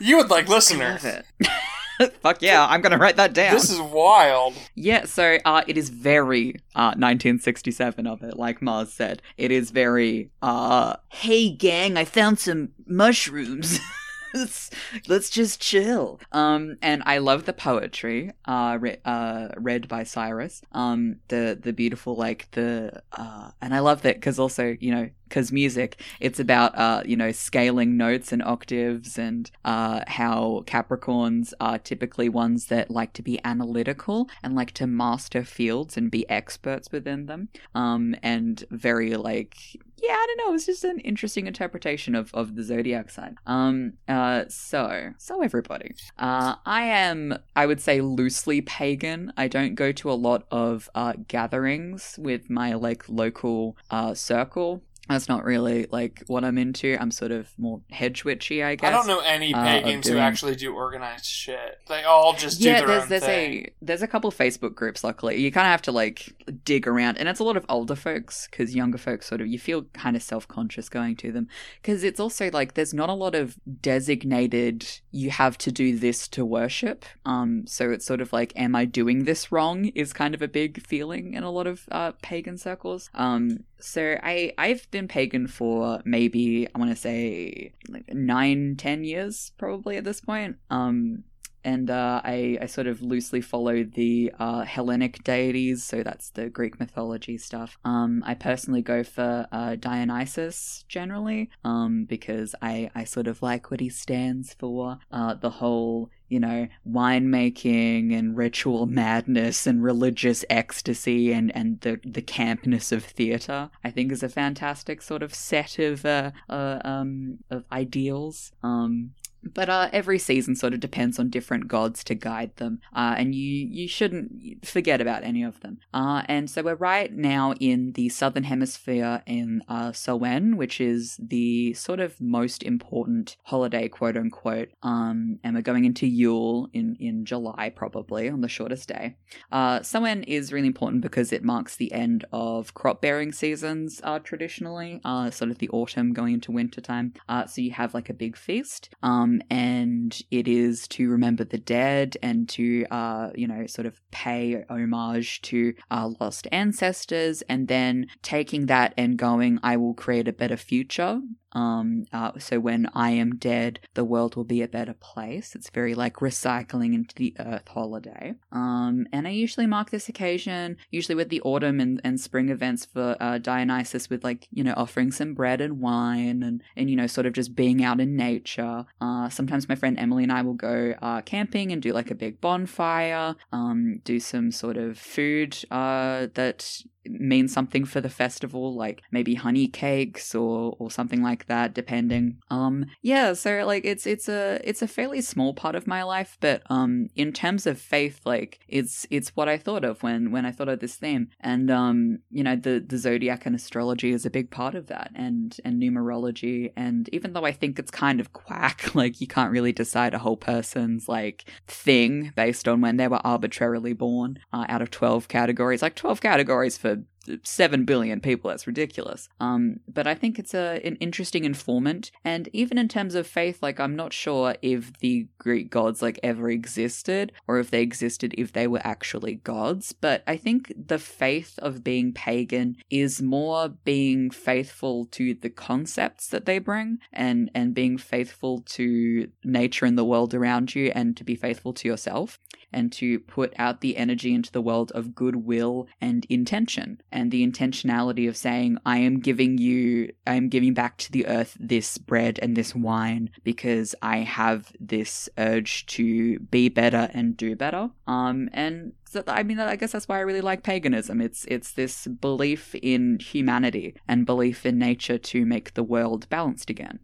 You 0.00 0.16
would 0.18 0.30
like 0.30 0.48
listener. 0.48 0.98
Fuck 2.22 2.42
yeah, 2.42 2.66
I'm 2.66 2.80
to 2.92 2.98
write 2.98 3.16
that 3.16 3.32
down. 3.32 3.54
This 3.54 3.70
is 3.70 3.80
wild. 3.80 4.54
Yeah, 4.74 5.04
so 5.04 5.38
uh, 5.44 5.62
it 5.66 5.76
is 5.76 5.88
very 5.88 6.50
uh, 6.74 6.94
1967 6.96 8.06
of 8.06 8.22
it, 8.22 8.36
like 8.36 8.62
Mars 8.62 8.92
said. 8.92 9.22
It 9.36 9.50
is 9.50 9.70
very, 9.70 10.30
uh, 10.42 10.96
hey 11.08 11.50
gang, 11.50 11.96
I 11.96 12.04
found 12.04 12.38
some 12.38 12.70
mushrooms. 12.86 13.80
let's, 14.34 14.70
let's 15.06 15.30
just 15.30 15.60
chill. 15.60 16.20
Um, 16.32 16.78
and 16.82 17.02
I 17.06 17.18
love 17.18 17.44
the 17.44 17.52
poetry, 17.52 18.32
uh, 18.44 18.78
re- 18.80 18.98
uh, 19.04 19.48
read 19.56 19.88
by 19.88 20.04
Cyrus. 20.04 20.62
Um, 20.72 21.16
the 21.28 21.58
the 21.60 21.72
beautiful 21.72 22.14
like 22.14 22.50
the 22.52 23.02
uh, 23.12 23.50
and 23.60 23.74
I 23.74 23.80
love 23.80 24.02
that 24.02 24.16
because 24.16 24.38
also 24.38 24.76
you 24.80 24.94
know 24.94 25.10
because 25.28 25.52
music 25.52 26.00
it's 26.20 26.40
about 26.40 26.76
uh 26.78 27.02
you 27.04 27.16
know 27.16 27.30
scaling 27.32 27.98
notes 27.98 28.32
and 28.32 28.42
octaves 28.42 29.18
and 29.18 29.50
uh 29.64 30.00
how 30.06 30.64
Capricorns 30.66 31.52
are 31.60 31.78
typically 31.78 32.30
ones 32.30 32.66
that 32.66 32.90
like 32.90 33.12
to 33.14 33.22
be 33.22 33.38
analytical 33.44 34.28
and 34.42 34.54
like 34.54 34.72
to 34.72 34.86
master 34.86 35.44
fields 35.44 35.96
and 35.96 36.10
be 36.10 36.28
experts 36.30 36.90
within 36.90 37.26
them. 37.26 37.48
Um, 37.74 38.14
and 38.22 38.64
very 38.70 39.16
like 39.16 39.56
yeah, 40.02 40.12
I 40.12 40.26
don't 40.26 40.48
know. 40.48 40.54
It's 40.54 40.66
just 40.66 40.84
an 40.84 41.00
interesting 41.00 41.46
interpretation 41.46 42.14
of, 42.14 42.32
of 42.34 42.54
the 42.54 42.62
zodiac 42.62 43.10
sign. 43.10 43.36
Um, 43.46 43.94
uh, 44.06 44.44
so, 44.48 45.12
so 45.18 45.42
everybody, 45.42 45.94
uh, 46.18 46.56
I 46.64 46.82
am, 46.82 47.38
I 47.56 47.66
would 47.66 47.80
say, 47.80 48.00
loosely 48.00 48.60
pagan. 48.60 49.32
I 49.36 49.48
don't 49.48 49.74
go 49.74 49.92
to 49.92 50.10
a 50.10 50.14
lot 50.14 50.46
of 50.50 50.88
uh, 50.94 51.14
gatherings 51.26 52.18
with 52.18 52.48
my 52.48 52.74
like 52.74 53.08
local 53.08 53.76
uh, 53.90 54.14
circle. 54.14 54.82
That's 55.08 55.28
not 55.28 55.44
really 55.44 55.86
like 55.90 56.22
what 56.26 56.44
I'm 56.44 56.58
into. 56.58 56.96
I'm 57.00 57.10
sort 57.10 57.32
of 57.32 57.50
more 57.56 57.80
hedge 57.90 58.24
witchy, 58.24 58.62
I 58.62 58.74
guess. 58.74 58.88
I 58.88 58.92
don't 58.92 59.06
know 59.06 59.20
any 59.20 59.54
uh, 59.54 59.62
pagans 59.62 60.06
who 60.06 60.18
actually 60.18 60.54
do 60.54 60.74
organized 60.74 61.24
shit. 61.24 61.80
They 61.88 62.04
all 62.04 62.34
just 62.34 62.60
do 62.60 62.68
yeah, 62.68 62.80
their 62.80 62.86
there's 62.86 63.02
own 63.04 63.08
there's 63.08 63.22
thing. 63.22 63.52
a 63.52 63.72
there's 63.80 64.02
a 64.02 64.06
couple 64.06 64.30
Facebook 64.30 64.74
groups. 64.74 65.02
Luckily, 65.02 65.36
you 65.36 65.50
kind 65.50 65.66
of 65.66 65.70
have 65.70 65.82
to 65.82 65.92
like 65.92 66.34
dig 66.64 66.86
around, 66.86 67.16
and 67.16 67.28
it's 67.28 67.40
a 67.40 67.44
lot 67.44 67.56
of 67.56 67.64
older 67.70 67.94
folks 67.94 68.48
because 68.50 68.74
younger 68.74 68.98
folks 68.98 69.26
sort 69.26 69.40
of 69.40 69.46
you 69.46 69.58
feel 69.58 69.84
kind 69.94 70.14
of 70.14 70.22
self 70.22 70.46
conscious 70.46 70.90
going 70.90 71.16
to 71.16 71.32
them 71.32 71.48
because 71.80 72.04
it's 72.04 72.20
also 72.20 72.50
like 72.50 72.74
there's 72.74 72.92
not 72.92 73.08
a 73.08 73.14
lot 73.14 73.34
of 73.34 73.56
designated. 73.80 74.86
You 75.10 75.30
have 75.30 75.56
to 75.58 75.72
do 75.72 75.96
this 75.96 76.28
to 76.28 76.44
worship. 76.44 77.06
Um, 77.24 77.66
so 77.66 77.90
it's 77.90 78.04
sort 78.04 78.20
of 78.20 78.32
like, 78.32 78.52
am 78.56 78.76
I 78.76 78.84
doing 78.84 79.24
this 79.24 79.50
wrong? 79.50 79.86
Is 79.86 80.12
kind 80.12 80.34
of 80.34 80.42
a 80.42 80.48
big 80.48 80.86
feeling 80.86 81.32
in 81.32 81.44
a 81.44 81.50
lot 81.50 81.66
of 81.66 81.84
uh, 81.90 82.12
pagan 82.20 82.58
circles. 82.58 83.08
Um, 83.14 83.64
so 83.80 84.18
I 84.22 84.52
I've 84.58 84.90
been 84.90 85.08
pagan 85.08 85.46
for 85.46 86.00
maybe 86.04 86.68
I 86.74 86.78
want 86.78 86.90
to 86.90 86.96
say 86.96 87.72
like 87.88 88.12
nine 88.12 88.76
ten 88.76 89.04
years 89.04 89.52
probably 89.58 89.96
at 89.96 90.04
this 90.04 90.20
point. 90.20 90.56
Um, 90.70 91.24
and 91.64 91.90
uh, 91.90 92.20
I, 92.24 92.58
I 92.60 92.66
sort 92.66 92.86
of 92.86 93.02
loosely 93.02 93.40
follow 93.40 93.82
the 93.84 94.32
uh, 94.38 94.62
Hellenic 94.62 95.24
deities, 95.24 95.82
so 95.82 96.02
that's 96.02 96.30
the 96.30 96.48
Greek 96.48 96.78
mythology 96.78 97.38
stuff. 97.38 97.78
Um, 97.84 98.22
I 98.26 98.34
personally 98.34 98.82
go 98.82 99.02
for 99.02 99.46
uh, 99.52 99.76
Dionysus 99.76 100.84
generally, 100.88 101.50
um, 101.64 102.04
because 102.04 102.54
I, 102.62 102.90
I 102.94 103.04
sort 103.04 103.26
of 103.26 103.42
like 103.42 103.70
what 103.70 103.80
he 103.80 103.88
stands 103.88 104.54
for. 104.54 104.98
Uh, 105.10 105.34
the 105.34 105.50
whole, 105.50 106.10
you 106.28 106.40
know, 106.40 106.68
winemaking 106.88 108.16
and 108.16 108.36
ritual 108.36 108.86
madness 108.86 109.66
and 109.66 109.82
religious 109.82 110.44
ecstasy 110.50 111.32
and, 111.32 111.54
and 111.56 111.80
the, 111.80 112.00
the 112.04 112.22
campness 112.22 112.92
of 112.92 113.04
theatre, 113.04 113.70
I 113.82 113.90
think 113.90 114.12
is 114.12 114.22
a 114.22 114.28
fantastic 114.28 115.02
sort 115.02 115.22
of 115.22 115.34
set 115.34 115.78
of 115.78 116.04
uh, 116.04 116.32
uh, 116.48 116.80
um, 116.84 117.38
of 117.50 117.64
ideals. 117.72 118.52
Um, 118.62 119.14
but 119.54 119.68
uh, 119.68 119.88
every 119.92 120.18
season 120.18 120.54
sort 120.54 120.74
of 120.74 120.80
depends 120.80 121.18
on 121.18 121.30
different 121.30 121.68
gods 121.68 122.04
to 122.04 122.14
guide 122.14 122.56
them, 122.56 122.80
uh, 122.94 123.14
and 123.16 123.34
you 123.34 123.66
you 123.70 123.88
shouldn't 123.88 124.66
forget 124.66 125.00
about 125.00 125.24
any 125.24 125.42
of 125.42 125.60
them. 125.60 125.78
Uh, 125.92 126.22
and 126.26 126.50
so 126.50 126.62
we're 126.62 126.74
right 126.74 127.12
now 127.12 127.54
in 127.60 127.92
the 127.92 128.08
southern 128.08 128.44
hemisphere 128.44 129.22
in 129.26 129.62
uh, 129.68 129.92
Samhain, 129.92 130.56
which 130.56 130.80
is 130.80 131.18
the 131.18 131.74
sort 131.74 132.00
of 132.00 132.20
most 132.20 132.62
important 132.62 133.36
holiday, 133.44 133.88
quote 133.88 134.16
unquote. 134.16 134.70
Um, 134.82 135.38
and 135.42 135.54
we're 135.54 135.62
going 135.62 135.84
into 135.84 136.06
Yule 136.06 136.68
in 136.72 136.96
in 137.00 137.24
July, 137.24 137.70
probably 137.70 138.28
on 138.28 138.40
the 138.40 138.48
shortest 138.48 138.88
day. 138.88 139.16
Uh, 139.50 139.82
Samhain 139.82 140.22
is 140.24 140.52
really 140.52 140.66
important 140.66 141.02
because 141.02 141.32
it 141.32 141.44
marks 141.44 141.76
the 141.76 141.92
end 141.92 142.24
of 142.32 142.74
crop 142.74 143.00
bearing 143.00 143.32
seasons, 143.32 144.00
uh, 144.04 144.18
traditionally, 144.18 145.00
uh, 145.04 145.30
sort 145.30 145.50
of 145.50 145.58
the 145.58 145.68
autumn 145.70 146.12
going 146.12 146.34
into 146.34 146.52
winter 146.52 146.80
time. 146.80 147.14
Uh, 147.28 147.46
so 147.46 147.60
you 147.60 147.70
have 147.70 147.94
like 147.94 148.08
a 148.08 148.14
big 148.14 148.36
feast, 148.36 148.90
um, 149.02 149.37
and 149.50 150.20
it 150.30 150.48
is 150.48 150.86
to 150.88 151.08
remember 151.08 151.44
the 151.44 151.58
dead 151.58 152.16
and 152.22 152.48
to, 152.50 152.86
uh, 152.90 153.30
you 153.34 153.46
know, 153.46 153.66
sort 153.66 153.86
of 153.86 154.00
pay 154.10 154.64
homage 154.68 155.42
to 155.42 155.74
our 155.90 156.14
lost 156.20 156.46
ancestors, 156.52 157.42
and 157.42 157.68
then 157.68 158.06
taking 158.22 158.66
that 158.66 158.94
and 158.96 159.16
going, 159.16 159.58
I 159.62 159.76
will 159.76 159.94
create 159.94 160.28
a 160.28 160.32
better 160.32 160.56
future. 160.56 161.20
Um, 161.52 162.04
uh, 162.12 162.32
so 162.38 162.60
when 162.60 162.88
I 162.94 163.10
am 163.10 163.36
dead, 163.36 163.80
the 163.94 164.04
world 164.04 164.36
will 164.36 164.44
be 164.44 164.62
a 164.62 164.68
better 164.68 164.94
place. 164.94 165.54
It's 165.54 165.70
very 165.70 165.94
like 165.94 166.16
recycling 166.16 166.94
into 166.94 167.14
the 167.14 167.34
earth 167.38 167.68
holiday. 167.68 168.34
Um, 168.52 169.06
and 169.12 169.26
I 169.26 169.30
usually 169.30 169.66
mark 169.66 169.90
this 169.90 170.08
occasion, 170.08 170.76
usually 170.90 171.14
with 171.14 171.28
the 171.28 171.40
autumn 171.42 171.80
and, 171.80 172.00
and 172.04 172.20
spring 172.20 172.48
events 172.48 172.84
for 172.84 173.16
uh, 173.20 173.38
Dionysus, 173.38 174.10
with 174.10 174.24
like, 174.24 174.48
you 174.50 174.62
know, 174.64 174.74
offering 174.76 175.10
some 175.10 175.34
bread 175.34 175.60
and 175.60 175.80
wine 175.80 176.42
and, 176.42 176.62
and, 176.76 176.90
you 176.90 176.96
know, 176.96 177.06
sort 177.06 177.26
of 177.26 177.32
just 177.32 177.54
being 177.54 177.82
out 177.82 178.00
in 178.00 178.16
nature. 178.16 178.84
Uh, 179.00 179.28
sometimes 179.28 179.68
my 179.68 179.74
friend 179.74 179.98
Emily 179.98 180.22
and 180.22 180.32
I 180.32 180.42
will 180.42 180.54
go 180.54 180.94
uh, 181.00 181.22
camping 181.22 181.72
and 181.72 181.80
do 181.80 181.92
like 181.92 182.10
a 182.10 182.14
big 182.14 182.40
bonfire, 182.40 183.34
um, 183.52 184.00
do 184.04 184.20
some 184.20 184.52
sort 184.52 184.76
of 184.76 184.98
food 184.98 185.56
uh, 185.70 186.28
that 186.34 186.82
means 187.08 187.52
something 187.52 187.84
for 187.84 188.00
the 188.00 188.08
festival, 188.08 188.74
like 188.74 189.02
maybe 189.10 189.34
honey 189.34 189.68
cakes 189.68 190.34
or 190.34 190.76
or 190.78 190.90
something 190.90 191.22
like 191.22 191.46
that, 191.46 191.74
depending. 191.74 192.38
Um, 192.50 192.86
yeah, 193.02 193.32
so 193.32 193.64
like 193.66 193.84
it's 193.84 194.06
it's 194.06 194.28
a 194.28 194.60
it's 194.64 194.82
a 194.82 194.88
fairly 194.88 195.20
small 195.20 195.54
part 195.54 195.74
of 195.74 195.86
my 195.86 196.02
life, 196.02 196.36
but 196.40 196.62
um, 196.70 197.08
in 197.14 197.32
terms 197.32 197.66
of 197.66 197.80
faith, 197.80 198.20
like 198.24 198.60
it's 198.68 199.06
it's 199.10 199.34
what 199.36 199.48
I 199.48 199.58
thought 199.58 199.84
of 199.84 200.02
when 200.02 200.30
when 200.30 200.44
I 200.46 200.52
thought 200.52 200.68
of 200.68 200.80
this 200.80 200.96
theme, 200.96 201.28
and 201.40 201.70
um, 201.70 202.18
you 202.30 202.42
know, 202.42 202.56
the 202.56 202.84
the 202.86 202.98
zodiac 202.98 203.46
and 203.46 203.54
astrology 203.54 204.12
is 204.12 204.26
a 204.26 204.30
big 204.30 204.50
part 204.50 204.74
of 204.74 204.86
that, 204.88 205.10
and 205.14 205.56
and 205.64 205.82
numerology, 205.82 206.72
and 206.76 207.08
even 207.12 207.32
though 207.32 207.44
I 207.44 207.52
think 207.52 207.78
it's 207.78 207.90
kind 207.90 208.20
of 208.20 208.32
quack, 208.32 208.90
like 208.94 209.20
you 209.20 209.26
can't 209.26 209.52
really 209.52 209.72
decide 209.72 210.14
a 210.14 210.18
whole 210.18 210.36
person's 210.36 211.08
like 211.08 211.44
thing 211.66 212.32
based 212.36 212.68
on 212.68 212.80
when 212.80 212.96
they 212.96 213.08
were 213.08 213.24
arbitrarily 213.24 213.92
born 213.92 214.38
uh, 214.52 214.66
out 214.68 214.82
of 214.82 214.90
twelve 214.90 215.28
categories, 215.28 215.82
like 215.82 215.94
twelve 215.94 216.20
categories 216.20 216.76
for 216.76 216.97
seven 217.42 217.84
billion 217.84 218.20
people. 218.20 218.50
That's 218.50 218.66
ridiculous. 218.66 219.28
Um, 219.40 219.80
but 219.88 220.06
I 220.06 220.14
think 220.14 220.38
it's 220.38 220.54
a 220.54 220.80
an 220.84 220.96
interesting 220.96 221.44
informant, 221.44 222.10
and 222.24 222.48
even 222.52 222.78
in 222.78 222.88
terms 222.88 223.14
of 223.14 223.26
faith, 223.26 223.62
like 223.62 223.80
I'm 223.80 223.96
not 223.96 224.12
sure 224.12 224.54
if 224.62 224.92
the 224.98 225.28
Greek 225.38 225.70
gods 225.70 226.02
like 226.02 226.18
ever 226.22 226.50
existed, 226.50 227.32
or 227.46 227.58
if 227.58 227.70
they 227.70 227.82
existed 227.82 228.34
if 228.36 228.52
they 228.52 228.66
were 228.66 228.80
actually 228.84 229.36
gods. 229.36 229.92
But 229.92 230.22
I 230.26 230.36
think 230.36 230.72
the 230.76 230.98
faith 230.98 231.58
of 231.60 231.84
being 231.84 232.12
pagan 232.12 232.76
is 232.90 233.22
more 233.22 233.68
being 233.68 234.30
faithful 234.30 235.06
to 235.12 235.34
the 235.34 235.50
concepts 235.50 236.28
that 236.28 236.46
they 236.46 236.58
bring, 236.58 236.98
and 237.12 237.50
and 237.54 237.74
being 237.74 237.98
faithful 237.98 238.62
to 238.76 239.28
nature 239.44 239.86
and 239.86 239.98
the 239.98 240.04
world 240.04 240.34
around 240.34 240.74
you, 240.74 240.92
and 240.94 241.16
to 241.16 241.24
be 241.24 241.34
faithful 241.34 241.72
to 241.74 241.88
yourself. 241.88 242.38
And 242.72 242.92
to 242.92 243.20
put 243.20 243.52
out 243.58 243.80
the 243.80 243.96
energy 243.96 244.34
into 244.34 244.52
the 244.52 244.60
world 244.60 244.92
of 244.92 245.14
goodwill 245.14 245.86
and 246.00 246.26
intention 246.28 247.00
and 247.10 247.30
the 247.30 247.46
intentionality 247.46 248.28
of 248.28 248.36
saying 248.36 248.78
I 248.84 248.98
am 248.98 249.20
giving 249.20 249.58
you 249.58 250.12
I 250.26 250.34
am 250.34 250.48
giving 250.48 250.74
back 250.74 250.96
to 250.98 251.12
the 251.12 251.26
earth 251.26 251.56
this 251.58 251.98
bread 251.98 252.38
and 252.40 252.56
this 252.56 252.74
wine 252.74 253.30
because 253.42 253.94
I 254.02 254.18
have 254.18 254.72
this 254.80 255.28
urge 255.38 255.86
to 255.86 256.38
be 256.38 256.68
better 256.68 257.10
and 257.12 257.36
do 257.36 257.56
better. 257.56 257.90
Um 258.06 258.48
and 258.52 258.92
so, 259.10 259.24
I 259.26 259.42
mean, 259.42 259.58
I 259.58 259.76
guess 259.76 259.92
that's 259.92 260.06
why 260.06 260.18
I 260.18 260.20
really 260.20 260.42
like 260.42 260.62
paganism. 260.62 261.22
It's 261.22 261.46
it's 261.46 261.72
this 261.72 262.06
belief 262.06 262.74
in 262.74 263.18
humanity 263.20 263.94
and 264.06 264.26
belief 264.26 264.66
in 264.66 264.78
nature 264.78 265.16
to 265.16 265.46
make 265.46 265.74
the 265.74 265.82
world 265.82 266.28
balanced 266.28 266.68
again. 266.68 267.00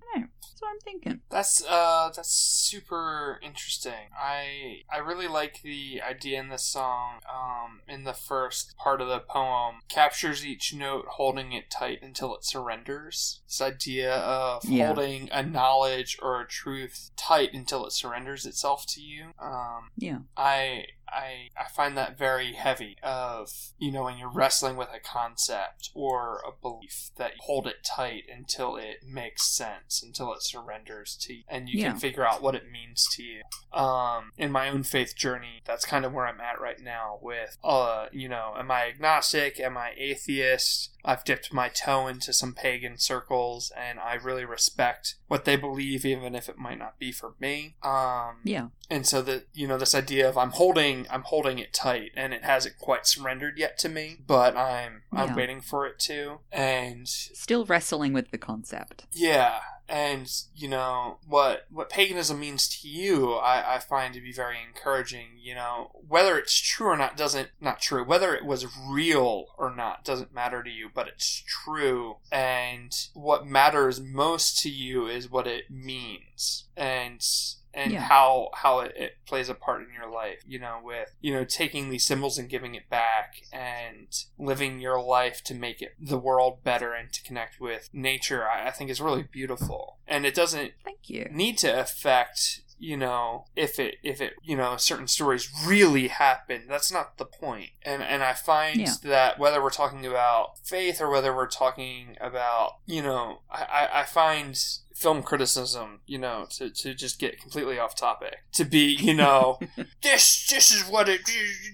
That's 0.55 0.63
what 0.63 0.71
I'm 0.71 0.81
thinking. 0.81 1.21
That's 1.31 1.65
uh 1.65 2.11
that's 2.15 2.31
super 2.33 3.39
interesting. 3.43 4.11
I 4.19 4.83
I 4.93 4.99
really 4.99 5.27
like 5.29 5.63
the 5.63 6.01
idea 6.09 6.39
in 6.41 6.49
the 6.49 6.59
song. 6.59 7.21
Um, 7.33 7.81
in 7.89 8.05
the 8.05 8.13
first 8.15 8.77
part 8.77 9.01
of 9.01 9.09
the 9.09 9.21
poem, 9.21 9.77
captures 9.89 10.45
each 10.47 10.73
note, 10.75 11.07
holding 11.13 11.53
it 11.53 11.71
tight 11.71 11.99
until 12.03 12.35
it 12.35 12.45
surrenders. 12.45 13.41
This 13.47 13.61
idea 13.61 14.15
of 14.15 14.65
Yeah. 14.65 14.87
holding 14.87 15.29
a 15.33 15.43
knowledge 15.43 16.19
or 16.23 16.41
a 16.41 16.47
truth 16.47 17.11
tight 17.17 17.53
until 17.53 17.85
it 17.87 17.93
surrenders 17.93 18.47
itself 18.47 18.85
to 18.89 19.01
you. 19.01 19.33
Um, 19.41 19.91
Yeah. 19.97 20.19
I 20.37 20.87
I 21.15 21.49
I 21.59 21.69
find 21.75 21.97
that 21.97 22.19
very 22.19 22.53
heavy 22.55 22.97
of 23.03 23.49
you 23.79 23.93
know 23.93 24.05
when 24.05 24.19
you're 24.19 24.31
wrestling 24.33 24.77
with 24.77 24.89
a 24.95 25.01
concept 25.01 25.91
or 25.95 26.41
a 26.47 26.51
belief 26.61 27.11
that 27.17 27.33
you 27.33 27.39
hold 27.41 27.67
it 27.67 27.77
tight 27.85 28.25
until 28.35 28.77
it 28.77 28.97
makes 29.07 29.55
sense 29.57 30.03
until 30.03 30.33
it 30.33 30.43
surrenders 30.43 31.17
to 31.23 31.35
you 31.35 31.43
and 31.49 31.69
you 31.69 31.81
Yeah. 31.81 31.91
can 31.93 32.01
figure 32.01 32.27
out 32.27 32.43
what 32.43 32.55
it 32.55 32.71
means 32.71 33.07
to 33.13 33.23
you. 33.23 33.43
Um 33.73 34.31
in 34.37 34.51
my 34.51 34.69
own 34.69 34.83
faith 34.83 35.15
journey 35.17 35.63
that's 35.65 35.85
kind 35.87 36.05
of 36.05 36.13
where 36.13 36.27
I'm 36.27 36.41
at 36.41 36.61
right 36.61 36.81
now 36.81 37.19
with 37.23 37.57
uh 37.63 38.07
you 38.13 38.29
know 38.29 38.55
am 38.59 38.71
I 38.71 38.87
agnostic? 38.89 39.61
Am 39.61 39.77
I 39.79 39.93
atheist 39.97 40.91
I've 41.05 41.25
dipped 41.25 41.53
my 41.53 41.69
toe 41.69 42.07
into 42.07 42.33
some 42.33 42.55
pagan 42.55 42.99
circles 42.99 43.71
and 43.77 43.99
I 44.01 44.15
really 44.15 44.45
respect 44.45 45.17
what 45.29 45.45
they 45.45 45.57
believe 45.57 46.05
even 46.05 46.35
if 46.35 46.49
it 46.49 46.59
might 46.59 46.79
not 46.79 46.99
be 46.99 47.13
for 47.13 47.35
me 47.41 47.75
um 47.83 48.37
Yeah. 48.45 48.69
and 48.89 49.07
so 49.07 49.21
that 49.23 49.49
you 49.53 49.67
know 49.69 49.77
this 49.79 49.95
idea 49.95 50.29
of 50.29 50.39
i'm 50.39 50.51
holding 50.53 51.07
i'm 51.11 51.23
holding 51.23 51.59
it 51.59 51.73
tight 51.75 52.13
and 52.17 52.33
it 52.33 52.45
hasn't 52.45 52.79
quite 52.79 53.07
surrendered 53.07 53.59
yet 53.59 53.77
to 53.79 53.89
me 53.89 54.19
but 54.27 54.57
i'm 54.57 55.03
i'm 55.13 55.31
Yeah. 55.31 55.35
waiting 55.37 55.61
for 55.61 55.87
it 55.87 55.99
to 56.01 56.39
and 56.53 57.09
Still 57.09 57.65
wrestling 57.65 58.13
with 58.13 58.31
the 58.31 58.39
concept. 58.39 59.07
yeah 59.13 59.61
and 59.89 60.31
you 60.55 60.69
know 60.69 61.19
what 61.27 61.67
what 61.71 61.91
paganism 61.91 62.41
means 62.41 62.69
to 62.69 62.89
you 62.89 63.35
I, 63.35 63.77
I 63.77 63.79
find 63.79 64.15
to 64.15 64.21
be 64.21 64.33
very 64.33 64.57
encouraging 64.67 65.39
you 65.41 65.55
know. 65.55 65.91
Whether 66.09 66.39
it's 66.39 66.59
true 66.59 66.89
or 66.89 66.97
not 66.97 67.17
doesn't 67.17 67.51
not 67.61 67.81
true. 67.81 68.05
Whether 68.05 68.35
it 68.35 68.45
was 68.45 68.67
real 68.89 69.47
or 69.59 69.75
not 69.75 70.05
doesn't 70.05 70.35
matter 70.35 70.63
to 70.63 70.71
you 70.71 70.89
but 70.93 71.09
it's 71.09 71.43
true. 71.47 72.17
And 72.33 72.93
what 73.13 73.47
matters 73.47 74.01
most 74.01 74.59
to 74.63 74.71
you 74.71 75.07
is 75.07 75.31
what 75.31 75.47
it 75.47 75.71
means. 75.71 76.65
And 76.77 77.25
and 77.75 77.93
Yeah. 77.93 78.01
how 78.03 78.51
how 78.55 78.81
it, 78.81 78.93
it 78.97 79.13
plays 79.27 79.49
a 79.49 79.55
part 79.55 79.83
in 79.83 79.89
your 79.93 80.11
life 80.11 80.43
you 80.47 80.59
know 80.59 80.81
with 80.83 81.15
you 81.21 81.33
know 81.33 81.45
taking 81.45 81.91
these 81.91 82.05
symbols 82.05 82.39
and 82.39 82.49
giving 82.49 82.75
it 82.75 82.89
back 82.89 83.43
and 83.53 84.09
living 84.39 84.81
your 84.81 85.01
life 85.03 85.43
to 85.45 85.55
make 85.55 85.83
it 85.83 85.95
the 86.01 86.19
world 86.19 86.63
better 86.65 86.93
and 86.93 87.13
to 87.13 87.23
connect 87.23 87.61
with 87.61 87.89
nature 87.93 88.47
i, 88.49 88.69
I 88.69 88.71
think 88.71 88.91
is 88.91 89.01
really 89.01 89.25
beautiful 89.25 89.99
and 90.07 90.25
it 90.27 90.35
doesn't 90.35 90.73
Thank 90.85 91.09
you. 91.09 91.29
need 91.33 91.59
to 91.59 91.81
affect 91.81 92.61
you 92.79 92.97
know 92.97 93.45
if 93.57 93.79
it 93.79 93.97
if 94.03 94.21
it 94.21 94.35
you 94.43 94.57
know 94.57 94.77
certain 94.77 95.07
stories 95.07 95.51
really 95.67 96.09
happen 96.09 96.63
that's 96.69 96.93
not 96.93 97.17
the 97.19 97.25
point 97.25 97.71
and 97.83 98.03
and 98.03 98.23
i 98.23 98.33
find 98.33 98.81
Yeah. 98.81 98.93
that 99.05 99.39
whether 99.39 99.63
we're 99.63 99.71
talking 99.71 100.05
about 100.05 100.59
faith 100.65 101.01
or 101.01 101.11
whether 101.11 101.35
we're 101.35 101.49
talking 101.49 102.17
about 102.21 102.73
you 102.87 103.03
know 103.03 103.41
i 103.51 103.89
i, 103.93 104.03
find 104.03 104.59
film 104.95 105.23
criticism 105.23 106.01
you 106.07 106.19
know 106.19 106.47
to, 106.51 106.71
to 106.71 106.95
just 106.95 107.19
get 107.19 107.41
completely 107.41 107.79
off 107.79 107.95
topic 107.97 108.39
to 108.53 108.65
be 108.65 108.97
you 109.01 109.15
know 109.23 109.59
this 110.03 110.47
this 110.49 110.71
is 110.71 110.83
what 110.89 111.09
it 111.09 111.21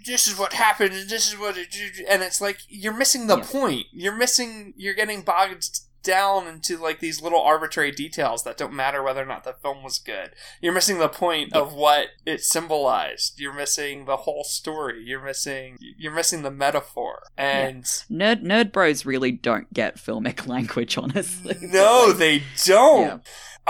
this 0.06 0.26
is 0.28 0.38
what 0.38 0.52
happened 0.54 0.92
and 0.94 1.08
this 1.10 1.30
is 1.32 1.38
what 1.38 1.56
it 1.56 1.74
and 2.08 2.22
it's 2.22 2.40
like 2.40 2.58
you're 2.68 2.96
missing 2.96 3.26
the 3.26 3.36
Yeah. 3.38 3.44
point 3.44 3.86
you're 3.92 4.16
missing 4.16 4.72
you're 4.76 4.94
getting 4.94 5.22
bogged 5.22 5.80
down 6.02 6.46
into 6.46 6.76
like 6.76 7.00
these 7.00 7.22
little 7.22 7.40
arbitrary 7.40 7.90
details 7.90 8.42
that 8.44 8.56
don't 8.56 8.72
matter 8.72 9.02
whether 9.02 9.22
or 9.22 9.26
not 9.26 9.44
the 9.44 9.52
film 9.52 9.82
was 9.82 9.98
good. 9.98 10.30
You're 10.60 10.72
missing 10.72 10.98
the 10.98 11.08
point 11.08 11.52
of 11.52 11.74
what 11.74 12.08
it 12.26 12.42
symbolized. 12.42 13.38
You're 13.38 13.52
missing 13.52 14.04
the 14.04 14.18
whole 14.18 14.44
story. 14.44 15.02
You're 15.04 15.22
missing 15.24 15.76
you're 15.80 16.14
missing 16.14 16.42
the 16.42 16.50
metaphor. 16.50 17.24
And 17.36 17.84
Nerd 17.84 18.42
nerd 18.42 18.72
bros 18.72 19.04
really 19.04 19.32
don't 19.32 19.72
get 19.72 19.96
filmic 19.96 20.46
language, 20.48 20.96
honestly. 20.96 21.56
no 21.60 22.06
Like, 22.08 22.18
they 22.18 22.42
don't. 22.64 23.00
Yeah. 23.00 23.18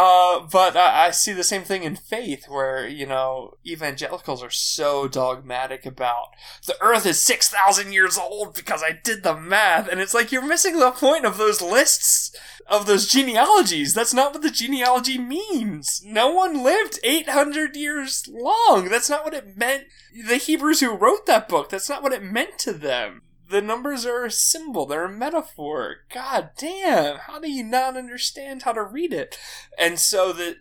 Uh, 0.03 0.41
but 0.51 0.79
I, 0.79 1.09
I 1.09 1.11
see 1.11 1.35
the 1.35 1.45
same 1.45 1.63
thing 1.63 1.83
in 1.83 1.95
faith, 1.95 2.47
where 2.49 2.89
you 2.89 3.05
know 3.05 3.59
evangelicals 3.67 4.43
are 4.43 4.49
so 4.49 5.07
dogmatic 5.07 5.85
about 5.85 6.29
the 6.67 6.81
Earth 6.81 7.05
is 7.05 7.21
six 7.23 7.51
thousand 7.51 7.93
years 7.93 8.17
old 8.17 8.55
because 8.55 8.83
I 8.83 8.99
did 9.05 9.23
the 9.23 9.37
math, 9.37 9.89
and 9.89 10.01
it's 10.01 10.15
like 10.15 10.33
you're 10.33 10.41
missing 10.47 10.79
the 10.79 10.91
point 10.91 11.27
of 11.27 11.37
those 11.37 11.61
lists 11.61 12.35
of 12.67 12.87
those 12.87 13.09
genealogies. 13.09 13.93
That's 13.93 14.15
not 14.15 14.33
what 14.33 14.41
the 14.41 14.51
genealogy 14.51 15.19
means. 15.19 16.01
No 16.03 16.33
one 16.33 16.65
lived 16.65 16.99
eight 17.05 17.29
hundred 17.29 17.77
years 17.77 18.27
long. 18.27 18.89
That's 18.89 19.11
not 19.11 19.23
what 19.23 19.35
it 19.35 19.55
meant. 19.55 19.85
The 20.27 20.39
Hebrews 20.39 20.81
who 20.81 20.97
wrote 20.97 21.27
that 21.27 21.47
book, 21.47 21.69
that's 21.69 21.91
not 21.91 22.03
what 22.03 22.15
it 22.15 22.23
meant 22.23 22.59
to 22.61 22.73
them. 22.73 23.21
The 23.51 23.61
numbers 23.61 24.07
are 24.07 24.25
a 24.25 24.31
symbol, 24.31 24.87
they're 24.87 25.05
a 25.07 25.13
metaphor. 25.13 25.97
God 26.13 26.51
damn, 26.57 27.19
how 27.19 27.41
do 27.41 27.51
you 27.51 27.65
not 27.65 27.97
understand 27.97 28.63
how 28.63 28.73
to 28.73 28.83
read 28.83 29.13
it? 29.13 29.39
And 29.79 29.99
so 29.99 30.33
that 30.35 30.57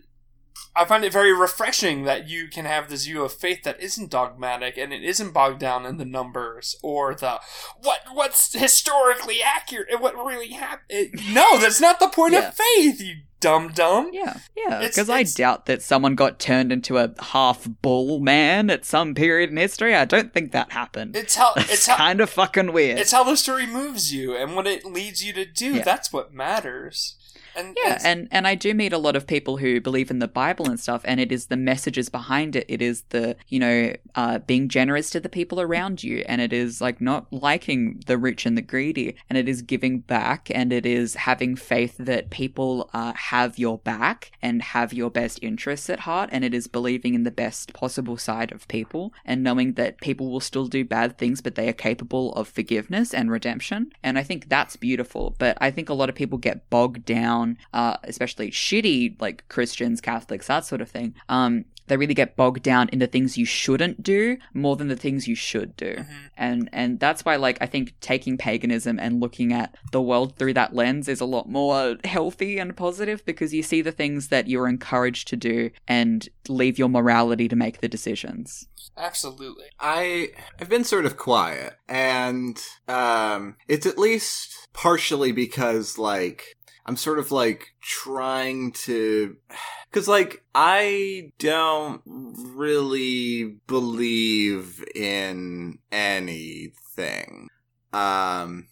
I 0.74 0.84
find 0.84 1.04
it 1.04 1.12
very 1.12 1.32
refreshing 1.32 2.04
that 2.04 2.28
you 2.28 2.48
can 2.48 2.64
have 2.64 2.88
this 2.90 3.06
view 3.06 3.22
of 3.22 3.32
faith 3.32 3.62
that 3.64 3.80
isn't 3.80 4.10
dogmatic 4.10 4.76
and 4.76 4.92
it 4.92 5.02
isn't 5.02 5.32
bogged 5.32 5.58
down 5.60 5.86
in 5.86 5.96
the 5.98 6.04
numbers 6.04 6.76
or 6.82 7.14
the 7.14 7.40
what 7.82 8.00
what's 8.12 8.52
historically 8.52 9.38
accurate 9.42 9.88
and 9.90 10.00
what 10.00 10.14
really 10.16 10.50
happened. 10.52 11.10
No, 11.32 11.58
that's 11.58 11.80
not 11.80 11.98
the 12.00 12.08
point 12.08 12.34
Yeah. 12.34 12.48
of 12.48 12.54
faith, 12.54 13.00
you 13.00 13.14
dumb 13.40 13.68
dumb. 13.72 14.10
Yeah, 14.12 14.38
yeah. 14.56 14.80
Because 14.80 15.10
I 15.10 15.22
doubt 15.24 15.66
that 15.66 15.82
someone 15.82 16.14
got 16.14 16.38
turned 16.38 16.70
into 16.72 16.98
a 16.98 17.12
half 17.18 17.66
bull 17.82 18.20
man 18.20 18.70
at 18.70 18.84
some 18.84 19.14
period 19.14 19.50
in 19.50 19.56
history. 19.56 19.94
I 19.94 20.04
don't 20.04 20.32
think 20.32 20.52
that 20.52 20.72
happened. 20.72 21.16
It's 21.16 21.34
how 21.36 21.52
It's 21.56 21.72
it's 21.72 21.86
how 21.86 21.96
kind 21.96 22.20
of 22.20 22.30
fucking 22.30 22.72
weird. 22.72 22.98
it's 22.98 23.12
how 23.12 23.24
the 23.24 23.36
story 23.36 23.66
moves 23.66 24.12
you 24.12 24.36
and 24.36 24.54
what 24.54 24.66
it 24.66 24.84
leads 24.84 25.24
you 25.24 25.32
to 25.32 25.44
do. 25.44 25.74
Yeah. 25.74 25.82
That's 25.82 26.12
what 26.12 26.32
matters. 26.32 27.16
And 27.56 27.76
Yeah, 27.84 27.98
and- 28.04 28.20
and 28.20 28.28
and 28.30 28.46
I 28.46 28.54
do 28.54 28.74
meet 28.74 28.92
a 28.92 28.98
lot 28.98 29.16
of 29.16 29.26
people 29.26 29.58
who 29.58 29.80
believe 29.80 30.10
in 30.10 30.18
the 30.18 30.28
Bible 30.28 30.68
and 30.68 30.78
stuff, 30.78 31.02
and 31.04 31.20
it 31.20 31.30
is 31.32 31.46
the 31.46 31.56
messages 31.56 32.08
behind 32.08 32.56
it. 32.56 32.64
It 32.68 32.80
is 32.82 33.02
the 33.10 33.36
you 33.48 33.58
know 33.58 33.92
uh, 34.14 34.38
being 34.40 34.68
generous 34.68 35.10
to 35.10 35.20
the 35.20 35.28
people 35.28 35.60
around 35.60 36.02
you, 36.02 36.24
and 36.28 36.40
it 36.40 36.52
is 36.52 36.80
like 36.80 37.00
not 37.00 37.32
liking 37.32 38.02
the 38.06 38.18
rich 38.18 38.46
and 38.46 38.56
the 38.56 38.62
greedy, 38.62 39.16
and 39.28 39.36
it 39.38 39.48
is 39.48 39.62
giving 39.62 40.00
back, 40.00 40.50
and 40.54 40.72
it 40.72 40.86
is 40.86 41.14
having 41.14 41.56
faith 41.56 41.96
that 41.98 42.30
people 42.30 42.88
uh, 42.92 43.12
have 43.14 43.58
your 43.58 43.78
back 43.78 44.32
and 44.42 44.62
have 44.62 44.92
your 44.92 45.10
best 45.10 45.38
interests 45.42 45.88
at 45.90 46.00
heart, 46.00 46.28
and 46.32 46.44
it 46.44 46.54
is 46.54 46.66
believing 46.66 47.14
in 47.14 47.24
the 47.24 47.30
best 47.30 47.72
possible 47.72 48.16
side 48.16 48.52
of 48.52 48.66
people, 48.68 49.12
and 49.24 49.42
knowing 49.42 49.74
that 49.74 50.00
people 50.00 50.30
will 50.30 50.40
still 50.40 50.66
do 50.66 50.84
bad 50.84 51.18
things, 51.18 51.40
but 51.40 51.54
they 51.54 51.68
are 51.68 51.72
capable 51.90 52.32
of 52.34 52.48
forgiveness 52.48 53.12
and 53.14 53.30
redemption, 53.30 53.92
and 54.02 54.18
I 54.18 54.22
think 54.22 54.48
that's 54.48 54.76
beautiful. 54.76 55.34
But 55.38 55.56
I 55.60 55.70
think 55.70 55.88
a 55.88 55.94
lot 55.94 56.08
of 56.08 56.14
people 56.14 56.38
get 56.38 56.68
bogged 56.70 57.04
down 57.04 57.39
uh, 57.72 57.96
especially 58.04 58.50
shitty 58.50 59.20
like 59.20 59.44
Christians, 59.48 60.00
Catholics, 60.00 60.46
that 60.48 60.64
sort 60.64 60.80
of 60.80 60.90
thing. 60.90 61.14
Um, 61.28 61.64
they 61.86 61.96
really 61.96 62.14
get 62.14 62.36
bogged 62.36 62.62
down 62.62 62.88
in 62.90 63.00
the 63.00 63.08
things 63.08 63.36
you 63.36 63.44
shouldn't 63.44 64.00
do 64.00 64.36
more 64.54 64.76
than 64.76 64.86
the 64.86 64.94
things 65.04 65.26
you 65.26 65.34
should 65.34 65.74
do, 65.76 65.96
Mhm. 65.96 66.06
and 66.36 66.68
and 66.72 67.00
that's 67.00 67.24
why 67.24 67.34
like 67.34 67.58
I 67.60 67.66
think 67.66 67.94
taking 68.00 68.38
paganism 68.38 69.00
and 69.00 69.18
looking 69.20 69.52
at 69.52 69.74
the 69.90 70.00
world 70.00 70.36
through 70.36 70.54
that 70.54 70.72
lens 70.72 71.08
is 71.08 71.20
a 71.20 71.24
lot 71.24 71.48
more 71.48 71.96
healthy 72.04 72.58
and 72.58 72.76
positive 72.76 73.24
because 73.24 73.52
you 73.52 73.64
see 73.64 73.82
the 73.82 73.90
things 74.00 74.28
that 74.28 74.46
you're 74.46 74.68
encouraged 74.68 75.26
to 75.28 75.36
do 75.36 75.70
and 75.88 76.28
leave 76.48 76.78
your 76.78 76.88
morality 76.88 77.48
to 77.48 77.56
make 77.56 77.80
the 77.80 77.88
decisions. 77.88 78.66
absolutely. 78.96 79.64
I 79.80 80.28
I've 80.60 80.68
been 80.68 80.84
sort 80.84 81.06
of 81.06 81.16
quiet, 81.16 81.74
and 81.88 82.56
um, 82.86 83.56
it's 83.66 83.86
at 83.86 83.98
least 83.98 84.68
partially 84.72 85.32
because 85.32 85.98
like 85.98 86.56
I'm 86.90 86.96
sort 86.96 87.20
of 87.20 87.30
like 87.30 87.72
trying 87.80 88.72
to, 88.72 89.36
because 89.90 90.08
like 90.08 90.42
I 90.56 91.30
don't 91.38 92.02
really 92.04 93.58
believe 93.68 94.84
in 94.96 95.78
anything. 95.92 97.46
Um, 97.92 98.66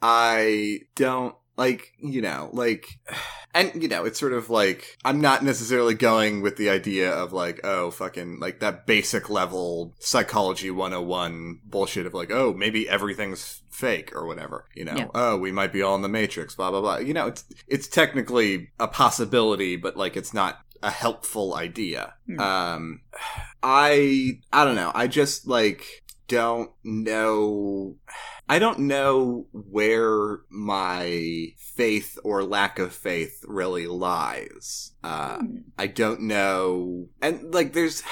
I 0.00 0.82
don't 0.94 1.34
like 1.62 1.92
you 2.00 2.20
know 2.20 2.50
like 2.52 2.98
and 3.54 3.80
you 3.80 3.86
know 3.86 4.04
it's 4.04 4.18
sort 4.18 4.32
of 4.32 4.50
like 4.50 4.98
i'm 5.04 5.20
not 5.20 5.44
necessarily 5.44 5.94
going 5.94 6.42
with 6.42 6.56
the 6.56 6.68
idea 6.68 7.08
of 7.08 7.32
like 7.32 7.60
oh 7.62 7.88
fucking 7.92 8.40
like 8.40 8.58
that 8.58 8.84
basic 8.84 9.30
level 9.30 9.94
psychology 10.00 10.72
101 10.72 11.60
bullshit 11.64 12.04
of 12.04 12.14
like 12.14 12.32
oh 12.32 12.52
maybe 12.52 12.88
everything's 12.88 13.62
fake 13.70 14.10
or 14.12 14.26
whatever 14.26 14.66
you 14.74 14.84
know? 14.84 14.96
Yeah. 14.96 15.06
oh 15.14 15.36
we 15.36 15.52
might 15.52 15.72
be 15.72 15.82
all 15.82 15.94
in 15.94 16.02
the 16.02 16.08
matrix 16.08 16.56
blah 16.56 16.70
blah 16.70 16.80
blah. 16.80 16.98
You 16.98 17.14
know 17.14 17.28
it's 17.28 17.44
it's 17.68 17.86
technically 17.86 18.70
a 18.80 18.88
possibility 18.88 19.76
but 19.76 19.96
like 19.96 20.16
it's 20.16 20.34
not 20.34 20.58
a 20.82 20.90
helpful 20.90 21.54
idea. 21.54 22.14
Hmm. 22.26 22.40
um 22.40 23.00
i 23.62 24.40
i 24.52 24.64
don't 24.64 24.74
know. 24.74 24.90
I 24.94 25.06
just 25.06 25.46
like 25.46 26.02
don't 26.26 26.70
know 26.82 27.96
I 28.48 28.58
don't 28.58 28.80
know 28.80 29.46
where 29.52 30.40
my 30.50 31.54
faith 31.56 32.18
or 32.22 32.42
lack 32.42 32.78
of 32.78 32.92
faith 32.92 33.44
really 33.46 33.86
lies. 33.86 34.92
Uh, 35.02 35.38
Hmm. 35.38 35.58
I 35.78 35.86
don't 35.86 36.22
know. 36.22 37.08
And, 37.20 37.54
like, 37.54 37.72
there's. 37.72 38.02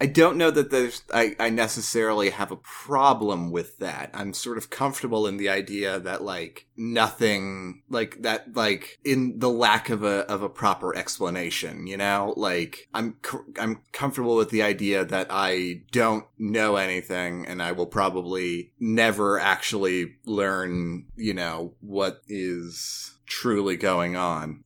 I 0.00 0.06
don't 0.06 0.38
know 0.38 0.50
that 0.50 0.70
there's. 0.70 1.02
I, 1.12 1.36
I 1.38 1.50
necessarily 1.50 2.30
have 2.30 2.50
a 2.50 2.56
problem 2.56 3.50
with 3.50 3.78
that. 3.78 4.10
I'm 4.14 4.32
sort 4.32 4.56
of 4.56 4.70
comfortable 4.70 5.26
in 5.26 5.36
the 5.36 5.50
idea 5.50 6.00
that, 6.00 6.22
like, 6.22 6.66
nothing. 6.74 7.82
Like, 7.90 8.22
that, 8.22 8.56
like, 8.56 8.98
in 9.04 9.38
the 9.38 9.50
lack 9.50 9.90
of 9.90 10.02
a, 10.02 10.20
of 10.30 10.42
a 10.42 10.48
proper 10.48 10.96
explanation, 10.96 11.86
you 11.86 11.98
know? 11.98 12.32
Like, 12.36 12.88
I'm, 12.94 13.16
I'm 13.58 13.82
comfortable 13.92 14.36
with 14.36 14.48
the 14.48 14.62
idea 14.62 15.04
that 15.04 15.26
I 15.28 15.82
don't 15.92 16.24
know 16.38 16.76
anything 16.76 17.46
and 17.46 17.62
I 17.62 17.72
will 17.72 17.86
probably 17.86 18.72
never 18.80 19.38
actually 19.38 20.16
learn, 20.24 21.06
you 21.16 21.34
know, 21.34 21.74
what 21.80 22.22
is 22.26 23.18
truly 23.26 23.76
going 23.76 24.16
on. 24.16 24.64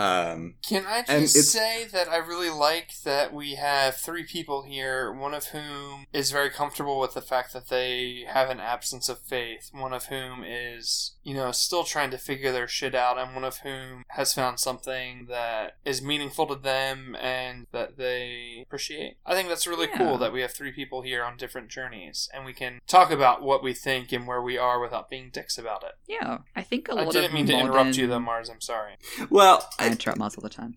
Um, 0.00 0.54
Can 0.66 0.86
I 0.86 1.02
just 1.02 1.52
say 1.52 1.84
that 1.92 2.08
I 2.08 2.16
really 2.16 2.48
like 2.48 3.02
that 3.04 3.34
we 3.34 3.56
have 3.56 3.96
three 3.96 4.24
people 4.24 4.62
here, 4.62 5.12
one 5.12 5.34
of 5.34 5.48
whom 5.48 6.06
is 6.10 6.30
very 6.30 6.48
comfortable 6.48 6.98
with 6.98 7.12
the 7.12 7.20
fact 7.20 7.52
that 7.52 7.68
they 7.68 8.24
have 8.26 8.48
an 8.48 8.60
absence 8.60 9.10
of 9.10 9.18
faith, 9.18 9.68
one 9.72 9.92
of 9.92 10.06
whom 10.06 10.42
is, 10.42 11.16
you 11.30 11.36
know, 11.36 11.52
still 11.52 11.84
trying 11.84 12.10
to 12.10 12.18
figure 12.18 12.50
their 12.50 12.66
shit 12.66 12.92
out, 12.92 13.16
and 13.16 13.36
one 13.36 13.44
of 13.44 13.58
whom 13.58 14.02
has 14.08 14.34
found 14.34 14.58
something 14.58 15.26
that 15.28 15.76
is 15.84 16.02
meaningful 16.02 16.44
to 16.48 16.56
them 16.56 17.16
and 17.20 17.68
that 17.70 17.96
they 17.96 18.58
appreciate. 18.66 19.16
I 19.24 19.34
think 19.36 19.48
that's 19.48 19.64
really 19.64 19.86
Yeah. 19.86 19.98
cool 19.98 20.18
that 20.18 20.32
we 20.32 20.40
have 20.40 20.52
three 20.52 20.72
people 20.72 21.02
here 21.02 21.22
on 21.22 21.36
different 21.36 21.68
journeys, 21.68 22.28
and 22.34 22.44
we 22.44 22.52
can 22.52 22.80
talk 22.88 23.12
about 23.12 23.42
what 23.42 23.62
we 23.62 23.74
think 23.74 24.10
and 24.10 24.26
where 24.26 24.42
we 24.42 24.58
are 24.58 24.80
without 24.80 25.08
being 25.08 25.30
dicks 25.30 25.56
about 25.56 25.84
it. 25.84 25.92
Yeah, 26.08 26.38
I 26.56 26.62
think 26.62 26.88
a 26.88 26.94
lot 26.96 27.06
I 27.06 27.10
didn't 27.10 27.26
of 27.26 27.32
mean 27.34 27.46
to 27.46 27.52
interrupt 27.56 27.96
you, 27.96 28.08
though, 28.08 28.18
Mars. 28.18 28.48
I'm 28.50 28.60
sorry. 28.60 28.94
well, 29.30 29.70
I 29.78 29.84
I, 29.86 29.90
interrupt 29.90 30.18
Mars 30.18 30.34
all 30.36 30.42
the 30.42 30.48
time. 30.48 30.76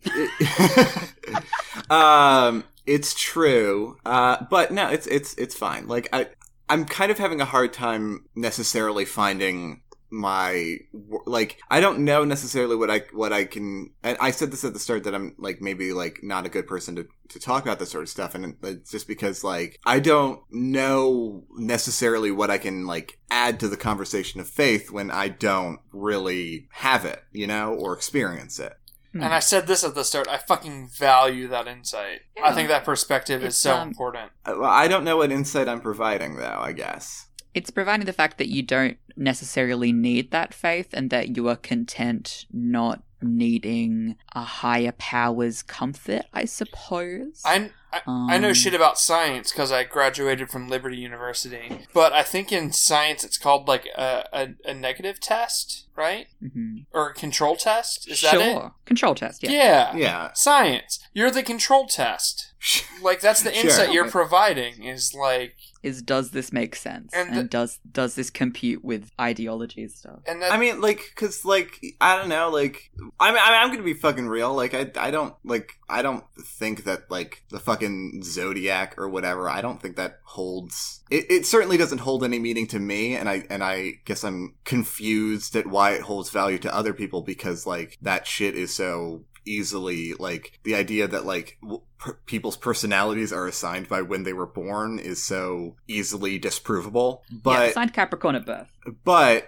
um, 1.90 2.64
it's 2.86 3.14
true. 3.16 3.98
Uh, 4.06 4.46
but 4.50 4.72
no, 4.72 4.90
it's 4.90 5.08
it's 5.08 5.34
it's 5.36 5.56
fine. 5.56 5.88
Like 5.88 6.10
I, 6.14 6.28
I'm 6.70 6.86
kind 6.86 7.12
of 7.12 7.18
having 7.20 7.42
a 7.42 7.46
hard 7.46 7.74
time 7.74 8.26
necessarily 8.36 9.06
finding 9.06 9.82
my 10.14 10.78
like 11.26 11.58
I 11.70 11.80
don't 11.80 12.06
know 12.06 12.24
necessarily 12.24 12.76
what 12.76 12.92
I 12.92 13.00
what 13.14 13.34
I 13.34 13.46
can 13.46 13.92
and 14.04 14.16
I 14.22 14.30
said 14.30 14.52
this 14.52 14.64
at 14.64 14.74
the 14.74 14.80
start 14.80 15.04
that 15.06 15.16
I'm 15.16 15.36
like 15.40 15.60
maybe 15.60 15.92
like 15.92 16.20
not 16.22 16.46
a 16.46 16.50
good 16.50 16.68
person 16.68 16.96
to 16.98 17.08
to 17.30 17.40
talk 17.40 17.64
about 17.64 17.80
this 17.80 17.90
sort 17.90 18.04
of 18.04 18.10
stuff 18.10 18.36
and 18.36 18.56
it's 18.64 18.92
just 18.92 19.08
because 19.08 19.44
like 19.44 19.80
I 19.86 20.00
don't 20.00 20.42
know 20.52 21.46
necessarily 21.58 22.30
what 22.30 22.52
I 22.52 22.60
can 22.60 22.86
like 22.86 23.20
add 23.32 23.60
to 23.62 23.68
the 23.68 23.78
conversation 23.78 24.40
of 24.40 24.48
faith 24.48 24.92
when 24.92 25.10
I 25.10 25.30
don't 25.30 25.80
really 25.92 26.68
have 26.74 27.06
it, 27.06 27.24
you 27.32 27.48
know, 27.48 27.74
or 27.74 27.94
experience 27.94 28.60
it. 28.60 28.74
And 29.16 29.26
I 29.26 29.40
said 29.40 29.68
this 29.68 29.84
at 29.84 29.94
the 29.94 30.04
start. 30.04 30.28
I 30.28 30.38
fucking 30.38 30.90
value 30.90 31.48
that 31.50 31.68
insight. 31.68 32.22
I 32.44 32.52
think 32.52 32.68
that 32.70 32.84
perspective 32.84 33.44
is 33.44 33.56
so 33.56 33.76
um, 33.76 33.90
important. 33.90 34.32
Uh, 34.44 34.56
Well, 34.58 34.70
I 34.70 34.88
don't 34.88 35.04
know 35.04 35.18
what 35.18 35.32
insight 35.32 35.70
I'm 35.70 35.82
providing, 35.82 36.38
though. 36.38 36.60
I 36.60 36.72
guess. 36.72 37.28
It's 37.54 37.70
providing 37.70 38.08
the 38.08 38.14
fact 38.14 38.40
that 38.40 38.50
you 38.50 38.64
don't 38.64 38.98
necessarily 39.16 39.92
need 39.92 40.32
that 40.32 40.54
faith 40.54 40.90
and 40.94 41.10
that 41.10 41.36
you 41.38 41.48
are 41.50 41.56
content 41.56 42.46
not 42.52 43.02
needing 43.22 44.18
a 44.36 44.42
higher 44.44 44.92
power's 44.94 45.64
comfort, 45.64 46.24
I 46.34 46.44
suppose. 46.46 47.42
I, 47.46 47.72
I, 47.92 48.02
I 48.06 48.38
know 48.38 48.50
Um, 48.50 48.54
shit 48.54 48.74
about 48.74 49.00
science 49.00 49.52
because 49.52 49.72
I 49.72 49.84
graduated 49.86 50.50
from 50.50 50.68
Liberty 50.68 50.98
University. 50.98 51.86
But 51.94 52.12
I 52.14 52.24
think 52.24 52.52
in 52.52 52.74
science 52.74 53.24
it's 53.24 53.38
called 53.38 53.68
like 53.68 53.86
a, 53.96 54.26
a, 54.34 54.50
a 54.66 54.74
negative 54.74 55.20
test, 55.22 55.86
right? 55.96 56.28
Mhm. 56.44 56.86
Or 56.92 57.10
a 57.10 57.14
control 57.14 57.56
test? 57.56 58.10
Is 58.10 58.22
that 58.22 58.32
sure. 58.34 58.74
Control 58.86 59.16
test, 59.16 59.42
yeah. 59.44 59.52
Yeah. 59.52 59.96
Yeah. 59.96 60.34
Science. 60.34 61.00
You're 61.14 61.32
the 61.32 61.44
control 61.44 61.88
test. 61.88 62.50
Like 63.02 63.20
that's 63.20 63.42
the 63.42 63.52
Sure. 63.54 63.66
insight 63.66 63.92
you're 63.92 64.10
providing 64.10 64.84
is 64.84 65.14
like 65.14 65.56
Is 65.84 66.02
does 66.02 66.32
this 66.32 66.52
make 66.54 66.76
sense? 66.76 67.12
And 67.14 67.30
And, 67.30 67.38
the- 67.38 67.44
does 67.44 67.80
does 67.92 68.16
this 68.16 68.30
compute 68.30 68.84
with 68.84 69.12
ideology 69.20 69.82
and 69.84 69.92
stuff? 69.92 70.20
and 70.26 70.42
that 70.42 70.52
I 70.54 70.58
mean, 70.58 70.80
like, 70.82 71.12
cause, 71.16 71.44
like, 71.46 71.80
I 72.00 72.18
don't 72.18 72.30
know, 72.30 72.50
like, 72.50 72.90
I 73.20 73.32
mean, 73.32 73.42
I- 73.44 73.62
I'm 73.62 73.70
gonna 73.70 73.84
be 73.84 73.94
fucking 73.94 74.28
real. 74.28 74.54
Like, 74.56 74.74
I, 74.74 74.90
I 74.98 75.12
don't, 75.12 75.36
like, 75.44 75.74
I 75.90 76.02
don't 76.02 76.24
think 76.42 76.86
that, 76.86 77.12
like, 77.12 77.44
the 77.50 77.60
fucking 77.60 78.22
zodiac 78.24 78.96
or 78.98 79.10
whatever. 79.10 79.50
I 79.50 79.62
don't 79.62 79.82
think 79.82 79.98
that 79.98 80.20
holds. 80.24 81.02
It, 81.12 81.30
it 81.30 81.46
certainly 81.46 81.78
doesn't 81.78 82.00
hold 82.00 82.24
any 82.24 82.40
meaning 82.40 82.66
to 82.68 82.80
me, 82.80 83.16
and 83.16 83.28
I, 83.30 83.44
and 83.50 83.64
I 83.64 84.00
guess 84.06 84.24
I'm 84.24 84.56
confused 84.64 85.56
at 85.56 85.68
why 85.68 85.92
it 85.92 86.02
holds 86.02 86.30
value 86.30 86.58
to 86.60 86.74
other 86.74 86.94
people 86.94 87.22
because, 87.22 87.68
like, 87.68 87.98
that 88.02 88.26
shit 88.26 88.56
is 88.56 88.74
so 88.74 89.26
easily 89.46 90.14
like 90.14 90.60
the 90.64 90.76
idea 90.76 91.08
that 91.08 91.26
like 91.26 91.58
w- 91.62 91.82
per- 91.98 92.18
people's 92.26 92.58
personalities 92.58 93.32
are 93.34 93.48
assigned 93.48 93.88
by 93.90 94.02
when 94.02 94.24
they 94.24 94.34
were 94.34 94.46
born 94.46 95.00
is 95.00 95.24
so 95.24 95.76
easily 95.88 96.40
disprovable 96.40 97.22
but 97.32 97.68
yeah, 97.68 97.72
signed 97.74 97.94
Capricorn 97.94 98.36
at 98.36 98.46
birth. 98.46 98.68
but 99.04 99.48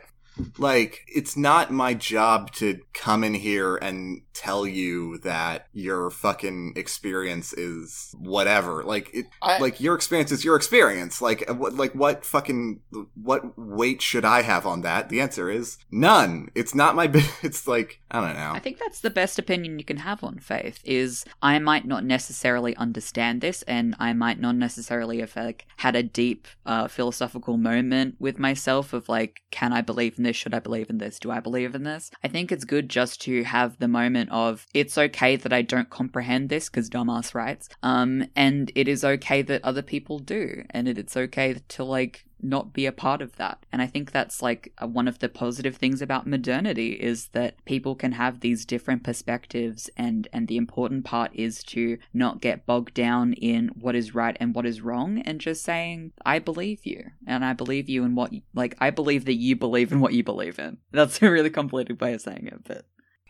like 0.57 1.02
it's 1.07 1.38
not 1.38 1.72
my 1.72 1.94
job 1.94 2.52
to 2.53 2.80
come 2.94 3.24
in 3.24 3.34
here 3.34 3.76
and 3.78 4.22
tell 4.34 4.68
you 4.68 5.18
that 5.20 5.68
your 5.72 6.10
fucking 6.10 6.74
experience 6.76 7.53
is 7.53 8.14
whatever. 8.20 8.84
Like 8.84 9.10
it 9.14 9.28
I, 9.41 9.60
like 9.60 9.80
your 9.80 9.95
experience 9.95 10.32
is 10.32 10.44
your 10.44 10.56
experience. 10.56 11.22
Like 11.22 11.49
uh, 11.49 11.53
what 11.53 11.74
like 11.74 11.94
what 11.94 12.26
fucking 12.26 12.82
what 13.16 13.57
weight 13.57 14.02
should 14.02 14.26
i 14.26 14.41
have 14.41 14.66
on 14.66 14.82
that? 14.82 15.10
The 15.10 15.22
answer 15.22 15.49
is 15.49 15.78
none. 15.90 16.49
It's 16.53 16.76
not 16.76 16.95
my 16.95 17.07
bi- 17.16 17.24
it's 17.41 17.68
like 17.68 18.02
i 18.12 18.20
don't 18.20 18.36
know. 18.36 18.52
I 18.53 18.60
think 18.60 18.78
that's 18.78 18.99
the 18.99 19.10
best 19.10 19.40
opinion 19.40 19.80
you 19.80 19.86
can 19.86 19.98
have 19.98 20.24
on 20.24 20.40
faith 20.40 20.80
is 20.84 21.26
I 21.41 21.60
might 21.60 21.86
not 21.86 22.03
necessarily 22.03 22.76
understand 22.76 23.41
this 23.41 23.62
and 23.64 23.95
I 23.99 24.14
might 24.14 24.40
not 24.40 24.56
necessarily 24.56 25.20
have 25.22 25.36
like 25.36 25.66
had 25.78 25.95
a 25.95 26.03
deep 26.03 26.48
uh, 26.66 26.88
philosophical 26.88 27.57
moment 27.57 28.16
with 28.20 28.38
myself 28.38 28.91
of 28.91 29.07
like 29.07 29.41
can 29.52 29.72
I 29.72 29.82
believe 29.82 30.18
in 30.18 30.24
this? 30.26 30.35
Should 30.35 30.53
I 30.53 30.60
believe 30.60 30.89
in 30.89 30.97
this? 30.97 31.19
Do 31.19 31.31
I 31.31 31.39
believe 31.39 31.73
in 31.73 31.84
this? 31.84 32.11
I 32.23 32.27
think 32.27 32.52
it's 32.52 32.65
good 32.65 32.89
just 32.89 33.22
to 33.22 33.43
have 33.43 33.80
the 33.80 33.88
moment 33.88 34.31
of 34.31 34.65
it's 34.73 34.97
okay 34.97 35.35
that 35.38 35.53
I 35.53 35.61
don't 35.61 35.89
comprehend 35.89 36.49
this 36.49 36.69
because 36.69 36.89
dumbass 36.89 37.34
writes 37.34 37.69
um 37.84 38.26
and 38.35 38.72
it 38.76 38.88
is 38.88 39.03
okay 39.03 39.41
that 39.43 39.64
other 39.64 39.81
people 39.81 40.19
do 40.19 40.64
and 40.72 40.88
it, 40.88 40.97
it's 40.97 41.15
okay 41.15 41.56
to 41.69 41.84
like 41.84 42.26
not 42.49 42.73
be 42.73 42.85
a 42.85 42.91
part 42.91 43.22
of 43.22 43.35
that. 43.38 43.65
And 43.72 43.81
I 43.81 43.88
think 43.88 44.11
that's 44.11 44.41
like 44.41 44.72
one 44.80 45.07
of 45.07 45.19
the 45.19 45.30
positive 45.30 45.76
things 45.76 46.01
about 46.01 46.27
modernity 46.27 46.93
is 46.93 47.30
that 47.30 47.63
people 47.65 47.95
can 47.95 48.13
have 48.13 48.39
these 48.39 48.65
different 48.65 49.03
perspectives 49.03 49.89
and 49.97 50.27
and 50.31 50.47
the 50.47 50.57
important 50.57 51.05
part 51.05 51.31
is 51.34 51.63
to 51.65 51.97
not 52.13 52.41
get 52.41 52.65
bogged 52.65 52.93
down 52.93 53.34
in 53.34 53.69
what 53.69 53.95
is 53.95 54.15
right 54.15 54.38
and 54.39 54.55
what 54.55 54.65
is 54.65 54.81
wrong 54.81 55.19
and 55.19 55.41
just 55.41 55.63
saying 55.63 56.11
I 56.26 56.39
believe 56.39 56.85
you 56.85 57.11
and 57.27 57.43
I 57.43 57.53
believe 57.53 57.89
you 57.89 58.03
in 58.03 58.15
what 58.15 58.31
like 58.53 58.76
I 58.80 58.89
believe 58.89 59.26
that 59.26 59.35
you 59.35 59.55
believe 59.55 59.91
in 59.91 59.99
what 59.99 60.13
you 60.13 60.23
believe 60.23 60.59
in. 60.59 60.77
That's 60.91 61.22
a 61.22 61.30
really 61.30 61.49
complicated 61.49 61.99
way 61.99 62.13
of 62.13 62.22
saying 62.22 62.47
it, 62.47 62.63
but 62.63 62.85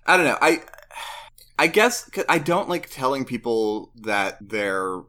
I 0.06 0.18
don't 0.18 0.26
know. 0.26 0.38
I 0.42 0.62
I 1.58 1.68
guess 1.68 2.10
I 2.28 2.40
don't 2.40 2.70
like 2.70 2.90
telling 2.90 3.26
people 3.26 3.92
that 3.96 4.38
they're. 4.42 5.02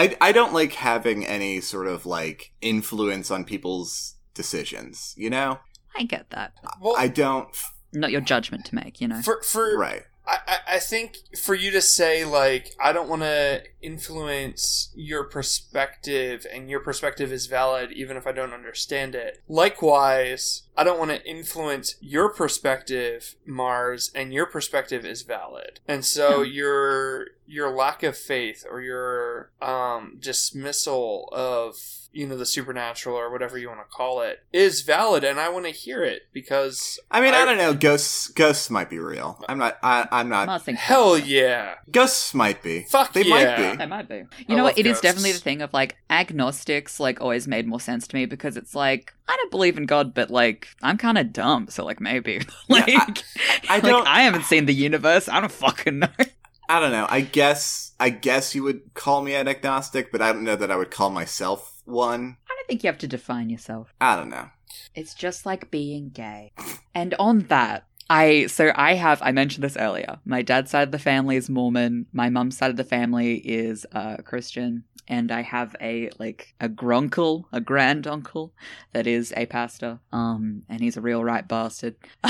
I 0.00 0.16
I 0.20 0.32
don't 0.32 0.54
like 0.54 0.72
having 0.72 1.26
any 1.26 1.60
sort 1.60 1.86
of 1.86 2.06
like 2.06 2.52
influence 2.62 3.30
on 3.30 3.44
people's 3.44 4.14
decisions. 4.32 5.14
You 5.16 5.28
know, 5.28 5.60
I 5.94 6.04
get 6.04 6.30
that. 6.30 6.54
well, 6.80 6.94
I 6.96 7.08
don't. 7.08 7.48
Not 7.92 8.10
your 8.10 8.20
judgment 8.22 8.64
to 8.66 8.74
make, 8.74 9.00
you 9.00 9.08
know. 9.08 9.20
for 9.20 9.42
for 9.42 9.76
Right. 9.76 10.04
I, 10.46 10.58
I 10.74 10.78
think 10.78 11.16
for 11.42 11.54
you 11.54 11.70
to 11.72 11.80
say 11.80 12.24
like 12.24 12.74
I 12.80 12.92
don't 12.92 13.08
want 13.08 13.22
to 13.22 13.62
influence 13.82 14.90
your 14.94 15.24
perspective 15.24 16.46
and 16.52 16.68
your 16.70 16.80
perspective 16.80 17.32
is 17.32 17.46
valid 17.46 17.92
even 17.92 18.16
if 18.16 18.26
I 18.26 18.32
don't 18.32 18.52
understand 18.52 19.14
it. 19.14 19.42
Likewise, 19.48 20.62
I 20.76 20.84
don't 20.84 20.98
want 20.98 21.10
to 21.10 21.26
influence 21.28 21.96
your 22.00 22.32
perspective, 22.32 23.34
Mars, 23.46 24.10
and 24.14 24.32
your 24.32 24.46
perspective 24.46 25.04
is 25.04 25.22
valid. 25.22 25.80
And 25.88 26.04
so 26.04 26.42
Yeah. 26.42 26.52
your 26.52 27.26
your 27.46 27.70
lack 27.70 28.02
of 28.04 28.16
faith 28.16 28.64
or 28.70 28.80
your 28.80 29.50
um, 29.60 30.18
dismissal 30.20 31.28
of 31.32 31.74
you 32.12 32.26
know 32.26 32.36
the 32.36 32.46
supernatural 32.46 33.16
or 33.16 33.30
whatever 33.30 33.56
you 33.56 33.68
want 33.68 33.80
to 33.80 33.86
call 33.96 34.20
it 34.22 34.40
is 34.52 34.82
valid, 34.82 35.22
and 35.24 35.38
I 35.38 35.48
want 35.48 35.66
to 35.66 35.70
hear 35.70 36.02
it 36.02 36.22
because 36.32 36.98
I 37.10 37.20
mean, 37.20 37.34
I, 37.34 37.44
don't 37.44 37.58
know. 37.58 37.72
Ghosts, 37.74 38.28
ghosts 38.28 38.68
might 38.70 38.90
be 38.90 38.98
real. 38.98 39.42
I'm 39.48 39.58
not. 39.58 39.78
I, 39.82 40.08
I'm 40.10 40.28
not. 40.28 40.48
I 40.48 40.58
think 40.58 40.78
Hell 40.78 41.18
yeah! 41.18 41.74
Ghosts 41.90 42.34
might 42.34 42.62
be. 42.62 42.82
Fuck 42.90 43.12
they 43.12 43.22
yeah. 43.22 43.34
might 43.34 43.56
be. 43.72 43.76
They 43.76 43.86
might 43.86 44.08
be. 44.08 44.14
I 44.16 44.26
You 44.48 44.56
know 44.56 44.64
what? 44.64 44.78
It 44.78 44.86
is 44.86 44.92
ghosts. 44.94 45.02
definitely 45.02 45.32
the 45.32 45.38
thing 45.38 45.62
of 45.62 45.72
like 45.72 45.96
agnostics. 46.10 46.98
Like 47.00 47.20
always 47.20 47.46
made 47.48 47.66
more 47.66 47.80
sense 47.80 48.06
to 48.08 48.16
me 48.16 48.26
because 48.26 48.56
it's 48.56 48.74
like 48.74 49.12
I 49.28 49.36
don't 49.36 49.50
believe 49.50 49.76
in 49.78 49.86
God, 49.86 50.14
but 50.14 50.30
like 50.30 50.68
I'm 50.82 50.96
kind 50.98 51.18
of 51.18 51.32
dumb, 51.32 51.68
so 51.68 51.84
like 51.84 52.00
maybe 52.00 52.40
like 52.68 52.88
I- 52.88 53.22
I 53.68 53.80
don't- 53.80 54.06
I 54.06 54.22
haven't 54.22 54.44
seen 54.44 54.66
the 54.66 54.74
universe. 54.74 55.28
I 55.28 55.40
don't 55.40 55.52
fucking 55.52 56.00
know. 56.00 56.08
I 56.68 56.78
don't 56.80 56.92
know. 56.92 57.06
I 57.08 57.20
guess. 57.20 57.92
I 57.98 58.08
guess 58.10 58.54
you 58.54 58.62
would 58.62 58.94
call 58.94 59.22
me 59.22 59.34
an 59.34 59.46
agnostic, 59.48 60.10
but 60.10 60.22
I 60.22 60.32
don't 60.32 60.44
know 60.44 60.56
that 60.56 60.70
I 60.70 60.76
would 60.76 60.90
call 60.90 61.10
myself 61.10 61.69
one. 61.86 62.36
I 62.48 62.54
don't 62.54 62.66
think 62.66 62.82
you 62.82 62.88
have 62.88 62.98
to 62.98 63.08
define 63.08 63.50
yourself. 63.50 63.92
I 64.00 64.16
don't 64.16 64.30
know. 64.30 64.48
It's 64.94 65.14
just 65.14 65.46
like 65.46 65.70
being 65.70 66.10
gay. 66.10 66.52
And 66.94 67.14
on 67.18 67.40
that, 67.48 67.84
I 68.08 68.46
so 68.46 68.72
I 68.74 68.94
have 68.94 69.22
I 69.22 69.30
mentioned 69.30 69.62
this 69.62 69.76
earlier. 69.76 70.18
My 70.24 70.42
dad's 70.42 70.72
side 70.72 70.88
of 70.88 70.92
the 70.92 70.98
family 70.98 71.36
is 71.36 71.48
Mormon. 71.48 72.06
My 72.12 72.28
mum's 72.28 72.58
side 72.58 72.70
of 72.70 72.76
the 72.76 72.84
family 72.84 73.36
is 73.36 73.86
uh, 73.92 74.16
Christian, 74.24 74.82
and 75.10 75.32
I 75.32 75.42
have 75.42 75.74
a 75.80 76.08
like 76.20 76.54
a 76.60 76.68
gruncle, 76.68 77.48
a 77.52 77.60
grand 77.60 78.06
uncle 78.06 78.52
that 78.92 79.06
is 79.08 79.34
a 79.36 79.44
pastor. 79.46 79.98
Um, 80.12 80.62
and 80.68 80.80
he's 80.80 80.96
a 80.96 81.00
real 81.00 81.22
right 81.24 81.46
bastard. 81.46 81.96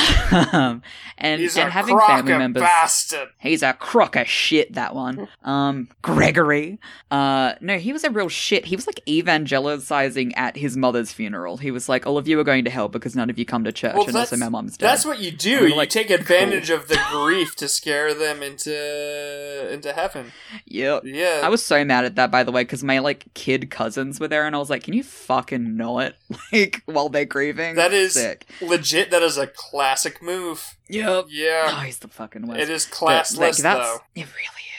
um, 0.53 0.83
and 1.19 1.41
He's 1.41 1.57
and 1.59 1.69
a 1.69 1.71
having 1.71 1.99
family 1.99 2.33
members. 2.33 2.63
bastard. 2.63 3.29
He's 3.39 3.63
a 3.63 3.75
crock 3.75 4.17
of 4.17 4.27
shit, 4.27 4.73
that 4.73 4.95
one. 4.95 5.29
Um, 5.45 5.89
Gregory. 6.01 6.79
Uh, 7.11 7.53
no, 7.61 7.77
he 7.79 7.93
was 7.93 8.03
a 8.03 8.11
real 8.11 8.29
shit. 8.29 8.65
He 8.65 8.77
was 8.77 8.87
like 8.87 9.01
evangelizing 9.07 10.35
at 10.35 10.57
his 10.57 10.77
mother's 10.77 11.13
funeral. 11.13 11.59
He 11.59 11.71
was 11.71 11.89
like, 11.89 12.07
all 12.07 12.17
of 12.17 12.27
you 12.27 12.41
are 12.41 12.45
going 12.45 12.65
to 12.65 12.71
hell 12.71 12.89
because 12.89 13.15
none 13.15 13.29
of 13.31 13.39
you 13.39 13.45
come 13.45 13.65
to 13.65 13.73
church. 13.73 13.95
Well, 13.95 14.07
and 14.07 14.17
also 14.17 14.37
that's- 14.37 14.41
my 14.41 14.49
mom's 14.49 14.77
dead. 14.77 14.87
That's 14.87 15.05
what 15.05 15.21
you 15.21 15.31
do. 15.31 15.69
You 15.69 15.77
like, 15.77 15.91
take 15.91 16.09
advantage 16.11 16.71
of 16.71 16.89
the 16.89 16.99
grief 17.11 17.55
to 17.57 17.69
scare 17.69 18.15
them 18.15 18.43
into 18.43 19.73
into 19.73 19.93
heaven. 19.93 20.33
Yep. 20.67 21.03
Yeah, 21.05 21.41
I 21.45 21.49
was 21.49 21.63
so 21.65 21.85
mad 21.85 22.05
at 22.05 22.17
that, 22.17 22.31
by 22.31 22.43
the 22.43 22.53
way, 22.53 22.65
because 22.71 22.85
my 22.85 23.01
like 23.01 23.25
kid 23.35 23.69
cousins 23.69 24.21
were 24.21 24.29
there, 24.29 24.47
and 24.47 24.55
I 24.55 24.61
was 24.61 24.71
like, 24.71 24.85
"Can 24.85 24.95
you 24.95 25.03
fucking 25.03 25.77
know 25.77 25.99
it?" 25.99 26.15
Like 26.53 26.83
while 26.87 27.09
they're 27.09 27.25
grieving. 27.25 27.75
That 27.75 27.93
is- 27.93 28.13
sick. 28.15 28.47
legit. 28.63 29.11
That 29.11 29.23
is 29.23 29.37
a 29.37 29.49
classic 29.49 30.23
move. 30.23 30.77
Yep. 30.89 31.27
Yeah. 31.31 31.67
Oh, 31.69 31.81
he's 31.81 31.99
the 31.99 32.07
fucking 32.09 32.47
worst. 32.47 32.61
it 32.61 32.71
is 32.71 32.87
But, 32.87 32.97
classless 32.97 33.37
like, 33.39 33.57
that's, 33.57 33.89
though. 33.89 33.99
It 34.15 34.27
really 34.27 34.27
is. 34.27 34.70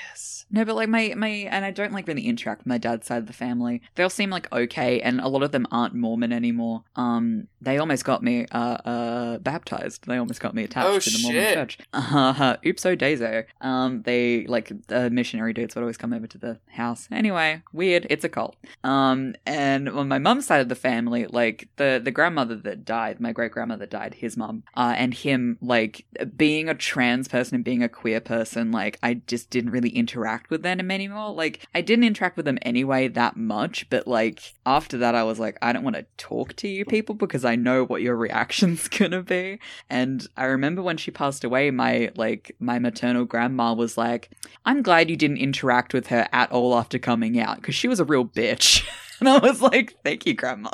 No, 0.51 0.65
but 0.65 0.75
like 0.75 0.89
my 0.89 1.13
my 1.15 1.27
and 1.29 1.63
I 1.65 1.71
don't 1.71 1.93
like 1.93 2.07
really 2.07 2.27
interact 2.27 2.61
with 2.61 2.67
my 2.67 2.77
dad's 2.77 3.07
side 3.07 3.17
of 3.19 3.27
the 3.27 3.33
family. 3.33 3.81
They 3.95 4.03
all 4.03 4.09
seem 4.09 4.29
like 4.29 4.51
okay, 4.51 5.01
and 5.01 5.19
a 5.21 5.27
lot 5.27 5.43
of 5.43 5.51
them 5.51 5.65
aren't 5.71 5.93
Mormon 5.95 6.33
anymore. 6.33 6.83
Um, 6.95 7.47
they 7.61 7.77
almost 7.77 8.03
got 8.05 8.21
me 8.23 8.45
uh 8.51 8.57
uh 8.85 9.37
baptized. 9.39 10.05
They 10.07 10.17
almost 10.17 10.39
got 10.41 10.53
me 10.53 10.63
attached 10.63 10.87
Oh, 10.87 10.99
to 10.99 11.09
the 11.09 11.19
Mormon 11.23 11.43
shit. 11.43 11.53
church. 11.55 11.77
Uh, 11.93 12.57
oopso 12.57 12.97
dazo. 12.97 13.45
Um, 13.61 14.01
they 14.03 14.45
like 14.47 14.71
the 14.87 15.09
missionary 15.09 15.53
dudes 15.53 15.75
would 15.75 15.81
always 15.81 15.97
come 15.97 16.13
over 16.13 16.27
to 16.27 16.37
the 16.37 16.59
house. 16.69 17.07
Anyway, 17.11 17.61
weird. 17.71 18.07
It's 18.09 18.23
a 18.25 18.29
cult. 18.29 18.55
Um, 18.83 19.35
and 19.45 19.87
on 19.87 20.07
my 20.07 20.19
mum's 20.19 20.45
side 20.45 20.61
of 20.61 20.69
the 20.69 20.75
family, 20.75 21.27
like 21.27 21.69
the 21.77 22.01
the 22.03 22.11
grandmother 22.11 22.55
that 22.55 22.83
died, 22.85 23.19
my 23.19 23.31
great 23.31 23.51
grandmother 23.51 23.85
died, 23.85 24.15
his 24.15 24.35
mum, 24.35 24.63
uh, 24.75 24.93
and 24.97 25.13
him, 25.13 25.57
like 25.61 26.05
being 26.35 26.67
a 26.67 26.73
trans 26.75 27.27
person 27.27 27.55
and 27.55 27.63
being 27.63 27.83
a 27.83 27.89
queer 27.89 28.19
person, 28.19 28.71
like 28.71 28.97
I 29.03 29.15
just 29.27 29.49
didn't 29.49 29.71
really 29.71 29.89
interact 29.89 30.40
with 30.49 30.63
them 30.63 30.91
anymore. 30.91 31.33
Like 31.33 31.67
I 31.73 31.81
didn't 31.81 32.05
interact 32.05 32.37
with 32.37 32.45
them 32.45 32.59
anyway 32.61 33.07
that 33.09 33.37
much, 33.37 33.89
but 33.89 34.07
like 34.07 34.53
after 34.65 34.97
that, 34.99 35.15
I 35.15 35.23
was 35.23 35.39
like, 35.39 35.57
I 35.61 35.73
don't 35.73 35.83
want 35.83 35.95
to 35.95 36.05
talk 36.17 36.55
to 36.57 36.67
you 36.67 36.85
people 36.85 37.15
because 37.15 37.45
I 37.45 37.55
know 37.55 37.83
what 37.83 38.01
your 38.01 38.15
reaction's 38.27 38.87
gonna 38.87 39.23
be. 39.23 39.59
And 39.89 40.27
I 40.37 40.45
remember 40.45 40.81
when 40.81 40.97
she 40.97 41.11
passed 41.11 41.43
away, 41.43 41.71
my 41.71 42.11
like 42.15 42.55
my 42.59 42.79
maternal 42.79 43.25
grandma 43.25 43.73
was 43.73 43.97
like, 43.97 44.29
I'm 44.65 44.81
glad 44.81 45.09
you 45.09 45.17
didn't 45.17 45.37
interact 45.37 45.93
with 45.93 46.07
her 46.07 46.27
at 46.31 46.51
all 46.51 46.77
after 46.77 46.99
coming 46.99 47.39
out 47.39 47.57
because 47.57 47.75
she 47.75 47.87
was 47.87 47.99
a 47.99 48.05
real 48.05 48.25
bitch. 48.25 48.87
And 49.25 49.29
I 49.29 49.37
was 49.37 49.61
like, 49.61 49.97
"Thank 50.03 50.25
you, 50.25 50.33
Grandma." 50.33 50.71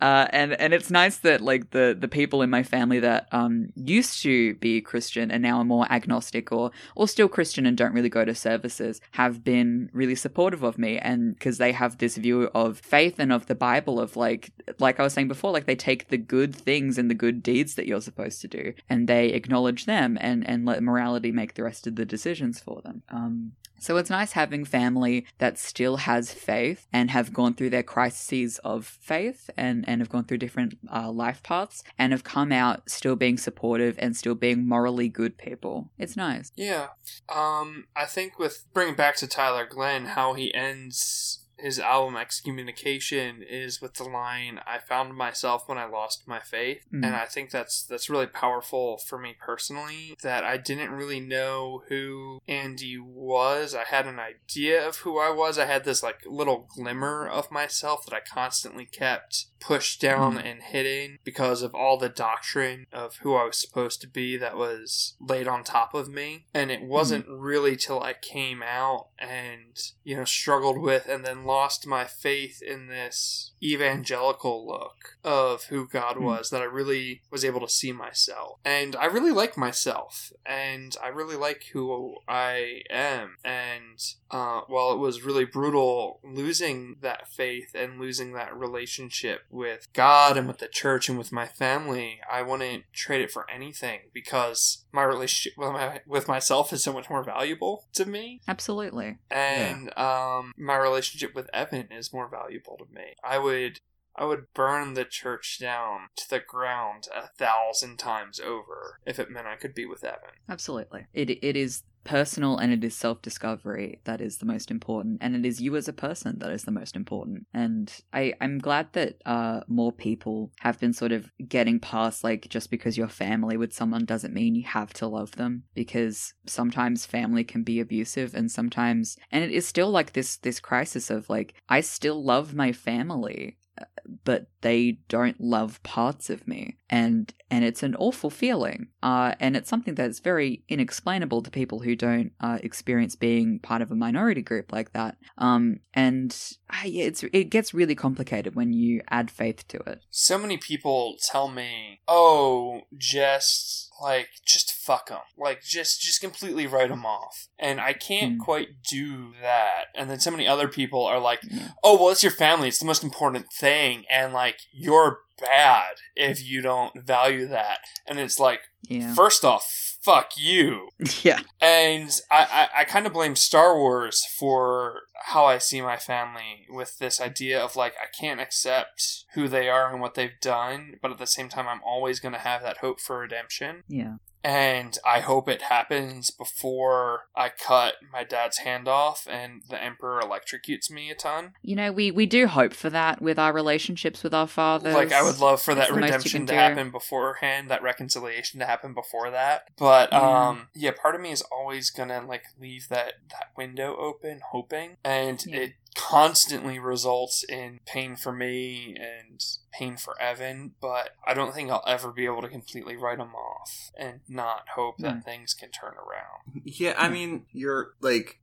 Uh, 0.00 0.26
and 0.30 0.52
and 0.60 0.74
it's 0.74 0.90
nice 0.90 1.16
that 1.18 1.40
like 1.40 1.70
the 1.70 1.96
the 1.98 2.08
people 2.08 2.42
in 2.42 2.50
my 2.50 2.62
family 2.62 3.00
that 3.00 3.26
um 3.32 3.72
used 3.74 4.20
to 4.22 4.54
be 4.56 4.82
Christian 4.82 5.30
and 5.30 5.42
now 5.42 5.58
are 5.58 5.64
more 5.64 5.90
agnostic 5.90 6.52
or 6.52 6.72
or 6.94 7.08
still 7.08 7.26
Christian 7.26 7.64
and 7.64 7.74
don't 7.74 7.94
really 7.94 8.10
go 8.10 8.22
to 8.22 8.34
services 8.34 9.00
have 9.12 9.42
been 9.42 9.88
really 9.94 10.14
supportive 10.14 10.62
of 10.62 10.76
me 10.76 10.98
and 10.98 11.32
because 11.34 11.56
they 11.56 11.72
have 11.72 11.96
this 11.96 12.18
view 12.18 12.50
of 12.54 12.78
faith 12.80 13.18
and 13.18 13.32
of 13.32 13.46
the 13.46 13.54
Bible 13.54 13.98
of 13.98 14.14
like 14.14 14.50
like 14.78 15.00
I 15.00 15.02
was 15.02 15.14
saying 15.14 15.28
before, 15.28 15.50
like 15.50 15.64
they 15.64 15.76
take 15.76 16.08
the 16.08 16.18
good 16.18 16.54
things 16.54 16.98
and 16.98 17.10
the 17.10 17.14
good 17.14 17.42
deeds 17.42 17.76
that 17.76 17.86
you're 17.86 18.02
supposed 18.02 18.42
to 18.42 18.48
do 18.48 18.74
and 18.90 19.08
they 19.08 19.28
acknowledge 19.28 19.86
them 19.86 20.18
and 20.20 20.46
and 20.46 20.66
let 20.66 20.82
morality 20.82 21.32
make 21.32 21.54
the 21.54 21.64
rest 21.64 21.86
of 21.86 21.96
the 21.96 22.04
decisions 22.04 22.60
for 22.60 22.82
them. 22.82 23.02
Um, 23.08 23.52
so 23.84 23.98
it's 23.98 24.08
nice 24.08 24.32
having 24.32 24.64
family 24.64 25.26
that 25.36 25.58
still 25.58 25.98
has 25.98 26.32
faith 26.32 26.86
and 26.90 27.10
have 27.10 27.34
gone 27.34 27.52
through 27.52 27.68
their 27.68 27.82
crises 27.82 28.58
of 28.64 28.86
faith 28.86 29.50
and, 29.58 29.86
and 29.86 30.00
have 30.00 30.08
gone 30.08 30.24
through 30.24 30.38
different 30.38 30.78
uh, 30.90 31.10
life 31.10 31.42
paths 31.42 31.84
and 31.98 32.12
have 32.12 32.24
come 32.24 32.50
out 32.50 32.88
still 32.88 33.14
being 33.14 33.36
supportive 33.36 33.96
and 33.98 34.16
still 34.16 34.34
being 34.34 34.66
morally 34.66 35.10
good 35.10 35.36
people. 35.36 35.90
It's 35.98 36.16
nice. 36.16 36.50
Yeah. 36.56 36.88
Um, 37.28 37.84
I 37.94 38.06
think 38.06 38.38
with 38.38 38.64
bringing 38.72 38.94
back 38.94 39.16
to 39.16 39.26
Tyler 39.26 39.66
Glenn, 39.66 40.06
how 40.06 40.32
he 40.32 40.54
ends 40.54 41.43
his 41.58 41.78
album 41.78 42.16
Excommunication 42.16 43.42
is 43.42 43.80
with 43.80 43.94
the 43.94 44.04
line, 44.04 44.60
I 44.66 44.78
found 44.78 45.14
myself 45.14 45.68
when 45.68 45.78
I 45.78 45.84
lost 45.84 46.26
my 46.26 46.40
faith. 46.40 46.84
Mhm. 46.92 47.04
And 47.04 47.16
I 47.16 47.26
think 47.26 47.50
that's 47.50 47.82
that's 47.82 48.10
really 48.10 48.26
powerful 48.26 48.98
for 48.98 49.18
me 49.18 49.34
personally, 49.38 50.16
that 50.22 50.44
I 50.44 50.56
didn't 50.56 50.90
really 50.90 51.20
know 51.20 51.82
who 51.88 52.40
Andy 52.46 52.98
was. 52.98 53.74
I 53.74 53.84
had 53.84 54.06
an 54.06 54.18
idea 54.18 54.86
of 54.86 54.98
who 54.98 55.18
I 55.18 55.30
was. 55.30 55.58
I 55.58 55.66
had 55.66 55.84
this 55.84 56.02
like 56.02 56.20
little 56.26 56.68
glimmer 56.74 57.26
of 57.26 57.50
myself 57.50 58.04
that 58.06 58.14
I 58.14 58.20
constantly 58.20 58.86
kept 58.86 59.46
pushed 59.60 60.00
down 60.00 60.36
and 60.36 60.62
hidden 60.62 61.18
because 61.24 61.62
of 61.62 61.74
all 61.74 61.96
the 61.96 62.08
doctrine 62.08 62.86
of 62.92 63.16
who 63.18 63.34
I 63.34 63.44
was 63.44 63.56
supposed 63.56 64.02
to 64.02 64.06
be 64.06 64.36
that 64.36 64.56
was 64.58 65.16
laid 65.18 65.48
on 65.48 65.64
top 65.64 65.94
of 65.94 66.08
me. 66.08 66.44
And 66.52 66.70
it 66.70 66.82
wasn't 66.82 67.26
really 67.26 67.74
till 67.76 68.02
I 68.02 68.12
came 68.12 68.62
out 68.62 69.08
and, 69.18 69.78
you 70.02 70.16
know, 70.16 70.24
struggled 70.26 70.76
with 70.78 71.08
and 71.08 71.24
then 71.24 71.43
lost 71.44 71.86
my 71.86 72.04
faith 72.04 72.62
in 72.62 72.88
this 72.88 73.52
evangelical 73.62 74.66
look 74.66 75.16
of 75.22 75.64
who 75.64 75.86
God 75.88 76.16
Hmm. 76.16 76.24
was 76.24 76.50
that 76.50 76.62
I 76.62 76.66
really 76.66 77.22
was 77.30 77.44
able 77.44 77.60
to 77.60 77.68
see 77.68 77.92
myself. 77.92 78.58
And 78.64 78.96
I 78.96 79.06
really 79.06 79.32
like 79.32 79.56
myself 79.56 80.32
and 80.44 80.96
I 81.02 81.08
really 81.08 81.36
like 81.36 81.64
who 81.72 82.16
I 82.28 82.82
am. 82.90 83.36
And 83.44 83.98
uh, 84.30 84.62
while 84.66 84.92
it 84.92 84.98
was 84.98 85.22
really 85.22 85.44
brutal 85.44 86.20
losing 86.24 86.96
that 87.00 87.28
faith 87.28 87.70
and 87.74 88.00
losing 88.00 88.32
that 88.32 88.56
relationship 88.56 89.42
with 89.50 89.86
God 89.92 90.36
and 90.36 90.48
with 90.48 90.58
the 90.58 90.68
church 90.68 91.08
and 91.08 91.16
with 91.18 91.32
my 91.32 91.46
family, 91.46 92.20
I 92.30 92.42
wouldn't 92.42 92.84
trade 92.92 93.20
it 93.22 93.30
for 93.30 93.48
anything 93.50 94.00
because 94.12 94.84
my 94.92 95.02
relationship 95.02 95.56
with, 95.58 95.70
my, 95.70 96.00
with 96.06 96.28
myself 96.28 96.72
is 96.72 96.82
so 96.82 96.92
much 96.92 97.08
more 97.08 97.22
valuable 97.22 97.84
to 97.94 98.04
me. 98.06 98.40
Absolutely. 98.48 99.18
And 99.30 99.96
um, 99.98 100.52
my 100.56 100.76
relationship 100.76 101.33
with 101.34 101.50
Evan 101.52 101.88
is 101.90 102.12
more 102.12 102.28
valuable 102.28 102.76
to 102.78 102.94
me. 102.94 103.14
I 103.22 103.38
would. 103.38 103.80
I 104.16 104.26
would 104.26 104.54
burn 104.54 104.94
the 104.94 105.04
church 105.04 105.58
down 105.60 106.02
to 106.14 106.30
the 106.30 106.38
ground 106.38 107.08
a 107.12 107.26
thousand 107.36 107.96
times 107.98 108.38
over 108.38 109.00
if 109.04 109.18
it 109.18 109.28
meant 109.28 109.48
I 109.48 109.56
could 109.56 109.74
be 109.74 109.86
with 109.86 110.04
Evan. 110.04 110.38
Absolutely. 110.48 111.06
It 111.12 111.30
it 111.30 111.56
is 111.56 111.82
personal 112.04 112.58
and 112.58 112.72
it 112.72 112.84
is 112.84 112.94
self 112.94 113.22
discovery 113.22 114.00
that 114.04 114.20
is 114.20 114.38
the 114.38 114.46
most 114.46 114.70
important 114.70 115.18
and 115.20 115.34
it 115.34 115.44
is 115.46 115.60
you 115.60 115.74
as 115.76 115.88
a 115.88 115.92
person 115.92 116.38
that 116.38 116.50
is 116.50 116.64
the 116.64 116.70
most 116.70 116.96
important. 116.96 117.46
And 117.52 117.92
i 118.12 118.34
i'm 118.40 118.58
glad 118.58 118.92
that 118.92 119.20
uh 119.26 119.60
more 119.68 119.92
people 119.92 120.52
have 120.60 120.78
been 120.80 120.92
sort 120.92 121.12
of 121.12 121.30
getting 121.48 121.80
past 121.80 122.24
like 122.24 122.48
just 122.48 122.70
because 122.70 122.96
you're 122.96 123.08
family 123.08 123.56
with 123.56 123.72
someone 123.72 124.04
doesn't 124.04 124.34
mean 124.34 124.54
you 124.54 124.64
have 124.64 124.92
to 124.94 125.06
love 125.06 125.32
them 125.32 125.64
because 125.74 126.34
sometimes 126.46 127.06
family 127.06 127.44
can 127.44 127.62
be 127.62 127.80
abusive 127.80 128.34
and 128.34 128.50
sometimes 128.50 129.16
and 129.30 129.44
it 129.44 129.50
is 129.50 129.66
still 129.66 129.90
like 129.90 130.12
this 130.12 130.36
this 130.38 130.60
crisis 130.60 131.10
of 131.10 131.28
like 131.28 131.54
i 131.68 131.80
still 131.80 132.22
love 132.22 132.54
my 132.54 132.72
family 132.72 133.56
uh, 133.80 133.84
but 134.24 134.46
they 134.60 134.98
don't 135.08 135.40
love 135.40 135.82
parts 135.82 136.30
of 136.30 136.46
me 136.46 136.76
and 136.94 137.34
and 137.50 137.64
it's 137.64 137.82
an 137.82 137.94
awful 137.96 138.30
feeling. 138.30 138.88
Uh, 139.02 139.34
and 139.40 139.56
it's 139.56 139.68
something 139.68 139.94
that's 139.94 140.20
very 140.20 140.62
inexplainable 140.68 141.42
to 141.42 141.50
people 141.50 141.80
who 141.80 141.94
don't 141.96 142.32
uh, 142.40 142.58
experience 142.62 143.16
being 143.16 143.58
part 143.58 143.82
of 143.82 143.90
a 143.90 143.94
minority 143.96 144.42
group 144.42 144.72
like 144.72 144.92
that. 144.92 145.16
Um, 145.38 145.80
and 145.92 146.30
uh, 146.70 146.86
yeah, 146.86 147.04
it's 147.04 147.22
it 147.32 147.50
gets 147.50 147.74
really 147.74 147.94
complicated 147.96 148.54
when 148.54 148.72
you 148.72 149.00
add 149.10 149.30
faith 149.30 149.66
to 149.68 149.78
it. 149.90 150.00
So 150.10 150.38
many 150.38 150.56
people 150.56 151.16
tell 151.30 151.48
me, 151.48 152.00
"Oh, 152.06 152.82
just 152.96 153.90
like 154.02 154.28
just 154.46 154.72
fuck 154.72 155.08
them, 155.08 155.18
like 155.36 155.62
just 155.62 156.00
just 156.00 156.20
completely 156.20 156.66
write 156.66 156.90
them 156.90 157.04
off," 157.06 157.48
and 157.58 157.80
I 157.80 157.92
can't 157.92 158.34
Hmm. 158.34 158.40
quite 158.40 158.68
do 158.88 159.32
that. 159.42 159.86
And 159.96 160.08
then 160.08 160.20
so 160.20 160.30
many 160.30 160.46
other 160.46 160.68
people 160.68 161.04
are 161.04 161.20
like, 161.20 161.40
"Oh, 161.82 161.96
well, 161.98 162.10
it's 162.10 162.22
your 162.22 162.32
family; 162.32 162.68
it's 162.68 162.78
the 162.78 162.84
most 162.92 163.04
important 163.04 163.46
thing," 163.52 164.04
and 164.10 164.32
like 164.32 164.58
you're 164.72 165.18
bad 165.40 165.96
if 166.14 166.44
you 166.44 166.60
don't 166.62 167.04
value 167.04 167.46
that. 167.48 167.78
And 168.06 168.18
it's 168.18 168.38
like, 168.38 168.60
Yeah, 168.88 169.14
first 169.14 169.44
off, 169.44 169.98
fuck 170.00 170.32
you. 170.36 170.88
yeah, 171.22 171.40
And 171.60 172.10
I, 172.30 172.68
I, 172.74 172.80
I 172.80 172.84
kind 172.84 173.06
of 173.06 173.12
blame 173.12 173.36
Star 173.36 173.76
Wars 173.76 174.24
for 174.38 175.02
how 175.26 175.44
I 175.46 175.58
see 175.58 175.80
my 175.80 175.96
family 175.96 176.66
with 176.68 176.98
this 176.98 177.20
idea 177.20 177.60
of 177.60 177.76
like, 177.76 177.94
I 178.00 178.06
can't 178.18 178.40
accept 178.40 179.24
who 179.34 179.48
they 179.48 179.68
are 179.68 179.90
and 179.90 180.00
what 180.00 180.14
they've 180.14 180.38
done, 180.40 180.96
but 181.00 181.10
at 181.10 181.18
the 181.18 181.26
same 181.26 181.48
time, 181.48 181.66
I'm 181.68 181.82
always 181.84 182.20
going 182.20 182.34
to 182.34 182.40
have 182.40 182.62
that 182.62 182.78
hope 182.78 183.00
for 183.00 183.18
redemption. 183.18 183.84
yeah. 183.88 184.14
And 184.44 184.98
I 185.06 185.20
hope 185.20 185.48
it 185.48 185.62
happens 185.62 186.30
before 186.30 187.22
I 187.34 187.48
cut 187.48 187.94
my 188.12 188.24
dad's 188.24 188.58
hand 188.58 188.86
off 188.86 189.26
and 189.30 189.62
the 189.70 189.82
Emperor 189.82 190.20
electrocutes 190.20 190.90
me 190.90 191.08
a 191.10 191.14
ton. 191.14 191.54
You 191.62 191.76
know, 191.76 191.90
we 191.90 192.10
we 192.10 192.26
do 192.26 192.46
hope 192.46 192.74
for 192.74 192.90
that 192.90 193.22
with 193.22 193.38
our 193.38 193.54
relationships 193.54 194.22
with 194.22 194.34
our 194.34 194.46
fathers. 194.46 194.94
Like, 194.94 195.12
I 195.12 195.22
would 195.22 195.38
love 195.38 195.62
for 195.62 195.70
It's 195.72 195.80
that 195.80 195.88
the 195.88 195.94
most 195.94 196.00
you 196.00 196.04
redemption 196.04 196.46
to 196.46 196.52
do. 196.52 196.58
happen 196.58 196.90
beforehand, 196.90 197.70
that 197.70 197.82
reconciliation 197.82 198.60
to 198.60 198.66
happen 198.66 198.92
before 198.92 199.30
that. 199.30 199.68
But, 199.78 200.10
Yeah. 200.12 200.48
um, 200.48 200.68
yeah, 200.74 200.90
part 200.90 201.14
of 201.14 201.22
me 201.22 201.30
is 201.32 201.40
always 201.42 201.88
gonna, 201.90 202.22
like, 202.26 202.44
leave 202.60 202.88
that, 202.90 203.14
that 203.30 203.48
window 203.56 203.96
open, 203.96 204.42
hoping. 204.50 204.98
And 205.02 205.42
Yeah. 205.46 205.56
it 205.60 205.72
constantly 205.94 206.78
results 206.78 207.44
in 207.48 207.80
pain 207.86 208.16
for 208.16 208.32
me 208.32 208.96
and 208.98 209.40
pain 209.72 209.96
for 209.96 210.20
Evan, 210.20 210.72
but 210.80 211.10
I 211.26 211.34
don't 211.34 211.52
think 211.54 211.70
I'll 211.70 211.82
ever 211.86 212.12
be 212.12 212.26
able 212.26 212.42
to 212.42 212.48
completely 212.48 212.96
write 212.96 213.18
them 213.18 213.34
off 213.34 213.90
and 213.98 214.20
not 214.28 214.68
hope 214.74 214.98
that 214.98 215.16
No. 215.16 215.20
things 215.20 215.54
can 215.54 215.70
turn 215.70 215.94
around. 215.94 216.62
Yeah, 216.64 216.94
I 216.96 217.08
mean, 217.08 217.46
you're 217.52 217.94
like, 218.00 218.38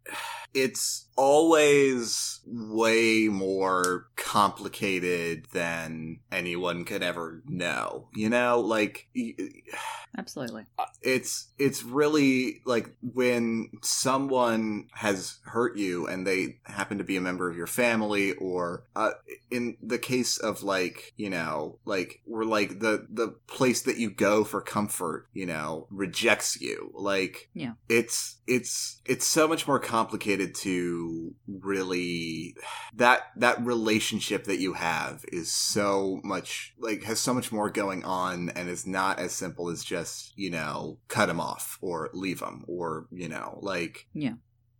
it's 0.53 1.07
always 1.15 2.41
way 2.45 3.27
more 3.29 4.07
complicated 4.17 5.45
than 5.53 6.19
anyone 6.31 6.83
could 6.83 7.01
ever 7.03 7.41
know. 7.45 8.09
You 8.13 8.29
know, 8.29 8.59
like, 8.59 9.07
absolutely. 10.17 10.65
Uh, 10.77 10.85
it's 11.01 11.47
it's 11.57 11.83
really 11.83 12.61
like 12.65 12.89
when 13.01 13.69
someone 13.81 14.87
has 14.93 15.37
hurt 15.45 15.77
you 15.77 16.07
and 16.07 16.27
they 16.27 16.59
happen 16.65 16.97
to 16.97 17.03
be 17.03 17.15
a 17.17 17.21
member 17.21 17.40
of 17.49 17.57
your 17.57 17.67
family 17.67 18.33
or 18.33 18.83
uh, 18.95 19.11
in 19.49 19.77
the 19.81 19.97
case 19.97 20.37
of 20.37 20.63
like 20.63 21.13
you 21.17 21.29
know 21.29 21.79
like 21.85 22.21
we're 22.25 22.43
like 22.45 22.79
the 22.79 23.07
the 23.09 23.29
place 23.47 23.81
that 23.83 23.97
you 23.97 24.09
go 24.09 24.43
for 24.43 24.61
comfort 24.61 25.27
you 25.33 25.45
know 25.45 25.87
rejects 25.89 26.59
you 26.61 26.91
like 26.93 27.49
Yeah. 27.53 27.73
it's 27.89 28.39
it's 28.47 29.01
it's 29.05 29.25
so 29.27 29.47
much 29.47 29.67
more 29.67 29.79
complicated 29.79 30.55
to 30.55 31.33
really 31.47 32.55
that 32.95 33.21
that 33.37 33.63
relationship 33.65 34.43
that 34.45 34.59
you 34.59 34.73
have 34.73 35.23
is 35.31 35.51
so 35.51 36.19
much 36.23 36.73
like 36.79 37.03
has 37.03 37.19
so 37.19 37.33
much 37.33 37.51
more 37.51 37.69
going 37.69 38.03
on 38.03 38.49
and 38.49 38.69
is 38.69 38.85
not 38.87 39.19
as 39.19 39.33
simple 39.33 39.69
as 39.69 39.83
just 39.83 40.33
you 40.35 40.49
know 40.49 40.97
cut 41.07 41.29
him 41.29 41.39
off 41.39 41.77
or 41.81 42.09
leave 42.13 42.41
him 42.41 42.63
or 42.67 43.07
you 43.11 43.29
know 43.29 43.59
like 43.61 44.07
Yeah. 44.13 44.33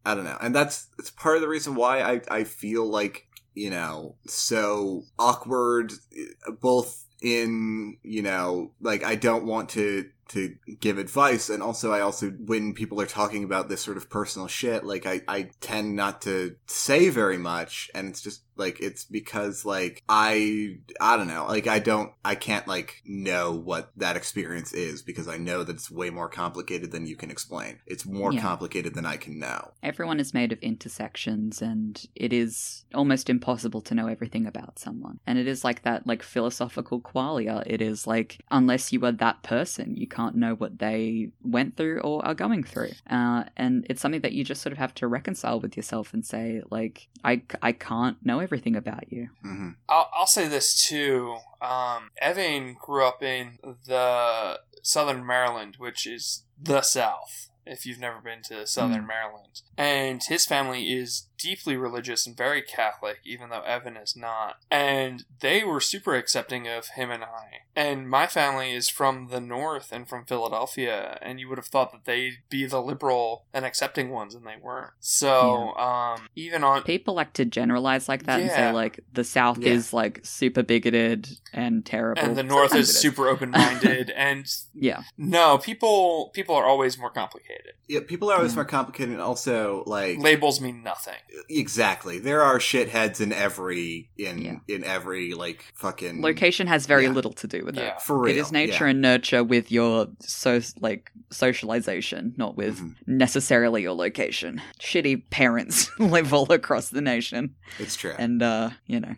I 0.06 0.15
don't 0.15 0.26
know. 0.26 0.38
And 0.41 0.56
that's 0.56 0.88
it's 0.99 1.11
part 1.11 1.36
of 1.36 1.41
the 1.41 1.48
reason 1.48 1.76
why 1.76 2.02
i 2.02 2.22
i 2.30 2.44
feel 2.44 2.86
like 2.86 3.28
you 3.53 3.69
know 3.69 4.15
so 4.28 5.03
awkward 5.19 5.91
uh, 5.91 6.52
both 6.52 7.06
in 7.22 7.98
you 8.02 8.22
know 8.22 8.72
like 8.82 9.03
i 9.03 9.15
don't 9.15 9.45
want 9.45 9.69
to 9.69 10.10
to 10.30 10.56
give 10.80 10.98
advice. 10.98 11.49
And 11.49 11.61
also 11.61 11.91
i 11.91 11.99
also 11.99 12.30
when 12.32 12.73
people 12.73 13.02
are 13.02 13.06
talking 13.06 13.44
about 13.44 13.69
this 13.69 13.82
sort 13.82 13.98
of 13.98 14.10
personal 14.10 14.48
shit 14.48 14.86
like 14.86 15.06
i 15.06 15.22
i 15.28 15.49
tend 15.60 15.95
not 15.95 16.22
to 16.22 16.56
say 16.65 17.10
very 17.10 17.38
much. 17.38 17.91
And 17.94 18.07
it's 18.07 18.22
just 18.22 18.41
like 18.61 18.79
it's 18.79 19.03
because 19.03 19.65
like 19.65 19.95
i 20.09 20.77
i 20.99 21.17
don't 21.17 21.27
know 21.27 21.45
like 21.47 21.67
i 21.67 21.79
don't 21.79 22.11
i 22.23 22.35
can't 22.35 22.67
like 22.67 23.01
know 23.05 23.51
what 23.51 23.91
that 23.97 24.15
experience 24.15 24.71
is 24.73 25.01
because 25.01 25.27
i 25.27 25.38
know 25.38 25.63
that 25.63 25.75
it's 25.75 25.91
way 25.91 26.09
more 26.09 26.29
complicated 26.29 26.91
than 26.91 27.05
you 27.05 27.15
can 27.15 27.29
explain 27.31 27.79
it's 27.85 28.05
more 28.05 28.31
Yeah. 28.33 28.41
complicated 28.41 28.93
than 28.95 29.05
i 29.05 29.17
can 29.17 29.39
know 29.39 29.71
Everyone 29.83 30.19
is 30.19 30.33
made 30.33 30.51
of 30.53 30.59
intersections, 30.59 31.61
and 31.61 32.05
it 32.15 32.31
is 32.33 32.85
almost 32.93 33.29
impossible 33.29 33.81
to 33.81 33.95
know 33.95 34.07
everything 34.07 34.45
about 34.45 34.77
someone. 34.77 35.19
And 35.25 35.39
it 35.39 35.47
is 35.47 35.63
like 35.63 35.81
that, 35.83 36.05
like 36.05 36.21
philosophical 36.21 37.01
qualia. 37.01 37.63
It 37.65 37.81
is 37.81 38.05
like 38.05 38.39
unless 38.51 38.93
you 38.93 39.03
are 39.05 39.11
that 39.13 39.41
person, 39.43 39.95
you 39.97 40.07
can't 40.07 40.35
know 40.35 40.53
what 40.55 40.77
they 40.79 41.29
went 41.41 41.77
through 41.77 41.99
or 42.01 42.23
are 42.25 42.35
going 42.35 42.63
through. 42.63 42.91
Uh, 43.09 43.45
and 43.57 43.85
it's 43.89 44.01
something 44.01 44.21
that 44.21 44.33
you 44.33 44.43
just 44.43 44.61
sort 44.61 44.71
of 44.73 44.77
have 44.77 44.93
to 44.95 45.07
reconcile 45.07 45.59
with 45.59 45.75
yourself 45.75 46.13
and 46.13 46.25
say, 46.25 46.61
like, 46.69 47.07
I, 47.23 47.41
I 47.61 47.71
can't 47.71 48.17
know 48.23 48.39
everything 48.39 48.51
about 48.76 49.11
you. 49.11 49.30
hmm 49.41 49.69
I'll, 49.88 50.10
I'll 50.14 50.28
say 50.28 50.48
this 50.48 50.88
too. 50.88 51.38
Um, 51.61 52.10
Evan 52.19 52.76
grew 52.80 53.06
up 53.06 53.23
in 53.23 53.57
the 53.86 54.60
Southern 54.84 55.26
Maryland, 55.26 55.76
which 55.78 56.06
is 56.06 56.44
the 56.61 56.82
South. 56.82 57.49
If 57.65 57.86
you've 57.86 57.99
never 57.99 58.19
been 58.19 58.41
to 58.49 58.65
Southern 58.65 59.06
Maryland, 59.07 59.61
and 59.78 60.22
his 60.23 60.45
family 60.45 60.91
is 60.91 61.28
deeply 61.41 61.76
religious 61.77 62.27
and 62.27 62.35
very 62.38 62.61
Catholic, 62.61 63.19
even 63.26 63.49
though 63.49 63.61
Evan 63.61 63.97
is 63.97 64.15
not. 64.15 64.57
And 64.69 65.26
they 65.39 65.63
were 65.63 65.80
super 65.80 66.15
accepting 66.15 66.68
of 66.68 66.89
him 66.89 67.09
and 67.11 67.23
I. 67.23 67.61
And 67.76 68.09
my 68.09 68.27
family 68.27 68.73
is 68.73 68.89
from 68.89 69.27
the 69.30 69.39
North 69.39 69.91
and 69.91 70.07
from 70.07 70.26
Philadelphia, 70.26 71.18
and 71.22 71.39
you 71.39 71.47
would 71.49 71.57
have 71.57 71.68
thought 71.68 71.91
that 71.91 72.05
they'd 72.05 72.39
be 72.49 72.65
the 72.65 72.81
liberal 72.81 73.45
and 73.53 73.65
accepting 73.65 74.09
ones, 74.09 74.35
and 74.35 74.45
they 74.45 74.57
weren't. 74.61 74.91
So, 74.99 75.76
um, 75.76 76.27
even 76.35 76.63
on 76.63 76.84
People 76.84 77.13
like 77.13 77.34
to 77.34 77.45
generalize 77.45 78.07
like 78.09 78.23
that 78.23 78.41
and 78.41 78.51
say, 78.51 78.72
like, 78.72 78.99
the 79.13 79.23
South 79.23 79.57
Yeah. 79.59 79.72
is 79.73 79.93
like 79.93 80.19
super 80.23 80.63
bigoted 80.63 81.30
and 81.53 81.85
terrible. 81.85 82.22
and 82.22 82.35
the 82.35 82.43
North 82.43 82.69
Sometimes 82.72 82.89
is 82.89 82.97
super 82.99 83.27
open 83.34 83.51
minded, 83.51 84.09
and 84.11 84.45
Yeah. 84.73 85.03
No, 85.18 85.57
people 85.57 86.30
people 86.34 86.55
are 86.55 86.65
always 86.65 86.97
more 86.97 87.09
complicated. 87.09 87.73
yeah 87.88 87.99
people 88.05 88.30
are 88.31 88.35
always 88.38 88.51
Yeah. 88.53 88.57
more 88.57 88.65
complicated 88.65 89.13
and 89.13 89.22
also 89.22 89.84
like 89.85 90.18
Labels 90.19 90.59
mean 90.61 90.84
nothing. 90.84 91.15
Exactly. 91.49 92.19
There 92.19 92.41
are 92.41 92.59
shitheads 92.59 93.21
in 93.21 93.31
every 93.31 94.09
in 94.17 94.37
Yeah. 94.41 94.55
in 94.67 94.83
every 94.83 95.33
like 95.33 95.65
fucking 95.75 96.21
Location 96.21 96.67
has 96.67 96.85
very 96.85 97.03
Yeah. 97.03 97.11
little 97.11 97.33
to 97.33 97.47
do 97.47 97.63
with 97.65 97.75
Yeah. 97.75 97.95
it. 97.95 98.01
for 98.01 98.19
real. 98.19 98.35
It 98.35 98.39
is 98.39 98.51
nature 98.51 98.85
yeah. 98.85 98.91
and 98.91 99.01
nurture 99.01 99.43
with 99.43 99.71
your 99.71 100.07
so 100.19 100.59
like 100.81 101.11
socialization, 101.31 102.33
not 102.37 102.57
with 102.57 102.79
Mhm. 102.79 102.95
necessarily 103.07 103.81
your 103.81 103.93
location. 103.93 104.61
Shitty 104.79 105.29
parents 105.29 105.89
live 105.99 106.33
all 106.33 106.51
across 106.51 106.89
the 106.89 107.01
nation, 107.01 107.55
It's 107.79 107.95
true. 107.95 108.13
and 108.17 108.41
uh, 108.43 108.71
you 108.85 108.99
know. 108.99 109.15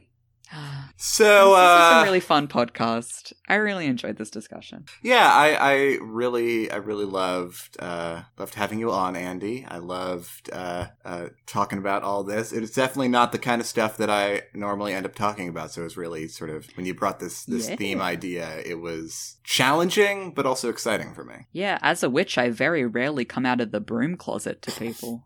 So 0.98 1.24
this 1.50 1.60
is 1.60 1.94
uh 1.96 2.00
a 2.02 2.04
really 2.04 2.20
fun 2.20 2.48
podcast. 2.48 3.34
I 3.48 3.56
really 3.56 3.86
enjoyed 3.88 4.18
this 4.18 4.30
discussion. 4.30 4.86
yeah, 5.02 5.30
I 5.32 5.54
I 5.56 5.74
really 6.02 6.70
I 6.72 6.78
really 6.78 7.06
loved 7.06 7.76
uh 7.80 8.24
loved 8.38 8.56
having 8.56 8.80
you 8.80 8.92
on 8.92 9.16
Andy. 9.16 9.66
I 9.68 9.78
loved 9.78 10.50
uh 10.54 10.88
uh 11.04 11.28
talking 11.46 11.78
about 11.80 12.04
all 12.04 12.24
this. 12.24 12.52
It 12.54 12.64
is 12.64 12.72
definitely 12.72 13.10
not 13.10 13.32
the 13.32 13.40
kind 13.40 13.60
of 13.62 13.68
stuff 13.68 13.98
that 13.98 14.10
I 14.10 14.44
normally 14.54 14.94
end 14.94 15.06
up 15.06 15.16
talking 15.16 15.50
about, 15.50 15.72
so 15.72 15.82
it 15.82 15.86
was 15.86 15.98
really 15.98 16.28
sort 16.28 16.50
of 16.50 16.68
when 16.76 16.86
you 16.86 16.94
brought 16.94 17.20
this 17.20 17.44
this 17.46 17.70
Yeah. 17.70 17.76
theme 17.76 18.02
idea, 18.02 18.60
it 18.66 18.80
was 18.80 19.38
challenging 19.44 20.32
but 20.34 20.46
also 20.46 20.70
exciting 20.70 21.14
for 21.14 21.24
me. 21.24 21.48
Yeah, 21.52 21.80
as 21.82 22.04
a 22.04 22.10
witch, 22.10 22.38
I 22.38 22.50
very 22.50 22.86
rarely 22.86 23.26
come 23.26 23.46
out 23.46 23.62
of 23.62 23.72
the 23.72 23.80
broom 23.82 24.16
closet 24.18 24.62
to 24.64 24.72
people. 24.72 25.26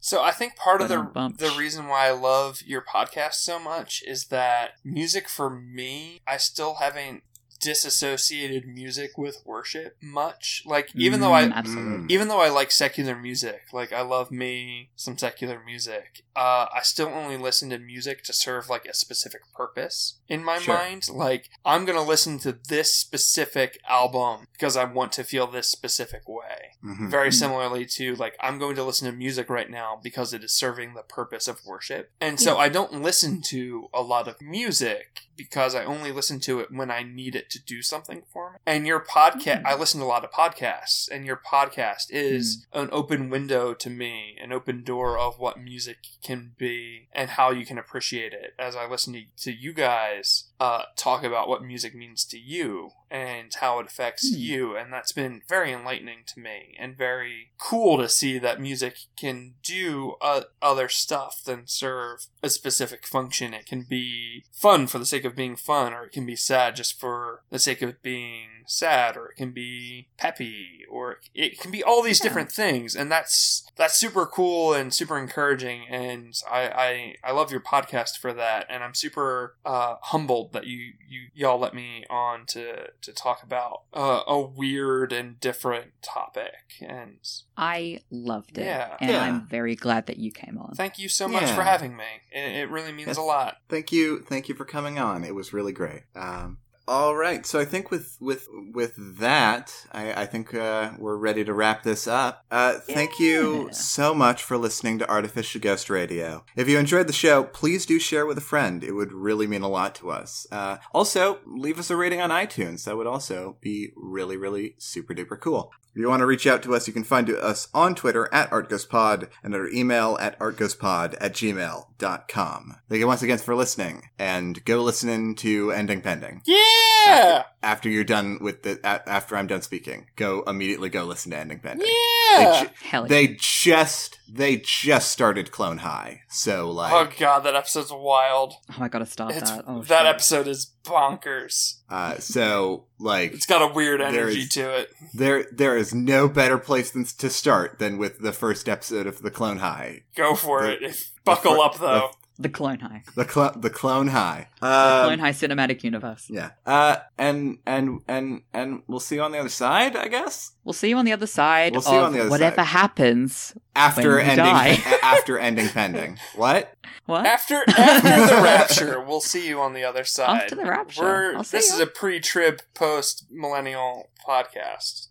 So 0.00 0.22
I 0.22 0.30
think 0.30 0.56
part 0.56 0.80
of 0.80 0.88
the 0.88 1.32
the 1.36 1.54
reason 1.58 1.86
why 1.86 2.08
I 2.08 2.12
love 2.12 2.62
your 2.64 2.82
podcast 2.82 3.34
so 3.34 3.58
much 3.58 4.02
is 4.06 4.26
that 4.26 4.72
music 4.82 5.28
for 5.28 5.50
me, 5.50 6.20
I 6.26 6.38
still 6.38 6.76
haven't 6.76 7.22
disassociated 7.60 8.66
music 8.66 9.16
with 9.18 9.42
worship 9.44 9.96
much. 10.00 10.62
Like 10.66 10.90
even 10.94 11.20
though 11.20 11.30
Mm, 11.30 11.52
I 11.52 11.56
absolutely. 11.58 12.14
even 12.14 12.28
though 12.28 12.40
I 12.40 12.48
like 12.48 12.70
secular 12.70 13.16
music, 13.16 13.62
like 13.72 13.92
I 13.92 14.02
love 14.02 14.30
me 14.30 14.90
some 14.96 15.16
secular 15.18 15.60
music, 15.64 16.22
uh, 16.36 16.66
I 16.74 16.80
still 16.82 17.08
only 17.08 17.36
listen 17.36 17.70
to 17.70 17.78
music 17.78 18.22
to 18.24 18.32
serve 18.32 18.68
like 18.68 18.86
a 18.86 18.94
specific 18.94 19.42
purpose 19.54 20.18
in 20.28 20.44
my 20.44 20.58
Sure. 20.58 20.74
mind. 20.74 21.08
Like 21.08 21.50
I'm 21.64 21.84
gonna 21.84 22.02
listen 22.02 22.38
to 22.40 22.52
this 22.68 22.94
specific 22.94 23.78
album 23.88 24.46
because 24.52 24.76
I 24.76 24.84
want 24.84 25.12
to 25.12 25.24
feel 25.24 25.46
this 25.46 25.68
specific 25.68 26.28
way. 26.28 26.66
Mhm. 26.82 27.10
very 27.10 27.30
similarly 27.30 27.84
to 27.84 28.14
like 28.16 28.34
I'm 28.40 28.58
going 28.58 28.74
to 28.76 28.82
listen 28.84 29.06
to 29.10 29.12
music 29.14 29.50
right 29.50 29.68
now 29.68 30.00
because 30.02 30.32
it 30.32 30.42
is 30.42 30.52
serving 30.52 30.94
the 30.94 31.02
purpose 31.02 31.46
of 31.46 31.60
worship. 31.66 32.10
And 32.22 32.40
so 32.40 32.56
I 32.56 32.70
don't 32.70 33.02
listen 33.02 33.42
to 33.48 33.88
a 33.92 34.00
lot 34.00 34.26
of 34.28 34.40
music 34.40 35.20
because 35.36 35.74
I 35.74 35.84
only 35.84 36.10
listen 36.10 36.40
to 36.40 36.60
it 36.60 36.68
when 36.70 36.90
I 36.90 37.02
need 37.02 37.34
it 37.36 37.49
to 37.50 37.58
do 37.58 37.82
something 37.82 38.22
for 38.32 38.52
me. 38.52 38.58
And 38.66 38.86
your 38.86 39.00
podcast 39.00 39.60
hmm. 39.60 39.66
I 39.66 39.74
listen 39.74 40.00
to 40.00 40.06
a 40.06 40.08
lot 40.08 40.24
of 40.24 40.30
podcasts 40.30 41.08
and 41.10 41.26
your 41.26 41.36
podcast 41.36 42.06
is 42.10 42.66
hmm. 42.72 42.80
an 42.80 42.88
open 42.92 43.30
window 43.30 43.74
to 43.74 43.90
me, 43.90 44.36
an 44.42 44.52
open 44.52 44.82
door 44.82 45.18
of 45.18 45.38
what 45.38 45.60
music 45.60 45.98
can 46.22 46.52
be 46.56 47.08
and 47.12 47.30
how 47.30 47.50
you 47.50 47.66
can 47.66 47.78
appreciate 47.78 48.32
it. 48.32 48.54
As 48.58 48.76
I 48.76 48.88
listen 48.88 49.12
to, 49.12 49.22
to 49.44 49.52
you 49.52 49.72
guys 49.72 50.44
uh, 50.60 50.82
talk 50.94 51.24
about 51.24 51.48
what 51.48 51.64
music 51.64 51.94
means 51.94 52.22
to 52.26 52.38
you 52.38 52.90
and 53.10 53.52
how 53.60 53.80
it 53.80 53.86
affects 53.86 54.28
Hmm. 54.28 54.36
you. 54.38 54.76
And 54.76 54.92
that's 54.92 55.10
been 55.10 55.40
very 55.48 55.72
enlightening 55.72 56.18
to 56.26 56.38
me 56.38 56.76
and 56.78 56.96
very 56.96 57.50
cool 57.58 57.96
to 57.98 58.08
see 58.08 58.38
that 58.38 58.60
music 58.60 58.98
can 59.16 59.54
do 59.64 60.14
uh, 60.20 60.42
other 60.62 60.88
stuff 60.88 61.42
than 61.44 61.66
serve 61.66 62.26
a 62.42 62.50
specific 62.50 63.06
function. 63.06 63.54
It 63.54 63.66
can 63.66 63.82
be 63.82 64.44
fun 64.52 64.86
for 64.86 64.98
the 64.98 65.06
sake 65.06 65.24
of 65.24 65.34
being 65.34 65.56
fun, 65.56 65.92
or 65.94 66.04
it 66.04 66.12
can 66.12 66.26
be 66.26 66.36
sad 66.36 66.76
just 66.76 67.00
for 67.00 67.42
the 67.50 67.58
sake 67.58 67.80
of 67.82 68.00
being 68.02 68.48
sad, 68.66 69.16
or 69.16 69.30
it 69.30 69.36
can 69.36 69.50
be 69.52 70.08
peppy, 70.18 70.84
or 70.88 71.20
it 71.34 71.58
can 71.58 71.70
be 71.72 71.82
all 71.82 72.02
these 72.02 72.20
Yeah. 72.20 72.24
different 72.28 72.52
things. 72.52 72.94
And 72.94 73.10
that's 73.10 73.66
that's 73.76 73.96
super 73.96 74.26
cool 74.26 74.74
and 74.74 74.92
super 74.94 75.18
encouraging. 75.18 75.88
And 75.88 76.34
I 76.48 76.68
I, 76.68 77.14
I 77.24 77.32
love 77.32 77.50
your 77.50 77.62
podcast 77.62 78.18
for 78.20 78.32
that. 78.34 78.66
And 78.68 78.84
I'm 78.84 78.94
super 78.94 79.56
uh, 79.64 79.96
humbled 80.02 80.49
that 80.52 80.66
you 80.66 80.92
you 81.08 81.28
y'all 81.34 81.58
let 81.58 81.74
me 81.74 82.04
on 82.10 82.46
to 82.48 82.88
to 83.02 83.12
talk 83.12 83.42
about 83.42 83.82
uh, 83.94 84.22
a 84.26 84.40
weird 84.40 85.12
and 85.12 85.38
different 85.40 85.92
topic. 86.02 86.54
And 86.80 87.18
I 87.56 88.00
loved 88.10 88.58
it. 88.58 88.64
Yeah. 88.64 88.96
And 89.00 89.10
Yeah. 89.10 89.22
I'm 89.22 89.46
very 89.46 89.74
glad 89.76 90.06
that 90.06 90.18
you 90.18 90.30
came 90.32 90.58
on. 90.58 90.74
thank 90.74 90.98
you 90.98 91.08
so 91.08 91.28
much 91.28 91.42
Yeah. 91.42 91.54
for 91.54 91.62
having 91.62 91.96
me. 91.96 92.04
It, 92.32 92.56
it 92.56 92.70
really 92.70 92.92
means 92.92 93.08
Yes. 93.08 93.16
a 93.16 93.22
lot. 93.22 93.56
Thank 93.68 93.92
you, 93.92 94.20
thank 94.20 94.48
you 94.48 94.54
for 94.54 94.64
coming 94.64 94.98
on. 94.98 95.24
It 95.24 95.34
was 95.34 95.52
really 95.52 95.72
great. 95.72 96.02
Um, 96.14 96.58
all 96.90 97.14
right, 97.14 97.46
so 97.46 97.60
I 97.60 97.64
think 97.64 97.92
with 97.92 98.16
with 98.18 98.48
with 98.50 98.94
that, 99.18 99.86
I, 99.92 100.22
I 100.22 100.26
think 100.26 100.52
uh, 100.52 100.90
we're 100.98 101.16
ready 101.16 101.44
to 101.44 101.54
wrap 101.54 101.84
this 101.84 102.08
up. 102.08 102.44
Uh, 102.50 102.80
thank 102.80 103.20
you 103.20 103.68
so 103.70 104.12
much 104.12 104.42
for 104.42 104.58
listening 104.58 104.98
to 104.98 105.08
Artificial 105.08 105.60
Ghost 105.60 105.88
Radio. 105.88 106.44
If 106.56 106.68
you 106.68 106.78
enjoyed 106.80 107.06
the 107.06 107.12
show, 107.12 107.44
please 107.44 107.86
do 107.86 108.00
share 108.00 108.26
with 108.26 108.38
a 108.38 108.40
friend. 108.42 108.82
It 108.82 108.90
would 108.90 109.12
really 109.12 109.46
mean 109.46 109.62
a 109.62 109.68
lot 109.68 109.94
to 109.96 110.10
us. 110.10 110.48
Uh, 110.50 110.78
also, 110.92 111.38
leave 111.46 111.78
us 111.78 111.90
a 111.90 111.96
rating 111.96 112.20
on 112.20 112.30
iTunes. 112.30 112.82
That 112.86 112.96
would 112.96 113.06
also 113.06 113.56
be 113.60 113.92
really, 113.94 114.36
really 114.36 114.74
super 114.78 115.14
duper 115.14 115.38
cool. 115.38 115.70
If 115.92 116.00
you 116.00 116.08
want 116.08 116.20
to 116.20 116.26
reach 116.26 116.46
out 116.46 116.62
to 116.62 116.74
us, 116.74 116.86
you 116.86 116.92
can 116.92 117.02
find 117.02 117.28
us 117.30 117.68
on 117.74 117.94
Twitter 117.96 118.32
at 118.32 118.50
ArtGhostPod 118.50 119.28
and 119.42 119.54
our 119.54 119.68
email 119.68 120.16
at 120.20 120.38
artghostpod 120.38 121.16
at 121.20 121.32
gmail.com. 121.34 122.76
Thank 122.88 122.98
you 122.98 123.06
once 123.06 123.22
again 123.22 123.38
for 123.38 123.56
listening, 123.56 124.08
and 124.18 124.64
go 124.64 124.82
listen 124.82 125.34
to 125.34 125.72
Ending 125.72 126.00
Pending. 126.00 126.42
Yeah, 126.46 127.44
After 127.62 127.90
you're 127.90 128.04
done 128.04 128.38
with 128.40 128.62
the, 128.62 128.80
a- 128.82 129.06
after 129.06 129.36
I'm 129.36 129.46
done 129.46 129.60
speaking, 129.60 130.06
go 130.16 130.42
immediately 130.46 130.88
go 130.88 131.04
listen 131.04 131.30
to 131.32 131.36
Ending 131.36 131.58
Pending. 131.60 131.86
yeah. 131.86 132.38
They, 132.38 132.60
ju- 132.66 132.72
Hell 132.88 133.02
yeah. 133.02 133.08
they 133.08 133.36
just, 133.38 134.18
they 134.32 134.56
just 134.56 135.10
started 135.10 135.50
Clone 135.50 135.78
High. 135.78 136.22
So, 136.30 136.70
like, 136.70 136.90
oh 136.92 137.10
god, 137.18 137.40
that 137.40 137.54
episode's 137.54 137.92
wild. 137.92 138.54
oh, 138.70 138.76
I 138.82 138.88
gotta 138.88 139.04
start 139.04 139.32
It's, 139.32 139.50
that. 139.50 139.64
Oh, 139.66 139.82
that 139.82 139.98
shit. 140.00 140.06
episode 140.06 140.46
is 140.48 140.72
bonkers. 140.84 141.80
uh, 141.90 142.16
so, 142.18 142.86
like, 142.98 143.32
It's 143.34 143.46
got 143.46 143.60
a 143.68 143.72
weird 143.74 144.00
There 144.00 144.08
energy 144.08 144.40
is- 144.42 144.48
to 144.50 144.76
it. 144.78 144.92
there, 145.12 145.44
there 145.52 145.76
is 145.76 145.94
no 145.94 146.28
better 146.28 146.56
place 146.56 146.90
than 146.92 147.04
to 147.04 147.28
start 147.28 147.78
than 147.78 147.98
with 147.98 148.20
the 148.20 148.32
first 148.32 148.68
episode 148.68 149.06
of 149.06 149.22
the 149.22 149.30
Clone 149.30 149.58
High. 149.58 150.04
Go 150.16 150.34
for 150.34 150.62
The- 150.62 150.82
it. 150.84 150.96
Buckle 151.24 151.56
fir- 151.56 151.62
up 151.62 151.78
though. 151.78 152.10
The 152.19 152.19
Clone 152.48 152.80
High. 152.80 153.02
The 153.14 153.28
cl- 153.28 153.52
the 153.56 153.70
Clone 153.70 154.08
High. 154.08 154.48
The 154.60 154.66
Um, 154.66 155.04
Clone 155.06 155.18
High 155.18 155.30
cinematic 155.32 155.84
universe. 155.84 156.26
Yeah. 156.30 156.50
Uh, 156.64 156.96
and 157.18 157.58
and 157.66 158.00
and 158.08 158.42
and 158.54 158.82
we'll 158.86 159.00
see 159.00 159.16
you 159.16 159.22
on 159.22 159.32
the 159.32 159.38
other 159.38 159.48
side, 159.48 159.94
I 159.96 160.08
guess. 160.08 160.52
We'll 160.64 160.72
see 160.72 160.88
you 160.88 160.96
on 160.96 161.04
the 161.04 161.12
other 161.12 161.26
side 161.26 161.72
We'll 161.72 161.78
of 161.80 161.84
see 161.84 161.92
you 161.94 162.00
on 162.00 162.12
the 162.12 162.20
other 162.20 162.30
whatever 162.30 162.56
side. 162.56 162.66
happens. 162.66 163.54
After 163.76 164.16
When 164.16 164.24
you 164.24 164.30
ending 164.32 164.44
die. 164.46 164.78
after 165.02 165.38
ending 165.38 165.68
pending. 165.68 166.18
What? 166.36 166.72
What? 167.06 167.26
After 167.26 167.62
after 167.68 168.34
the 168.36 168.40
rapture, 168.42 169.00
we'll 169.00 169.20
see 169.20 169.46
you 169.48 169.60
on 169.60 169.74
the 169.74 169.84
other 169.84 170.04
side. 170.04 170.42
After 170.42 170.54
the 170.54 170.64
rapture. 170.64 171.02
We're, 171.02 171.36
I'll 171.36 171.44
see 171.44 171.58
this 171.58 171.68
you. 171.70 171.74
is 171.76 171.80
a 171.80 171.86
pre-trib, 171.86 172.60
post-millennial 172.74 174.10
podcast. 174.26 175.08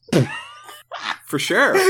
For 1.26 1.38
sure. 1.40 1.76